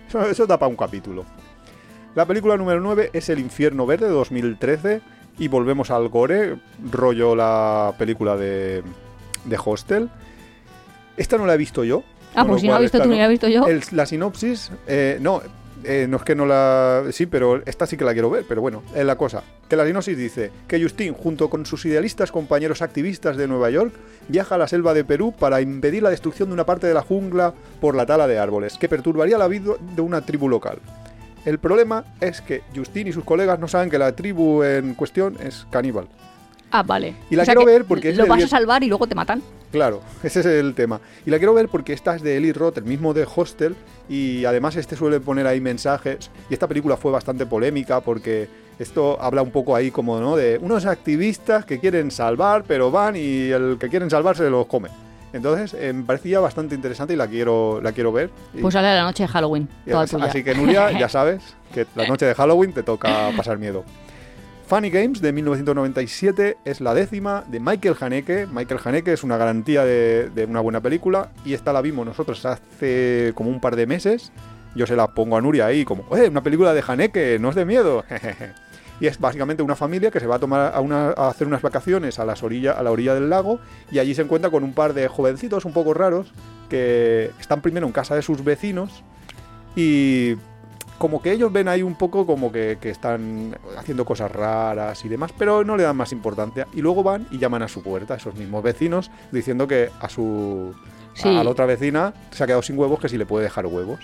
Eso, 0.07 0.25
eso 0.25 0.47
da 0.47 0.57
para 0.57 0.69
un 0.69 0.75
capítulo. 0.75 1.25
La 2.15 2.25
película 2.25 2.57
número 2.57 2.79
9 2.81 3.11
es 3.13 3.29
El 3.29 3.37
infierno 3.37 3.85
verde 3.85 4.07
de 4.07 4.13
2013 4.13 5.01
y 5.37 5.47
volvemos 5.47 5.91
al 5.91 6.09
gore, 6.09 6.57
rollo 6.91 7.35
la 7.35 7.93
película 7.99 8.35
de, 8.35 8.81
de 9.45 9.59
Hostel. 9.63 10.09
Esta 11.17 11.37
no 11.37 11.45
la 11.45 11.55
he 11.55 11.57
visto 11.57 11.83
yo. 11.83 12.03
ah, 12.35 12.45
pues 12.45 12.61
si 12.61 12.67
no 12.67 12.71
cual 12.73 12.85
has 12.85 12.91
visto 12.91 13.01
tú 13.03 13.09
ni 13.09 13.17
la 13.17 13.25
he 13.25 13.29
visto 13.29 13.47
yo. 13.47 13.65
El- 13.67 13.81
la 13.91 14.05
sinopsis, 14.05 14.71
eh, 14.87 15.17
no, 15.19 15.41
eh, 15.83 16.05
no 16.09 16.17
es 16.17 16.23
que 16.23 16.35
no 16.35 16.45
la... 16.45 17.03
Sí, 17.11 17.25
pero 17.25 17.61
esta 17.65 17.85
sí 17.87 17.97
que 17.97 18.03
la 18.05 18.13
quiero 18.13 18.29
ver, 18.29 18.45
pero 18.47 18.61
bueno, 18.61 18.83
es 18.95 19.03
la 19.05 19.15
cosa. 19.15 19.43
Que 19.69 19.75
la 19.75 19.85
sinopsis 19.85 20.17
dice 20.17 20.51
que 20.67 20.81
Justin, 20.81 21.13
junto 21.13 21.49
con 21.49 21.65
sus 21.65 21.85
idealistas 21.85 22.31
compañeros 22.31 22.81
activistas 22.81 23.37
de 23.37 23.47
Nueva 23.47 23.69
York, 23.69 23.93
viaja 24.27 24.55
a 24.55 24.57
la 24.57 24.67
selva 24.67 24.93
de 24.93 25.03
Perú 25.03 25.33
para 25.37 25.61
impedir 25.61 26.03
la 26.03 26.09
destrucción 26.09 26.49
de 26.49 26.53
una 26.53 26.65
parte 26.65 26.87
de 26.87 26.93
la 26.93 27.01
jungla 27.01 27.53
por 27.81 27.95
la 27.95 28.05
tala 28.05 28.27
de 28.27 28.37
árboles, 28.39 28.77
que 28.77 28.87
perturbaría 28.89 29.37
la 29.37 29.47
vida 29.47 29.73
de 29.95 30.01
una 30.01 30.21
tribu 30.21 30.47
local. 30.49 30.79
El 31.45 31.59
problema 31.59 32.03
es 32.19 32.41
que 32.41 32.61
Justin 32.75 33.07
y 33.07 33.13
sus 33.13 33.23
colegas 33.23 33.57
no 33.59 33.67
saben 33.69 33.89
que 33.89 33.97
la 33.97 34.13
tribu 34.13 34.63
en 34.63 34.93
cuestión 34.95 35.37
es 35.41 35.65
caníbal. 35.71 36.07
Ah, 36.71 36.83
vale. 36.83 37.15
Y 37.29 37.35
la 37.35 37.43
O 37.43 37.45
sea 37.45 37.55
quiero 37.55 37.71
ver 37.71 37.85
porque 37.85 38.13
Lo 38.13 38.27
vas 38.27 38.43
a 38.43 38.47
salvar 38.47 38.83
y 38.83 38.87
luego 38.87 39.07
te 39.07 39.15
matan. 39.15 39.41
Claro, 39.71 40.01
ese 40.23 40.41
es 40.41 40.45
el 40.45 40.73
tema. 40.73 40.99
Y 41.25 41.31
la 41.31 41.37
quiero 41.37 41.53
ver 41.53 41.69
porque 41.69 41.93
esta 41.93 42.15
es 42.15 42.21
de 42.21 42.37
Eli 42.37 42.51
Roth, 42.51 42.77
el 42.77 42.85
mismo 42.85 43.13
de 43.13 43.25
Hostel, 43.35 43.75
y 44.09 44.45
además 44.45 44.75
este 44.75 44.95
suele 44.95 45.19
poner 45.19 45.47
ahí 45.47 45.61
mensajes. 45.61 46.29
Y 46.49 46.53
esta 46.53 46.67
película 46.67 46.97
fue 46.97 47.11
bastante 47.11 47.45
polémica 47.45 48.01
porque 48.01 48.47
esto 48.79 49.17
habla 49.21 49.41
un 49.41 49.51
poco 49.51 49.75
ahí 49.75 49.91
como, 49.91 50.19
¿no? 50.19 50.35
De 50.35 50.59
unos 50.61 50.85
activistas 50.85 51.65
que 51.65 51.79
quieren 51.79 52.11
salvar, 52.11 52.63
pero 52.67 52.91
van 52.91 53.15
y 53.15 53.49
el 53.49 53.77
que 53.79 53.89
quieren 53.89 54.09
salvar 54.09 54.35
se 54.37 54.49
los 54.49 54.67
come. 54.67 54.89
Entonces, 55.33 55.73
eh, 55.79 55.91
me 55.93 56.03
parecía 56.03 56.39
bastante 56.39 56.73
interesante 56.73 57.13
y 57.13 57.17
la 57.17 57.27
quiero, 57.27 57.81
la 57.81 57.91
quiero 57.91 58.11
ver. 58.11 58.29
Pues 58.59 58.73
sale 58.73 58.95
la 58.95 59.03
noche 59.03 59.23
de 59.23 59.27
Halloween. 59.27 59.67
Toda 59.85 60.03
así, 60.03 60.15
tuya. 60.15 60.25
así 60.25 60.43
que 60.43 60.55
Nuria, 60.55 60.91
ya 60.97 61.09
sabes 61.09 61.41
que 61.73 61.85
la 61.95 62.07
noche 62.07 62.25
de 62.25 62.33
Halloween 62.33 62.71
te 62.73 62.83
toca 62.83 63.31
pasar 63.35 63.57
miedo. 63.57 63.83
Funny 64.67 64.89
Games 64.89 65.21
de 65.21 65.31
1997 65.31 66.57
es 66.65 66.81
la 66.81 66.93
décima 66.93 67.45
de 67.47 67.61
Michael 67.61 67.95
Haneke. 67.97 68.47
Michael 68.47 68.81
Haneke 68.83 69.13
es 69.13 69.23
una 69.23 69.37
garantía 69.37 69.85
de, 69.85 70.45
una 70.49 70.59
buena 70.59 70.81
película 70.81 71.29
y 71.45 71.53
esta 71.53 71.71
la 71.71 71.81
vimos 71.81 72.05
nosotros 72.05 72.45
hace 72.45 73.31
como 73.33 73.49
un 73.49 73.61
par 73.61 73.77
de 73.77 73.87
meses. 73.87 74.33
Yo 74.75 74.85
se 74.85 74.97
la 74.97 75.07
pongo 75.13 75.37
a 75.37 75.41
Nuria 75.41 75.67
ahí 75.67 75.85
como, 75.85 76.03
¡eh, 76.17 76.27
una 76.27 76.43
película 76.43 76.73
de 76.73 76.83
Haneke, 76.85 77.39
no 77.39 77.51
es 77.51 77.55
de 77.55 77.63
miedo! 77.63 78.03
y 78.99 79.07
es 79.07 79.17
básicamente 79.21 79.63
una 79.63 79.77
familia 79.77 80.11
que 80.11 80.19
se 80.19 80.27
va 80.27 80.35
a 80.35 80.39
tomar 80.39 80.73
a, 80.75 81.27
hacer 81.29 81.47
unas 81.47 81.61
vacaciones 81.61 82.19
a, 82.19 82.25
las 82.25 82.43
a 82.43 82.83
la 82.83 82.91
orilla 82.91 83.13
del 83.13 83.29
lago 83.29 83.61
y 83.89 83.99
allí 83.99 84.13
se 84.15 84.23
encuentra 84.23 84.51
con 84.51 84.65
un 84.65 84.73
par 84.73 84.93
de 84.93 85.07
jovencitos 85.07 85.63
un 85.63 85.71
poco 85.71 85.93
raros 85.93 86.33
que 86.69 87.31
están 87.39 87.61
primero 87.61 87.87
en 87.87 87.93
casa 87.93 88.15
de 88.15 88.21
sus 88.21 88.43
vecinos 88.43 89.01
y 89.77 90.35
como 90.97 91.21
que 91.21 91.31
ellos 91.31 91.51
ven 91.51 91.67
ahí 91.67 91.83
un 91.83 91.95
poco 91.95 92.25
como 92.25 92.51
que, 92.51 92.77
que 92.81 92.89
están 92.89 93.55
haciendo 93.77 94.05
cosas 94.05 94.31
raras 94.31 95.03
y 95.05 95.09
demás, 95.09 95.31
pero 95.37 95.63
no 95.63 95.77
le 95.77 95.83
dan 95.83 95.95
más 95.95 96.11
importancia. 96.11 96.67
Y 96.73 96.81
luego 96.81 97.03
van 97.03 97.27
y 97.31 97.37
llaman 97.37 97.63
a 97.63 97.67
su 97.67 97.81
puerta, 97.83 98.15
esos 98.15 98.35
mismos 98.35 98.63
vecinos, 98.63 99.11
diciendo 99.31 99.67
que 99.67 99.89
a 99.99 100.09
su 100.09 100.73
Sí. 101.13 101.35
a 101.35 101.43
la 101.43 101.49
otra 101.49 101.65
vecina 101.65 102.13
se 102.29 102.43
ha 102.43 102.45
quedado 102.45 102.61
sin 102.61 102.77
huevos, 102.77 102.99
que 102.99 103.09
si 103.09 103.17
le 103.17 103.25
puede 103.25 103.45
dejar 103.45 103.65
huevos. 103.65 103.99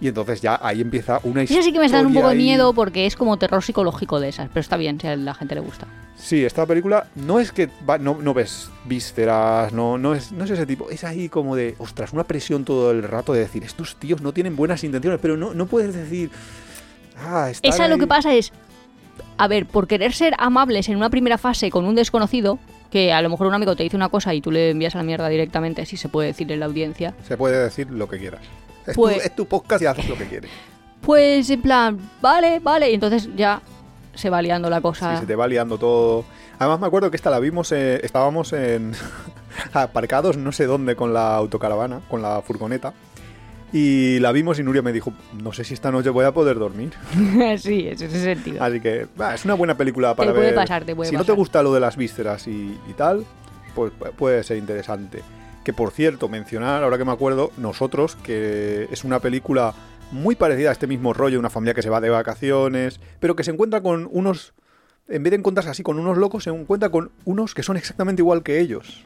Y 0.00 0.08
entonces 0.08 0.40
ya 0.40 0.60
ahí 0.62 0.80
empieza 0.80 1.20
una 1.24 1.42
historia. 1.42 1.60
Eso 1.60 1.66
sí 1.66 1.72
que 1.72 1.80
me 1.80 1.86
está 1.86 1.96
dando 1.98 2.10
un 2.10 2.14
poco 2.14 2.28
de 2.28 2.36
miedo 2.36 2.72
porque 2.72 3.06
es 3.06 3.16
como 3.16 3.36
terror 3.36 3.62
psicológico 3.64 4.20
de 4.20 4.28
esas. 4.28 4.48
Pero 4.48 4.60
está 4.60 4.76
bien 4.76 5.00
si 5.00 5.08
a 5.08 5.16
la 5.16 5.34
gente 5.34 5.54
le 5.56 5.60
gusta. 5.60 5.86
Sí, 6.16 6.44
esta 6.44 6.66
película 6.66 7.06
no 7.16 7.40
es 7.40 7.50
que 7.52 7.68
va- 7.88 7.98
no, 7.98 8.18
no 8.20 8.32
ves 8.34 8.70
vísceras, 8.84 9.72
no, 9.72 9.98
no, 9.98 10.14
es, 10.14 10.30
no 10.32 10.44
es 10.44 10.50
ese 10.50 10.66
tipo. 10.66 10.88
Es 10.90 11.02
ahí 11.04 11.28
como 11.28 11.56
de, 11.56 11.74
ostras, 11.78 12.12
una 12.12 12.24
presión 12.24 12.64
todo 12.64 12.90
el 12.92 13.02
rato 13.02 13.32
de 13.32 13.40
decir, 13.40 13.62
estos 13.64 13.96
tíos 13.96 14.20
no 14.20 14.32
tienen 14.32 14.54
buenas 14.56 14.82
intenciones, 14.84 15.18
pero 15.22 15.36
no, 15.36 15.52
no 15.54 15.66
puedes 15.66 15.94
decir. 15.94 16.30
Ah, 17.16 17.50
Esa 17.62 17.88
lo 17.88 17.94
ahí". 17.94 18.00
que 18.00 18.06
pasa 18.06 18.34
es. 18.34 18.52
A 19.36 19.48
ver, 19.48 19.66
por 19.66 19.86
querer 19.88 20.12
ser 20.12 20.34
amables 20.38 20.88
en 20.88 20.96
una 20.96 21.10
primera 21.10 21.38
fase 21.38 21.70
con 21.70 21.84
un 21.84 21.94
desconocido, 21.94 22.58
Que 22.90 23.12
a 23.12 23.20
lo 23.20 23.28
mejor 23.28 23.48
un 23.48 23.52
amigo 23.54 23.76
te 23.76 23.82
dice 23.82 23.96
una 23.96 24.08
cosa 24.08 24.32
y 24.32 24.40
tú 24.40 24.50
le 24.50 24.70
envías 24.70 24.94
a 24.94 24.98
la 24.98 25.04
mierda 25.04 25.28
directamente, 25.28 25.84
si 25.84 25.98
se 25.98 26.08
puede 26.08 26.28
decir 26.28 26.50
en 26.50 26.60
la 26.60 26.64
audiencia. 26.66 27.14
Se 27.26 27.36
puede 27.36 27.62
decir 27.62 27.90
lo 27.90 28.08
que 28.08 28.16
quieras. 28.18 28.40
Es, 28.88 28.96
Pues- 28.96 29.16
tu, 29.16 29.22
es 29.22 29.36
tu 29.36 29.46
podcast 29.46 29.82
y 29.82 29.86
haces 29.86 30.08
lo 30.08 30.16
que 30.16 30.26
quieres. 30.26 30.50
Pues 31.00 31.48
en 31.50 31.62
plan, 31.62 31.98
vale, 32.20 32.58
vale, 32.58 32.90
y 32.90 32.94
entonces 32.94 33.28
ya 33.36 33.62
se 34.14 34.30
va 34.30 34.42
liando 34.42 34.68
la 34.68 34.80
cosa. 34.80 35.14
Sí, 35.14 35.20
se 35.20 35.26
te 35.26 35.36
va 35.36 35.46
liando 35.46 35.78
todo. 35.78 36.24
Además 36.58 36.80
me 36.80 36.86
acuerdo 36.88 37.08
que 37.10 37.16
esta 37.16 37.30
la 37.30 37.38
vimos, 37.38 37.70
eh, 37.70 38.00
estábamos 38.02 38.52
en 38.52 38.92
aparcados 39.72 40.36
no 40.36 40.50
sé 40.52 40.66
dónde 40.66 40.96
con 40.96 41.12
la 41.14 41.36
autocaravana, 41.36 42.00
con 42.10 42.20
la 42.22 42.42
furgoneta. 42.42 42.94
Y 43.72 44.18
la 44.20 44.32
vimos 44.32 44.58
y 44.58 44.62
Nuria 44.62 44.80
me 44.80 44.92
dijo, 44.94 45.12
no 45.42 45.52
sé 45.52 45.62
si 45.62 45.74
esta 45.74 45.90
noche 45.92 46.08
voy 46.08 46.24
a 46.24 46.32
poder 46.32 46.58
dormir. 46.58 46.92
sí, 47.58 47.86
es 47.86 48.00
ese 48.00 48.22
sentido. 48.22 48.62
Así 48.64 48.80
que 48.80 49.06
bah, 49.14 49.34
es 49.34 49.44
una 49.44 49.54
buena 49.54 49.76
película 49.76 50.14
para 50.16 50.32
ver. 50.32 50.54
pasar, 50.54 50.84
te 50.84 50.96
puede 50.96 51.10
si 51.10 51.16
no 51.16 51.24
te 51.24 51.32
gusta 51.32 51.62
lo 51.62 51.72
de 51.74 51.80
las 51.80 51.96
vísceras 51.96 52.48
y, 52.48 52.78
y 52.88 52.92
tal, 52.96 53.24
pues 53.74 53.92
pu- 53.92 54.10
puede 54.12 54.42
ser 54.42 54.56
interesante. 54.56 55.22
Que 55.68 55.74
por 55.74 55.90
cierto, 55.90 56.30
mencionar, 56.30 56.82
ahora 56.82 56.96
que 56.96 57.04
me 57.04 57.12
acuerdo, 57.12 57.52
nosotros, 57.58 58.16
que 58.22 58.88
es 58.90 59.04
una 59.04 59.20
película 59.20 59.74
muy 60.12 60.34
parecida 60.34 60.70
a 60.70 60.72
este 60.72 60.86
mismo 60.86 61.12
rollo, 61.12 61.38
una 61.38 61.50
familia 61.50 61.74
que 61.74 61.82
se 61.82 61.90
va 61.90 62.00
de 62.00 62.08
vacaciones, 62.08 63.00
pero 63.20 63.36
que 63.36 63.44
se 63.44 63.50
encuentra 63.50 63.82
con 63.82 64.08
unos, 64.10 64.54
en 65.08 65.22
vez 65.22 65.32
de 65.32 65.36
encontrarse 65.36 65.68
así 65.68 65.82
con 65.82 65.98
unos 65.98 66.16
locos, 66.16 66.44
se 66.44 66.48
encuentra 66.48 66.88
con 66.88 67.10
unos 67.26 67.52
que 67.52 67.62
son 67.62 67.76
exactamente 67.76 68.22
igual 68.22 68.42
que 68.42 68.60
ellos. 68.60 69.04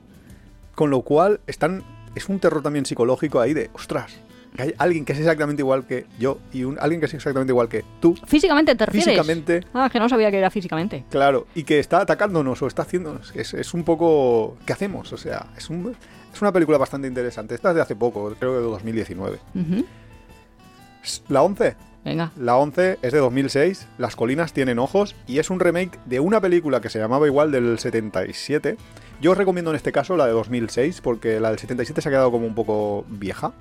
Con 0.77 0.91
lo 0.91 1.03
cual, 1.03 1.41
están, 1.49 1.83
es 2.15 2.29
un 2.29 2.39
terror 2.39 2.63
también 2.63 2.87
psicológico 2.87 3.41
ahí 3.41 3.55
de, 3.55 3.69
ostras, 3.73 4.21
que 4.55 4.63
hay 4.63 4.75
alguien 4.79 5.05
que 5.05 5.15
es 5.15 5.19
exactamente 5.19 5.63
igual 5.63 5.85
que 5.85 6.07
yo 6.21 6.39
y 6.53 6.63
un, 6.63 6.79
alguien 6.79 7.01
que 7.01 7.07
es 7.07 7.15
exactamente 7.15 7.51
igual 7.51 7.69
que 7.69 7.85
tú, 8.01 8.15
¿Físicamente 8.25 8.77
te 8.77 8.87
refieres? 8.87 9.07
físicamente, 9.07 9.67
Ah, 9.75 9.91
que 9.91 9.99
no 9.99 10.09
sabía 10.09 10.31
que 10.31 10.39
era 10.39 10.51
físicamente. 10.51 11.07
Claro, 11.11 11.49
y 11.57 11.65
que 11.65 11.81
está 11.81 12.03
atacándonos 12.03 12.63
o 12.63 12.69
está 12.69 12.83
haciéndonos. 12.83 13.33
Es, 13.35 13.53
es 13.53 13.75
un 13.75 13.83
poco. 13.83 14.57
¿Qué 14.65 14.73
hacemos? 14.73 15.13
O 15.13 15.17
sea, 15.17 15.47
es, 15.57 15.69
un, 15.71 15.97
es 16.33 16.43
una 16.43 16.53
película 16.53 16.79
bastante 16.79 17.09
interesante. 17.09 17.55
Esta 17.55 17.71
es 17.71 17.75
de 17.77 17.83
hace 17.83 17.97
poco, 17.97 18.35
creo 18.39 18.53
que 18.53 18.59
de 18.59 18.65
2019. 18.65 19.39
Ujú. 19.55 19.85
La 21.29 21.43
11. 21.43 21.77
Venga. 22.05 22.33
La 22.37 22.57
11 22.57 22.99
es 23.03 23.13
de 23.13 23.19
2006. 23.19 23.87
Las 23.99 24.17
colinas 24.17 24.53
tienen 24.53 24.79
ojos. 24.79 25.15
Y 25.27 25.39
es 25.39 25.51
un 25.51 25.61
remake 25.61 25.99
de 26.07 26.21
una 26.21 26.41
película 26.41 26.81
que 26.81 26.89
se 26.91 26.99
llamaba 26.99 27.27
igual 27.27 27.53
del 27.53 27.79
77. 27.79 28.77
Yo 29.21 29.33
os 29.33 29.39
recomiendo 29.39 29.71
en 29.71 29.77
este 29.77 29.93
caso 29.93 30.17
la 30.17 30.27
de 30.27 30.33
2006, 30.33 31.01
porque 31.01 31.39
la 31.39 31.51
del 31.51 31.59
77 31.59 32.01
se 32.01 32.09
ha 32.09 32.13
quedado 32.13 32.31
como 32.31 32.47
un 32.47 32.55
poco 32.55 33.05
vieja. 33.09 33.53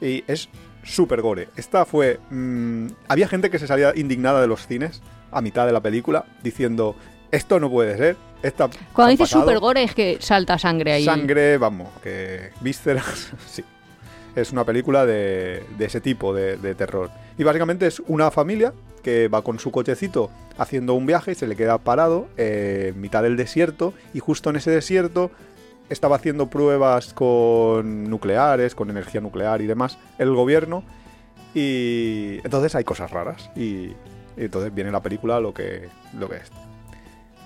Y 0.00 0.24
es 0.26 0.48
súper 0.82 1.20
gore. 1.22 1.48
Esta 1.56 1.84
fue. 1.84 2.20
mm, 2.30 2.86
había 3.08 3.28
gente 3.28 3.50
que 3.50 3.58
se 3.58 3.66
salía 3.66 3.92
indignada 3.94 4.40
de 4.40 4.46
los 4.46 4.66
cines 4.66 5.02
a 5.30 5.40
mitad 5.40 5.66
de 5.66 5.72
la 5.72 5.80
película, 5.80 6.24
diciendo: 6.42 6.96
Esto 7.30 7.60
no 7.60 7.70
puede 7.70 7.96
ser. 7.96 8.16
Esta 8.42 8.68
Cuando 8.92 9.10
dices 9.10 9.28
pasado". 9.28 9.42
super 9.42 9.58
gore 9.58 9.82
es 9.82 9.94
que 9.94 10.18
salta 10.20 10.58
sangre 10.58 10.92
ahí. 10.92 11.04
Sangre, 11.04 11.58
vamos, 11.58 11.88
que 12.02 12.50
vísceras, 12.60 13.32
sí. 13.46 13.64
Es 14.36 14.52
una 14.52 14.64
película 14.64 15.04
de, 15.04 15.64
de 15.76 15.84
ese 15.84 16.00
tipo 16.00 16.32
de, 16.32 16.56
de 16.56 16.74
terror. 16.74 17.10
Y 17.36 17.42
básicamente 17.42 17.86
es 17.86 18.00
una 18.06 18.30
familia 18.30 18.72
que 19.02 19.28
va 19.28 19.42
con 19.42 19.58
su 19.58 19.72
cochecito 19.72 20.30
haciendo 20.58 20.94
un 20.94 21.06
viaje 21.06 21.32
y 21.32 21.34
se 21.34 21.46
le 21.46 21.56
queda 21.56 21.78
parado 21.78 22.28
eh, 22.36 22.92
en 22.94 23.00
mitad 23.00 23.22
del 23.22 23.36
desierto 23.36 23.94
y 24.12 24.20
justo 24.20 24.50
en 24.50 24.56
ese 24.56 24.70
desierto 24.70 25.30
estaba 25.88 26.16
haciendo 26.16 26.48
pruebas 26.50 27.14
con 27.14 28.10
nucleares, 28.10 28.74
con 28.74 28.90
energía 28.90 29.20
nuclear 29.20 29.60
y 29.62 29.66
demás, 29.66 29.98
el 30.18 30.34
gobierno. 30.34 30.84
Y 31.54 32.38
entonces 32.44 32.74
hay 32.74 32.84
cosas 32.84 33.10
raras 33.10 33.50
y, 33.56 33.86
y 33.88 33.94
entonces 34.36 34.72
viene 34.74 34.90
la 34.90 35.02
película 35.02 35.40
lo 35.40 35.54
que, 35.54 35.88
lo 36.18 36.28
que 36.28 36.36
es. 36.36 36.50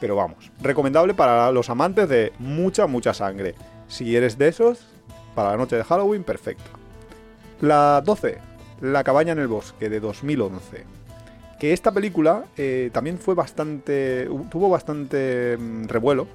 Pero 0.03 0.17
vamos, 0.17 0.51
recomendable 0.61 1.15
para 1.15 1.53
los 1.53 1.71
amantes 1.71 2.09
de 2.09 2.33
mucha, 2.41 2.89
mucha 2.89 3.15
sangre. 3.15 3.55
Si 3.87 4.17
eres 4.17 4.37
de 4.37 4.49
esos, 4.49 4.85
para 5.37 5.53
la 5.53 5.57
noche 5.57 5.77
de 5.77 5.85
Halloween, 5.85 6.25
perfecto. 6.25 6.73
La 7.61 8.03
12, 8.05 8.39
La 8.81 9.05
cabaña 9.05 9.31
en 9.31 9.39
el 9.39 9.47
bosque, 9.47 9.89
de 9.89 10.01
2011. 10.01 10.85
Que 11.61 11.73
esta 11.73 11.93
película 11.93 12.47
eh, 12.57 12.91
también 12.93 13.17
fue 13.17 13.37
bastante. 13.37 14.29
tuvo 14.51 14.69
bastante 14.69 15.57
mm, 15.57 15.85
revuelo. 15.85 16.27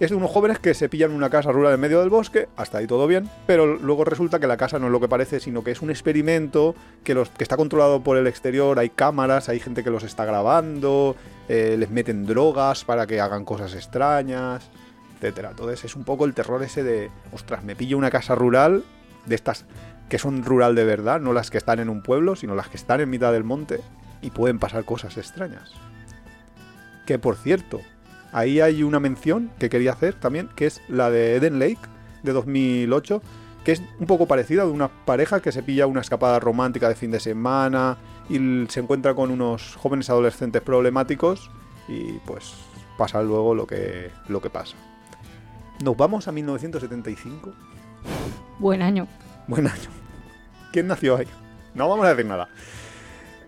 Es 0.00 0.10
de 0.10 0.16
unos 0.16 0.30
jóvenes 0.30 0.60
que 0.60 0.74
se 0.74 0.88
pillan 0.88 1.10
una 1.10 1.28
casa 1.28 1.50
rural 1.50 1.74
en 1.74 1.80
medio 1.80 1.98
del 1.98 2.08
bosque, 2.08 2.48
hasta 2.56 2.78
ahí 2.78 2.86
todo 2.86 3.08
bien, 3.08 3.28
pero 3.48 3.66
luego 3.66 4.04
resulta 4.04 4.38
que 4.38 4.46
la 4.46 4.56
casa 4.56 4.78
no 4.78 4.86
es 4.86 4.92
lo 4.92 5.00
que 5.00 5.08
parece, 5.08 5.40
sino 5.40 5.64
que 5.64 5.72
es 5.72 5.82
un 5.82 5.90
experimento 5.90 6.76
que, 7.02 7.14
los, 7.14 7.30
que 7.30 7.42
está 7.42 7.56
controlado 7.56 8.04
por 8.04 8.16
el 8.16 8.28
exterior, 8.28 8.78
hay 8.78 8.90
cámaras, 8.90 9.48
hay 9.48 9.58
gente 9.58 9.82
que 9.82 9.90
los 9.90 10.04
está 10.04 10.24
grabando, 10.24 11.16
eh, 11.48 11.74
les 11.76 11.90
meten 11.90 12.26
drogas 12.26 12.84
para 12.84 13.08
que 13.08 13.20
hagan 13.20 13.44
cosas 13.44 13.74
extrañas, 13.74 14.70
etcétera. 15.16 15.50
Entonces 15.50 15.84
es 15.84 15.96
un 15.96 16.04
poco 16.04 16.26
el 16.26 16.34
terror 16.34 16.62
ese 16.62 16.84
de, 16.84 17.10
ostras, 17.32 17.64
me 17.64 17.74
pillo 17.74 17.98
una 17.98 18.10
casa 18.10 18.36
rural 18.36 18.84
de 19.26 19.34
estas 19.34 19.64
que 20.08 20.20
son 20.20 20.44
rural 20.44 20.76
de 20.76 20.84
verdad, 20.84 21.20
no 21.20 21.32
las 21.32 21.50
que 21.50 21.58
están 21.58 21.80
en 21.80 21.88
un 21.88 22.04
pueblo, 22.04 22.36
sino 22.36 22.54
las 22.54 22.68
que 22.68 22.76
están 22.76 23.00
en 23.00 23.10
mitad 23.10 23.32
del 23.32 23.42
monte 23.42 23.80
y 24.22 24.30
pueden 24.30 24.60
pasar 24.60 24.84
cosas 24.84 25.16
extrañas. 25.16 25.72
Que 27.04 27.18
por 27.18 27.36
cierto, 27.36 27.80
ahí 28.32 28.60
hay 28.60 28.82
una 28.82 29.00
mención 29.00 29.50
que 29.58 29.70
quería 29.70 29.92
hacer 29.92 30.14
también, 30.14 30.48
que 30.54 30.66
es 30.66 30.80
la 30.88 31.10
de 31.10 31.36
Eden 31.36 31.58
Lake 31.58 31.80
de 32.22 32.32
2008, 32.32 33.22
que 33.64 33.72
es 33.72 33.82
un 33.98 34.06
poco 34.06 34.26
parecida 34.26 34.64
de 34.64 34.70
una 34.70 34.88
pareja 34.88 35.40
que 35.40 35.52
se 35.52 35.62
pilla 35.62 35.86
una 35.86 36.00
escapada 36.00 36.40
romántica 36.40 36.88
de 36.88 36.94
fin 36.94 37.10
de 37.10 37.20
semana 37.20 37.98
y 38.28 38.66
se 38.68 38.80
encuentra 38.80 39.14
con 39.14 39.30
unos 39.30 39.76
jóvenes 39.76 40.10
adolescentes 40.10 40.62
problemáticos 40.62 41.50
y 41.88 42.12
pues 42.26 42.54
pasa 42.96 43.22
luego 43.22 43.54
lo 43.54 43.66
que, 43.66 44.10
lo 44.28 44.40
que 44.40 44.50
pasa. 44.50 44.76
Nos 45.82 45.96
vamos 45.96 46.26
a 46.28 46.32
1975. 46.32 47.52
Buen 48.58 48.82
año. 48.82 49.06
Buen 49.46 49.66
año. 49.66 49.90
¿Quién 50.72 50.88
nació 50.88 51.16
ahí? 51.16 51.26
No 51.74 51.88
vamos 51.88 52.04
a 52.04 52.10
decir 52.10 52.26
nada. 52.26 52.48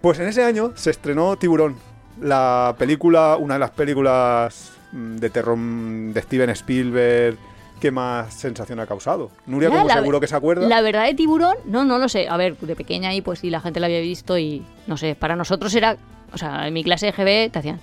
Pues 0.01 0.19
en 0.21 0.29
ese 0.29 0.45
año 0.45 0.73
se 0.77 0.91
estrenó 0.91 1.37
Tiburón, 1.37 1.77
la 2.21 2.75
película, 2.79 3.37
una 3.37 3.55
de 3.55 3.61
las 3.61 3.71
películas 3.71 4.73
de 4.93 5.31
terror 5.31 5.59
de 5.59 6.23
Steven 6.23 6.51
Spielberg 6.51 7.37
que 7.81 7.91
más 7.91 8.35
sensación 8.35 8.79
ha 8.79 8.87
causado. 8.87 9.31
Nuria, 9.47 9.71
como 9.71 9.89
seguro 9.89 10.21
que 10.21 10.27
se 10.27 10.37
acuerda. 10.37 10.69
La 10.69 10.83
verdad 10.83 11.07
de 11.07 11.15
tiburón, 11.15 11.57
no, 11.65 11.85
no 11.85 11.99
lo 11.99 12.09
sé. 12.09 12.29
A 12.29 12.37
ver, 12.37 12.57
de 12.59 12.77
pequeña 12.77 13.09
ahí, 13.09 13.23
pues 13.23 13.39
sí, 13.39 13.49
la 13.49 13.61
gente 13.61 13.81
la 13.81 13.87
había 13.87 14.01
visto 14.01 14.37
y 14.37 14.63
no 14.87 14.99
sé, 14.99 15.15
para 15.15 15.35
nosotros 15.35 15.75
era 15.75 15.97
o 16.33 16.39
sea, 16.39 16.69
en 16.69 16.75
mi 16.75 16.85
clase 16.85 17.07
de 17.07 17.13
GB 17.13 17.51
te 17.51 17.59
hacían 17.59 17.81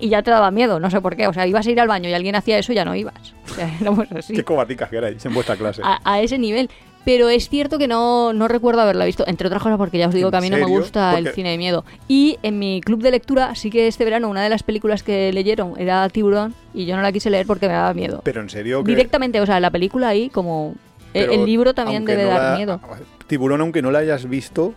y 0.00 0.08
ya 0.08 0.22
te 0.22 0.30
daba 0.30 0.50
miedo, 0.50 0.78
no 0.80 0.90
sé 0.90 1.00
por 1.00 1.16
qué. 1.16 1.26
O 1.28 1.32
sea, 1.32 1.46
ibas 1.46 1.66
a 1.66 1.70
ir 1.70 1.80
al 1.80 1.88
baño 1.88 2.08
y 2.08 2.12
alguien 2.12 2.34
hacía 2.34 2.58
eso 2.58 2.72
y 2.72 2.74
ya 2.74 2.84
no 2.84 2.94
ibas. 2.94 3.34
O 3.44 3.54
sea, 3.54 3.70
así. 4.18 4.34
qué 4.34 4.44
cobaticas 4.44 4.90
que 4.90 4.96
erais 4.96 5.24
en 5.24 5.32
vuestra 5.32 5.56
clase. 5.56 5.82
A, 5.82 6.20
ese 6.20 6.38
nivel. 6.38 6.68
Pero 7.04 7.28
es 7.28 7.48
cierto 7.50 7.78
que 7.78 7.86
no, 7.86 8.32
no 8.32 8.48
recuerdo 8.48 8.80
haberla 8.80 9.04
visto, 9.04 9.24
entre 9.26 9.46
otras 9.48 9.62
cosas 9.62 9.76
porque 9.76 9.98
ya 9.98 10.08
os 10.08 10.14
digo 10.14 10.28
¿En 10.28 10.30
que 10.30 10.36
a 10.38 10.40
mí 10.40 10.48
no 10.50 10.56
me 10.56 10.64
gusta 10.66 11.18
el 11.18 11.28
cine 11.32 11.50
de 11.50 11.58
miedo. 11.58 11.84
Y 12.08 12.38
en 12.42 12.58
mi 12.58 12.80
club 12.80 13.02
de 13.02 13.10
lectura 13.10 13.54
sí 13.54 13.70
que 13.70 13.86
este 13.88 14.04
verano 14.04 14.28
una 14.30 14.42
de 14.42 14.48
las 14.48 14.62
películas 14.62 15.02
que 15.02 15.32
leyeron 15.32 15.74
era 15.78 16.08
Tiburón 16.08 16.54
y 16.72 16.86
yo 16.86 16.96
no 16.96 17.02
la 17.02 17.12
quise 17.12 17.28
leer 17.28 17.46
porque 17.46 17.66
me 17.68 17.74
daba 17.74 17.92
miedo. 17.92 18.22
Pero 18.24 18.40
en 18.40 18.48
serio 18.48 18.82
que... 18.82 18.90
Directamente, 18.90 19.40
o 19.40 19.46
sea, 19.46 19.60
la 19.60 19.70
película 19.70 20.08
ahí 20.08 20.30
como... 20.30 20.74
el- 21.12 21.26
pero 21.26 21.32
el 21.34 21.44
libro 21.44 21.74
también 21.74 22.04
debe 22.06 22.24
no 22.24 22.30
dar 22.30 22.42
la- 22.52 22.56
miedo. 22.56 22.80
Tiburón, 23.26 23.60
aunque 23.60 23.82
no 23.82 23.90
la 23.90 23.98
hayas 23.98 24.26
visto, 24.28 24.72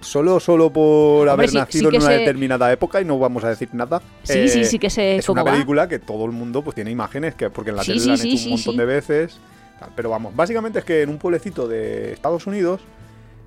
solo, 0.00 0.40
solo 0.40 0.70
por 0.72 1.20
Hombre, 1.28 1.30
haber 1.32 1.50
sí- 1.50 1.56
nacido 1.56 1.90
sí 1.90 1.96
en 1.96 2.02
una 2.02 2.10
determinada 2.12 2.72
época, 2.72 3.00
y 3.00 3.04
no 3.04 3.18
vamos 3.18 3.44
a 3.44 3.48
decir 3.50 3.68
nada. 3.72 4.00
Sí, 4.22 4.48
sí, 4.48 4.64
sí 4.64 4.78
que 4.78 4.90
sé 4.90 5.16
Es 5.16 5.28
una 5.28 5.42
va. 5.42 5.52
película 5.52 5.88
que 5.88 5.98
todo 5.98 6.24
el 6.24 6.32
mundo 6.32 6.62
pues 6.62 6.74
tiene 6.74 6.90
imágenes, 6.90 7.34
que 7.34 7.50
porque 7.50 7.70
en 7.70 7.76
la 7.76 7.82
Sí, 7.84 7.92
tele 7.92 8.06
la 8.06 8.12
han 8.14 8.20
hecho 8.26 8.44
un 8.44 8.50
montón 8.50 8.76
de 8.76 8.84
veces. 8.84 9.38
Tal. 9.84 9.92
Pero 9.96 10.10
vamos, 10.10 10.34
básicamente 10.34 10.78
es 10.80 10.84
que 10.84 11.02
en 11.02 11.08
un 11.10 11.18
pueblecito 11.18 11.68
de 11.68 12.12
Estados 12.12 12.46
Unidos, 12.46 12.80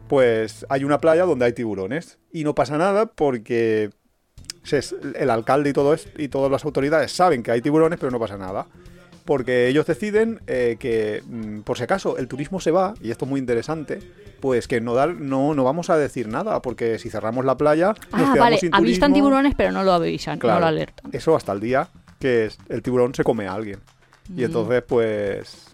pues 0.08 0.65
hay 0.69 0.84
una 0.84 1.00
playa 1.00 1.26
donde 1.26 1.45
hay 1.45 1.54
tiburones. 1.54 2.17
Y 2.32 2.43
no 2.43 2.56
pasa 2.56 2.78
nada 2.78 3.06
porque 3.08 3.89
el 5.15 5.30
alcalde 5.30 5.69
y, 5.69 5.73
todo 5.73 5.93
es, 5.93 6.10
y 6.17 6.28
todas 6.28 6.52
las 6.52 6.65
autoridades 6.65 7.12
saben 7.12 7.43
que 7.43 7.52
hay 7.52 7.62
tiburones, 7.62 8.00
pero 8.00 8.12
no 8.12 8.19
pasa 8.19 8.38
nada. 8.38 8.65
Porque 9.26 9.67
ellos 9.67 9.86
deciden 9.86 10.39
eh, 10.47 10.78
que, 10.80 11.21
mm, 11.26 11.60
por 11.62 11.78
si 11.78 11.84
acaso, 11.84 12.17
el 12.17 12.28
turismo 12.30 12.62
se 12.62 12.71
va, 12.71 12.93
y 13.02 13.12
esto 13.12 13.26
es 13.26 13.30
muy 13.30 13.39
interesante, 13.41 14.00
pues 14.39 14.67
que 14.69 14.80
no, 14.80 14.93
dar, 14.93 15.15
no, 15.15 15.54
no 15.54 15.63
vamos 15.65 15.89
a 15.89 15.97
decir 15.97 16.30
nada, 16.30 16.62
porque 16.62 16.97
si 16.97 17.10
cerramos 17.10 17.43
la 17.43 17.58
playa, 17.58 17.93
Ah, 18.13 18.36
vale, 18.39 18.58
sin 18.58 18.73
avistan 18.73 19.12
turismo. 19.12 19.15
tiburones 19.30 19.54
pero 19.58 19.71
no 19.73 19.84
lo 19.84 19.91
avisan, 19.93 20.39
Claro, 20.39 20.56
no 20.56 20.62
lo 20.62 20.67
alertan. 20.67 21.12
Eso 21.13 21.36
hasta 21.36 21.52
el 21.52 21.60
día 21.60 21.89
que 22.19 22.50
el 22.69 22.81
tiburón 22.81 23.13
se 23.15 23.23
come 23.25 23.48
a 23.48 23.54
alguien. 23.54 23.79
Y 24.29 24.42
Mm. 24.42 24.46
entonces, 24.46 24.83
pues. 24.88 25.67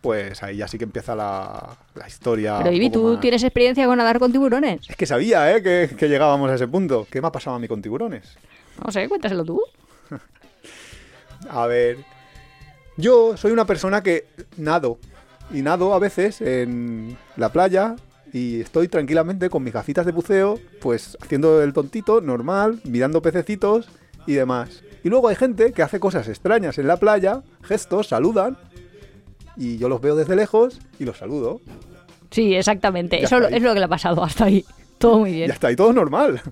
Pues 0.00 0.42
ahí 0.42 0.56
ya 0.56 0.66
sí 0.66 0.78
que 0.78 0.84
empieza 0.84 1.14
la, 1.14 1.76
la 1.94 2.08
historia. 2.08 2.58
Pero 2.58 2.70
Vivi, 2.70 2.88
¿tú 2.90 3.02
más- 3.12 3.20
tienes 3.20 3.42
experiencia 3.42 3.86
con 3.86 3.98
nadar 3.98 4.18
con 4.18 4.32
tiburones? 4.32 4.88
Es 4.88 4.96
que 4.96 5.04
sabía, 5.06 5.54
¿eh? 5.54 5.62
Que, 5.62 5.94
que 5.96 6.08
llegábamos 6.08 6.50
a 6.50 6.54
ese 6.54 6.66
punto. 6.68 7.06
¿Qué 7.10 7.20
me 7.20 7.28
ha 7.28 7.32
pasado 7.32 7.56
a 7.56 7.58
mí 7.58 7.68
con 7.68 7.82
tiburones? 7.82 8.36
No 8.84 8.90
sé, 8.90 9.08
cuéntaselo 9.08 9.44
tú. 9.44 9.60
A 11.50 11.66
ver. 11.66 11.98
Yo 12.96 13.36
soy 13.36 13.52
una 13.52 13.66
persona 13.66 14.02
que 14.02 14.26
nado. 14.56 14.98
Y 15.52 15.62
nado 15.62 15.94
a 15.94 15.98
veces 15.98 16.40
en 16.40 17.16
la 17.36 17.50
playa. 17.50 17.96
Y 18.32 18.60
estoy 18.60 18.88
tranquilamente 18.88 19.50
con 19.50 19.62
mis 19.64 19.72
gafitas 19.72 20.06
de 20.06 20.12
buceo. 20.12 20.58
Pues 20.80 21.16
haciendo 21.20 21.62
el 21.62 21.72
tontito, 21.72 22.20
normal, 22.20 22.80
mirando 22.84 23.20
pececitos 23.22 23.88
y 24.26 24.34
demás. 24.34 24.82
Y 25.02 25.08
luego 25.08 25.28
hay 25.28 25.36
gente 25.36 25.72
que 25.72 25.82
hace 25.82 25.98
cosas 25.98 26.28
extrañas 26.28 26.78
en 26.78 26.86
la 26.86 26.98
playa, 26.98 27.42
gestos, 27.62 28.08
saludan, 28.08 28.58
y 29.56 29.78
yo 29.78 29.88
los 29.88 30.00
veo 30.00 30.16
desde 30.16 30.36
lejos 30.36 30.80
y 30.98 31.04
los 31.04 31.18
saludo. 31.18 31.60
Sí, 32.30 32.54
exactamente. 32.54 33.22
Eso 33.22 33.36
ahí. 33.36 33.54
es 33.54 33.62
lo 33.62 33.72
que 33.72 33.80
le 33.80 33.84
ha 33.84 33.88
pasado 33.88 34.22
hasta 34.22 34.44
ahí. 34.44 34.64
Todo 34.98 35.18
muy 35.18 35.32
bien. 35.32 35.48
Ya 35.48 35.54
está, 35.54 35.72
y 35.72 35.76
todo 35.76 35.92
normal. 35.92 36.40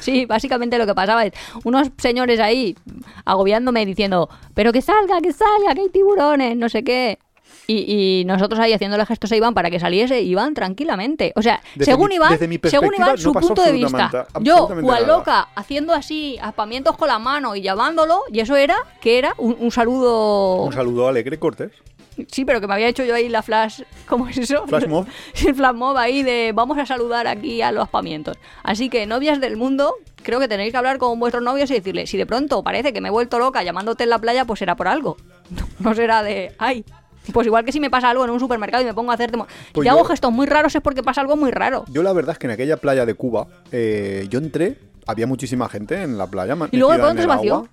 Sí, 0.00 0.26
básicamente 0.26 0.76
lo 0.76 0.84
que 0.84 0.94
pasaba 0.94 1.24
es 1.24 1.32
unos 1.64 1.90
señores 1.96 2.38
ahí 2.38 2.76
agobiándome 3.24 3.86
diciendo, 3.86 4.28
pero 4.52 4.70
que 4.70 4.82
salga, 4.82 5.18
que 5.22 5.32
salga, 5.32 5.74
que 5.74 5.80
hay 5.80 5.88
tiburones, 5.88 6.58
no 6.58 6.68
sé 6.68 6.84
qué. 6.84 7.18
Y, 7.66 8.20
y 8.20 8.24
nosotros 8.26 8.60
ahí 8.60 8.72
haciéndole 8.72 9.06
gestos 9.06 9.32
a 9.32 9.36
Iván 9.36 9.54
para 9.54 9.70
que 9.70 9.80
saliese, 9.80 10.20
Iván 10.20 10.52
tranquilamente. 10.54 11.32
O 11.34 11.42
sea, 11.42 11.60
Desde 11.74 11.92
según 11.92 12.08
mi- 12.10 12.16
Iván, 12.16 12.38
según 12.64 12.94
Iván, 12.94 13.16
su 13.18 13.32
punto 13.32 13.62
de 13.62 13.72
vista. 13.72 14.26
Yo, 14.40 14.68
cual 14.82 15.06
loca, 15.06 15.48
haciendo 15.54 15.94
así, 15.94 16.36
aspamientos 16.42 16.96
con 16.96 17.08
la 17.08 17.18
mano 17.18 17.56
y 17.56 17.62
llamándolo, 17.62 18.20
y 18.30 18.40
eso 18.40 18.56
era, 18.56 18.76
que 19.00 19.18
era 19.18 19.34
un, 19.38 19.56
un 19.58 19.70
saludo. 19.70 20.62
Un 20.64 20.72
saludo 20.72 21.08
alegre, 21.08 21.38
Cortés. 21.38 21.72
Sí, 22.30 22.44
pero 22.44 22.60
que 22.60 22.68
me 22.68 22.74
había 22.74 22.86
hecho 22.86 23.02
yo 23.04 23.14
ahí 23.14 23.28
la 23.28 23.42
flash. 23.42 23.82
¿Cómo 24.06 24.28
es 24.28 24.38
eso? 24.38 24.64
Flash 24.68 24.86
mob. 24.86 25.06
El 25.46 25.54
flash 25.54 25.74
mob 25.74 25.96
ahí 25.96 26.22
de 26.22 26.52
vamos 26.54 26.78
a 26.78 26.86
saludar 26.86 27.26
aquí 27.26 27.60
a 27.60 27.72
los 27.72 27.88
pamientos. 27.88 28.36
Así 28.62 28.88
que, 28.88 29.04
novias 29.06 29.40
del 29.40 29.56
mundo, 29.56 29.94
creo 30.22 30.38
que 30.38 30.46
tenéis 30.46 30.70
que 30.70 30.76
hablar 30.76 30.98
con 30.98 31.18
vuestros 31.18 31.42
novios 31.42 31.68
y 31.72 31.74
decirle: 31.74 32.06
si 32.06 32.16
de 32.16 32.24
pronto 32.24 32.62
parece 32.62 32.92
que 32.92 33.00
me 33.00 33.08
he 33.08 33.10
vuelto 33.10 33.40
loca 33.40 33.64
llamándote 33.64 34.04
en 34.04 34.10
la 34.10 34.20
playa, 34.20 34.44
pues 34.44 34.58
será 34.60 34.76
por 34.76 34.86
algo. 34.86 35.16
No 35.80 35.92
será 35.94 36.22
de, 36.22 36.54
ay. 36.58 36.84
Pues 37.32 37.46
igual 37.46 37.64
que 37.64 37.72
si 37.72 37.80
me 37.80 37.90
pasa 37.90 38.10
algo 38.10 38.24
en 38.24 38.30
un 38.30 38.40
supermercado 38.40 38.82
y 38.82 38.86
me 38.86 38.94
pongo 38.94 39.10
a 39.10 39.14
hacerte. 39.14 39.36
mo- 39.36 39.46
Pues 39.72 39.84
si 39.84 39.88
yo- 39.90 39.92
hago 39.98 40.04
gestos 40.04 40.32
muy 40.32 40.46
raros 40.46 40.74
es 40.74 40.82
porque 40.82 41.02
pasa 41.02 41.20
algo 41.20 41.36
muy 41.36 41.50
raro. 41.50 41.84
Yo 41.90 42.02
la 42.02 42.12
verdad 42.12 42.32
es 42.32 42.38
que 42.38 42.46
en 42.46 42.52
aquella 42.52 42.76
playa 42.76 43.06
de 43.06 43.14
Cuba, 43.14 43.46
eh, 43.72 44.26
yo 44.30 44.38
entré, 44.38 44.78
había 45.06 45.26
muchísima 45.26 45.68
gente 45.68 46.02
en 46.02 46.18
la 46.18 46.26
playa. 46.26 46.56
Y 46.70 46.76
luego 46.76 46.92
de 46.92 46.98
pronto 46.98 47.22
se 47.22 47.26
vació. 47.28 47.54
agua. 47.56 47.68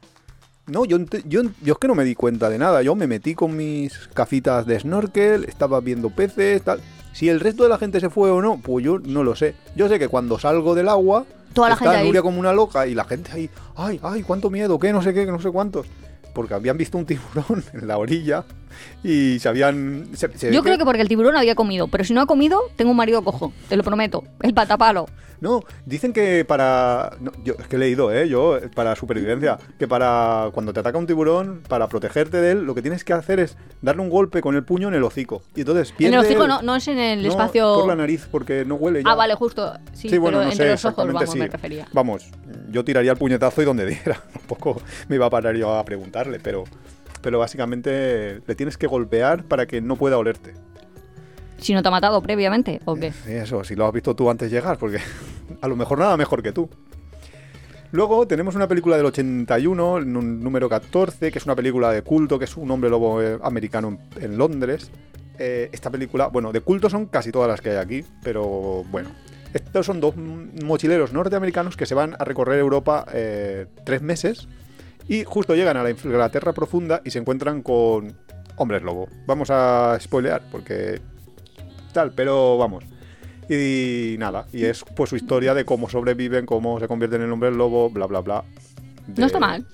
No, 0.68 0.86
yo, 0.86 0.97
yo, 1.26 1.41
yo 1.62 1.74
es 1.74 1.80
que 1.80 1.88
no 1.88 1.95
me 1.95 2.04
di 2.04 2.16
cuenta 2.16 2.49
de 2.49 2.58
nada. 2.58 2.82
Yo 2.82 2.95
me 2.95 3.08
metí 3.08 3.34
con 3.36 3.58
mis 3.58 4.10
gafitas 4.16 4.66
de 4.66 4.80
snorkel, 4.80 5.43
estaba 5.45 5.80
viendo 5.82 6.10
peces, 6.12 6.62
tal. 6.62 6.80
Si 7.14 7.28
el 7.28 7.39
resto 7.41 7.64
de 7.64 7.70
la 7.70 7.78
gente 7.78 7.99
se 7.99 8.10
fue 8.10 8.32
o 8.32 8.41
no, 8.41 8.58
pues 8.62 8.86
yo 8.86 8.99
no 8.99 9.24
lo 9.24 9.36
sé. 9.36 9.56
Yo 9.76 9.89
sé 9.89 9.99
que 9.99 10.08
cuando 10.08 10.39
salgo 10.39 10.76
del 10.76 10.88
agua, 10.88 11.26
Toda 11.54 11.68
la 11.70 11.74
está 11.74 11.86
gente 11.86 11.97
ahí. 11.99 12.06
Nuria 12.08 12.22
como 12.22 12.39
una 12.39 12.54
loca 12.54 12.88
y 12.88 12.93
la 12.95 13.04
gente 13.04 13.32
ahí, 13.34 13.49
ay, 13.76 13.99
ay, 14.04 14.24
cuánto 14.24 14.49
miedo, 14.49 14.80
qué, 14.80 14.93
no 14.93 15.02
sé 15.02 15.14
qué, 15.14 15.26
que 15.26 15.32
no 15.34 15.41
sé 15.41 15.49
cuántos. 15.52 15.88
Porque 16.34 16.54
habían 16.54 16.78
visto 16.78 16.97
un 16.97 17.06
tiburón 17.06 17.66
en 17.74 17.88
la 17.88 17.97
orilla 17.97 18.45
y 19.03 19.39
se 19.39 19.49
habían... 19.49 20.07
se- 20.13 20.38
se 20.38 20.51
Yo 20.53 20.63
creo 20.63 20.78
que 20.78 20.86
porque 20.86 21.01
el 21.01 21.07
tiburón 21.07 21.36
había 21.36 21.55
comido, 21.55 21.88
pero 21.88 22.03
si 22.03 22.13
no 22.13 22.22
ha 22.22 22.26
comido, 22.26 22.61
tengo 22.76 22.91
un 22.91 22.97
marido 22.97 23.24
cojo, 23.24 23.53
te 23.69 23.76
lo 23.78 23.84
prometo. 23.84 24.24
El 24.41 24.53
patapalo. 24.53 25.07
No, 25.41 25.63
dicen 25.88 26.13
que 26.13 26.45
para. 26.45 27.13
no, 27.19 27.32
yo 27.43 27.55
es 27.57 27.67
que 27.67 27.76
he 27.76 27.80
leído, 27.80 28.13
¿eh? 28.13 28.30
Yo, 28.30 28.59
para 28.76 28.95
supervivencia, 28.95 29.57
que 29.80 29.88
para. 29.88 30.49
Cuando 30.53 30.72
te 30.72 30.82
ataca 30.82 30.99
un 30.99 31.07
tiburón, 31.07 31.63
para 31.67 31.88
protegerte 31.88 32.38
de 32.39 32.51
él, 32.51 32.63
lo 32.63 32.76
que 32.76 32.84
tienes 32.84 33.03
que 33.03 33.13
hacer 33.13 33.39
es 33.39 33.57
darle 33.82 34.03
un 34.03 34.11
golpe 34.11 34.39
con 34.39 34.55
el 34.55 34.63
puño 34.63 34.88
en 34.89 34.93
el 34.93 35.03
hocico. 35.03 35.41
Y 35.55 35.61
entonces 35.61 35.95
En 35.97 36.13
el 36.13 36.19
hocico 36.19 36.47
no, 36.47 36.61
no 36.61 36.76
es 36.76 36.88
en 36.88 36.99
el 36.99 37.24
no, 37.24 37.30
espacio. 37.30 37.74
Por 37.74 37.88
la 37.88 37.95
nariz, 37.95 38.28
porque 38.30 38.65
no 38.65 38.76
huele 38.76 39.01
ya. 39.03 39.09
Ah, 39.09 39.15
vale, 39.15 39.34
justo. 39.34 39.74
Sí, 39.93 40.09
Sí, 40.09 40.19
bueno, 40.19 40.38
pero 40.38 40.45
no 40.45 40.51
entre 40.51 40.65
sé 40.67 40.72
los 40.74 40.86
ojos, 40.86 41.07
vamos, 41.11 41.32
sí. 41.32 41.39
me 41.39 41.47
refería. 41.47 41.88
Vamos, 41.91 42.30
yo 42.69 42.86
tiraría 42.86 43.13
el 43.13 43.17
puñetazo 43.17 43.63
y 43.63 43.65
donde 43.65 43.86
diera. 43.88 44.22
Tampoco 44.34 44.80
me 45.07 45.15
iba 45.15 45.26
a 45.26 45.30
parar 45.32 45.55
yo 45.55 45.74
a 45.74 45.84
preguntarle, 45.84 46.39
pero. 46.39 46.65
Pero 47.22 47.39
básicamente 47.39 48.41
le 48.45 48.55
tienes 48.55 48.78
que 48.78 48.88
golpear 48.88 49.43
para 49.43 49.65
que 49.65 49.82
no 49.82 49.95
pueda 49.95 50.17
olerte. 50.17 50.53
Si 51.57 51.74
no 51.74 51.82
te 51.84 51.88
ha 51.89 51.91
matado 51.91 52.22
previamente, 52.22 52.82
¿o 52.86 52.95
qué? 52.95 53.13
Eso, 53.28 53.63
si 53.63 53.76
lo 53.76 53.86
has 53.86 53.93
visto 53.93 54.15
tú 54.15 54.30
antes 54.30 54.49
de 54.49 54.57
llegar, 54.57 54.78
porque 54.78 54.97
a 55.61 55.67
lo 55.67 55.76
mejor 55.76 55.99
nada 55.99 56.17
mejor 56.17 56.41
que 56.41 56.51
tú. 56.51 56.69
Luego 57.91 58.26
tenemos 58.26 58.55
una 58.55 58.67
película 58.67 58.95
del 58.95 59.05
81, 59.05 59.97
el 59.97 60.11
nu- 60.11 60.22
número 60.22 60.69
14, 60.69 61.30
que 61.32 61.38
es 61.38 61.45
una 61.45 61.55
película 61.55 61.91
de 61.91 62.01
culto, 62.03 62.39
que 62.39 62.45
es 62.45 62.55
un 62.55 62.72
hombre 62.72 62.89
lobo 62.89 63.22
eh, 63.22 63.38
americano 63.43 63.99
en, 64.19 64.38
Londres. 64.38 64.89
Eh, 65.38 65.69
esta 65.74 65.89
película, 65.89 66.28
bueno, 66.28 66.51
de 66.53 66.61
culto 66.61 66.89
son 66.89 67.07
casi 67.07 67.32
todas 67.32 67.49
las 67.49 67.59
que 67.59 67.72
hay 67.72 67.78
aquí, 67.78 68.05
pero 68.24 68.86
bueno. 68.89 69.09
Estos 69.53 69.86
son 69.86 69.99
dos 69.99 70.15
mochileros 70.15 71.11
norteamericanos 71.11 71.76
que 71.76 71.86
se 71.86 71.93
van 71.93 72.15
a 72.17 72.24
recorrer 72.24 72.59
Europa 72.59 73.05
eh, 73.13 73.65
tres 73.86 74.01
meses 74.01 74.47
y 75.14 75.24
justo 75.26 75.55
llegan 75.55 75.78
a 75.78 75.84
la 75.84 75.89
Inglaterra 75.91 76.53
profunda 76.53 77.01
y 77.03 77.12
se 77.12 77.20
encuentran 77.20 77.62
con 77.62 78.14
hombres 78.55 78.82
lobo. 78.82 79.07
Vamos 79.28 79.49
a 79.51 79.97
spoilear 79.99 80.41
porque 80.51 81.01
tal, 81.93 82.12
pero 82.14 82.57
vamos. 82.57 82.84
Y 83.49 84.16
nada, 84.20 84.45
y 84.53 84.64
es 84.66 84.84
pues 84.95 85.09
su 85.09 85.16
historia 85.18 85.53
de 85.53 85.66
cómo 85.66 85.89
sobreviven, 85.89 86.45
cómo 86.45 86.80
se 86.80 86.88
convierten 86.88 87.22
en 87.22 87.32
hombres 87.32 87.53
lobo, 87.53 87.89
bla 87.89 88.05
bla 88.05 88.22
bla. 88.22 88.43
De- 89.07 89.20
No 89.22 89.26
está 89.28 89.39
mal. 89.39 89.66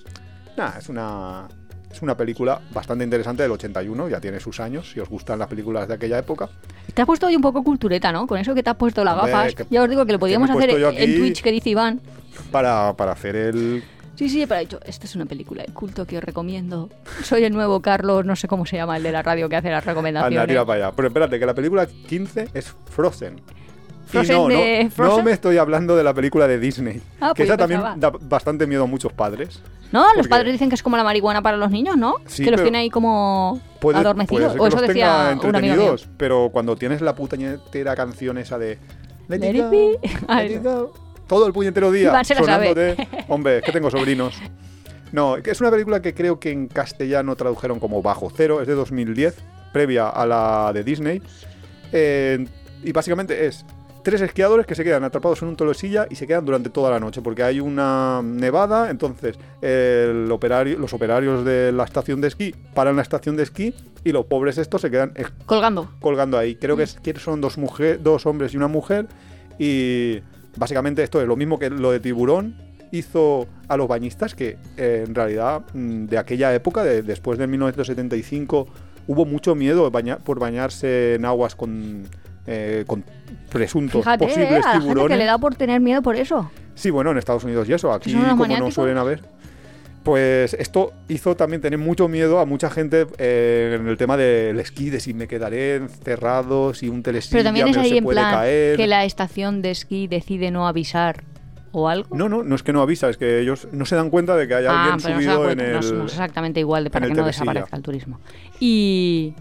Nada, 0.58 0.80
es 0.80 0.90
una 0.90 1.48
es 1.92 2.02
una 2.02 2.18
película 2.18 2.60
bastante 2.74 3.04
interesante 3.04 3.44
del 3.44 3.52
81, 3.52 4.10
ya 4.10 4.20
tiene 4.20 4.40
sus 4.40 4.60
años, 4.60 4.92
si 4.92 5.00
os 5.00 5.10
gustan 5.10 5.40
las 5.40 5.48
películas 5.48 5.88
de 5.88 5.94
aquella 5.94 6.18
época. 6.20 6.50
Te 6.94 7.02
has 7.02 7.06
puesto 7.06 7.28
hoy 7.28 7.36
un 7.36 7.42
poco 7.42 7.64
cultureta, 7.64 8.12
¿no? 8.12 8.28
Con 8.28 8.38
eso 8.40 8.54
que 8.56 8.62
te 8.64 8.70
has 8.70 8.76
puesto 8.76 9.04
las 9.04 9.16
gafas. 9.16 9.54
que- 9.56 9.66
ya 9.70 9.84
os 9.84 9.90
digo 9.90 10.06
que 10.06 10.12
lo 10.14 10.20
podíamos 10.20 10.50
hacer 10.50 10.70
en 10.72 11.16
Twitch, 11.18 11.42
que 11.42 11.52
dice 11.52 11.70
Iván. 11.70 12.02
Para, 12.52 12.94
para 12.96 13.12
hacer 13.14 13.36
el... 13.36 13.84
Sí, 14.18 14.30
sí, 14.30 14.45
pero 14.47 14.55
ha 14.57 14.61
dicho, 14.61 14.80
esta 14.84 15.05
es 15.05 15.15
una 15.15 15.28
película 15.28 15.63
de 15.63 15.72
culto 15.72 16.07
que 16.07 16.18
os 16.18 16.24
recomiendo. 16.24 16.89
Soy 17.24 17.43
el 17.43 17.53
nuevo 17.53 17.82
Carlos, 17.82 18.26
no 18.26 18.36
sé 18.36 18.47
cómo 18.47 18.65
se 18.65 18.76
llama 18.76 18.97
el 18.97 19.03
de 19.03 19.11
la 19.11 19.22
radio 19.22 19.47
que 19.47 19.55
hace 19.57 19.70
las 19.70 19.86
recomendaciones. 19.86 20.39
Anda, 20.39 20.47
tira 20.47 20.65
para 20.65 20.88
allá. 20.88 20.95
Pero 20.95 21.07
espérate, 21.09 21.39
que 21.39 21.45
la 21.45 21.53
película 21.53 21.86
15 21.86 22.49
es 22.55 22.76
Frozen. 22.89 23.36
Y 23.38 24.09
Frozen 24.09 24.36
no, 24.36 24.47
de 24.47 24.84
no, 24.86 24.89
Frozen. 24.89 25.18
no 25.18 25.24
me 25.24 25.32
estoy 25.34 25.57
hablando 25.57 25.95
de 25.95 26.03
la 26.03 26.15
película 26.15 26.47
de 26.47 26.57
Disney. 26.57 26.99
Ah, 27.22 27.34
que 27.36 27.43
pues 27.43 27.49
esa 27.49 27.57
también 27.57 27.82
da 27.97 28.09
bastante 28.09 28.65
miedo 28.65 28.86
a 28.86 28.88
muchos 28.88 29.13
padres. 29.13 29.61
No, 29.91 30.03
los 30.15 30.28
padres 30.28 30.51
dicen 30.51 30.70
que 30.70 30.76
es 30.76 30.84
como 30.84 30.97
la 30.97 31.03
marihuana 31.03 31.43
para 31.43 31.55
los 31.55 31.70
niños, 31.70 31.95
¿no? 31.95 32.15
Sí, 32.26 32.43
que 32.43 32.51
los 32.51 32.61
tiene 32.61 32.80
ahí 32.80 32.89
como 32.89 33.61
Puede, 33.80 33.99
adormecidos. 33.99 34.55
puede 34.57 34.76
o 34.76 34.78
eso 34.78 34.82
decía 34.82 35.38
un 35.41 35.55
amigo 35.55 35.95
pero 36.18 36.49
cuando 36.51 36.76
tienes 36.76 37.01
la 37.01 37.15
puñetera 37.15 37.95
canción 37.95 38.38
esa 38.39 38.57
de 38.57 38.80
Let, 39.28 39.39
Let 39.39 39.49
it 39.49 39.55
it 39.55 39.61
go, 39.61 39.70
be. 39.70 39.99
Let 40.36 40.55
it 40.55 40.63
go, 40.63 40.93
todo 41.28 41.46
el 41.48 41.54
puñetero 41.54 41.92
día 41.92 42.10
Iván 42.10 42.26
se 42.26 42.36
la 42.36 42.44
sabe. 42.44 42.70
sonándote. 42.70 43.08
Hombre, 43.28 43.58
es 43.58 43.64
que 43.64 43.72
tengo 43.72 43.90
sobrinos. 43.92 44.36
No, 45.12 45.38
es 45.38 45.62
una 45.62 45.72
película 45.72 46.02
que 46.02 46.14
creo 46.14 46.40
que 46.40 46.52
en 46.52 46.68
castellano 46.68 47.36
tradujeron 47.36 47.80
como 47.80 48.02
Bajo 48.02 48.30
Cero, 48.36 48.62
es 48.62 48.68
de 48.68 48.74
2010, 48.76 49.36
previa 49.72 50.10
a 50.10 50.26
la 50.26 50.72
de 50.74 50.84
Disney. 50.84 51.22
Eh, 51.94 52.46
y 52.84 52.92
básicamente 52.92 53.46
es 53.48 53.66
tres 54.04 54.22
esquiadores 54.22 54.66
que 54.66 54.76
se 54.76 54.84
quedan 54.84 55.04
atrapados 55.04 55.42
en 55.42 55.50
un 55.50 55.56
tolosilla 55.58 56.08
y 56.10 56.16
se 56.16 56.28
quedan 56.28 56.46
durante 56.46 56.70
toda 56.70 56.90
la 56.90 57.00
noche 57.00 57.22
porque 57.22 57.44
hay 57.44 57.60
una 57.60 58.22
nevada, 58.24 58.90
entonces 58.90 59.38
el 59.62 60.30
operario, 60.32 60.80
los 60.80 60.94
operarios 60.94 61.44
de 61.44 61.74
la 61.74 61.84
estación 61.84 62.22
de 62.22 62.30
esquí 62.30 62.56
paran 62.74 62.96
la 62.96 63.02
estación 63.02 63.36
de 63.36 63.44
esquí 63.44 63.74
y 64.06 64.12
los 64.14 64.26
pobres 64.26 64.58
estos 64.58 64.82
se 64.82 64.92
quedan 64.92 65.14
Colgando. 65.46 65.90
colgando 66.00 66.38
ahí. 66.38 66.56
Creo 66.56 66.78
que, 66.78 66.84
es- 66.84 66.98
que 67.02 67.18
son 67.20 67.42
dos, 67.42 67.58
mujer, 67.58 68.02
dos 68.02 68.26
hombres 68.26 68.54
y 68.54 68.58
una 68.58 68.68
mujer 68.70 69.08
y 69.60 70.20
básicamente 70.58 71.03
esto 71.03 71.22
es 71.22 71.28
lo 71.28 71.36
mismo 71.36 71.58
que 71.60 71.70
lo 71.70 71.91
de 71.91 71.99
tiburón 71.99 72.55
hizo 72.91 73.47
a 73.68 73.76
los 73.78 73.88
bañistas 73.88 74.34
que 74.34 74.58
eh, 74.78 75.03
en 75.05 75.14
realidad 75.16 75.62
mm, 75.74 76.05
de 76.05 76.18
aquella 76.18 76.53
época, 76.53 76.84
de- 76.84 77.01
después 77.03 77.38
de 77.38 77.47
1975, 77.47 78.68
hubo 79.08 79.26
mucho 79.26 79.55
miedo 79.55 79.89
baña- 79.91 80.18
por 80.18 80.39
bañarse 80.39 81.16
en 81.16 81.26
aguas 81.26 81.55
con, 81.55 82.03
eh, 82.45 82.84
con 82.88 83.03
presuntos 83.51 84.01
Fíjate, 84.01 84.26
¿eh? 84.26 84.28
posibles 84.28 84.49
a 84.51 84.53
la 84.53 84.62
gente 84.64 84.78
que 84.80 84.80
tiburones. 84.93 85.18
le 85.18 85.26
da 85.26 85.38
por 85.38 85.55
tener 85.55 85.82
miedo 85.82 86.01
por 86.01 86.16
eso. 86.16 86.49
Sí, 86.76 86.89
bueno, 86.91 87.12
en 87.12 87.18
Estados 87.18 87.43
Unidos 87.43 87.68
y 87.68 87.74
eso, 87.74 87.91
aquí 87.91 88.14
como 88.14 88.45
no 88.47 88.72
suelen 88.72 88.97
haber. 88.97 89.22
Pues 90.08 90.53
esto 90.53 90.93
hizo 91.10 91.36
también 91.36 91.62
tener 91.62 91.78
mucho 91.78 92.08
miedo 92.08 92.39
a 92.39 92.45
mucha 92.45 92.70
gente 92.70 93.08
eh, 93.18 93.76
en 93.78 93.89
el 93.89 93.97
tema 93.97 94.16
del 94.16 94.58
esquí, 94.58 94.89
de 94.89 95.01
si 95.01 95.14
me 95.14 95.28
quedaré 95.28 95.76
encerrado, 95.76 96.74
si 96.74 96.88
un 96.88 97.03
telesilla 97.03 97.34
Pero 97.34 97.43
también 97.43 97.68
es 97.68 97.76
ahí 97.76 97.89
se 97.89 97.97
en 97.97 98.03
puede 98.05 98.16
plan 98.22 98.34
caer. 98.34 98.78
que 98.78 98.88
la 98.88 99.03
estación 99.03 99.62
de 99.62 99.72
esquí 99.72 100.08
decide 100.08 100.49
no 100.49 100.66
avisar 100.66 101.26
o 101.74 101.89
algo. 101.89 102.16
No, 102.16 102.30
no, 102.30 102.41
no 102.41 102.55
es 102.55 102.64
que 102.64 102.72
no 102.72 102.82
avisa, 102.82 103.10
es 103.10 103.18
que 103.18 103.41
ellos 103.41 103.68
no 103.74 103.86
se 103.86 103.97
dan 103.97 104.10
cuenta 104.10 104.38
de 104.38 104.47
que 104.47 104.55
hay 104.55 104.66
ah, 104.66 104.86
alguien 104.86 105.01
pero 105.03 105.16
no 105.16 105.22
subido 105.22 105.51
en 105.51 105.60
el... 105.60 105.74
no 105.74 106.05
es 106.05 106.14
exactamente 106.14 106.62
igual 106.62 106.86
de 106.86 106.89
para 106.89 107.08
que 107.08 107.14
no 107.14 107.24
telesilla. 107.24 107.41
desaparezca 107.43 107.76
el 107.76 107.84
turismo. 107.84 108.22
Y 108.62 109.34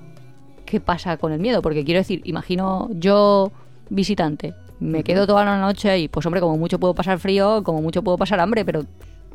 ¿qué 0.64 0.80
pasa 0.80 1.16
con 1.16 1.30
el 1.30 1.38
miedo? 1.38 1.62
Porque 1.62 1.84
quiero 1.84 2.00
decir, 2.00 2.22
imagino 2.24 2.90
yo 2.90 3.52
visitante, 3.88 4.52
me 4.80 5.04
quedo 5.04 5.28
toda 5.28 5.44
la 5.44 5.60
noche 5.60 5.90
ahí, 5.90 6.08
pues 6.08 6.26
hombre, 6.26 6.40
como 6.40 6.56
mucho 6.56 6.80
puedo 6.80 6.92
pasar 6.92 7.20
frío, 7.20 7.62
como 7.62 7.80
mucho 7.82 8.02
puedo 8.02 8.18
pasar 8.18 8.40
hambre, 8.40 8.64
pero 8.64 8.84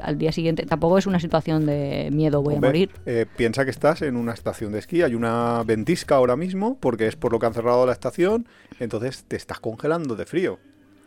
al 0.03 0.17
día 0.17 0.31
siguiente 0.31 0.65
tampoco 0.65 0.97
es 0.97 1.05
una 1.07 1.19
situación 1.19 1.65
de 1.65 2.09
miedo, 2.11 2.41
voy 2.41 2.55
Hombre, 2.55 2.67
a 2.67 2.71
morir. 2.71 2.89
eh, 3.05 3.25
piensa 3.37 3.63
que 3.65 3.71
estás 3.71 4.01
en 4.01 4.15
una 4.15 4.33
estación 4.33 4.71
de 4.71 4.79
esquí, 4.79 5.01
hay 5.01 5.15
una 5.15 5.63
ventisca 5.65 6.15
ahora 6.15 6.35
mismo, 6.35 6.77
porque 6.79 7.07
es 7.07 7.15
por 7.15 7.31
lo 7.31 7.39
que 7.39 7.45
han 7.45 7.53
cerrado 7.53 7.85
la 7.85 7.91
estación, 7.93 8.47
entonces 8.79 9.23
te 9.27 9.35
estás 9.35 9.59
congelando 9.59 10.15
de 10.15 10.25
frío. 10.25 10.59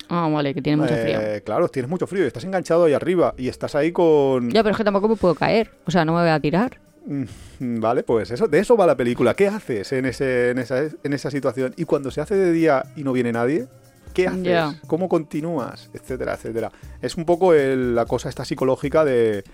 Ah, 0.08 0.28
vale, 0.30 0.52
que 0.52 0.60
tiene 0.60 0.82
mucho 0.82 0.94
frío. 0.94 1.18
Eh, 1.20 1.42
claro, 1.44 1.68
tienes 1.68 1.88
mucho 1.90 2.06
frío, 2.06 2.24
y 2.24 2.26
estás 2.26 2.44
enganchado 2.44 2.84
ahí 2.84 2.92
arriba 2.92 3.34
y 3.38 3.48
estás 3.48 3.74
ahí 3.74 3.90
con... 3.90 4.50
Ya, 4.50 4.62
pero 4.62 4.72
es 4.72 4.76
que 4.76 4.84
tampoco 4.84 5.08
me 5.08 5.16
puedo 5.16 5.34
caer, 5.34 5.70
o 5.86 5.90
sea, 5.90 6.04
no 6.04 6.12
me 6.14 6.20
voy 6.20 6.28
a 6.30 6.40
tirar. 6.40 6.78
Mm, 7.06 7.80
Vale, 7.80 8.02
pues 8.02 8.30
eso, 8.30 8.48
de 8.48 8.58
eso 8.58 8.76
va 8.76 8.86
la 8.86 8.96
película. 8.96 9.34
¿Qué 9.34 9.46
haces 9.46 9.92
en, 9.92 10.06
ese, 10.06 10.50
en, 10.50 10.58
esa, 10.58 10.84
en 11.02 11.12
esa 11.12 11.30
situación? 11.30 11.72
Y 11.76 11.84
cuando 11.84 12.10
se 12.10 12.20
hace 12.20 12.34
de 12.34 12.50
día 12.52 12.84
y 12.96 13.04
no 13.04 13.12
viene 13.12 13.30
nadie, 13.32 13.66
¿qué 14.14 14.28
haces? 14.28 14.42
¿Cómo 14.86 15.08
continúas? 15.08 15.90
Etcétera, 15.92 16.34
etcétera. 16.34 16.72
Es 17.02 17.16
un 17.16 17.24
poco 17.26 17.52
el- 17.52 17.94
la 17.94 18.06
cosa 18.06 18.28
esta 18.30 18.44
psicológica 18.44 19.04
de, 19.04 19.44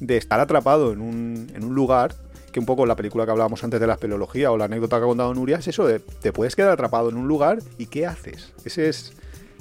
de 0.00 0.16
estar 0.18 0.38
atrapado 0.40 0.92
en 0.92 1.00
un, 1.00 1.50
en 1.54 1.64
un 1.64 1.74
lugar, 1.74 2.14
que 2.52 2.60
un 2.60 2.66
poco 2.66 2.84
la 2.86 2.96
película 2.96 3.24
que 3.24 3.30
hablábamos 3.30 3.62
antes 3.64 3.78
de 3.80 3.86
la 3.86 3.94
espeleología 3.94 4.50
o 4.50 4.56
la 4.58 4.64
anécdota 4.66 4.98
que 4.98 5.04
ha 5.04 5.06
contado 5.06 5.32
Nuria, 5.34 5.58
es 5.58 5.68
eso 5.68 5.86
de 5.86 6.00
te 6.00 6.32
puedes 6.32 6.54
quedar 6.56 6.70
atrapado 6.72 7.08
en 7.08 7.16
un 7.16 7.28
lugar 7.28 7.58
y 7.78 7.86
¿qué 7.86 8.06
haces? 8.06 8.52
Ese 8.64 8.88
es, 8.88 9.12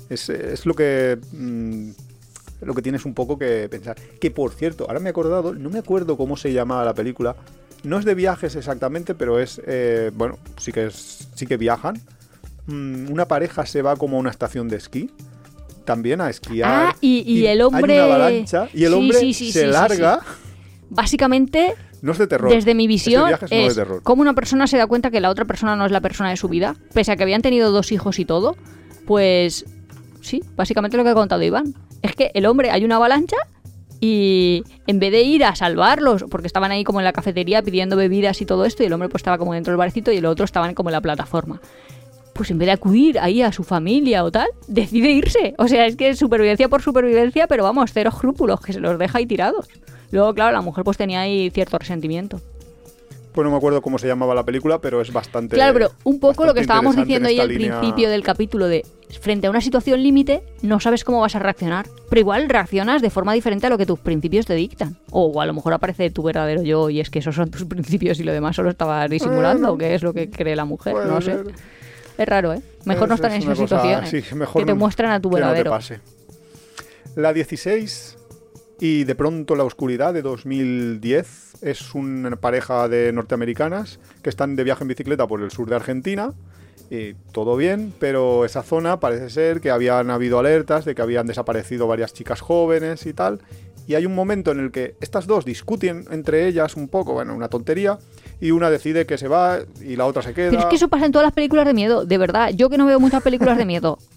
es, 0.10 0.30
es 0.30 0.66
lo 0.66 0.74
que... 0.74 1.18
mm, 1.32 1.90
lo 2.62 2.74
que 2.74 2.82
tienes 2.82 3.06
un 3.06 3.14
poco 3.14 3.38
que 3.38 3.68
pensar. 3.70 3.98
Que 4.20 4.32
por 4.32 4.52
cierto, 4.52 4.86
ahora 4.88 5.00
me 5.00 5.10
he 5.10 5.12
acordado, 5.12 5.54
no 5.54 5.70
me 5.70 5.78
acuerdo 5.80 6.18
cómo 6.18 6.38
se 6.38 6.52
llamaba 6.54 6.84
la 6.86 6.96
película. 6.96 7.36
No 7.84 8.00
es 8.00 8.06
de 8.06 8.16
viajes 8.16 8.56
exactamente, 8.56 9.14
pero 9.14 9.40
es. 9.40 9.62
eh, 9.68 10.10
bueno, 10.16 10.40
sí 10.58 10.72
que, 10.72 10.88
es, 10.88 11.28
sí 11.36 11.46
que 11.46 11.58
viajan. 11.58 12.02
Mm, 12.68 13.12
una 13.12 13.28
pareja 13.28 13.66
se 13.66 13.82
va 13.82 13.96
como 13.96 14.18
a 14.18 14.20
una 14.20 14.30
estación 14.30 14.68
de 14.70 14.78
esquí. 14.78 15.10
También 15.86 16.20
a 16.20 16.30
esquiar. 16.30 16.70
Ah, 16.90 16.96
y- 17.00 17.24
y 17.26 17.48
el 17.48 17.62
hombre- 17.62 17.94
Hay 17.94 18.06
una 18.06 18.16
avalancha 18.16 18.68
y 18.74 18.84
el 18.84 18.92
Sí, 18.92 18.98
hombre 18.98 19.20
sí, 19.20 19.34
sí, 19.34 19.52
se 19.54 19.68
larga. 19.68 20.20
Básicamente, 20.90 21.76
No 22.02 22.12
es 22.12 22.18
de 22.18 22.28
terror. 22.28 22.52
desde 22.52 22.76
mi 22.76 22.84
Ese 22.86 22.88
visión, 22.90 23.28
viaje 23.28 23.46
es 23.46 23.52
no 23.52 23.58
de 23.58 23.66
es 23.68 23.76
terror. 23.76 24.02
cómo 24.04 24.22
una 24.22 24.34
persona 24.34 24.68
se 24.68 24.78
da 24.78 24.88
cuenta 24.88 25.12
que 25.12 25.20
la 25.22 25.30
otra 25.30 25.46
persona 25.46 25.76
no 25.76 25.86
es 25.86 25.92
la 25.92 26.02
persona 26.02 26.30
de 26.30 26.38
su 26.38 26.48
vida, 26.50 26.76
pese 26.94 27.12
a 27.12 27.16
que 27.16 27.24
habían 27.24 27.42
tenido 27.42 27.72
dos 27.72 27.92
hijos 27.92 28.20
y 28.20 28.26
todo, 28.26 28.56
pues 29.06 29.66
sí, 30.22 30.44
básicamente 30.56 30.98
lo 30.98 31.04
que 31.04 31.10
ha 31.10 31.14
contado 31.14 31.42
Iván. 31.44 31.74
Es 32.02 32.16
que 32.16 32.32
el 32.34 32.46
hombre, 32.46 32.70
hay 32.72 32.86
una 32.86 32.98
avalancha 32.98 33.38
y 34.00 34.64
en 34.86 35.00
vez 35.00 35.12
de 35.12 35.22
ir 35.24 35.44
a 35.44 35.56
salvarlos, 35.56 36.26
porque 36.30 36.48
estaban 36.48 36.72
ahí 36.72 36.84
como 36.84 37.00
en 37.00 37.06
la 37.06 37.14
cafetería 37.14 37.62
pidiendo 37.64 37.96
bebidas 37.96 38.42
y 38.42 38.46
todo 38.46 38.66
esto, 38.66 38.84
y 38.84 38.86
el 38.86 38.94
hombre 38.94 39.10
pues 39.10 39.22
estaba 39.22 39.38
como 39.38 39.54
dentro 39.54 39.72
del 39.72 39.78
barecito 39.78 40.12
y 40.12 40.18
el 40.18 40.26
otro 40.26 40.46
estaban 40.46 40.74
como 40.76 40.90
en 40.90 40.94
la 40.94 41.02
plataforma. 41.02 41.60
Pues 42.38 42.52
en 42.52 42.60
vez 42.60 42.68
de 42.68 42.72
acudir 42.74 43.20
ahí 43.20 43.42
a 43.42 43.52
su 43.52 43.64
familia 43.64 44.24
o 44.24 44.32
tal, 44.32 44.48
decide 44.68 45.10
irse. 45.12 45.56
O 45.58 45.68
sea, 45.68 45.88
es 45.88 45.96
que 45.96 46.10
es 46.10 46.20
supervivencia 46.20 46.70
por 46.70 46.82
supervivencia, 46.82 47.48
pero 47.48 47.64
vamos, 47.64 47.92
cero 47.94 48.12
escrúpulos, 48.14 48.62
que 48.62 48.74
se 48.74 48.80
los 48.80 48.98
deja 49.00 49.18
ahí 49.18 49.26
tirados. 49.26 49.68
Luego, 50.12 50.34
claro, 50.34 50.52
la 50.54 50.62
mujer 50.62 50.84
pues 50.84 50.98
tenía 50.98 51.22
ahí 51.22 51.50
cierto 51.50 51.78
resentimiento. 51.80 52.40
Pues 53.34 53.44
no 53.46 53.52
me 53.52 53.58
acuerdo 53.58 53.82
cómo 53.84 54.00
se 54.00 54.08
llamaba 54.08 54.34
la 54.34 54.44
película, 54.44 54.80
pero 54.80 55.00
es 55.02 55.12
bastante. 55.14 55.56
Claro, 55.56 55.74
pero 55.74 55.92
un 56.04 56.20
poco 56.20 56.46
lo 56.46 56.54
que 56.56 56.62
estábamos 56.62 56.96
diciendo 56.96 57.28
ahí 57.30 57.40
al 57.40 57.50
línea- 57.50 57.80
principio 57.80 58.10
del 58.10 58.24
capítulo 58.24 58.68
de 58.68 58.84
frente 59.22 59.46
a 59.48 59.50
una 59.52 59.62
situación 59.62 60.02
límite 60.02 60.42
no 60.64 60.80
sabes 60.80 61.04
cómo 61.04 61.22
vas 61.22 61.36
a 61.36 61.40
reaccionar, 61.40 61.86
pero 62.10 62.20
igual 62.20 62.50
reaccionas 62.50 63.02
de 63.04 63.10
forma 63.12 63.34
diferente 63.34 63.68
a 63.68 63.70
lo 63.70 63.78
que 63.78 63.86
tus 63.86 64.00
principios 64.00 64.46
te 64.48 64.56
dictan. 64.56 64.98
O 65.12 65.40
a 65.40 65.46
lo 65.46 65.54
mejor 65.54 65.74
aparece 65.74 66.10
tu 66.10 66.24
verdadero 66.24 66.64
yo 66.64 66.90
y 66.90 67.00
es 67.00 67.10
que 67.12 67.20
esos 67.20 67.36
son 67.36 67.52
tus 67.52 67.66
principios 67.70 68.20
y 68.20 68.24
lo 68.24 68.32
demás 68.34 68.56
solo 68.56 68.70
estabas 68.70 69.08
disimulando, 69.10 69.68
Bueno. 69.70 69.78
que 69.78 69.94
es 69.96 70.02
lo 70.02 70.14
que 70.14 70.30
cree 70.32 70.56
la 70.56 70.66
mujer, 70.66 70.96
no 70.96 71.22
sé. 71.22 71.38
Es 72.18 72.28
raro, 72.28 72.54
¿eh? 72.54 72.62
Mejor 72.86 73.08
no 73.08 73.14
Es- 73.16 73.20
estar 73.20 73.32
en 73.32 73.38
es 73.38 73.44
esas 73.44 73.58
cosa- 73.60 73.82
situaciones 73.82 74.10
sí, 74.28 74.36
mejor 74.36 74.62
que 74.62 74.66
te 74.66 74.74
muestran 74.74 75.12
a 75.12 75.22
tu 75.22 75.30
no 75.30 75.36
verdadero. 75.36 75.78
La 77.16 77.34
16 77.34 78.18
y 78.80 79.04
de 79.06 79.16
pronto 79.16 79.56
la 79.56 79.64
oscuridad 79.64 80.14
de 80.14 80.22
2010 80.22 81.56
es 81.64 81.96
una 81.96 82.36
pareja 82.36 82.88
de 82.88 83.12
norteamericanas 83.12 84.00
que 84.22 84.30
están 84.30 84.56
de 84.56 84.64
viaje 84.64 84.84
en 84.84 84.88
bicicleta 84.90 85.28
por 85.28 85.42
el 85.42 85.52
sur 85.52 85.70
de 85.70 85.76
Argentina. 85.76 86.34
Y 86.90 87.16
todo 87.34 87.58
bien, 87.58 87.94
pero 88.00 88.46
esa 88.46 88.64
zona 88.64 89.00
parece 89.00 89.30
ser 89.30 89.60
que 89.60 89.72
habían 89.72 90.10
habido 90.10 90.40
alertas 90.40 90.86
de 90.86 90.96
que 90.96 91.02
habían 91.02 91.28
desaparecido 91.28 91.86
varias 91.88 92.14
chicas 92.14 92.40
jóvenes 92.40 93.06
y 93.06 93.14
tal. 93.14 93.42
Y 93.88 93.96
hay 93.96 94.06
un 94.06 94.16
momento 94.16 94.52
en 94.52 94.60
el 94.60 94.72
que 94.72 94.96
estas 95.02 95.28
dos 95.28 95.44
discuten 95.44 96.06
entre 96.12 96.48
ellas 96.48 96.76
un 96.76 96.88
poco, 96.88 97.14
bueno, 97.14 97.36
una 97.36 97.50
tontería, 97.50 97.98
y 98.40 98.52
una 98.52 98.70
decide 98.70 99.06
que 99.06 99.18
se 99.18 99.28
va 99.28 99.60
y 99.82 99.96
la 99.96 100.06
otra 100.06 100.22
se 100.22 100.34
queda. 100.34 100.50
Pero 100.50 100.62
es 100.62 100.68
que 100.68 100.76
eso 100.76 100.88
pasa 100.90 101.06
en 101.06 101.12
todas 101.12 101.26
las 101.26 101.34
películas 101.34 101.66
de 101.66 101.74
miedo, 101.74 102.06
de 102.06 102.18
verdad. 102.18 102.52
Yo 102.54 102.70
que 102.70 102.78
no 102.78 102.86
veo 102.86 103.00
muchas 103.00 103.22
películas 103.24 103.58
de 103.58 103.66
miedo. 103.66 103.98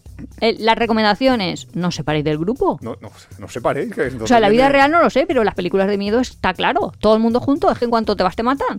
Eh, 0.42 0.54
las 0.58 0.76
recomendaciones, 0.76 1.68
no 1.72 1.90
separéis 1.90 2.26
del 2.26 2.36
grupo. 2.36 2.78
No, 2.82 2.94
no, 3.00 3.10
no 3.38 3.48
separéis. 3.48 3.90
que 3.94 4.02
O 4.20 4.26
sea, 4.26 4.36
en 4.36 4.42
la 4.42 4.50
vida 4.50 4.64
viene- 4.64 4.72
real 4.72 4.90
no 4.90 5.00
lo 5.02 5.08
sé, 5.08 5.24
pero 5.26 5.40
en 5.40 5.46
las 5.46 5.54
películas 5.54 5.88
de 5.88 5.96
miedo 5.96 6.20
está 6.20 6.52
claro. 6.52 6.92
Todo 7.00 7.14
el 7.14 7.22
mundo 7.22 7.40
junto, 7.40 7.70
es 7.70 7.78
que 7.78 7.86
en 7.86 7.90
cuanto 7.90 8.14
te 8.16 8.22
vas 8.22 8.36
te 8.36 8.42
matan. 8.42 8.78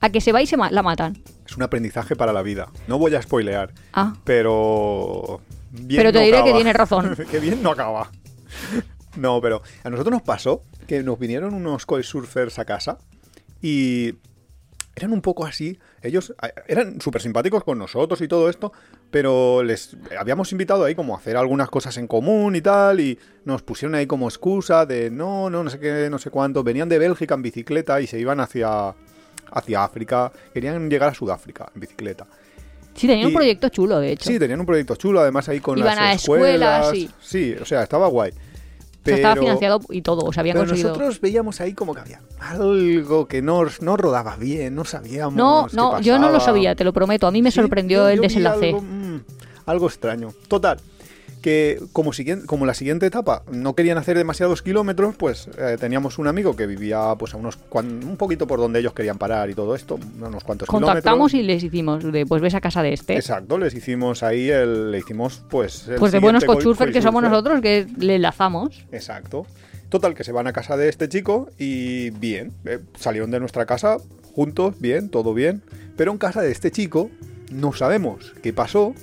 A 0.00 0.10
que 0.10 0.20
se 0.20 0.32
va 0.32 0.42
y 0.42 0.46
se 0.46 0.58
ma- 0.58 0.70
la 0.70 0.82
matan. 0.82 1.16
Es 1.48 1.56
un 1.56 1.62
aprendizaje 1.62 2.14
para 2.14 2.34
la 2.34 2.42
vida. 2.42 2.68
No 2.88 2.98
voy 2.98 3.14
a 3.14 3.22
spoilear, 3.22 3.72
Ah, 3.94 4.12
pero. 4.24 5.40
bien 5.70 5.96
Pero 6.00 6.12
te 6.12 6.18
no 6.18 6.24
diré 6.26 6.44
que 6.44 6.52
tienes 6.52 6.74
razón. 6.76 7.16
que 7.30 7.40
bien 7.40 7.62
no 7.62 7.70
acaba. 7.70 8.10
No, 9.16 9.40
pero 9.40 9.62
a 9.84 9.88
nosotros 9.88 10.12
nos 10.12 10.22
pasó 10.22 10.62
que 10.86 11.02
nos 11.02 11.18
vinieron 11.18 11.54
unos 11.54 11.86
surfers 12.02 12.58
a 12.58 12.66
casa 12.66 12.98
y 13.62 14.12
eran 14.94 15.12
un 15.12 15.22
poco 15.22 15.44
así. 15.46 15.78
Ellos 16.02 16.34
eran 16.66 17.00
súper 17.00 17.22
simpáticos 17.22 17.64
con 17.64 17.78
nosotros 17.78 18.20
y 18.20 18.28
todo 18.28 18.48
esto, 18.50 18.72
pero 19.10 19.62
les 19.62 19.96
habíamos 20.18 20.52
invitado 20.52 20.84
ahí 20.84 20.94
como 20.94 21.14
a 21.14 21.18
hacer 21.18 21.36
algunas 21.36 21.70
cosas 21.70 21.96
en 21.96 22.06
común 22.06 22.56
y 22.56 22.60
tal, 22.60 23.00
y 23.00 23.18
nos 23.44 23.62
pusieron 23.62 23.94
ahí 23.94 24.06
como 24.06 24.28
excusa 24.28 24.84
de 24.86 25.10
no, 25.10 25.48
no, 25.50 25.64
no 25.64 25.70
sé 25.70 25.78
qué, 25.78 26.08
no 26.10 26.18
sé 26.18 26.30
cuánto. 26.30 26.62
Venían 26.62 26.88
de 26.88 26.98
Bélgica 26.98 27.34
en 27.34 27.42
bicicleta 27.42 28.00
y 28.00 28.06
se 28.06 28.18
iban 28.18 28.40
hacia, 28.40 28.94
hacia 29.50 29.84
África. 29.84 30.30
Querían 30.52 30.90
llegar 30.90 31.10
a 31.10 31.14
Sudáfrica 31.14 31.70
en 31.74 31.80
bicicleta. 31.80 32.26
sí, 32.94 33.06
tenía 33.06 33.26
un 33.26 33.32
proyecto 33.34 33.68
chulo, 33.70 33.98
de 33.98 34.12
hecho. 34.12 34.28
Sí, 34.30 34.38
tenían 34.38 34.60
un 34.60 34.66
proyecto 34.66 34.96
chulo, 34.96 35.20
además 35.20 35.48
ahí 35.48 35.60
con 35.60 35.78
Iban 35.78 35.96
las 35.96 36.04
a 36.04 36.12
escuelas, 36.12 36.86
escuelas. 36.92 37.14
sí. 37.22 37.54
o 37.60 37.64
sea, 37.64 37.82
estaba 37.82 38.08
guay. 38.08 38.32
O 39.02 39.04
sea, 39.04 39.14
estaba 39.16 39.36
financiado 39.36 39.80
y 39.90 40.02
todo, 40.02 40.22
o 40.24 40.32
sea, 40.32 40.42
habían 40.42 40.54
pero 40.54 40.66
conseguido. 40.66 40.90
nosotros 40.90 41.20
veíamos 41.20 41.60
ahí 41.60 41.74
como 41.74 41.92
que 41.94 42.00
había 42.00 42.20
algo 42.38 43.26
que 43.26 43.42
no, 43.42 43.62
no 43.80 43.96
rodaba 43.96 44.36
bien, 44.36 44.74
no 44.74 44.84
sabíamos. 44.84 45.34
No, 45.34 45.66
qué 45.68 45.76
no, 45.76 46.00
yo 46.00 46.18
no 46.18 46.30
lo 46.30 46.40
sabía, 46.40 46.74
te 46.74 46.84
lo 46.84 46.92
prometo. 46.92 47.26
A 47.26 47.30
mí 47.30 47.42
me 47.42 47.50
Sí, 47.50 47.56
sorprendió 47.60 48.08
el 48.08 48.20
desenlace. 48.20 48.68
Algo, 48.68 48.82
mm, 48.82 49.20
algo 49.66 49.86
extraño. 49.86 50.28
Total, 50.48 50.78
que 51.42 51.78
como, 51.92 52.12
siguiien- 52.12 52.46
como 52.46 52.64
la 52.64 52.72
siguiente 52.74 53.04
etapa 53.04 53.42
no 53.50 53.74
querían 53.74 53.98
hacer 53.98 54.16
demasiados 54.16 54.62
kilómetros, 54.62 55.14
pues 55.16 55.48
eh, 55.58 55.76
teníamos 55.78 56.18
un 56.18 56.28
amigo 56.28 56.56
que 56.56 56.66
vivía 56.66 57.14
pues 57.18 57.34
a 57.34 57.36
unos 57.36 57.56
cuan- 57.56 58.02
un 58.04 58.16
poquito 58.16 58.46
por 58.46 58.58
donde 58.60 58.78
ellos 58.80 58.94
querían 58.94 59.18
parar 59.18 59.50
y 59.50 59.54
todo 59.54 59.74
esto, 59.74 59.98
unos 60.18 60.44
cuantos 60.44 60.68
Contactamos 60.68 61.32
kilómetros. 61.32 61.34
y 61.34 61.42
les 61.42 61.64
hicimos 61.64 62.12
de, 62.12 62.24
pues 62.24 62.40
ves 62.40 62.54
a 62.54 62.60
casa 62.60 62.82
de 62.82 62.92
este. 62.94 63.14
Exacto, 63.16 63.58
les 63.58 63.74
hicimos 63.74 64.22
ahí 64.22 64.48
el, 64.48 64.90
le 64.92 64.98
hicimos 64.98 65.42
pues 65.50 65.88
el 65.88 65.96
Pues 65.96 66.12
de 66.12 66.20
buenos 66.20 66.40
siguiente 66.42 66.62
cochurfer 66.64 66.88
co- 66.88 66.92
que 66.94 67.02
somos 67.02 67.22
nosotros, 67.22 67.60
que 67.60 67.86
le 67.98 68.14
enlazamos. 68.14 68.84
Exacto. 68.92 69.46
Total, 69.88 70.14
que 70.14 70.24
se 70.24 70.32
van 70.32 70.46
a 70.46 70.52
casa 70.54 70.76
de 70.78 70.88
este 70.88 71.08
chico 71.08 71.50
y 71.58 72.10
bien, 72.10 72.52
eh, 72.64 72.78
salieron 72.98 73.30
de 73.30 73.40
nuestra 73.40 73.66
casa 73.66 73.98
juntos, 74.34 74.76
bien, 74.80 75.10
todo 75.10 75.34
bien. 75.34 75.62
Pero 75.98 76.12
en 76.12 76.18
casa 76.18 76.40
de 76.40 76.50
este 76.50 76.70
chico 76.70 77.10
no 77.50 77.74
sabemos 77.74 78.32
qué 78.42 78.54
pasó, 78.54 78.94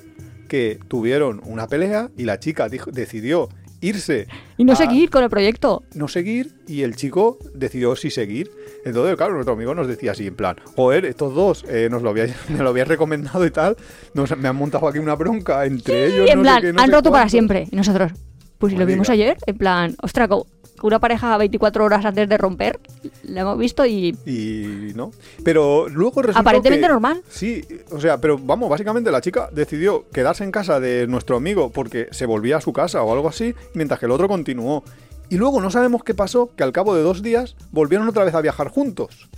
que 0.50 0.80
tuvieron 0.90 1.40
una 1.46 1.68
pelea 1.68 2.10
y 2.18 2.26
la 2.26 2.40
chica 2.40 2.68
dijo- 2.68 2.92
decidió 2.92 3.48
irse. 3.82 4.28
Y 4.58 4.66
no 4.66 4.74
a 4.74 4.76
seguir 4.76 5.10
con 5.10 5.24
el 5.24 5.30
proyecto. 5.30 5.84
No 5.96 6.10
seguir 6.10 6.54
y 6.68 6.82
el 6.82 6.98
chico 6.98 7.40
decidió 7.56 7.96
sí 7.96 8.10
seguir. 8.12 8.52
Entonces, 8.84 9.16
claro, 9.16 9.36
nuestro 9.36 9.54
amigo 9.54 9.74
nos 9.74 9.88
decía 9.88 10.12
así, 10.12 10.28
en 10.28 10.36
plan, 10.36 10.58
joder, 10.76 11.06
estos 11.06 11.34
dos 11.34 11.64
eh, 11.70 11.88
nos 11.90 12.02
lo 12.02 12.10
habíais, 12.10 12.34
me 12.50 12.58
lo 12.60 12.70
habías 12.70 12.90
recomendado 12.90 13.46
y 13.46 13.52
tal, 13.52 13.78
nos, 14.14 14.36
me 14.38 14.50
han 14.50 14.56
montado 14.58 14.86
aquí 14.90 15.00
una 15.00 15.16
bronca 15.16 15.66
entre 15.66 16.08
ellos. 16.08 16.28
Y 16.28 16.32
en 16.32 16.40
no 16.40 16.44
sé 16.44 16.50
plan, 16.50 16.62
qué, 16.62 16.74
no 16.74 16.82
han 16.82 16.88
sé 16.88 16.92
roto 16.92 17.10
para 17.12 17.22
cuánto". 17.24 17.32
siempre. 17.32 17.68
Y 17.72 17.76
nosotros, 17.78 18.12
pues 18.60 18.74
lo 18.74 18.86
vimos 18.86 19.10
ayer, 19.10 19.38
en 19.48 19.58
plan, 19.58 19.96
ostras, 20.02 20.30
una 20.82 21.00
pareja 21.00 21.36
24 21.38 21.84
horas 21.84 22.06
antes 22.06 22.30
de 22.30 22.38
romper, 22.38 22.80
la 23.24 23.42
hemos 23.42 23.58
visto 23.58 23.86
y 23.86 24.16
Y 24.26 24.94
no. 24.96 25.12
Pero 25.44 25.90
luego 25.90 26.22
resultó 26.22 26.40
Aparentemente 26.40 26.86
que- 26.88 26.92
normal. 26.92 27.22
Sí, 27.30 27.66
o 27.92 28.00
sea, 28.00 28.20
pero 28.22 28.38
vamos, 28.38 28.70
básicamente 28.70 29.12
la 29.12 29.22
chica 29.22 29.50
decidió 29.52 30.06
quedarse 30.14 30.44
en 30.44 30.52
casa 30.52 30.80
de 30.80 31.08
nuestro 31.08 31.36
amigo 31.38 31.70
porque 31.72 32.08
se 32.12 32.26
volvía 32.26 32.58
a 32.58 32.62
su 32.62 32.72
casa 32.74 33.02
o 33.04 33.12
algo 33.14 33.28
así, 33.28 33.56
mientras 33.74 34.00
que 34.00 34.06
el 34.06 34.12
otro 34.12 34.28
continuó. 34.28 34.84
Y 35.30 35.38
luego 35.38 35.62
no 35.62 35.70
sabemos 35.70 36.04
qué 36.04 36.14
pasó, 36.14 36.50
que 36.56 36.64
al 36.64 36.72
cabo 36.72 36.96
de 36.96 37.04
dos 37.04 37.22
días 37.22 37.56
volvieron 37.72 38.08
otra 38.08 38.24
vez 38.24 38.34
a 38.34 38.42
viajar 38.42 38.70
juntos. 38.70 39.30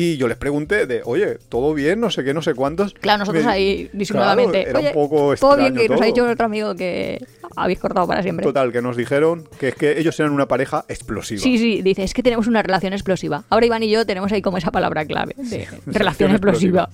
Y 0.00 0.16
yo 0.16 0.28
les 0.28 0.36
pregunté 0.36 0.86
de, 0.86 1.02
oye, 1.04 1.38
¿todo 1.48 1.74
bien? 1.74 1.98
No 1.98 2.08
sé 2.08 2.22
qué, 2.22 2.32
no 2.32 2.40
sé 2.40 2.54
cuántos. 2.54 2.94
claro, 2.94 3.18
nosotros 3.18 3.44
Me- 3.44 3.50
ahí 3.50 3.90
disimuladamente. 3.92 4.62
Claro, 4.62 4.70
era 4.70 4.78
Oye, 4.78 4.88
un 4.88 4.94
poco 4.94 5.34
todo 5.34 5.56
bien, 5.56 5.66
extraño 5.66 5.80
que 5.80 5.88
nos 5.88 6.00
ha 6.00 6.04
dicho 6.04 6.24
nuestro 6.24 6.46
amigo 6.46 6.74
que 6.76 7.26
habéis 7.56 7.80
cortado 7.80 8.06
para 8.06 8.22
siempre. 8.22 8.44
Total, 8.46 8.70
que 8.70 8.80
nos 8.80 8.96
dijeron 8.96 9.48
que 9.58 9.68
es 9.68 9.74
que 9.74 9.98
ellos 9.98 10.18
eran 10.20 10.30
una 10.30 10.46
pareja 10.46 10.84
explosiva. 10.88 11.40
Sí, 11.42 11.58
sí, 11.58 11.82
dice, 11.82 12.04
es 12.04 12.14
que 12.14 12.22
tenemos 12.22 12.46
una 12.46 12.62
relación 12.62 12.92
explosiva. 12.92 13.42
Ahora 13.50 13.66
Iván 13.66 13.82
y 13.82 13.90
yo 13.90 14.06
tenemos 14.06 14.30
ahí 14.30 14.40
como 14.40 14.58
esa 14.58 14.70
palabra 14.70 15.04
clave 15.04 15.34
de 15.36 15.66
relación 15.86 16.30
explosiva. 16.30 16.88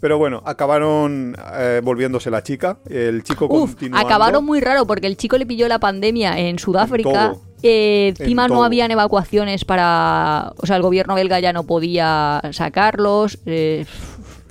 Pero 0.00 0.18
bueno, 0.18 0.42
acabaron 0.44 1.36
eh, 1.54 1.80
volviéndose 1.84 2.28
la 2.28 2.42
chica, 2.42 2.78
el 2.90 3.22
chico 3.22 3.46
Uf, 3.48 3.74
acabaron 3.92 4.44
muy 4.44 4.60
raro 4.60 4.84
porque 4.84 5.06
el 5.06 5.16
chico 5.16 5.38
le 5.38 5.46
pilló 5.46 5.68
la 5.68 5.78
pandemia 5.78 6.38
en 6.40 6.58
Sudáfrica. 6.58 7.08
todo. 7.30 7.47
Eh, 7.62 8.14
encima 8.18 8.46
En 8.46 8.52
no 8.52 8.64
habían 8.64 8.90
evacuaciones 8.90 9.64
para... 9.64 10.52
O 10.58 10.66
sea, 10.66 10.76
el 10.76 10.82
gobierno 10.82 11.14
belga 11.14 11.40
ya 11.40 11.52
no 11.52 11.64
podía 11.64 12.40
sacarlos. 12.52 13.38
eh, 13.46 13.84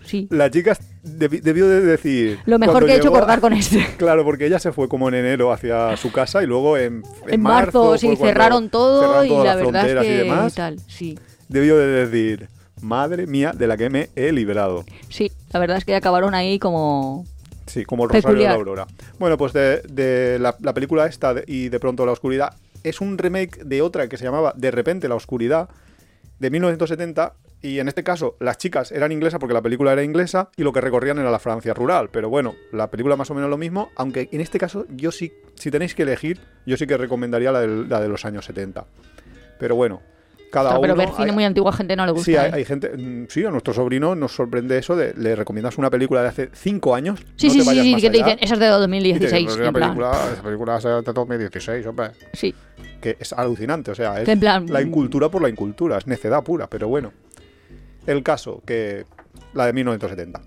sí. 0.05 0.27
La 0.29 0.49
chica 0.51 0.77
debi- 1.03 1.41
debió 1.41 1.67
de 1.67 1.81
decir... 1.81 2.39
Lo 2.45 2.59
mejor 2.59 2.85
que 2.85 2.93
he 2.93 2.97
hecho 2.97 3.11
cortar 3.11 3.39
con 3.39 3.53
este. 3.53 3.85
Claro, 3.97 4.23
porque 4.23 4.45
ella 4.45 4.59
se 4.59 4.71
fue 4.71 4.87
como 4.89 5.07
en 5.09 5.15
enero 5.15 5.51
hacia 5.51 5.95
su 5.97 6.11
casa 6.11 6.43
y 6.43 6.47
luego 6.47 6.77
en, 6.77 7.03
en, 7.27 7.33
En 7.35 7.41
marzo, 7.41 7.97
sí, 7.97 8.07
fue 8.07 8.15
cuando 8.17 8.25
cerraron 8.33 8.69
todo 8.69 9.01
cerraron 9.01 9.25
y 9.25 9.29
la 9.29 9.43
las 9.43 9.57
verdad 9.57 9.89
es 9.89 10.03
y 10.05 10.07
que 10.07 10.13
demás. 10.23 10.53
tal, 10.55 10.79
sí. 10.87 11.17
Debió 11.49 11.77
de 11.77 12.05
decir, 12.05 12.49
madre 12.81 13.25
mía, 13.25 13.53
de 13.57 13.67
la 13.67 13.77
que 13.77 13.89
me 13.89 14.09
he 14.17 14.31
liberado. 14.33 14.83
Sí, 15.09 15.31
la 15.53 15.59
verdad 15.61 15.77
es 15.77 15.85
que 15.85 15.95
acabaron 15.95 16.35
ahí 16.35 16.59
como... 16.59 17.25
Sí, 17.67 17.83
como 17.83 18.05
el 18.05 18.09
Rosario 18.11 18.29
de 18.29 18.33
Peculiar. 18.35 18.51
la 18.53 18.57
Aurora. 18.57 18.87
Bueno, 19.19 19.37
pues 19.37 19.51
de, 19.51 19.81
de 19.89 20.39
la, 20.39 20.55
la 20.61 20.73
película 20.73 21.05
esta 21.05 21.33
de- 21.33 21.43
y 21.47 21.67
de 21.67 21.79
pronto 21.81 22.05
la 22.05 22.13
oscuridad 22.13 22.53
es 22.84 23.01
un 23.01 23.17
remake 23.17 23.63
de 23.63 23.82
otra 23.82 24.07
que 24.07 24.17
se 24.17 24.23
llamaba 24.25 24.53
De 24.55 24.71
repente 24.71 25.07
la 25.07 25.15
oscuridad, 25.15 25.69
de 26.39 26.49
1970 26.51 27.34
y 27.63 27.80
en 27.80 27.88
este 27.88 28.03
caso 28.03 28.36
las 28.39 28.57
chicas 28.59 28.91
eran 28.91 29.11
inglesas 29.11 29.39
porque 29.39 29.55
la 29.55 29.61
película 29.63 29.91
era 29.93 30.03
inglesa 30.03 30.49
y 30.55 30.61
lo 30.63 30.71
que 30.71 30.82
recorrían 30.82 31.17
era 31.17 31.32
la 31.32 31.39
Francia 31.39 31.73
rural. 31.73 32.09
Pero 32.11 32.30
bueno, 32.30 32.53
la 32.71 32.91
película 32.91 33.15
más 33.15 33.32
o 33.32 33.34
menos 33.34 33.49
lo 33.49 33.57
mismo, 33.57 33.89
aunque 33.95 34.30
en 34.32 34.41
este 34.41 34.59
caso 34.59 34.86
yo 34.89 35.11
sí, 35.11 35.34
si 35.55 35.71
tenéis 35.71 35.95
que 35.95 36.03
elegir, 36.03 36.39
yo 36.67 36.78
sí 36.78 36.86
que 36.86 36.95
recomendaría 36.97 37.51
la, 37.51 37.61
del- 37.61 37.89
la 37.89 37.99
de 37.99 38.07
los 38.09 38.23
años 38.25 38.45
70. 38.45 38.86
Pero 39.59 39.75
bueno, 39.75 40.01
cada 40.51 40.69
Claro, 40.69 40.81
pero 40.81 40.93
uno... 40.93 41.03
ver 41.03 41.13
cine 41.15 41.29
hay- 41.29 41.31
muy 41.35 41.43
antiguo 41.45 41.69
a 41.69 41.73
gente 41.73 41.95
no 41.95 42.05
le 42.05 42.11
gusta. 42.13 42.25
Sí, 42.25 42.35
hay, 42.35 42.49
¿eh? 42.49 42.53
hay 42.55 42.65
gente. 42.65 42.89
mm, 42.97 43.25
Sí, 43.29 43.43
a 43.45 43.49
nuestro 43.51 43.73
sobrino 43.73 44.15
nos 44.15 44.33
sorprende 44.33 44.77
eso 44.77 44.95
de 44.95 45.13
le 45.17 45.35
recomiendas 45.35 45.77
una 45.77 45.89
película 45.89 46.21
de 46.21 46.29
hace 46.29 46.49
cinco 46.53 46.95
años. 46.95 47.19
Sí, 47.35 47.47
no 47.47 47.53
sí, 47.53 47.57
te 47.59 47.63
sí, 47.63 47.67
vayas 47.67 47.83
sí, 47.85 47.91
más 47.93 48.01
que 48.01 48.09
te 48.09 48.17
dicen, 48.17 48.37
esa 48.41 48.53
es 48.53 48.59
de 48.59 48.65
y 48.65 48.69
te 48.69 48.77
2016. 48.77 49.19
dicen, 49.21 49.41
y 49.41 49.45
"Pues 49.45 49.57
en 49.57 49.63
esa 49.63 49.71
película, 49.73 50.11
esa 50.33 50.43
película 50.43 50.77
es 50.77 50.83
de 50.83 51.13
2016, 51.13 51.85
hombre. 51.87 52.11
sí. 52.33 52.55
Que 53.01 53.15
es 53.19 53.31
alucinante, 53.33 53.91
o 53.91 53.95
sea, 53.95 54.19
es 54.21 54.39
plan- 54.39 54.65
la 54.67 54.81
incultura 54.81 55.29
por 55.29 55.41
la 55.41 55.49
incultura, 55.49 55.97
es 55.99 56.07
necedad 56.07 56.43
pura, 56.43 56.67
pero 56.67 56.87
bueno. 56.87 57.13
El 58.07 58.23
caso, 58.23 58.61
que 58.65 59.05
la 59.53 59.65
de 59.67 59.73
1970. 59.73 60.41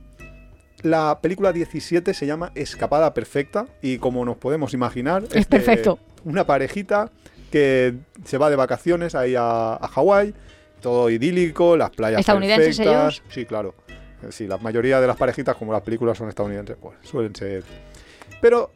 La 0.83 1.19
película 1.21 1.53
17 1.53 2.15
se 2.15 2.27
llama 2.27 2.53
Escapada 2.55 3.13
Perfecta 3.13 3.67
y 3.83 3.99
como 3.99 4.25
nos 4.25 4.39
podemos 4.39 4.73
imaginar... 4.73 5.25
Es 5.33 5.45
perfecto. 5.47 5.99
Una 6.25 6.47
parejita 6.47 7.11
que 7.51 7.95
se 8.25 8.39
va 8.39 8.51
de 8.51 8.57
vacaciones 8.57 9.15
ahí 9.15 9.35
a, 9.37 9.75
a 9.75 9.89
Hawái, 9.89 10.35
todo 10.81 11.11
idílico, 11.11 11.77
las 11.77 11.91
playas 11.91 12.21
¿Estadounidenses 12.21 12.77
perfectas. 12.79 13.15
ellos? 13.19 13.23
Sí, 13.29 13.45
claro. 13.45 13.75
Sí, 14.31 14.47
la 14.47 14.59
mayoría 14.59 15.01
de 15.01 15.07
las 15.07 15.17
parejitas, 15.17 15.57
como 15.57 15.73
las 15.73 15.83
películas 15.83 16.19
son 16.19 16.29
estadounidenses, 16.29 16.77
pues 16.81 16.97
suelen 17.03 17.35
ser... 17.35 17.65
Pero 18.41 18.71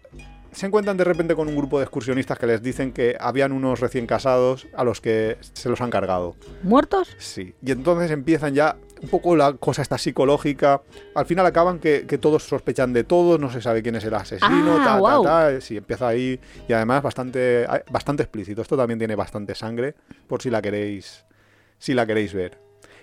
se 0.53 0.67
encuentran 0.67 0.97
de 0.97 1.05
repente 1.05 1.35
con 1.35 1.49
un 1.49 1.57
grupo 1.57 1.79
de 1.79 1.85
excursionistas 1.85 2.39
que 2.39 2.47
les 2.47 2.63
dicen 2.63 2.93
que 2.93 3.17
habían 3.19 3.53
unos 3.53 3.81
recién 3.81 4.07
casados 4.07 4.67
a 4.75 4.85
los 4.85 5.01
que 5.01 5.37
se 5.53 5.69
los 5.69 5.81
han 5.81 5.91
cargado. 5.91 6.37
¿Muertos? 6.63 7.15
Sí. 7.19 7.55
Y 7.63 7.73
entonces 7.73 8.11
empiezan 8.11 8.55
ya 8.55 8.77
un 9.03 9.09
poco 9.09 9.37
la 9.37 9.53
cosa 9.55 9.83
esta 9.83 9.99
psicológica. 9.99 10.83
Al 11.15 11.27
final 11.27 11.45
acaban 11.47 11.79
que, 11.79 12.07
que 12.07 12.19
todos 12.19 12.43
sospechan 12.45 12.93
de 12.93 13.05
todos, 13.05 13.39
no 13.41 13.51
se 13.51 13.61
sabe 13.61 13.83
quién 13.83 13.97
es 13.97 14.05
el 14.05 14.15
asesino, 14.15 14.77
Ah, 14.77 14.79
ta, 14.79 14.85
ta, 14.85 14.99
guau. 14.99 15.23
ta. 15.25 15.61
Sí, 15.61 15.77
empieza 15.77 16.09
ahí. 16.09 16.41
Y 16.69 16.73
además 16.73 17.03
bastante, 17.03 17.67
bastante 17.91 18.23
explícito. 18.23 18.63
Esto 18.63 18.77
también 18.77 18.99
tiene 18.99 19.15
bastante 19.17 19.55
sangre, 19.55 19.95
por 20.27 20.41
si 20.43 20.51
la 20.51 20.63
queréis, 20.63 21.25
si 21.79 21.93
la 21.95 22.07
queréis 22.07 22.33
ver. 22.33 22.59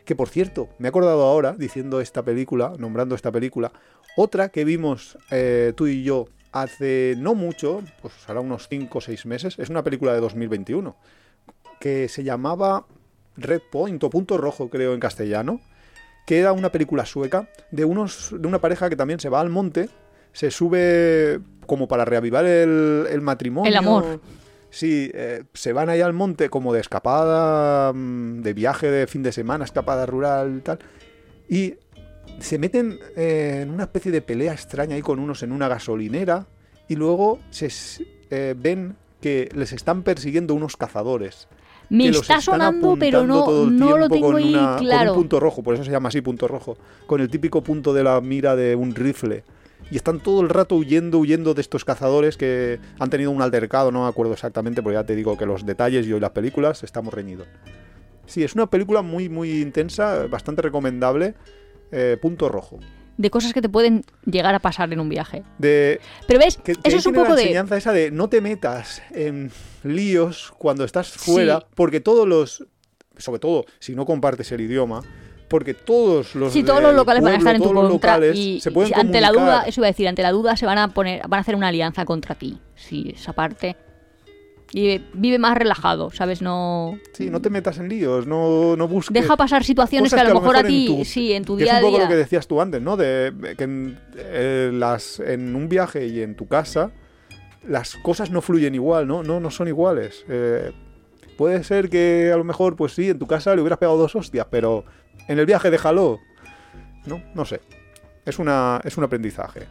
Que 0.06 0.16
por 0.16 0.30
cierto, 0.30 0.70
me 0.80 0.88
he 0.88 0.90
acordado 0.90 1.24
ahora, 1.24 1.54
diciendo 1.58 2.02
esta 2.02 2.24
película, 2.24 2.74
nombrando 2.80 3.14
esta 3.14 3.32
película, 3.32 3.72
otra 4.18 4.50
que 4.50 4.66
vimos 4.66 5.18
eh, 5.30 5.74
tú 5.76 5.86
y 5.88 6.04
yo 6.04 6.26
hace 6.52 7.14
no 7.18 7.36
mucho, 7.36 7.82
pues 8.02 8.14
hará 8.28 8.40
unos 8.40 8.68
5 8.68 8.98
o 8.98 9.02
6 9.02 9.26
meses, 9.28 9.60
es 9.60 9.70
una 9.70 9.84
película 9.84 10.14
de 10.14 10.20
2021, 10.20 10.96
que 11.80 12.10
se 12.10 12.24
llamaba 12.24 12.88
Red 13.38 13.62
Point 13.72 14.04
o 14.04 14.10
Punto 14.10 14.38
Rojo, 14.38 14.70
creo 14.70 14.94
en 14.94 15.00
castellano, 15.00 15.62
que 16.32 16.40
era 16.40 16.54
una 16.54 16.72
película 16.72 17.06
sueca 17.06 17.50
de, 17.72 17.84
unos, 17.84 18.30
de 18.32 18.48
una 18.48 18.62
pareja 18.62 18.90
que 18.90 18.96
también 18.96 19.20
se 19.20 19.28
va 19.28 19.42
al 19.42 19.50
monte, 19.50 19.90
se 20.32 20.50
sube 20.50 21.42
como 21.66 21.90
para 21.90 22.06
reavivar 22.06 22.46
el, 22.46 23.06
el 23.12 23.20
matrimonio. 23.20 23.70
El 23.70 23.76
amor. 23.76 24.22
Sí, 24.70 25.12
eh, 25.14 25.44
se 25.54 25.74
van 25.74 25.90
ahí 25.90 26.00
al 26.00 26.14
monte 26.14 26.50
como 26.50 26.72
de 26.72 26.80
escapada, 26.80 27.92
mm, 27.92 28.44
de 28.44 28.54
viaje 28.54 28.90
de 28.90 29.08
fin 29.08 29.24
de 29.24 29.34
semana, 29.34 29.66
escapada 29.66 30.06
rural 30.06 30.56
y 30.60 30.62
tal. 30.62 30.80
Y 31.50 31.74
se 32.40 32.58
meten 32.58 32.98
eh, 33.18 33.60
en 33.64 33.70
una 33.70 33.84
especie 33.84 34.14
de 34.14 34.22
pelea 34.22 34.54
extraña 34.54 34.96
ahí 34.96 35.02
con 35.02 35.20
unos 35.20 35.44
en 35.44 35.52
una 35.52 35.68
gasolinera. 35.68 36.48
Y 36.88 36.96
luego 36.96 37.40
se 37.50 37.70
eh, 38.30 38.56
ven 38.58 38.96
que 39.20 39.50
les 39.54 39.74
están 39.74 40.04
persiguiendo 40.04 40.56
unos 40.56 40.78
cazadores. 40.78 41.50
Me 41.92 42.06
que 42.06 42.12
los 42.12 42.22
está 42.22 42.38
están 42.38 42.42
sonando, 42.54 42.96
pero 42.98 43.28
no, 43.28 43.44
todo 43.44 43.64
el 43.66 43.76
no 43.76 43.98
lo 43.98 44.10
tengo 44.10 44.36
ahí 44.36 44.50
una- 44.56 44.76
con 44.78 44.86
claro. 44.86 45.12
un 45.12 45.18
punto 45.20 45.40
rojo, 45.40 45.62
por 45.62 45.76
eso 45.76 45.84
se 45.84 45.92
llama 45.92 46.10
así 46.10 46.22
punto 46.22 46.48
rojo, 46.48 46.78
con 47.06 47.22
el 47.22 47.30
típico 47.30 47.62
punto 47.62 47.94
de 47.94 48.04
la 48.04 48.20
mira 48.22 48.56
de 48.56 48.76
un 48.76 48.96
rifle. 48.96 49.44
Y 49.92 49.98
están 49.98 50.20
todo 50.22 50.40
el 50.42 50.48
rato 50.50 50.76
huyendo, 50.76 51.18
huyendo 51.20 51.54
de 51.54 51.60
estos 51.62 51.84
cazadores 51.84 52.38
que 52.38 52.80
han 52.98 53.10
tenido 53.10 53.30
un 53.32 53.42
altercado, 53.42 53.92
no 53.92 54.04
me 54.04 54.08
acuerdo 54.10 54.32
exactamente, 54.34 54.82
porque 54.82 54.96
ya 54.96 55.06
te 55.06 55.16
digo 55.16 55.38
que 55.38 55.46
los 55.46 55.66
detalles 55.66 56.08
y 56.08 56.14
hoy 56.14 56.20
las 56.22 56.30
películas 56.32 56.82
estamos 56.84 57.14
reñidos. 57.14 57.48
Sí, 58.26 58.42
es 58.44 58.56
una 58.56 58.68
película 58.68 59.02
muy, 59.02 59.28
muy 59.28 59.62
intensa, 59.62 60.28
bastante 60.28 60.62
recomendable. 60.62 61.34
eh, 61.92 62.18
punto 62.22 62.48
rojo. 62.48 62.80
De 63.22 63.30
cosas 63.30 63.54
que 63.54 63.62
te 63.62 63.70
pueden 63.70 64.04
llegar 64.26 64.56
a 64.56 64.60
pasar 64.60 64.92
en 64.92 65.00
un 65.00 65.08
viaje. 65.10 65.44
De, 65.60 66.02
Pero 66.28 66.40
ves, 66.40 66.58
que, 66.58 66.74
que 66.74 66.80
eso 66.84 66.96
ahí 66.96 66.96
es 66.96 67.06
un 67.06 67.14
poco 67.14 67.30
la 67.30 67.36
de... 67.36 67.42
enseñanza 67.44 67.78
esa 67.78 67.94
de 67.94 68.10
no 68.10 68.30
te 68.30 68.42
metas 68.42 69.02
en 69.12 69.52
líos 69.84 70.52
cuando 70.58 70.84
estás 70.84 71.10
fuera, 71.10 71.60
Sí. 71.60 71.66
porque 71.76 72.00
todos 72.00 72.28
los, 72.28 72.66
sobre 73.18 73.40
todo 73.40 73.66
si 73.80 73.94
no 73.94 74.06
compartes 74.06 74.52
el 74.52 74.62
idioma, 74.62 75.04
porque 75.48 75.74
todos 75.74 76.34
los 76.34 76.54
Sí, 76.54 76.64
todos 76.64 76.82
los 76.82 76.96
locales 76.96 77.22
van 77.22 77.34
a 77.34 77.38
estar 77.38 77.56
en 77.56 77.62
tu 77.62 77.74
contra 77.74 78.26
y, 78.34 78.60
se 78.60 78.72
pueden 78.72 78.94
y 78.96 79.00
ante 79.00 79.22
la 79.22 79.32
duda, 79.32 79.64
eso 79.68 79.82
iba 79.82 79.88
a 79.88 79.92
decir, 79.92 80.08
ante 80.08 80.24
la 80.24 80.32
duda 80.32 80.56
se 80.56 80.66
van 80.66 80.78
a 80.78 80.88
poner, 80.88 81.22
van 81.28 81.38
a 81.38 81.42
hacer 81.42 81.56
una 81.56 81.68
alianza 81.68 82.06
contra 82.06 82.36
ti. 82.36 82.58
Sí, 82.76 83.14
esa 83.16 83.34
parte. 83.34 83.76
Y 84.74 85.00
vive 85.14 85.38
más 85.38 85.58
relajado, 85.58 86.12
¿sabes? 86.12 86.42
No 86.42 86.98
Sí, 87.14 87.30
no 87.30 87.42
te 87.42 87.50
metas 87.50 87.78
en 87.78 87.90
líos, 87.90 88.26
no, 88.26 88.76
no 88.78 88.88
busques. 88.88 89.14
deja 89.14 89.36
pasar 89.36 89.64
situaciones 89.66 90.14
que 90.14 90.20
a 90.20 90.24
lo 90.24 90.36
mejor 90.40 90.56
a 90.56 90.64
ti, 90.64 90.86
tu- 90.88 91.04
sí, 91.06 91.34
en 91.34 91.44
tu 91.44 91.58
que 91.58 91.64
día 91.64 91.74
a 91.76 91.78
es 91.80 91.84
un 91.84 91.90
poco 91.90 91.98
día. 91.98 92.06
lo 92.06 92.10
que 92.12 92.18
decías 92.18 92.48
tú 92.48 92.62
antes, 92.62 92.82
¿no? 92.82 92.96
De 92.96 93.34
que 93.58 93.64
en, 93.66 94.00
eh, 94.16 94.72
las, 94.74 95.20
en 95.20 95.56
un 95.56 95.68
viaje 95.68 96.08
y 96.08 96.22
en 96.22 96.36
tu 96.36 96.48
casa 96.48 96.92
las 97.68 97.96
cosas 97.98 98.32
no 98.32 98.42
fluyen 98.42 98.74
igual, 98.74 99.08
¿no? 99.08 99.24
No, 99.24 99.40
no 99.42 99.52
son 99.52 99.68
iguales. 99.68 100.26
Eh, 100.30 100.72
puede 101.38 101.64
ser 101.66 101.90
que 101.90 102.32
a 102.34 102.38
lo 102.38 102.44
mejor, 102.46 102.76
pues 102.78 102.94
sí, 102.94 103.10
en 103.10 103.20
tu 103.20 103.28
casa 103.28 103.54
le 103.56 103.62
hubieras 103.62 103.78
pegado 103.78 103.98
dos 103.98 104.16
hostias, 104.16 104.48
pero 104.50 104.86
en 105.28 105.38
el 105.38 105.46
viaje 105.46 105.70
déjalo. 105.70 106.20
No, 107.06 107.22
no 107.36 107.44
sé. 107.46 107.60
Es, 108.26 108.40
una, 108.40 108.80
es 108.86 108.98
un 108.98 109.04
aprendizaje. 109.04 109.68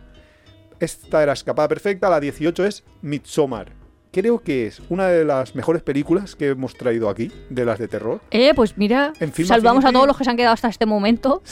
Esta 0.79 1.23
era 1.23 1.33
Escapada 1.33 1.69
Perfecta, 1.69 2.11
la 2.11 2.21
18 2.21 2.65
es 2.67 2.85
Midsommar. 3.03 3.80
Creo 4.13 4.41
que 4.41 4.67
es 4.67 4.83
una 4.89 5.07
de 5.07 5.25
las 5.25 5.55
mejores 5.55 5.83
películas 5.83 6.35
que 6.35 6.49
hemos 6.49 6.75
traído 6.75 7.09
aquí, 7.09 7.31
de 7.49 7.65
las 7.65 7.79
de 7.79 7.87
terror. 7.87 8.21
Eh, 8.33 8.53
pues 8.57 8.77
mira, 8.77 9.13
En 9.21 9.33
salvamos 9.47 9.85
a 9.85 9.93
todos 9.93 10.07
los 10.07 10.17
que 10.17 10.25
se 10.25 10.31
han 10.31 10.37
quedado 10.37 10.55
hasta 10.55 10.69
este 10.69 10.87
momento. 10.87 11.43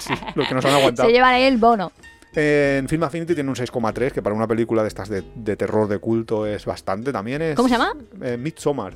Sí, 0.00 0.14
los 0.34 0.46
que 0.48 0.54
nos 0.54 0.64
han 0.64 0.74
aguantado. 0.74 1.08
Se 1.08 1.12
llevan 1.12 1.34
el 1.34 1.56
bono. 1.58 1.90
Eh, 2.36 2.76
en 2.80 2.88
Film 2.88 3.02
Affinity 3.02 3.34
tiene 3.34 3.50
un 3.50 3.56
6,3, 3.56 4.12
que 4.12 4.22
para 4.22 4.36
una 4.36 4.46
película 4.46 4.82
de 4.82 4.88
estas 4.88 5.08
de, 5.08 5.24
de 5.34 5.56
terror 5.56 5.88
de 5.88 5.98
culto 5.98 6.46
es 6.46 6.64
bastante. 6.64 7.12
También 7.12 7.42
es. 7.42 7.56
¿Cómo 7.56 7.68
se 7.68 7.74
llama? 7.74 7.92
Eh, 8.22 8.36
Midsommar. 8.36 8.92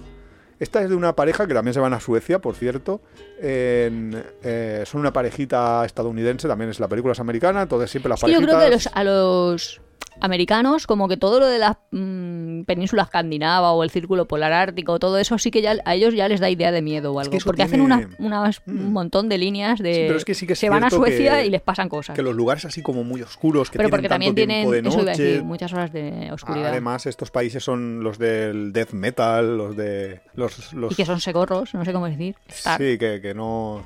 Esta 0.61 0.81
es 0.83 0.89
de 0.89 0.95
una 0.95 1.17
pareja 1.17 1.49
que 1.49 1.53
también 1.53 1.75
se 1.75 1.81
van 1.81 1.93
a 1.95 2.01
Suecia, 2.01 2.39
por 2.39 2.55
cierto. 2.55 3.01
En, 3.41 4.23
eh, 4.45 4.85
son 4.87 5.01
una 5.01 5.13
parejita 5.13 5.85
estadounidense, 5.85 6.47
también 6.47 6.71
es 6.71 6.79
la 6.79 6.87
película 6.87 7.11
es 7.13 7.19
americana, 7.21 7.63
entonces 7.63 7.91
siempre 7.91 8.09
las 8.09 8.21
que 8.23 8.31
yo 8.33 8.41
creo 8.41 8.61
que 8.61 8.71
los- 8.71 8.87
a 8.87 9.03
los 9.03 9.81
americanos, 10.25 10.87
como 10.87 11.07
que 11.09 11.17
todo 11.17 11.39
lo 11.41 11.47
de 11.47 11.59
la 11.59 11.79
mm, 11.91 12.63
península 12.65 13.03
escandinava 13.03 13.73
o 13.73 13.83
el 13.85 13.91
círculo 13.91 14.27
polar 14.27 14.53
ártico, 14.53 14.99
todo 14.99 15.19
eso 15.19 15.39
sí 15.39 15.51
que 15.51 15.63
ya 15.63 15.77
a 15.85 15.95
ellos 15.95 16.15
ya 16.15 16.29
les 16.29 16.41
da 16.41 16.51
idea 16.51 16.73
de 16.73 16.83
miedo 16.83 17.13
o 17.13 17.21
Es 17.21 17.27
algo. 17.27 17.31
que 17.33 17.37
eso 17.39 17.47
porque 17.47 17.63
hacen 17.63 17.81
una- 17.81 18.09
unas- 18.19 18.61
Mm. 18.67 18.79
un 18.87 18.93
montón 18.93 19.29
de 19.29 19.39
líneas 19.39 19.79
de. 19.79 19.95
Sí, 19.95 20.01
pero 20.07 20.17
es 20.17 20.25
que 20.25 20.35
sí 20.35 20.47
que 20.47 20.55
es 20.55 20.59
se 20.59 20.71
van 20.71 20.85
a 20.85 20.91
Suecia 20.91 21.39
que- 21.41 21.47
y 21.47 21.51
les 21.51 21.61
pasan 21.61 21.89
cosas. 21.89 22.17
que 22.17 22.23
los 22.23 22.35
lugares 22.35 22.65
así 22.65 22.83
como 22.83 23.05
muy 23.05 23.23
oscuros, 23.23 23.71
que 23.71 23.79
pero 23.79 23.89
tienen 23.89 23.91
porque 23.91 24.09
tanto 24.09 24.15
también 24.15 24.35
tienen, 24.35 24.71
de 24.71 24.79
eso 24.89 25.01
iba 25.01 25.11
a 25.11 25.13
noche. 25.15 25.23
decir, 25.23 25.45
muchas 25.45 25.73
horas 25.73 25.93
de 25.93 26.31
oscuridad. 26.33 26.69
Además, 26.71 27.07
estos 27.07 27.31
países 27.31 27.63
son 27.63 28.03
los 28.03 28.19
del 28.19 28.73
death 28.73 28.93
metal, 28.93 29.57
los 29.59 29.77
de. 29.77 30.21
Los, 30.35 30.73
los- 30.73 30.93
y 30.93 30.95
que 30.97 31.05
son 31.05 31.21
segorros, 31.21 31.75
no 31.75 31.85
sé 31.85 31.93
cómo 31.93 32.07
decir. 32.09 32.35
Sí, 32.49 32.99
que, 32.99 33.21
que 33.21 33.35
no, 33.35 33.83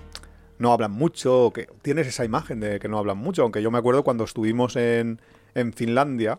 no 0.59 0.72
hablan 0.72 0.91
mucho, 0.93 1.53
que 1.55 1.68
tienes 1.82 2.07
esa 2.07 2.24
imagen 2.24 2.61
de 2.61 2.78
que 2.78 2.89
no 2.89 2.99
hablan 2.99 3.18
mucho, 3.18 3.43
aunque 3.43 3.62
yo 3.62 3.70
me 3.70 3.78
acuerdo 3.78 4.03
cuando 4.05 4.24
estuvimos 4.24 4.76
en, 4.76 5.20
en 5.55 5.72
Finlandia, 5.72 6.38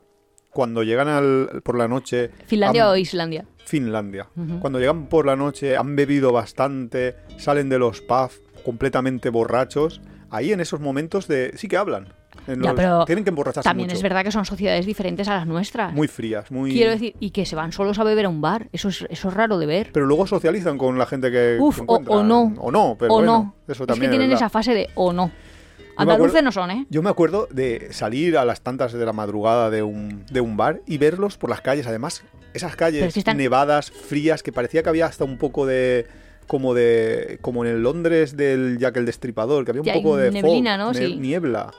cuando 0.51 0.83
llegan 0.83 1.07
al, 1.07 1.61
por 1.63 1.77
la 1.77 1.87
noche... 1.87 2.31
¿Finlandia 2.47 2.85
han- 2.85 2.89
o 2.91 2.95
Islandia? 2.97 3.45
Finlandia. 3.65 4.27
Cuando 4.61 4.79
llegan 4.79 5.05
por 5.07 5.25
la 5.27 5.35
noche, 5.35 5.77
han 5.77 5.95
bebido 5.95 6.31
bastante, 6.31 7.15
salen 7.37 7.69
de 7.69 7.77
los 7.77 8.01
pubs 8.01 8.41
completamente 8.65 9.29
borrachos, 9.29 10.01
ahí 10.31 10.51
en 10.51 10.59
esos 10.59 10.79
momentos 10.79 11.27
de... 11.27 11.51
sí 11.55 11.67
que 11.67 11.77
hablan. 11.77 12.13
En 12.47 12.61
Ya, 12.63 12.69
los- 12.71 12.75
pero 12.75 13.05
tienen 13.05 13.23
que 13.23 13.29
emborracharse 13.29 13.67
También 13.69 13.87
mucho. 13.87 13.97
es 13.97 14.01
verdad 14.01 14.23
que 14.23 14.31
son 14.31 14.43
sociedades 14.45 14.87
diferentes 14.87 15.27
a 15.27 15.35
las 15.35 15.45
nuestras. 15.45 15.93
Muy 15.93 16.07
frías, 16.07 16.49
muy... 16.49 16.71
Quiero 16.71 16.89
decir, 16.89 17.13
y 17.19 17.29
que 17.29 17.45
se 17.45 17.55
van 17.55 17.71
solos 17.71 17.99
a 17.99 18.03
beber 18.03 18.25
a 18.25 18.29
un 18.29 18.41
bar. 18.41 18.69
Eso 18.71 18.89
es, 18.89 19.05
eso 19.09 19.27
es 19.27 19.33
raro 19.35 19.59
de 19.59 19.67
ver. 19.67 19.91
Pero 19.93 20.07
luego 20.07 20.25
socializan 20.25 20.77
con 20.79 20.97
la 20.97 21.05
gente 21.05 21.29
que, 21.29 21.57
Uf, 21.59 21.81
o- 21.85 21.99
no. 22.23 22.53
O 22.57 22.71
no, 22.71 22.95
pero 22.97 23.13
o 23.13 23.17
bueno, 23.17 23.31
no. 23.67 23.71
eso 23.71 23.83
es 23.87 23.99
que 23.99 24.07
tienen 24.07 24.31
esa 24.31 24.49
fase 24.49 24.73
de 24.73 24.89
o 24.95 25.13
no. 25.13 25.29
Yo 25.99 26.05
me 26.05 26.13
Andaluces 26.13 26.31
acuerdo- 26.41 26.45
no 26.45 26.51
son, 26.51 26.71
¿eh? 26.71 26.85
Yo 26.89 27.01
me 27.01 27.09
acuerdo 27.09 27.47
de 27.51 27.89
salir 27.91 28.37
a 28.37 28.45
las 28.45 28.61
tantas 28.61 28.93
de 28.93 29.05
la 29.05 29.13
madrugada 29.13 29.69
de 29.69 29.83
un, 29.83 30.25
de 30.31 30.41
un 30.41 30.57
bar 30.57 30.81
y 30.87 30.97
verlos 30.97 31.37
por 31.37 31.49
las 31.49 31.61
calles. 31.61 31.87
Además, 31.87 32.23
esas 32.53 32.75
calles 32.75 33.03
es 33.03 33.13
que 33.13 33.19
están- 33.19 33.37
nevadas, 33.37 33.91
frías, 33.91 34.41
que 34.43 34.51
parecía 34.51 34.81
que 34.83 34.89
había 34.89 35.05
hasta 35.05 35.23
un 35.25 35.37
poco 35.37 35.65
de. 35.65 36.07
Como 36.47 36.73
de. 36.73 37.37
Como 37.41 37.63
en 37.63 37.71
el 37.71 37.83
Londres 37.83 38.35
del 38.35 38.77
Jack 38.79 38.97
el 38.97 39.05
Destripador, 39.05 39.65
que 39.65 39.71
había 39.71 39.81
un 39.83 40.01
poco 40.01 40.17
de. 40.17 40.31
neblina, 40.31 40.77
fog, 40.77 40.93
¿no? 40.95 40.99
ne- 40.99 41.07
Sí. 41.07 41.15
Niebla. 41.17 41.71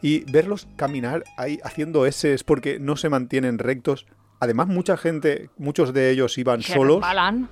Y 0.00 0.30
verlos 0.30 0.68
caminar 0.76 1.24
ahí 1.36 1.58
haciendo 1.64 2.06
eses 2.06 2.44
porque 2.44 2.78
no 2.78 2.96
se 2.96 3.08
mantienen 3.08 3.58
rectos. 3.58 4.06
Además, 4.38 4.68
mucha 4.68 4.96
gente, 4.96 5.50
muchos 5.58 5.92
de 5.92 6.10
ellos 6.10 6.38
iban 6.38 6.62
Se 6.62 6.74
solos. 6.74 6.98
resbalan. 6.98 7.48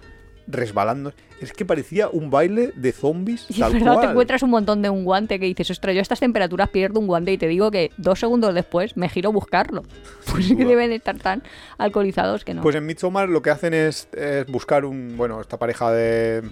Resbalando. 0.46 1.12
Es 1.40 1.52
que 1.52 1.64
parecía 1.64 2.08
un 2.08 2.30
baile 2.30 2.72
de 2.76 2.92
zombies. 2.92 3.46
Y 3.48 3.60
tal 3.60 3.74
verdad, 3.74 3.92
te 3.92 3.98
cual. 3.98 4.10
encuentras 4.10 4.42
un 4.42 4.50
montón 4.50 4.82
de 4.82 4.90
un 4.90 5.04
guante 5.04 5.38
que 5.38 5.46
dices, 5.46 5.70
ostras, 5.70 5.94
yo 5.94 6.00
a 6.00 6.02
estas 6.02 6.20
temperaturas 6.20 6.70
pierdo 6.70 7.00
un 7.00 7.06
guante 7.06 7.32
y 7.32 7.38
te 7.38 7.46
digo 7.48 7.70
que 7.70 7.90
dos 7.96 8.20
segundos 8.20 8.54
después 8.54 8.96
me 8.96 9.08
giro 9.08 9.30
a 9.30 9.32
buscarlo. 9.32 9.82
Pues 10.30 10.50
es 10.50 10.56
que 10.56 10.64
deben 10.64 10.92
estar 10.92 11.16
tan 11.18 11.42
alcoholizados 11.78 12.44
que 12.44 12.52
no. 12.52 12.62
Pues 12.62 12.74
en 12.74 12.84
Midsommar 12.84 13.28
lo 13.28 13.42
que 13.42 13.50
hacen 13.50 13.72
es, 13.74 14.08
es 14.12 14.46
buscar 14.46 14.84
un. 14.84 15.16
Bueno, 15.16 15.40
esta 15.40 15.58
pareja 15.58 15.90
de, 15.92 16.42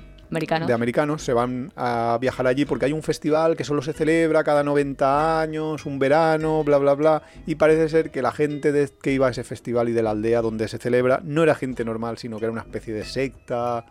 De 0.66 0.72
americanos 0.72 1.22
se 1.22 1.32
van 1.32 1.72
a 1.76 2.18
viajar 2.20 2.46
allí 2.46 2.64
porque 2.64 2.86
hay 2.86 2.92
un 2.92 3.02
festival 3.02 3.56
que 3.56 3.64
solo 3.64 3.82
se 3.82 3.92
celebra 3.92 4.42
cada 4.44 4.62
90 4.64 5.40
años, 5.40 5.86
un 5.86 5.98
verano, 5.98 6.64
bla, 6.64 6.78
bla, 6.78 6.94
bla. 6.94 7.22
Y 7.46 7.54
parece 7.56 7.88
ser 7.88 8.10
que 8.10 8.22
la 8.22 8.32
gente 8.32 8.72
de- 8.72 8.90
que 9.02 9.12
iba 9.12 9.26
a 9.28 9.30
ese 9.30 9.44
festival 9.44 9.88
y 9.88 9.92
de 9.92 10.02
la 10.02 10.10
aldea 10.10 10.40
donde 10.42 10.66
se 10.68 10.78
celebra 10.78 11.20
no 11.24 11.42
era 11.42 11.54
gente 11.54 11.84
normal, 11.84 12.18
sino 12.18 12.38
que 12.38 12.44
era 12.46 12.52
una 12.52 12.62
especie 12.62 12.94
de 12.94 13.04
secta 13.04 13.86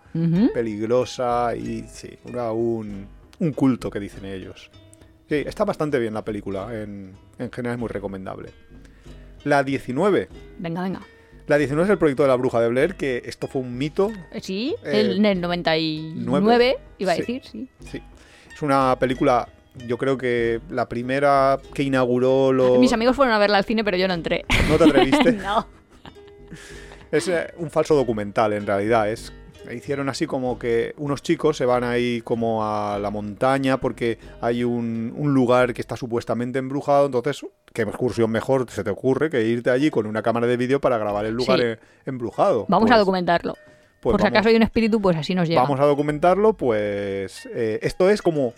peligrosa 0.53 1.55
y 1.55 1.85
sí, 1.87 2.09
era 2.25 2.51
un, 2.51 3.07
un 3.39 3.51
culto 3.53 3.89
que 3.89 3.99
dicen 3.99 4.25
ellos. 4.25 4.71
Sí, 5.29 5.43
está 5.45 5.63
bastante 5.65 5.99
bien 5.99 6.13
la 6.13 6.23
película, 6.25 6.67
en, 6.73 7.13
en 7.39 7.51
general 7.51 7.75
es 7.75 7.79
muy 7.79 7.89
recomendable. 7.89 8.49
La 9.45 9.63
19. 9.63 10.29
Venga, 10.59 10.83
venga. 10.83 11.01
La 11.47 11.57
19 11.57 11.83
es 11.85 11.89
el 11.91 11.97
proyecto 11.97 12.23
de 12.23 12.29
la 12.29 12.35
bruja 12.35 12.61
de 12.61 12.69
Blair, 12.69 12.95
que 12.95 13.21
esto 13.25 13.47
fue 13.47 13.61
un 13.61 13.77
mito. 13.77 14.11
Eh, 14.31 14.39
Sí, 14.41 14.75
Eh, 14.85 15.11
en 15.17 15.25
el 15.25 15.41
99, 15.41 16.41
nueve. 16.41 16.77
iba 16.99 17.11
a 17.11 17.15
Sí. 17.15 17.21
decir, 17.21 17.41
sí. 17.43 17.67
Sí. 17.91 18.01
Es 18.53 18.61
una 18.61 18.95
película, 18.97 19.49
yo 19.87 19.97
creo 19.97 20.17
que 20.17 20.61
la 20.69 20.87
primera 20.87 21.59
que 21.73 21.83
inauguró 21.83 22.53
lo... 22.53 22.79
Mis 22.79 22.93
amigos 22.93 23.15
fueron 23.15 23.33
a 23.33 23.39
verla 23.39 23.57
al 23.57 23.65
cine, 23.65 23.83
pero 23.83 23.97
yo 23.97 24.07
no 24.07 24.13
entré. 24.13 24.45
¿No 24.69 24.77
te 24.77 24.85
atreviste? 24.85 25.31
no. 25.43 25.67
Es 27.11 27.27
eh, 27.27 27.47
un 27.57 27.69
falso 27.69 27.93
documental, 27.95 28.53
en 28.53 28.65
realidad. 28.65 29.09
Es 29.09 29.33
hicieron 29.71 30.09
así 30.09 30.25
como 30.27 30.57
que 30.59 30.93
unos 30.97 31.21
chicos 31.21 31.57
se 31.57 31.65
van 31.65 31.83
ahí 31.83 32.21
como 32.21 32.63
a 32.65 32.97
la 32.99 33.09
montaña 33.09 33.77
porque 33.77 34.17
hay 34.41 34.63
un, 34.63 35.13
un 35.15 35.33
lugar 35.33 35.73
que 35.73 35.81
está 35.81 35.95
supuestamente 35.95 36.59
embrujado. 36.59 37.05
Entonces, 37.05 37.45
¿qué 37.73 37.83
excursión 37.83 38.31
mejor 38.31 38.69
se 38.69 38.83
te 38.83 38.89
ocurre 38.89 39.29
que 39.29 39.41
irte 39.43 39.69
allí 39.69 39.89
con 39.89 40.05
una 40.05 40.21
cámara 40.21 40.47
de 40.47 40.57
vídeo 40.57 40.81
para 40.81 40.97
grabar 40.97 41.25
el 41.25 41.33
lugar 41.35 41.59
Sí. 41.59 41.65
eh, 41.65 41.77
embrujado? 42.05 42.65
Vamos 42.69 42.89
a 42.89 42.93
Pues- 42.95 42.99
documentarlo. 42.99 43.55
pues 44.01 44.13
Por 44.13 44.21
si 44.21 44.27
acaso 44.27 44.49
hay 44.49 44.55
un 44.57 44.63
espíritu, 44.63 45.01
pues 45.01 45.15
así 45.15 45.33
nos 45.33 45.47
llega. 45.47 45.61
Vamos 45.61 45.79
a 45.79 45.85
documentarlo, 45.85 46.53
pues 46.53 47.47
eh, 47.53 47.79
esto 47.83 48.09
es 48.09 48.21
como 48.21 48.53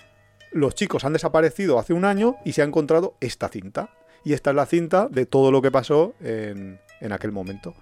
los 0.52 0.74
chicos 0.74 1.06
han 1.06 1.14
desaparecido 1.14 1.78
hace 1.78 1.94
un 1.94 2.04
año 2.06 2.38
y 2.46 2.54
se 2.54 2.62
ha 2.64 2.66
encontrado 2.66 3.14
esta 3.22 3.48
cinta. 3.50 3.90
Y 4.24 4.34
esta 4.34 4.50
es 4.50 4.56
la 4.56 4.66
cinta 4.66 5.08
de 5.12 5.28
todo 5.28 5.52
lo 5.52 5.62
que 5.62 5.70
pasó 5.70 6.16
en, 6.20 6.80
en 7.00 7.12
aquel 7.12 7.32
momento. 7.32 7.76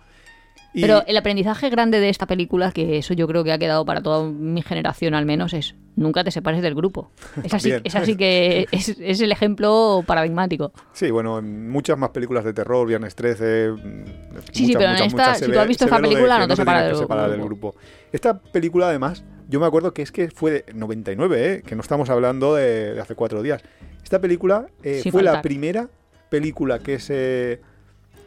Y 0.73 0.81
Pero 0.81 1.03
el 1.05 1.15
aprendizaje 1.17 1.69
grande 1.69 1.99
de 1.99 2.09
esta 2.09 2.25
película, 2.25 2.71
que 2.71 2.97
eso 2.97 3.13
yo 3.13 3.27
creo 3.27 3.43
que 3.43 3.51
ha 3.51 3.59
quedado 3.59 3.85
para 3.85 4.01
toda 4.01 4.27
mi 4.27 4.61
generación 4.63 5.13
al 5.13 5.25
menos, 5.25 5.53
es 5.53 5.75
nunca 5.95 6.23
te 6.23 6.31
separes 6.31 6.63
del 6.63 6.73
grupo. 6.73 7.11
Es 7.43 7.53
así, 7.53 7.71
es 7.83 7.95
así 7.95 8.15
que 8.15 8.65
es, 8.71 8.89
es 8.89 9.21
el 9.21 9.31
ejemplo 9.31 10.03
paradigmático. 10.07 10.73
sí, 10.93 11.11
bueno, 11.11 11.37
en 11.37 11.69
muchas 11.69 11.97
más 11.97 12.09
películas 12.09 12.43
de 12.43 12.53
terror, 12.53 12.87
Viernes 12.87 13.13
13... 13.15 13.71
mm, 13.71 14.03
Sí, 14.51 14.65
sí, 14.65 14.73
pero 14.73 14.91
en 14.91 15.03
esta, 15.03 15.35
si 15.35 15.51
tú 15.51 15.59
has 15.59 15.67
visto 15.67 15.85
esta 15.85 15.99
película, 15.99 16.39
no 16.39 16.47
te 16.47 16.55
separas 16.55 17.29
del 17.29 17.41
grupo. 17.41 17.75
Esta 18.11 18.39
película, 18.39 18.87
además, 18.87 19.23
yo 19.49 19.59
me 19.59 19.67
acuerdo 19.67 19.93
que 19.93 20.01
es 20.01 20.11
que 20.11 20.29
fue 20.31 20.51
de 20.51 20.65
99, 20.73 21.53
¿eh? 21.53 21.61
que 21.61 21.75
no 21.75 21.81
estamos 21.81 22.09
hablando 22.09 22.55
de, 22.55 22.95
de 22.95 23.01
hace 23.01 23.13
cuatro 23.15 23.43
días. 23.43 23.61
Esta 24.03 24.19
película 24.19 24.67
eh, 24.83 25.03
fue 25.11 25.23
la 25.23 25.41
primera 25.41 25.89
película 26.29 26.79
que 26.79 26.99
se 26.99 27.61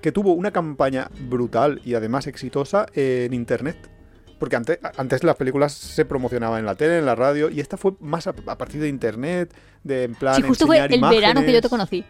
que 0.07 0.13
tuvo 0.13 0.35
una 0.35 0.53
campaña 0.53 1.11
brutal 1.19 1.81
y 1.85 1.95
además 1.95 2.29
exitosa 2.29 2.87
en 2.95 3.35
internet. 3.35 3.91
Porque 4.39 4.55
antes, 4.55 4.79
antes 4.97 5.25
las 5.25 5.35
películas 5.35 5.73
se 5.73 6.05
promocionaban 6.05 6.61
en 6.61 6.67
la 6.67 6.77
tele, 6.77 6.99
en 6.99 7.07
la 7.07 7.17
radio, 7.17 7.51
y 7.51 7.59
esta 7.59 7.77
fue 7.77 7.95
más 7.99 8.29
a, 8.29 8.35
a 8.47 8.57
partir 8.57 8.81
de 8.81 8.89
internet, 8.89 9.53
de 9.83 10.05
en 10.05 10.15
plan 10.15 10.37
Sí, 10.37 10.43
justo 10.43 10.65
fue 10.65 10.79
el 10.79 11.01
verano 11.01 11.43
que 11.43 11.53
yo 11.53 11.61
te 11.61 11.69
conocí. 11.69 12.05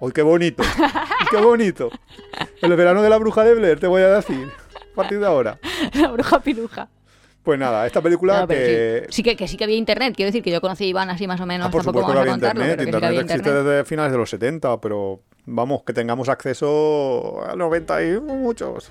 ¡Ay, 0.00 0.10
qué 0.14 0.22
bonito! 0.22 0.62
¡Qué 1.30 1.36
bonito! 1.36 1.90
El 2.62 2.74
verano 2.76 3.02
de 3.02 3.10
la 3.10 3.18
bruja 3.18 3.44
de 3.44 3.54
Blair, 3.56 3.78
te 3.78 3.88
voy 3.88 4.00
a 4.00 4.08
decir. 4.08 4.48
A 4.92 4.94
partir 4.94 5.20
de 5.20 5.26
ahora. 5.26 5.58
La 5.92 6.08
bruja 6.08 6.40
piruja. 6.40 6.88
Pues 7.42 7.58
nada, 7.58 7.86
esta 7.86 8.00
película 8.00 8.40
No, 8.40 8.48
que... 8.48 9.04
sí. 9.08 9.16
Sí 9.16 9.22
que, 9.22 9.36
que 9.36 9.48
sí 9.48 9.58
que 9.58 9.64
había 9.64 9.76
internet. 9.76 10.14
Quiero 10.16 10.28
decir 10.28 10.42
que 10.42 10.50
yo 10.50 10.62
conocí 10.62 10.84
a 10.84 10.86
Iván 10.86 11.10
así 11.10 11.26
más 11.26 11.42
o 11.42 11.44
menos. 11.46 11.66
Ah, 11.66 11.70
por 11.70 11.84
supuesto 11.84 12.10
que 12.10 12.18
había 12.20 12.32
internet. 12.32 12.76
pero 12.78 12.78
que 12.78 12.84
sí 12.84 12.90
que 12.90 13.20
Internet 13.20 13.30
existe 13.30 13.52
desde 13.52 13.84
finales 13.84 14.12
de 14.12 14.18
los 14.18 14.30
70, 14.30 14.80
pero 14.80 15.20
vamos, 15.54 15.82
que 15.84 15.92
tengamos 15.92 16.28
acceso 16.28 17.42
al 17.46 17.58
90 17.58 18.04
y 18.04 18.20
muchos. 18.20 18.90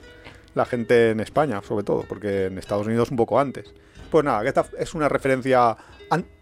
La 0.55 0.66
gente 0.66 1.12
en 1.12 1.20
España, 1.20 1.62
sobre 1.62 1.84
todo, 1.84 2.03
porque 2.08 2.45
en 2.45 2.58
Estados 2.58 2.88
Unidos 2.88 3.12
un 3.12 3.18
poco 3.18 3.39
antes. 3.39 3.74
Pues 4.10 4.24
nada, 4.26 4.41
que 4.41 4.47
esta 4.49 4.66
es 4.80 4.93
una 4.95 5.08
referencia 5.10 5.76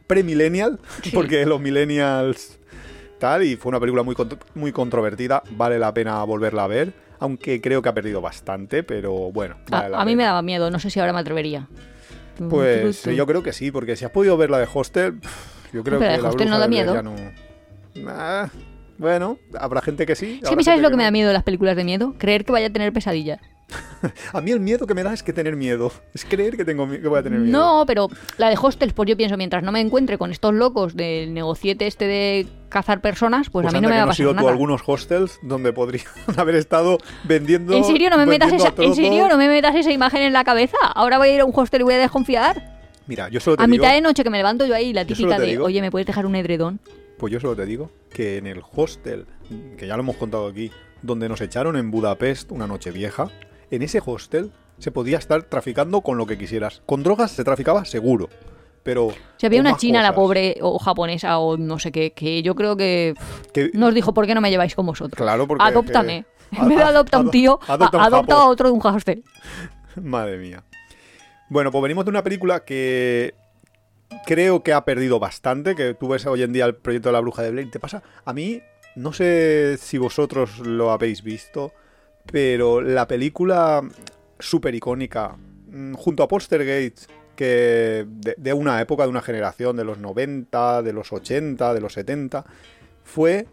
pre-millennial, 0.07 0.79
Sí. 1.01 1.11
porque 1.13 1.45
los 1.45 1.59
millennials 1.59 2.59
tal, 3.19 3.43
y 3.43 3.55
fue 3.55 3.69
una 3.69 3.79
película 3.79 4.03
muy, 4.03 4.15
muy 4.53 4.71
controvertida, 4.71 5.41
vale 5.51 5.79
la 5.79 5.93
pena 5.93 6.23
volverla 6.23 6.65
a 6.65 6.67
ver, 6.67 6.93
aunque 7.19 7.59
creo 7.59 7.81
que 7.81 7.89
ha 7.89 7.93
perdido 7.93 8.21
bastante, 8.21 8.83
pero 8.83 9.31
bueno, 9.31 9.55
A, 9.71 9.89
la 9.89 10.01
a 10.01 10.05
mí 10.05 10.15
me 10.15 10.23
daba 10.23 10.41
miedo, 10.43 10.69
no 10.69 10.77
sé 10.79 10.89
si 10.91 10.99
ahora 10.99 11.11
me 11.13 11.19
atrevería. 11.19 11.67
Pues 12.49 13.01
tu, 13.01 13.09
tu. 13.09 13.15
yo 13.15 13.25
creo 13.25 13.41
que 13.41 13.51
sí, 13.53 13.71
porque 13.71 13.95
si 13.95 14.05
has 14.05 14.11
podido 14.11 14.37
ver 14.37 14.49
la 14.51 14.59
de 14.59 14.67
Hostel, 14.71 15.19
yo 15.73 15.83
creo 15.83 15.97
Pero 15.97 16.11
que 16.11 16.17
de 16.17 16.21
la 16.21 16.29
Hostel 16.29 16.49
no 16.49 16.57
Bruja 16.57 16.59
da 16.59 16.67
de 16.67 16.83
Blair 16.83 17.03
miedo. 17.03 17.03
no- 18.03 18.11
Ah, 18.11 18.49
bueno, 18.97 19.37
habrá 19.59 19.81
gente 19.81 20.05
que 20.05 20.15
sí. 20.15 20.39
Es 20.43 20.49
que 20.49 20.63
sabes 20.63 20.81
lo 20.81 20.89
que 20.89 20.97
me 20.97 21.03
da 21.03 21.11
miedo 21.11 21.27
de 21.27 21.33
las 21.33 21.43
películas 21.43 21.75
de 21.75 21.83
miedo, 21.83 22.15
creer 22.17 22.45
que 22.45 22.51
vaya 22.51 22.67
a 22.67 22.69
tener 22.69 22.91
pesadillas. 22.93 23.39
A 24.33 24.41
mí 24.41 24.51
el 24.51 24.59
miedo 24.59 24.85
que 24.85 24.93
me 24.93 25.01
da 25.01 25.11
es 25.11 25.23
que 25.23 25.33
tener 25.33 25.55
miedo. 25.55 25.91
Es 26.13 26.23
creer 26.23 26.55
que 26.55 26.63
tengo 26.63 26.87
que 26.87 26.99
voy 27.07 27.17
a 27.19 27.23
tener 27.23 27.39
miedo. 27.39 27.57
No, 27.57 27.85
pero 27.87 28.07
la 28.37 28.49
de 28.49 28.57
hostels, 28.61 28.93
pues 28.93 29.09
yo 29.09 29.17
pienso, 29.17 29.37
mientras 29.37 29.63
no 29.63 29.71
me 29.71 29.81
encuentre 29.81 30.19
con 30.19 30.29
estos 30.31 30.53
locos 30.53 30.95
del 30.95 31.33
negociete 31.33 31.87
este 31.87 32.05
de 32.05 32.47
cazar 32.69 33.01
personas, 33.01 33.49
pues, 33.49 33.63
Pues 33.63 33.73
a 33.73 33.77
mí 33.77 33.81
no 33.81 33.89
me 33.89 33.97
va 33.97 34.03
a 34.03 34.07
pasar 34.07 34.21
ido 34.23 34.31
tú 34.31 34.35
nada. 34.35 34.51
algunos 34.51 34.81
hostels 34.85 35.39
donde 35.41 35.73
podrían 35.73 36.05
haber 36.37 36.55
estado 36.55 36.99
vendiendo. 37.23 37.73
¿En 37.73 37.83
serio 37.85 38.11
no 38.11 38.17
me 38.17 38.27
metas 38.27 38.53
esa, 38.53 38.71
en 38.77 38.93
serio 38.93 39.27
no 39.27 39.37
me 39.37 39.47
metas 39.47 39.73
esa 39.75 39.91
imagen 39.91 40.21
en 40.21 40.33
la 40.33 40.43
cabeza? 40.43 40.77
Ahora 40.93 41.17
voy 41.17 41.29
a 41.29 41.33
ir 41.35 41.41
a 41.41 41.45
un 41.45 41.51
hostel 41.55 41.81
y 41.81 41.83
voy 41.85 41.95
a 41.95 41.97
desconfiar. 41.99 42.75
Mira, 43.07 43.29
yo 43.29 43.39
solo 43.39 43.57
te 43.57 43.63
A 43.63 43.65
digo, 43.65 43.81
mitad 43.83 43.93
de 43.95 44.01
noche 44.01 44.23
que 44.23 44.29
me 44.29 44.37
levanto 44.37 44.65
yo 44.67 44.75
ahí, 44.75 44.93
la 44.93 45.05
típica 45.05 45.39
de, 45.39 45.47
digo- 45.47 45.65
oye, 45.65 45.81
¿me 45.81 45.89
puedes 45.89 46.05
dejar 46.05 46.25
un 46.27 46.35
edredón? 46.35 46.79
Pues 47.17 47.31
yo 47.33 47.39
solo 47.39 47.55
te 47.55 47.65
digo 47.65 47.89
que 48.09 48.37
en 48.37 48.47
el 48.47 48.61
hostel, 48.75 49.25
que 49.77 49.87
ya 49.87 49.95
lo 49.95 50.03
hemos 50.03 50.15
contado 50.17 50.47
aquí, 50.47 50.71
donde 51.01 51.29
nos 51.29 51.41
echaron 51.41 51.75
en 51.77 51.91
Budapest 51.91 52.51
una 52.51 52.67
noche 52.67 52.91
vieja, 52.91 53.29
en 53.71 53.81
ese 53.81 54.01
hostel 54.05 54.51
se 54.79 54.91
podía 54.91 55.17
estar 55.17 55.43
traficando 55.43 56.01
con 56.01 56.17
lo 56.17 56.25
que 56.25 56.37
quisieras. 56.37 56.81
Con 56.85 57.03
drogas 57.03 57.31
se 57.31 57.43
traficaba 57.43 57.85
seguro, 57.85 58.29
pero 58.83 59.09
Si 59.37 59.45
había 59.45 59.61
una 59.61 59.77
china, 59.77 60.01
la 60.03 60.13
pobre, 60.13 60.57
o 60.61 60.77
japonesa, 60.79 61.39
o 61.39 61.57
no 61.57 61.79
sé 61.79 61.91
qué, 61.91 62.11
que 62.13 62.41
yo 62.43 62.55
creo 62.55 62.75
que 62.75 63.13
nos 63.73 63.93
dijo, 63.93 64.13
¿por 64.13 64.25
qué 64.27 64.35
no 64.35 64.41
me 64.41 64.49
lleváis 64.49 64.75
con 64.75 64.85
vosotros? 64.85 65.17
Claro, 65.17 65.47
porque 65.47 65.63
Adóptame. 65.63 66.25
que- 66.51 66.57
En 66.57 66.69
vez 66.69 66.77
de 66.77 66.83
adopta 66.83 67.17
a 67.17 67.21
un 67.21 67.31
tío, 67.31 67.59
adopta 67.67 67.97
un 67.97 68.31
a 68.31 68.45
otro 68.47 68.67
de 68.69 68.73
un 68.73 68.85
hostel. 68.85 69.23
Madre 70.01 70.37
mía. 70.37 70.63
Bueno, 71.49 71.71
pues 71.71 71.81
venimos 71.81 72.05
de 72.05 72.09
una 72.11 72.23
película 72.23 72.63
que 72.63 73.33
creo 74.25 74.63
que 74.63 74.73
ha 74.73 74.85
perdido 74.85 75.19
bastante, 75.19 75.75
que 75.75 75.93
tú 75.93 76.07
ves 76.07 76.25
hoy 76.25 76.43
en 76.43 76.53
día 76.53 76.65
el 76.65 76.75
proyecto 76.75 77.09
de 77.09 77.13
la 77.13 77.19
bruja 77.19 77.41
de 77.41 77.51
Blair. 77.51 77.71
¿Te 77.71 77.79
pasa? 77.79 78.03
A 78.23 78.33
mí, 78.33 78.61
no 78.95 79.13
sé 79.13 79.77
si 79.77 79.97
vosotros 79.97 80.59
lo 80.59 80.91
habéis 80.91 81.23
visto, 81.23 81.73
pero 82.25 82.81
la 82.81 83.07
película 83.07 83.81
súper 84.39 84.75
icónica, 84.75 85.35
mm, 85.67 85.93
junto 85.93 86.23
a 86.23 86.27
Postergate, 86.27 86.95
que 87.35 88.05
de, 88.07 88.35
de 88.37 88.53
una 88.53 88.79
época, 88.81 89.03
de 89.03 89.09
una 89.09 89.21
generación, 89.21 89.75
de 89.75 89.83
los 89.83 89.97
90, 89.97 90.81
de 90.81 90.93
los 90.93 91.11
80, 91.11 91.73
de 91.73 91.81
los 91.81 91.93
70, 91.93 92.45
fue 93.03 93.47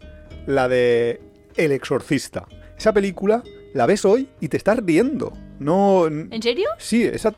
la 0.47 0.67
de 0.67 1.21
El 1.55 1.71
Exorcista. 1.71 2.47
Esa 2.77 2.93
película 2.93 3.43
la 3.73 3.85
ves 3.85 4.05
hoy 4.05 4.29
y 4.39 4.47
te 4.47 4.57
estás 4.57 4.77
riendo. 4.83 5.33
No, 5.59 6.07
¿En 6.07 6.41
serio? 6.41 6.69
Sí, 6.77 7.03
esa. 7.03 7.33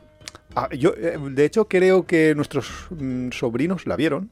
Ah, 0.56 0.68
yo, 0.74 0.90
eh, 0.96 1.18
de 1.30 1.44
hecho, 1.44 1.66
creo 1.68 2.04
que 2.06 2.34
nuestros 2.34 2.68
mm, 2.90 3.30
sobrinos 3.30 3.86
la 3.86 3.94
vieron. 3.96 4.30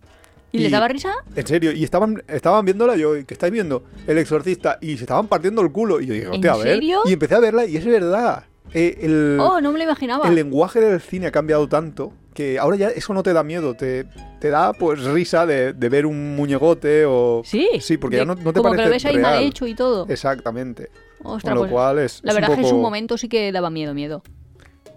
¿Y, 0.50 0.58
les 0.58 0.70
daba 0.70 0.86
risa? 0.86 1.12
En 1.34 1.46
serio, 1.46 1.72
y 1.72 1.82
estaban, 1.82 2.22
estaban 2.28 2.64
viéndola 2.64 2.94
yo, 2.96 3.12
¿qué 3.26 3.34
estáis 3.34 3.52
viendo? 3.52 3.82
El 4.06 4.18
exorcista, 4.18 4.78
y 4.80 4.96
se 4.96 5.02
estaban 5.04 5.26
partiendo 5.26 5.62
el 5.62 5.72
culo. 5.72 6.00
Y 6.00 6.06
yo 6.06 6.14
dije, 6.14 6.26
¿En 6.26 6.32
hostia, 6.34 6.52
a 6.52 6.56
ver. 6.58 6.66
serio? 6.74 7.00
Y 7.06 7.12
empecé 7.12 7.34
a 7.34 7.40
verla, 7.40 7.64
y 7.66 7.76
es 7.76 7.84
verdad. 7.84 8.44
Eh, 8.72 8.98
el, 9.02 9.38
Oh, 9.40 9.60
no 9.60 9.72
me 9.72 9.78
lo 9.78 9.84
imaginaba. 9.84 10.28
el 10.28 10.34
lenguaje 10.36 10.80
del 10.80 11.00
cine 11.00 11.26
ha 11.26 11.32
cambiado 11.32 11.68
tanto 11.68 12.12
que 12.34 12.58
ahora 12.58 12.76
ya 12.76 12.88
eso 12.88 13.14
no 13.14 13.22
te 13.22 13.32
da 13.32 13.42
miedo, 13.44 13.74
te, 13.74 14.06
te 14.40 14.50
da 14.50 14.72
pues 14.72 15.02
risa 15.04 15.44
de, 15.46 15.72
de 15.72 15.88
ver 15.88 16.06
un 16.06 16.34
muñecote 16.36 17.04
o. 17.06 17.42
Sí. 17.44 17.68
Sí, 17.80 17.96
porque 17.96 18.16
De- 18.16 18.22
ya 18.22 18.26
no, 18.26 18.34
no 18.34 18.52
te 18.52 18.58
Como 18.60 18.72
que 18.72 18.76
parece 18.78 18.84
lo 18.88 18.90
ves 18.90 19.04
ahí 19.06 19.18
mal 19.18 19.32
real. 19.38 19.44
hecho 19.44 19.66
y 19.66 19.74
todo. 19.74 20.06
Exactamente. 20.08 20.88
Ostras, 21.22 21.42
Con 21.42 21.54
lo 21.54 21.60
pues, 21.62 21.72
cual 21.72 21.98
es. 21.98 22.20
la 22.24 22.30
es 22.30 22.34
un 22.36 22.40
verdad 22.40 22.50
es 22.50 22.56
que 22.56 22.62
en 22.62 22.68
su 22.68 22.74
poco- 22.76 22.82
momento 22.82 23.18
sí 23.18 23.28
que 23.28 23.50
daba 23.52 23.70
miedo, 23.70 23.92
miedo. 23.94 24.22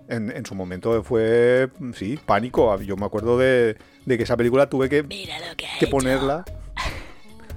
En, 0.08 0.32
en 0.32 0.46
su 0.46 0.56
momento 0.56 1.04
fue, 1.04 1.70
sí, 1.94 2.18
pánico. 2.26 2.80
Yo 2.82 2.96
me 2.96 3.06
acuerdo 3.06 3.38
de, 3.38 3.76
de 4.06 4.18
que 4.18 4.24
esa 4.24 4.38
película 4.38 4.70
tuve 4.70 4.90
que, 4.90 5.04
que 5.80 5.88
ponerla. 5.88 6.46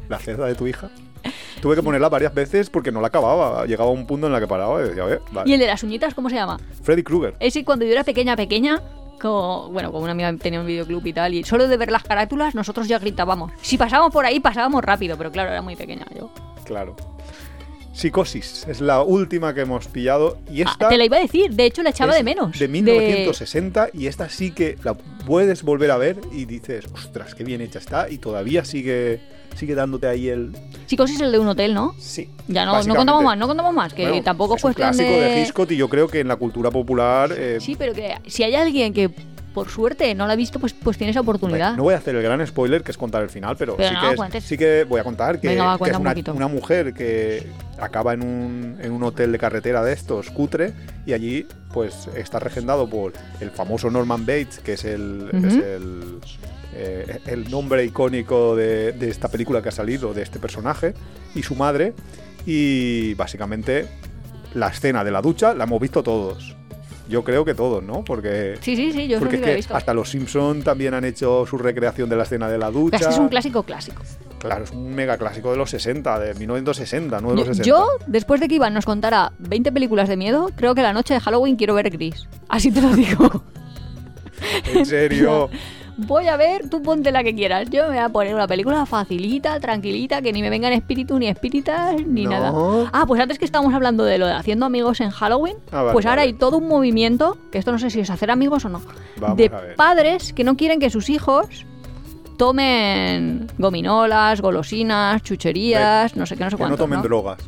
La 0.09 0.19
cerda 0.19 0.47
de 0.47 0.55
tu 0.55 0.67
hija. 0.67 0.91
Tuve 1.61 1.77
que 1.77 1.83
ponerla 1.83 2.09
varias 2.09 2.35
veces 2.35 2.71
porque 2.71 2.91
no 2.91 3.01
la 3.01 3.09
acababa. 3.09 3.67
Llegaba 3.67 3.91
a 3.91 3.93
un 3.93 4.07
punto 4.07 4.27
en 4.27 4.33
la 4.33 4.41
que 4.41 4.47
paraba 4.49 4.81
y 4.81 4.89
decía, 4.89 5.05
ver, 5.05 5.21
vale. 5.31 5.49
¿Y 5.49 5.55
el 5.55 5.61
de 5.61 5.67
las 5.67 5.83
uñitas 5.85 6.15
cómo 6.15 6.29
se 6.29 6.37
llama? 6.37 6.59
Freddy 6.83 7.03
Krueger. 7.03 7.35
Ese 7.39 7.65
cuando 7.65 7.85
yo 7.85 7.93
era 7.93 8.03
pequeña, 8.03 8.35
pequeña, 8.35 8.81
Como, 9.21 9.69
bueno, 9.71 9.93
como 9.93 10.05
una 10.05 10.13
amiga 10.13 10.35
tenía 10.37 10.61
un 10.61 10.67
videoclub 10.67 11.07
y 11.07 11.13
tal, 11.13 11.35
y 11.35 11.45
solo 11.45 11.69
de 11.69 11.77
ver 11.77 11.91
las 11.91 12.03
carátulas 12.03 12.55
nosotros 12.55 12.89
ya 12.89 12.99
gritábamos. 12.99 13.53
Si 13.61 13.77
pasábamos 13.77 14.13
por 14.13 14.25
ahí, 14.25 14.41
pasábamos 14.41 14.83
rápido, 14.83 15.19
pero 15.19 15.31
claro, 15.31 15.51
era 15.51 15.61
muy 15.61 15.77
pequeña 15.77 16.07
yo. 16.19 16.31
Claro. 16.65 16.97
Psicosis 17.93 18.67
es 18.69 18.81
la 18.81 19.03
última 19.03 19.53
que 19.53 19.63
hemos 19.63 19.89
pillado 19.89 20.39
y 20.51 20.63
Ah, 20.63 20.71
esta 20.71 20.89
te 20.89 20.97
la 20.97 21.05
iba 21.05 21.17
a 21.17 21.21
decir, 21.21 21.51
de 21.55 21.67
hecho 21.67 21.83
la 21.83 21.91
echaba 21.91 22.13
es 22.13 22.19
de 22.19 22.25
menos. 22.25 22.59
De 22.59 22.69
1960 22.69 23.91
y 23.93 24.07
esta 24.07 24.29
sí 24.29 24.53
que 24.53 24.77
la 24.85 24.95
puedes 24.95 25.63
volver 25.63 25.91
a 25.91 25.97
ver 25.97 26.19
y 26.33 26.45
dices, 26.45 26.87
ostras, 26.95 27.35
qué 27.35 27.45
bien 27.45 27.61
hecha 27.61 27.79
está 27.79 28.09
y 28.09 28.19
todavía 28.19 28.65
sigue 28.65 29.21
sigue 29.57 29.75
dándote 29.75 30.07
ahí 30.07 30.29
el 30.29 30.53
Psicosis 30.87 31.17
es 31.17 31.23
el 31.23 31.33
de 31.33 31.39
un 31.39 31.49
hotel, 31.49 31.75
¿no? 31.75 31.95
sí. 31.99 32.29
Ya 32.47 32.65
no, 32.65 32.83
no 32.83 32.95
contamos 32.95 33.23
más, 33.23 33.37
no 33.37 33.47
contamos 33.47 33.75
más, 33.75 33.93
que 33.93 34.07
Bueno, 34.09 34.23
tampoco 34.23 34.57
es 34.57 34.63
cuestión 34.63 34.89
clásico 34.89 35.11
de... 35.11 35.21
de 35.21 35.43
Hitchcock 35.43 35.71
y 35.73 35.77
yo 35.77 35.89
creo 35.89 36.09
que 36.09 36.21
en 36.21 36.29
la 36.29 36.37
cultura 36.37 36.71
popular 36.71 37.33
eh, 37.37 37.59
Sí, 37.61 37.77
pero 37.77 37.93
que 37.93 38.15
si 38.27 38.43
hay 38.45 38.55
alguien 38.55 38.93
que 38.93 39.11
por 39.55 39.69
suerte 39.69 40.15
no 40.15 40.27
la 40.27 40.35
ha 40.35 40.37
visto, 40.37 40.59
pues, 40.61 40.73
pues 40.73 40.97
tiene 40.97 41.11
esa 41.11 41.21
oportunidad. 41.21 41.77
No 41.77 41.83
voy 41.85 41.95
a 41.95 41.97
hacer 41.99 42.15
el 42.15 42.23
gran 42.23 42.47
spoiler, 42.47 42.83
que 42.83 42.91
es 42.93 42.97
contar 42.99 43.23
el 43.23 43.31
final, 43.31 43.57
pero, 43.57 43.77
Pero 43.77 43.89
sí, 43.89 43.95
no, 44.17 44.29
que 44.29 44.39
es- 44.39 44.45
sí 44.45 44.57
que 44.57 44.85
voy 44.85 45.01
a 45.01 45.05
contar 45.05 45.41
que, 45.41 45.49
Venga, 45.49 45.65
va, 45.65 45.73
que 45.75 45.79
cuenta 45.79 45.97
es 46.13 46.29
un 46.29 46.37
una, 46.37 46.49
mujer 46.49 46.95
que 46.95 47.47
acaba 47.79 48.15
en 48.15 48.23
un, 48.23 48.79
en 48.81 48.93
un 48.93 49.03
hotel 49.03 49.33
de 49.33 49.39
carretera 49.39 49.83
de 49.83 49.93
estos, 49.93 50.31
cutre, 50.31 50.73
y 51.07 51.13
allí 51.13 51.47
pues 51.73 52.09
está 52.17 52.39
regendado 52.39 52.89
por 52.89 53.13
el 53.41 53.51
famoso 53.51 53.91
Norman 53.91 54.25
Bates, 54.27 54.61
que 54.61 54.75
es 54.75 54.85
el, 54.85 55.31
Ujú. 55.33 55.47
es 55.47 55.55
el, 55.55 56.19
eh, 56.75 57.21
el 57.27 57.51
nombre 57.51 57.85
icónico 57.85 58.55
de, 58.57 58.93
de 58.93 59.09
esta 59.09 59.29
película 59.29 59.63
que 59.63 59.71
ha 59.71 59.73
salido, 59.73 60.15
de 60.15 60.23
este 60.23 60.39
personaje, 60.39 60.95
y 61.35 61.43
su 61.43 61.55
madre, 61.55 61.93
y 62.47 63.15
básicamente 63.15 63.87
la 64.55 64.69
escena 64.69 65.05
de 65.05 65.11
la 65.11 65.23
ducha 65.23 65.55
la 65.55 65.65
hemos 65.65 65.81
visto 65.81 66.03
todos. 66.03 66.57
Yo 67.11 67.25
creo 67.25 67.45
que 67.45 67.55
todos, 67.55 67.83
¿no? 67.83 68.05
Porque... 68.05 68.57
Sí, 68.61 68.77
sí, 68.77 68.93
sí, 68.93 69.09
yo 69.09 69.19
Porque 69.19 69.35
es 69.37 69.41
que 69.41 69.47
lo 69.47 69.51
he 69.51 69.55
que 69.55 69.57
visto. 69.57 69.75
hasta 69.77 69.93
los 69.93 70.09
Simpson 70.09 70.63
también 70.63 70.95
han 70.95 71.05
hecho 71.05 71.45
su 71.45 71.59
recreación 71.59 72.09
de 72.09 72.17
la 72.17 72.23
escena 72.23 72.49
de 72.49 72.57
la 72.57 72.71
ducha. 72.71 72.97
Es 72.97 73.07
que 73.07 73.13
es 73.13 73.19
un 73.19 73.29
clásico 73.29 73.65
clásico. 73.65 74.01
Claro, 74.39 74.65
es 74.65 74.71
un 74.71 74.95
mega 74.95 75.19
clásico 75.19 75.51
de 75.51 75.57
los 75.59 75.69
60, 75.71 76.19
de 76.21 76.35
1960, 76.35 77.21
no 77.21 77.31
de 77.31 77.35
los 77.35 77.45
Yo, 77.47 77.53
60. 77.55 77.69
yo, 77.69 77.87
después 78.07 78.41
de 78.41 78.49
que 78.49 78.55
Iván 78.55 78.73
nos 78.75 78.87
contara 78.87 79.33
20 79.39 79.73
películas 79.73 80.09
de 80.09 80.17
miedo, 80.17 80.51
creo 80.57 80.75
que 80.75 80.83
la 80.83 80.93
noche 80.93 81.13
de 81.15 81.21
Halloween 81.21 81.57
quiero 81.57 81.75
ver 81.75 81.91
Gris. 81.91 82.27
Así 82.49 82.71
te 82.71 82.81
lo 82.81 82.95
digo. 82.95 83.45
En 84.75 84.87
serio. 84.87 85.51
Voy 86.07 86.29
a 86.29 86.37
ver, 86.37 86.69
tú 86.69 86.83
ponte 86.83 87.13
la 87.13 87.23
que 87.23 87.35
quieras. 87.35 87.69
Yo 87.71 87.83
me 87.85 87.89
voy 87.91 87.99
a 87.99 88.09
poner 88.09 88.35
una 88.35 88.47
película 88.47 88.87
facilita, 88.87 89.59
tranquilita, 89.61 90.23
que 90.23 90.33
ni 90.33 90.41
me 90.43 90.49
vengan 90.51 90.73
espíritus 90.73 91.19
ni 91.19 91.29
espíritas 91.29 91.95
ni 92.07 92.25
No. 92.25 92.31
nada. 92.31 92.91
Ah, 92.93 93.05
pues 93.07 93.21
antes 93.21 93.39
que 93.39 93.45
estábamos 93.45 93.75
hablando 93.75 94.05
de 94.05 94.19
lo 94.19 94.27
de 94.27 94.33
haciendo 94.33 94.67
amigos 94.67 95.01
en 95.01 95.11
Halloween, 95.11 95.57
Ah, 95.73 95.83
vale, 95.83 95.93
pues 95.93 96.07
ahora 96.07 96.23
hay 96.23 96.33
todo 96.33 96.57
un 96.59 96.69
movimiento, 96.69 97.37
que 97.53 97.59
esto 97.59 97.71
no 97.73 97.79
sé 97.79 97.91
si 97.91 98.01
es 98.01 98.11
hacer 98.11 98.31
amigos 98.31 98.65
o 98.65 98.69
no, 98.69 98.81
Vamos 99.19 99.37
de 99.37 99.51
padres 99.77 100.33
que 100.33 100.43
no 100.45 100.57
quieren 100.57 100.81
que 100.81 100.91
sus 100.91 101.11
hijos 101.11 101.67
tomen 102.39 103.49
gominolas, 103.59 104.41
golosinas, 104.41 105.23
chucherías, 105.23 106.17
no 106.17 106.25
sé 106.25 106.37
qué, 106.37 106.45
no 106.45 106.51
sé 106.51 106.57
que 106.57 106.63
no 106.63 106.69
cuánto. 106.69 106.85
tomen 106.85 107.03
drogas. 107.03 107.39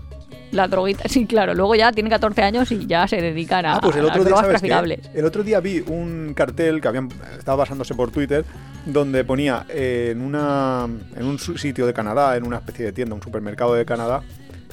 La 0.52 0.68
droguita, 0.68 1.08
sí, 1.08 1.26
claro. 1.26 1.54
Luego 1.54 1.74
ya 1.74 1.90
tienen 1.92 2.10
14 2.10 2.42
años 2.42 2.70
y 2.72 2.86
ya 2.86 3.08
se 3.08 3.16
dedican 3.20 3.64
a, 3.66 3.76
Ah, 3.76 3.80
pues 3.82 3.96
el 3.96 4.02
a 4.04 4.08
otro 4.08 4.18
las 4.18 4.26
día, 4.26 4.34
drogas 4.36 4.40
¿sabes 4.44 4.60
qué? 4.62 4.68
traficables. 4.68 5.10
El 5.14 5.24
otro 5.24 5.42
día 5.42 5.60
vi 5.60 5.80
un 5.80 6.34
cartel 6.34 6.80
que 6.80 6.88
habían 6.88 7.08
estaba 7.38 7.56
basándose 7.56 7.94
por 7.94 8.10
Twitter 8.10 8.44
donde 8.84 9.24
ponía 9.24 9.64
eh, 9.70 10.10
en 10.12 10.20
una 10.20 10.86
en 11.16 11.26
un 11.26 11.38
sitio 11.38 11.86
de 11.86 11.94
Canadá, 11.94 12.36
en 12.36 12.46
una 12.46 12.56
especie 12.58 12.84
de 12.84 12.92
tienda, 12.92 13.14
un 13.14 13.22
supermercado 13.22 13.74
de 13.74 13.84
Canadá, 13.84 14.22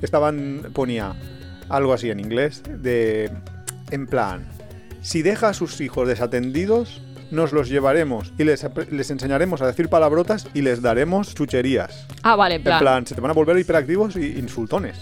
estaban 0.01 0.63
ponía 0.73 1.13
algo 1.69 1.93
así 1.93 2.09
en 2.09 2.19
inglés 2.19 2.61
de 2.67 3.31
en 3.91 4.05
plan, 4.07 4.45
si 5.01 5.21
deja 5.21 5.49
a 5.49 5.53
sus 5.53 5.79
hijos 5.81 6.07
desatendidos, 6.07 7.01
nos 7.31 7.53
los 7.53 7.69
llevaremos 7.69 8.33
y 8.37 8.43
les, 8.43 8.65
les 8.91 9.11
enseñaremos 9.11 9.61
a 9.61 9.67
decir 9.67 9.87
palabrotas 9.87 10.47
y 10.53 10.61
les 10.61 10.81
daremos 10.81 11.33
chucherías. 11.35 12.05
Ah, 12.23 12.35
vale, 12.35 12.59
plan. 12.59 12.75
En 12.77 12.79
plan, 12.79 13.05
se 13.07 13.15
te 13.15 13.21
van 13.21 13.31
a 13.31 13.33
volver 13.33 13.57
hiperactivos 13.57 14.15
y 14.15 14.37
insultones. 14.39 14.97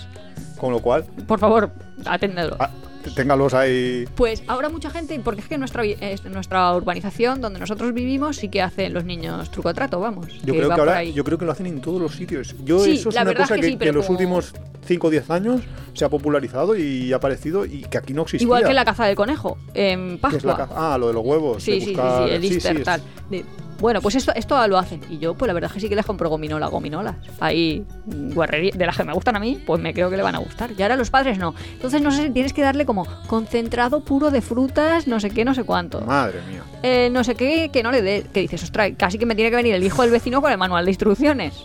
Con 0.57 0.71
lo 0.73 0.79
cual, 0.79 1.05
Por 1.27 1.39
favor, 1.39 1.71
aténdelo. 2.05 2.55
ah, 2.59 2.69
téngalos 3.15 3.53
ahí. 3.53 4.05
Pues 4.15 4.43
ahora 4.47 4.69
mucha 4.69 4.89
gente, 4.89 5.19
porque 5.23 5.41
es 5.41 5.47
que 5.47 5.57
nuestra, 5.57 5.85
es 5.85 6.25
nuestra 6.25 6.73
urbanización 6.75 7.39
donde 7.41 7.59
nosotros 7.59 7.93
vivimos 7.93 8.35
sí 8.37 8.49
que 8.49 8.61
hacen 8.61 8.93
los 8.93 9.05
niños 9.05 9.49
truco 9.51 9.73
trato, 9.73 9.99
vamos. 9.99 10.27
Yo 10.43 10.53
creo 10.55 10.67
va 10.69 10.75
que 10.75 10.79
por 10.81 10.89
ahora, 10.89 10.97
ahí. 10.99 11.13
yo 11.13 11.23
creo 11.23 11.37
que 11.37 11.45
lo 11.45 11.51
hacen 11.51 11.67
en 11.67 11.79
todos 11.79 12.01
los 12.01 12.15
sitios. 12.15 12.55
Yo 12.65 12.79
Sí, 12.79 12.91
eso 12.95 13.09
es 13.09 13.15
la 13.15 13.21
una 13.21 13.33
cosa 13.33 13.55
es 13.55 13.61
que, 13.61 13.61
que 13.61 13.67
sí, 13.67 13.73
que 13.73 13.77
pero 13.79 13.91
en 13.91 13.95
los 13.97 14.05
como- 14.07 14.17
últimos 14.17 14.53
5 14.85 15.07
o 15.07 15.09
10 15.09 15.29
años 15.31 15.61
se 15.93 16.05
ha 16.05 16.09
popularizado 16.09 16.75
y 16.75 17.13
ha 17.13 17.17
aparecido 17.17 17.65
y 17.65 17.81
que 17.83 17.97
aquí 17.97 18.13
no 18.13 18.23
existía. 18.23 18.43
Igual 18.45 18.65
que 18.65 18.73
la 18.73 18.83
caza 18.85 19.05
del 19.05 19.15
conejo, 19.15 19.57
en 19.73 20.19
¿Qué 20.19 20.35
es 20.37 20.43
la 20.43 20.55
Pascua. 20.55 20.57
caza? 20.67 20.93
Ah, 20.93 20.97
lo 20.97 21.07
de 21.07 21.13
los 21.13 21.25
huevos. 21.25 21.63
Sí, 21.63 21.71
de 21.73 21.79
sí, 21.79 21.85
sí, 21.87 21.91
buscar- 21.93 22.27
sí, 22.27 22.33
el 22.33 22.41
sí, 22.41 22.53
Easter, 22.55 22.71
sí, 22.73 22.77
es- 22.79 22.85
tal. 22.85 23.01
De- 23.29 23.45
bueno, 23.79 24.01
pues 24.01 24.15
esto, 24.15 24.31
esto 24.35 24.67
lo 24.67 24.77
hacen. 24.77 25.01
Y 25.09 25.19
yo, 25.19 25.35
pues 25.35 25.47
la 25.47 25.53
verdad 25.53 25.69
es 25.69 25.73
que 25.73 25.79
sí 25.79 25.89
que 25.89 25.95
les 25.95 26.05
compro 26.05 26.29
gominola, 26.29 26.67
gominolas. 26.67 27.15
Ahí, 27.39 27.85
guarrería, 28.05 28.71
de 28.75 28.85
las 28.85 28.97
que 28.97 29.03
me 29.03 29.13
gustan 29.13 29.35
a 29.35 29.39
mí, 29.39 29.61
pues 29.65 29.81
me 29.81 29.93
creo 29.93 30.09
que 30.09 30.17
le 30.17 30.23
van 30.23 30.35
a 30.35 30.39
gustar. 30.39 30.71
Y 30.77 30.81
ahora 30.81 30.95
los 30.95 31.09
padres 31.09 31.37
no. 31.37 31.53
Entonces, 31.73 32.01
no 32.01 32.11
sé 32.11 32.23
si 32.23 32.29
tienes 32.31 32.53
que 32.53 32.61
darle 32.61 32.85
como 32.85 33.05
concentrado 33.27 34.01
puro 34.01 34.31
de 34.31 34.41
frutas, 34.41 35.07
no 35.07 35.19
sé 35.19 35.29
qué, 35.29 35.45
no 35.45 35.53
sé 35.53 35.63
cuánto. 35.63 36.01
Madre 36.01 36.39
mía. 36.49 36.63
Eh, 36.83 37.09
no 37.11 37.23
sé 37.23 37.35
qué, 37.35 37.69
que 37.71 37.83
no 37.83 37.91
le 37.91 38.01
dé. 38.01 38.25
Que 38.33 38.41
dices, 38.41 38.63
ostras, 38.63 38.91
casi 38.97 39.17
que 39.17 39.25
me 39.25 39.35
tiene 39.35 39.49
que 39.49 39.57
venir 39.57 39.75
el 39.75 39.83
hijo 39.83 40.01
del 40.01 40.11
vecino 40.11 40.41
con 40.41 40.51
el 40.51 40.57
manual 40.57 40.85
de 40.85 40.91
instrucciones. 40.91 41.63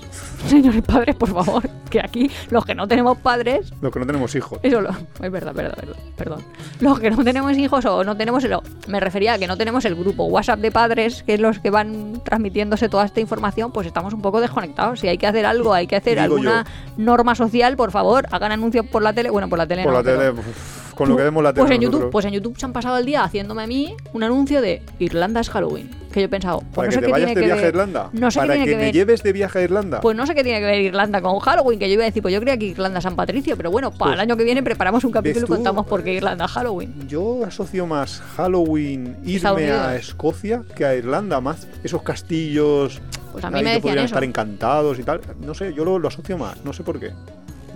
Señores 0.48 0.82
padres, 0.82 1.14
por 1.16 1.28
favor, 1.30 1.62
que 1.88 2.00
aquí 2.00 2.30
los 2.50 2.64
que 2.64 2.74
no 2.74 2.86
tenemos 2.86 3.16
padres 3.18 3.72
Los 3.80 3.92
que 3.92 4.00
no 4.00 4.06
tenemos 4.06 4.34
hijos. 4.34 4.58
eso 4.62 4.80
lo, 4.80 4.90
es 4.90 5.30
verdad, 5.32 5.54
verdad, 5.54 5.76
verdad, 5.76 5.96
perdón. 6.16 6.44
Los 6.80 6.98
que 7.00 7.10
no 7.10 7.22
tenemos 7.24 7.56
hijos 7.56 7.84
o 7.86 8.04
no 8.04 8.16
tenemos 8.16 8.44
el, 8.44 8.56
me 8.88 9.00
refería 9.00 9.34
a 9.34 9.38
que 9.38 9.46
no 9.46 9.56
tenemos 9.56 9.84
el 9.84 9.94
grupo 9.94 10.24
WhatsApp 10.24 10.58
de 10.60 10.70
padres, 10.70 11.22
que 11.22 11.34
es 11.34 11.40
los 11.40 11.58
que 11.58 11.70
van 11.70 12.20
transmitiéndose 12.24 12.88
toda 12.88 13.04
esta 13.04 13.20
información, 13.20 13.72
pues 13.72 13.86
estamos 13.86 14.12
un 14.14 14.20
poco 14.22 14.40
desconectados. 14.40 15.00
Si 15.00 15.08
hay 15.08 15.16
que 15.18 15.26
hacer 15.26 15.46
algo, 15.46 15.72
hay 15.72 15.86
que 15.86 15.96
hacer 15.96 16.14
Digo 16.20 16.24
alguna 16.34 16.66
norma 16.96 17.34
social, 17.34 17.76
por 17.76 17.90
favor, 17.92 18.26
hagan 18.30 18.52
anuncios 18.52 18.84
por 18.86 19.02
la 19.02 19.12
tele, 19.12 19.30
bueno, 19.30 19.48
por 19.48 19.58
la 19.58 19.66
tele 19.66 19.84
Por 19.84 19.92
no, 19.92 19.98
la 19.98 20.04
pero- 20.04 20.18
tele, 20.18 20.30
uf, 20.30 20.81
con 20.94 21.08
lo 21.08 21.16
que 21.16 21.22
vemos 21.22 21.42
la 21.42 21.52
tele. 21.52 21.64
pues 21.66 21.74
en. 21.76 21.80
YouTube, 21.82 22.10
pues 22.10 22.24
en 22.26 22.32
YouTube 22.32 22.58
se 22.58 22.64
han 22.66 22.72
pasado 22.72 22.98
el 22.98 23.06
día 23.06 23.24
haciéndome 23.24 23.62
a 23.62 23.66
mí 23.66 23.94
un 24.12 24.22
anuncio 24.22 24.60
de 24.60 24.82
Irlanda 24.98 25.40
es 25.40 25.50
Halloween, 25.50 25.90
que 26.12 26.20
yo 26.20 26.26
he 26.26 26.28
pensado, 26.28 26.58
pues 26.60 26.70
Para 26.74 26.86
no 26.86 26.90
que 26.90 26.94
sé 26.94 27.00
te 27.00 27.06
qué 27.06 27.12
vayas 27.12 27.26
tiene 27.26 27.34
de 27.34 27.40
que 27.40 27.46
viaje 27.46 27.60
a 27.60 27.64
ver- 27.64 27.74
Irlanda. 27.74 28.10
No 28.12 28.30
sé 28.30 28.40
qué 28.40 28.46
Para 28.46 28.52
tiene 28.54 28.64
que 28.66 28.70
que 28.72 28.76
me 28.76 28.82
ver. 28.84 28.94
lleves 28.94 29.22
de 29.22 29.32
viaje 29.32 29.58
a 29.58 29.62
Irlanda. 29.62 30.00
Pues 30.00 30.16
no 30.16 30.26
sé 30.26 30.34
qué 30.34 30.44
tiene 30.44 30.60
que 30.60 30.66
ver 30.66 30.80
Irlanda 30.80 31.20
con 31.22 31.38
Halloween, 31.38 31.78
que 31.78 31.88
yo 31.88 31.94
iba 31.94 32.02
a 32.02 32.06
decir, 32.06 32.22
pues 32.22 32.34
yo 32.34 32.40
creía 32.40 32.56
que 32.58 32.66
Irlanda 32.66 32.98
es 32.98 33.02
San 33.04 33.16
Patricio, 33.16 33.56
pero 33.56 33.70
bueno, 33.70 33.90
para 33.90 33.98
Pues, 34.10 34.14
el 34.14 34.20
año 34.20 34.36
que 34.36 34.44
viene 34.44 34.62
preparamos 34.62 35.04
un 35.04 35.12
capítulo 35.12 35.44
y 35.44 35.48
tú? 35.48 35.54
contamos 35.54 35.86
por 35.86 36.02
qué 36.04 36.12
Irlanda 36.14 36.46
Halloween. 36.48 37.08
Yo 37.08 37.44
asocio 37.44 37.86
más 37.86 38.20
Halloween 38.36 39.16
irme 39.24 39.70
a. 39.70 39.96
Escocia 39.96 40.62
que 40.76 40.84
a 40.84 40.94
Irlanda, 40.94 41.40
más 41.40 41.66
esos 41.82 42.02
castillos 42.02 43.00
Pues 43.32 43.44
a 43.44 43.50
mí 43.50 43.58
ahí 43.58 43.64
me 43.64 43.72
que 43.74 43.80
podrían 43.80 43.98
eso. 44.04 44.14
estar 44.14 44.24
encantados 44.24 44.98
y 44.98 45.02
tal. 45.04 45.20
No 45.40 45.54
sé, 45.54 45.72
yo 45.74 45.84
lo, 45.84 45.98
lo 45.98 46.08
asocio 46.08 46.36
más, 46.38 46.62
no 46.64 46.72
sé 46.72 46.82
por 46.82 46.98
qué. 47.00 47.12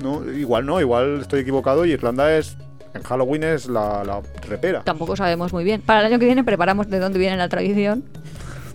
No, 0.03 0.23
igual 0.31 0.67
no, 0.67 0.79
igual 0.81 1.21
estoy 1.23 1.41
equivocado 1.41 1.87
y 1.87 1.93
Irlanda 1.93 2.37
es 2.37 2.57
en 2.97 3.03
Halloween 3.03 3.45
es 3.45 3.67
la, 3.69 4.03
la 4.05 4.21
repera. 4.49 4.83
Tampoco 4.83 5.17
sabemos 5.17 5.53
muy 5.53 5.65
bien. 5.65 5.81
Para 5.83 6.01
el 6.01 6.07
año 6.07 6.19
que 6.19 6.27
viene 6.27 6.45
preparamos 6.45 6.89
de 6.89 6.99
dónde 6.99 7.19
viene 7.19 7.37
la 7.37 7.49
tradición. 7.49 8.05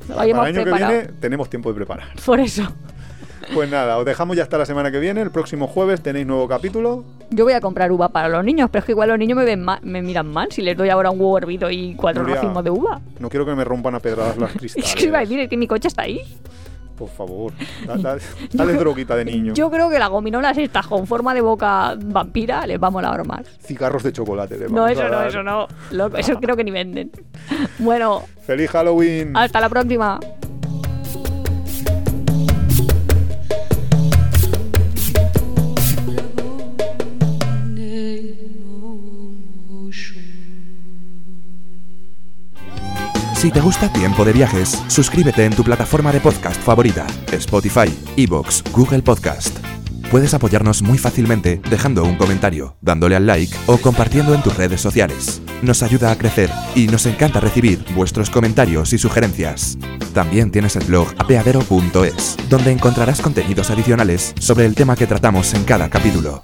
Lo 0.09 0.15
Para 0.15 0.25
el 0.29 0.35
año 0.39 0.61
preparado. 0.63 0.91
que 0.91 0.97
viene 0.99 1.13
tenemos 1.19 1.49
tiempo 1.49 1.69
de 1.69 1.75
preparar. 1.75 2.07
Por 2.25 2.39
eso. 2.39 2.63
Pues 3.53 3.69
nada, 3.69 3.97
os 3.97 4.05
dejamos 4.05 4.37
ya 4.37 4.43
hasta 4.43 4.57
la 4.57 4.65
semana 4.65 4.91
que 4.91 4.99
viene. 4.99 5.19
El 5.21 5.31
próximo 5.31 5.67
jueves 5.67 6.01
tenéis 6.01 6.25
nuevo 6.27 6.47
capítulo. 6.47 7.03
Yo 7.31 7.43
voy 7.43 7.53
a 7.53 7.59
comprar 7.61 7.91
uva 7.91 8.09
para 8.09 8.29
los 8.29 8.43
niños, 8.45 8.69
pero 8.71 8.79
es 8.81 8.85
que 8.85 8.91
igual 8.91 9.09
los 9.09 9.17
niños 9.17 9.37
me 9.37 9.43
ven 9.45 9.61
ma- 9.63 9.79
me 9.83 10.01
miran 10.01 10.27
mal 10.27 10.51
si 10.51 10.61
les 10.61 10.77
doy 10.77 10.89
ahora 10.89 11.09
un 11.11 11.19
huevo 11.19 11.37
hervido 11.37 11.69
y 11.71 11.95
cuatro 11.95 12.21
Nuria, 12.23 12.35
racimos 12.35 12.63
de 12.63 12.69
uva. 12.69 13.01
No 13.19 13.29
quiero 13.29 13.45
que 13.45 13.55
me 13.55 13.63
rompan 13.63 13.95
a 13.95 13.99
pedradas 13.99 14.37
las 14.37 14.51
Es 14.55 14.57
cristales. 14.57 14.95
que 14.95 15.05
iba 15.05 15.17
a 15.17 15.21
decir 15.21 15.39
es 15.39 15.49
que 15.49 15.57
mi 15.57 15.67
coche 15.67 15.87
está 15.87 16.03
ahí. 16.03 16.21
Por 17.01 17.09
favor, 17.09 17.51
da- 17.87 17.95
da- 17.97 18.17
dale 18.53 18.73
droguita 18.73 19.15
de 19.15 19.25
niño. 19.25 19.53
Yo 19.55 19.71
creo 19.71 19.89
que 19.89 19.97
las 19.97 20.09
gominolas 20.09 20.55
estas 20.55 20.85
con 20.85 21.07
forma 21.07 21.33
de 21.33 21.41
boca 21.41 21.95
vampira 21.99 22.67
les 22.67 22.79
vamos 22.79 22.99
a 23.03 23.07
la 23.07 23.13
broma. 23.13 23.41
Cigarros 23.59 24.03
de 24.03 24.13
chocolate. 24.13 24.59
No, 24.69 24.87
eso 24.87 25.07
no, 25.07 25.23
eso 25.23 25.41
no. 25.41 25.67
Lo- 25.89 26.15
eso 26.15 26.35
creo 26.39 26.55
que 26.55 26.63
ni 26.63 26.69
venden. 26.69 27.09
Bueno, 27.79 28.21
¡Feliz 28.45 28.69
Halloween! 28.69 29.35
hasta 29.35 29.59
la 29.59 29.69
próxima. 29.69 30.19
Si 43.41 43.49
te 43.49 43.59
gusta 43.59 43.91
Tiempo 43.91 44.23
de 44.23 44.33
Viajes, 44.33 44.83
suscríbete 44.85 45.43
en 45.43 45.55
tu 45.55 45.63
plataforma 45.63 46.11
de 46.11 46.19
podcast 46.19 46.61
favorita, 46.61 47.07
Spotify, 47.31 47.91
Evox, 48.15 48.63
Google 48.71 49.01
Podcast. 49.01 49.57
Puedes 50.11 50.35
apoyarnos 50.35 50.83
muy 50.83 50.99
fácilmente 50.99 51.59
dejando 51.67 52.03
un 52.03 52.17
comentario, 52.17 52.77
dándole 52.81 53.15
al 53.15 53.25
like 53.25 53.51
o 53.65 53.79
compartiendo 53.79 54.35
en 54.35 54.43
tus 54.43 54.55
redes 54.55 54.79
sociales. 54.79 55.41
Nos 55.63 55.81
ayuda 55.81 56.11
a 56.11 56.19
crecer 56.19 56.51
y 56.75 56.85
nos 56.85 57.07
encanta 57.07 57.39
recibir 57.39 57.83
vuestros 57.95 58.29
comentarios 58.29 58.93
y 58.93 58.99
sugerencias. 58.99 59.75
También 60.13 60.51
tienes 60.51 60.75
el 60.75 60.83
blog 60.83 61.07
apeadero.es, 61.17 62.37
donde 62.47 62.71
encontrarás 62.71 63.21
contenidos 63.21 63.71
adicionales 63.71 64.35
sobre 64.39 64.67
el 64.67 64.75
tema 64.75 64.95
que 64.95 65.07
tratamos 65.07 65.55
en 65.55 65.63
cada 65.63 65.89
capítulo. 65.89 66.43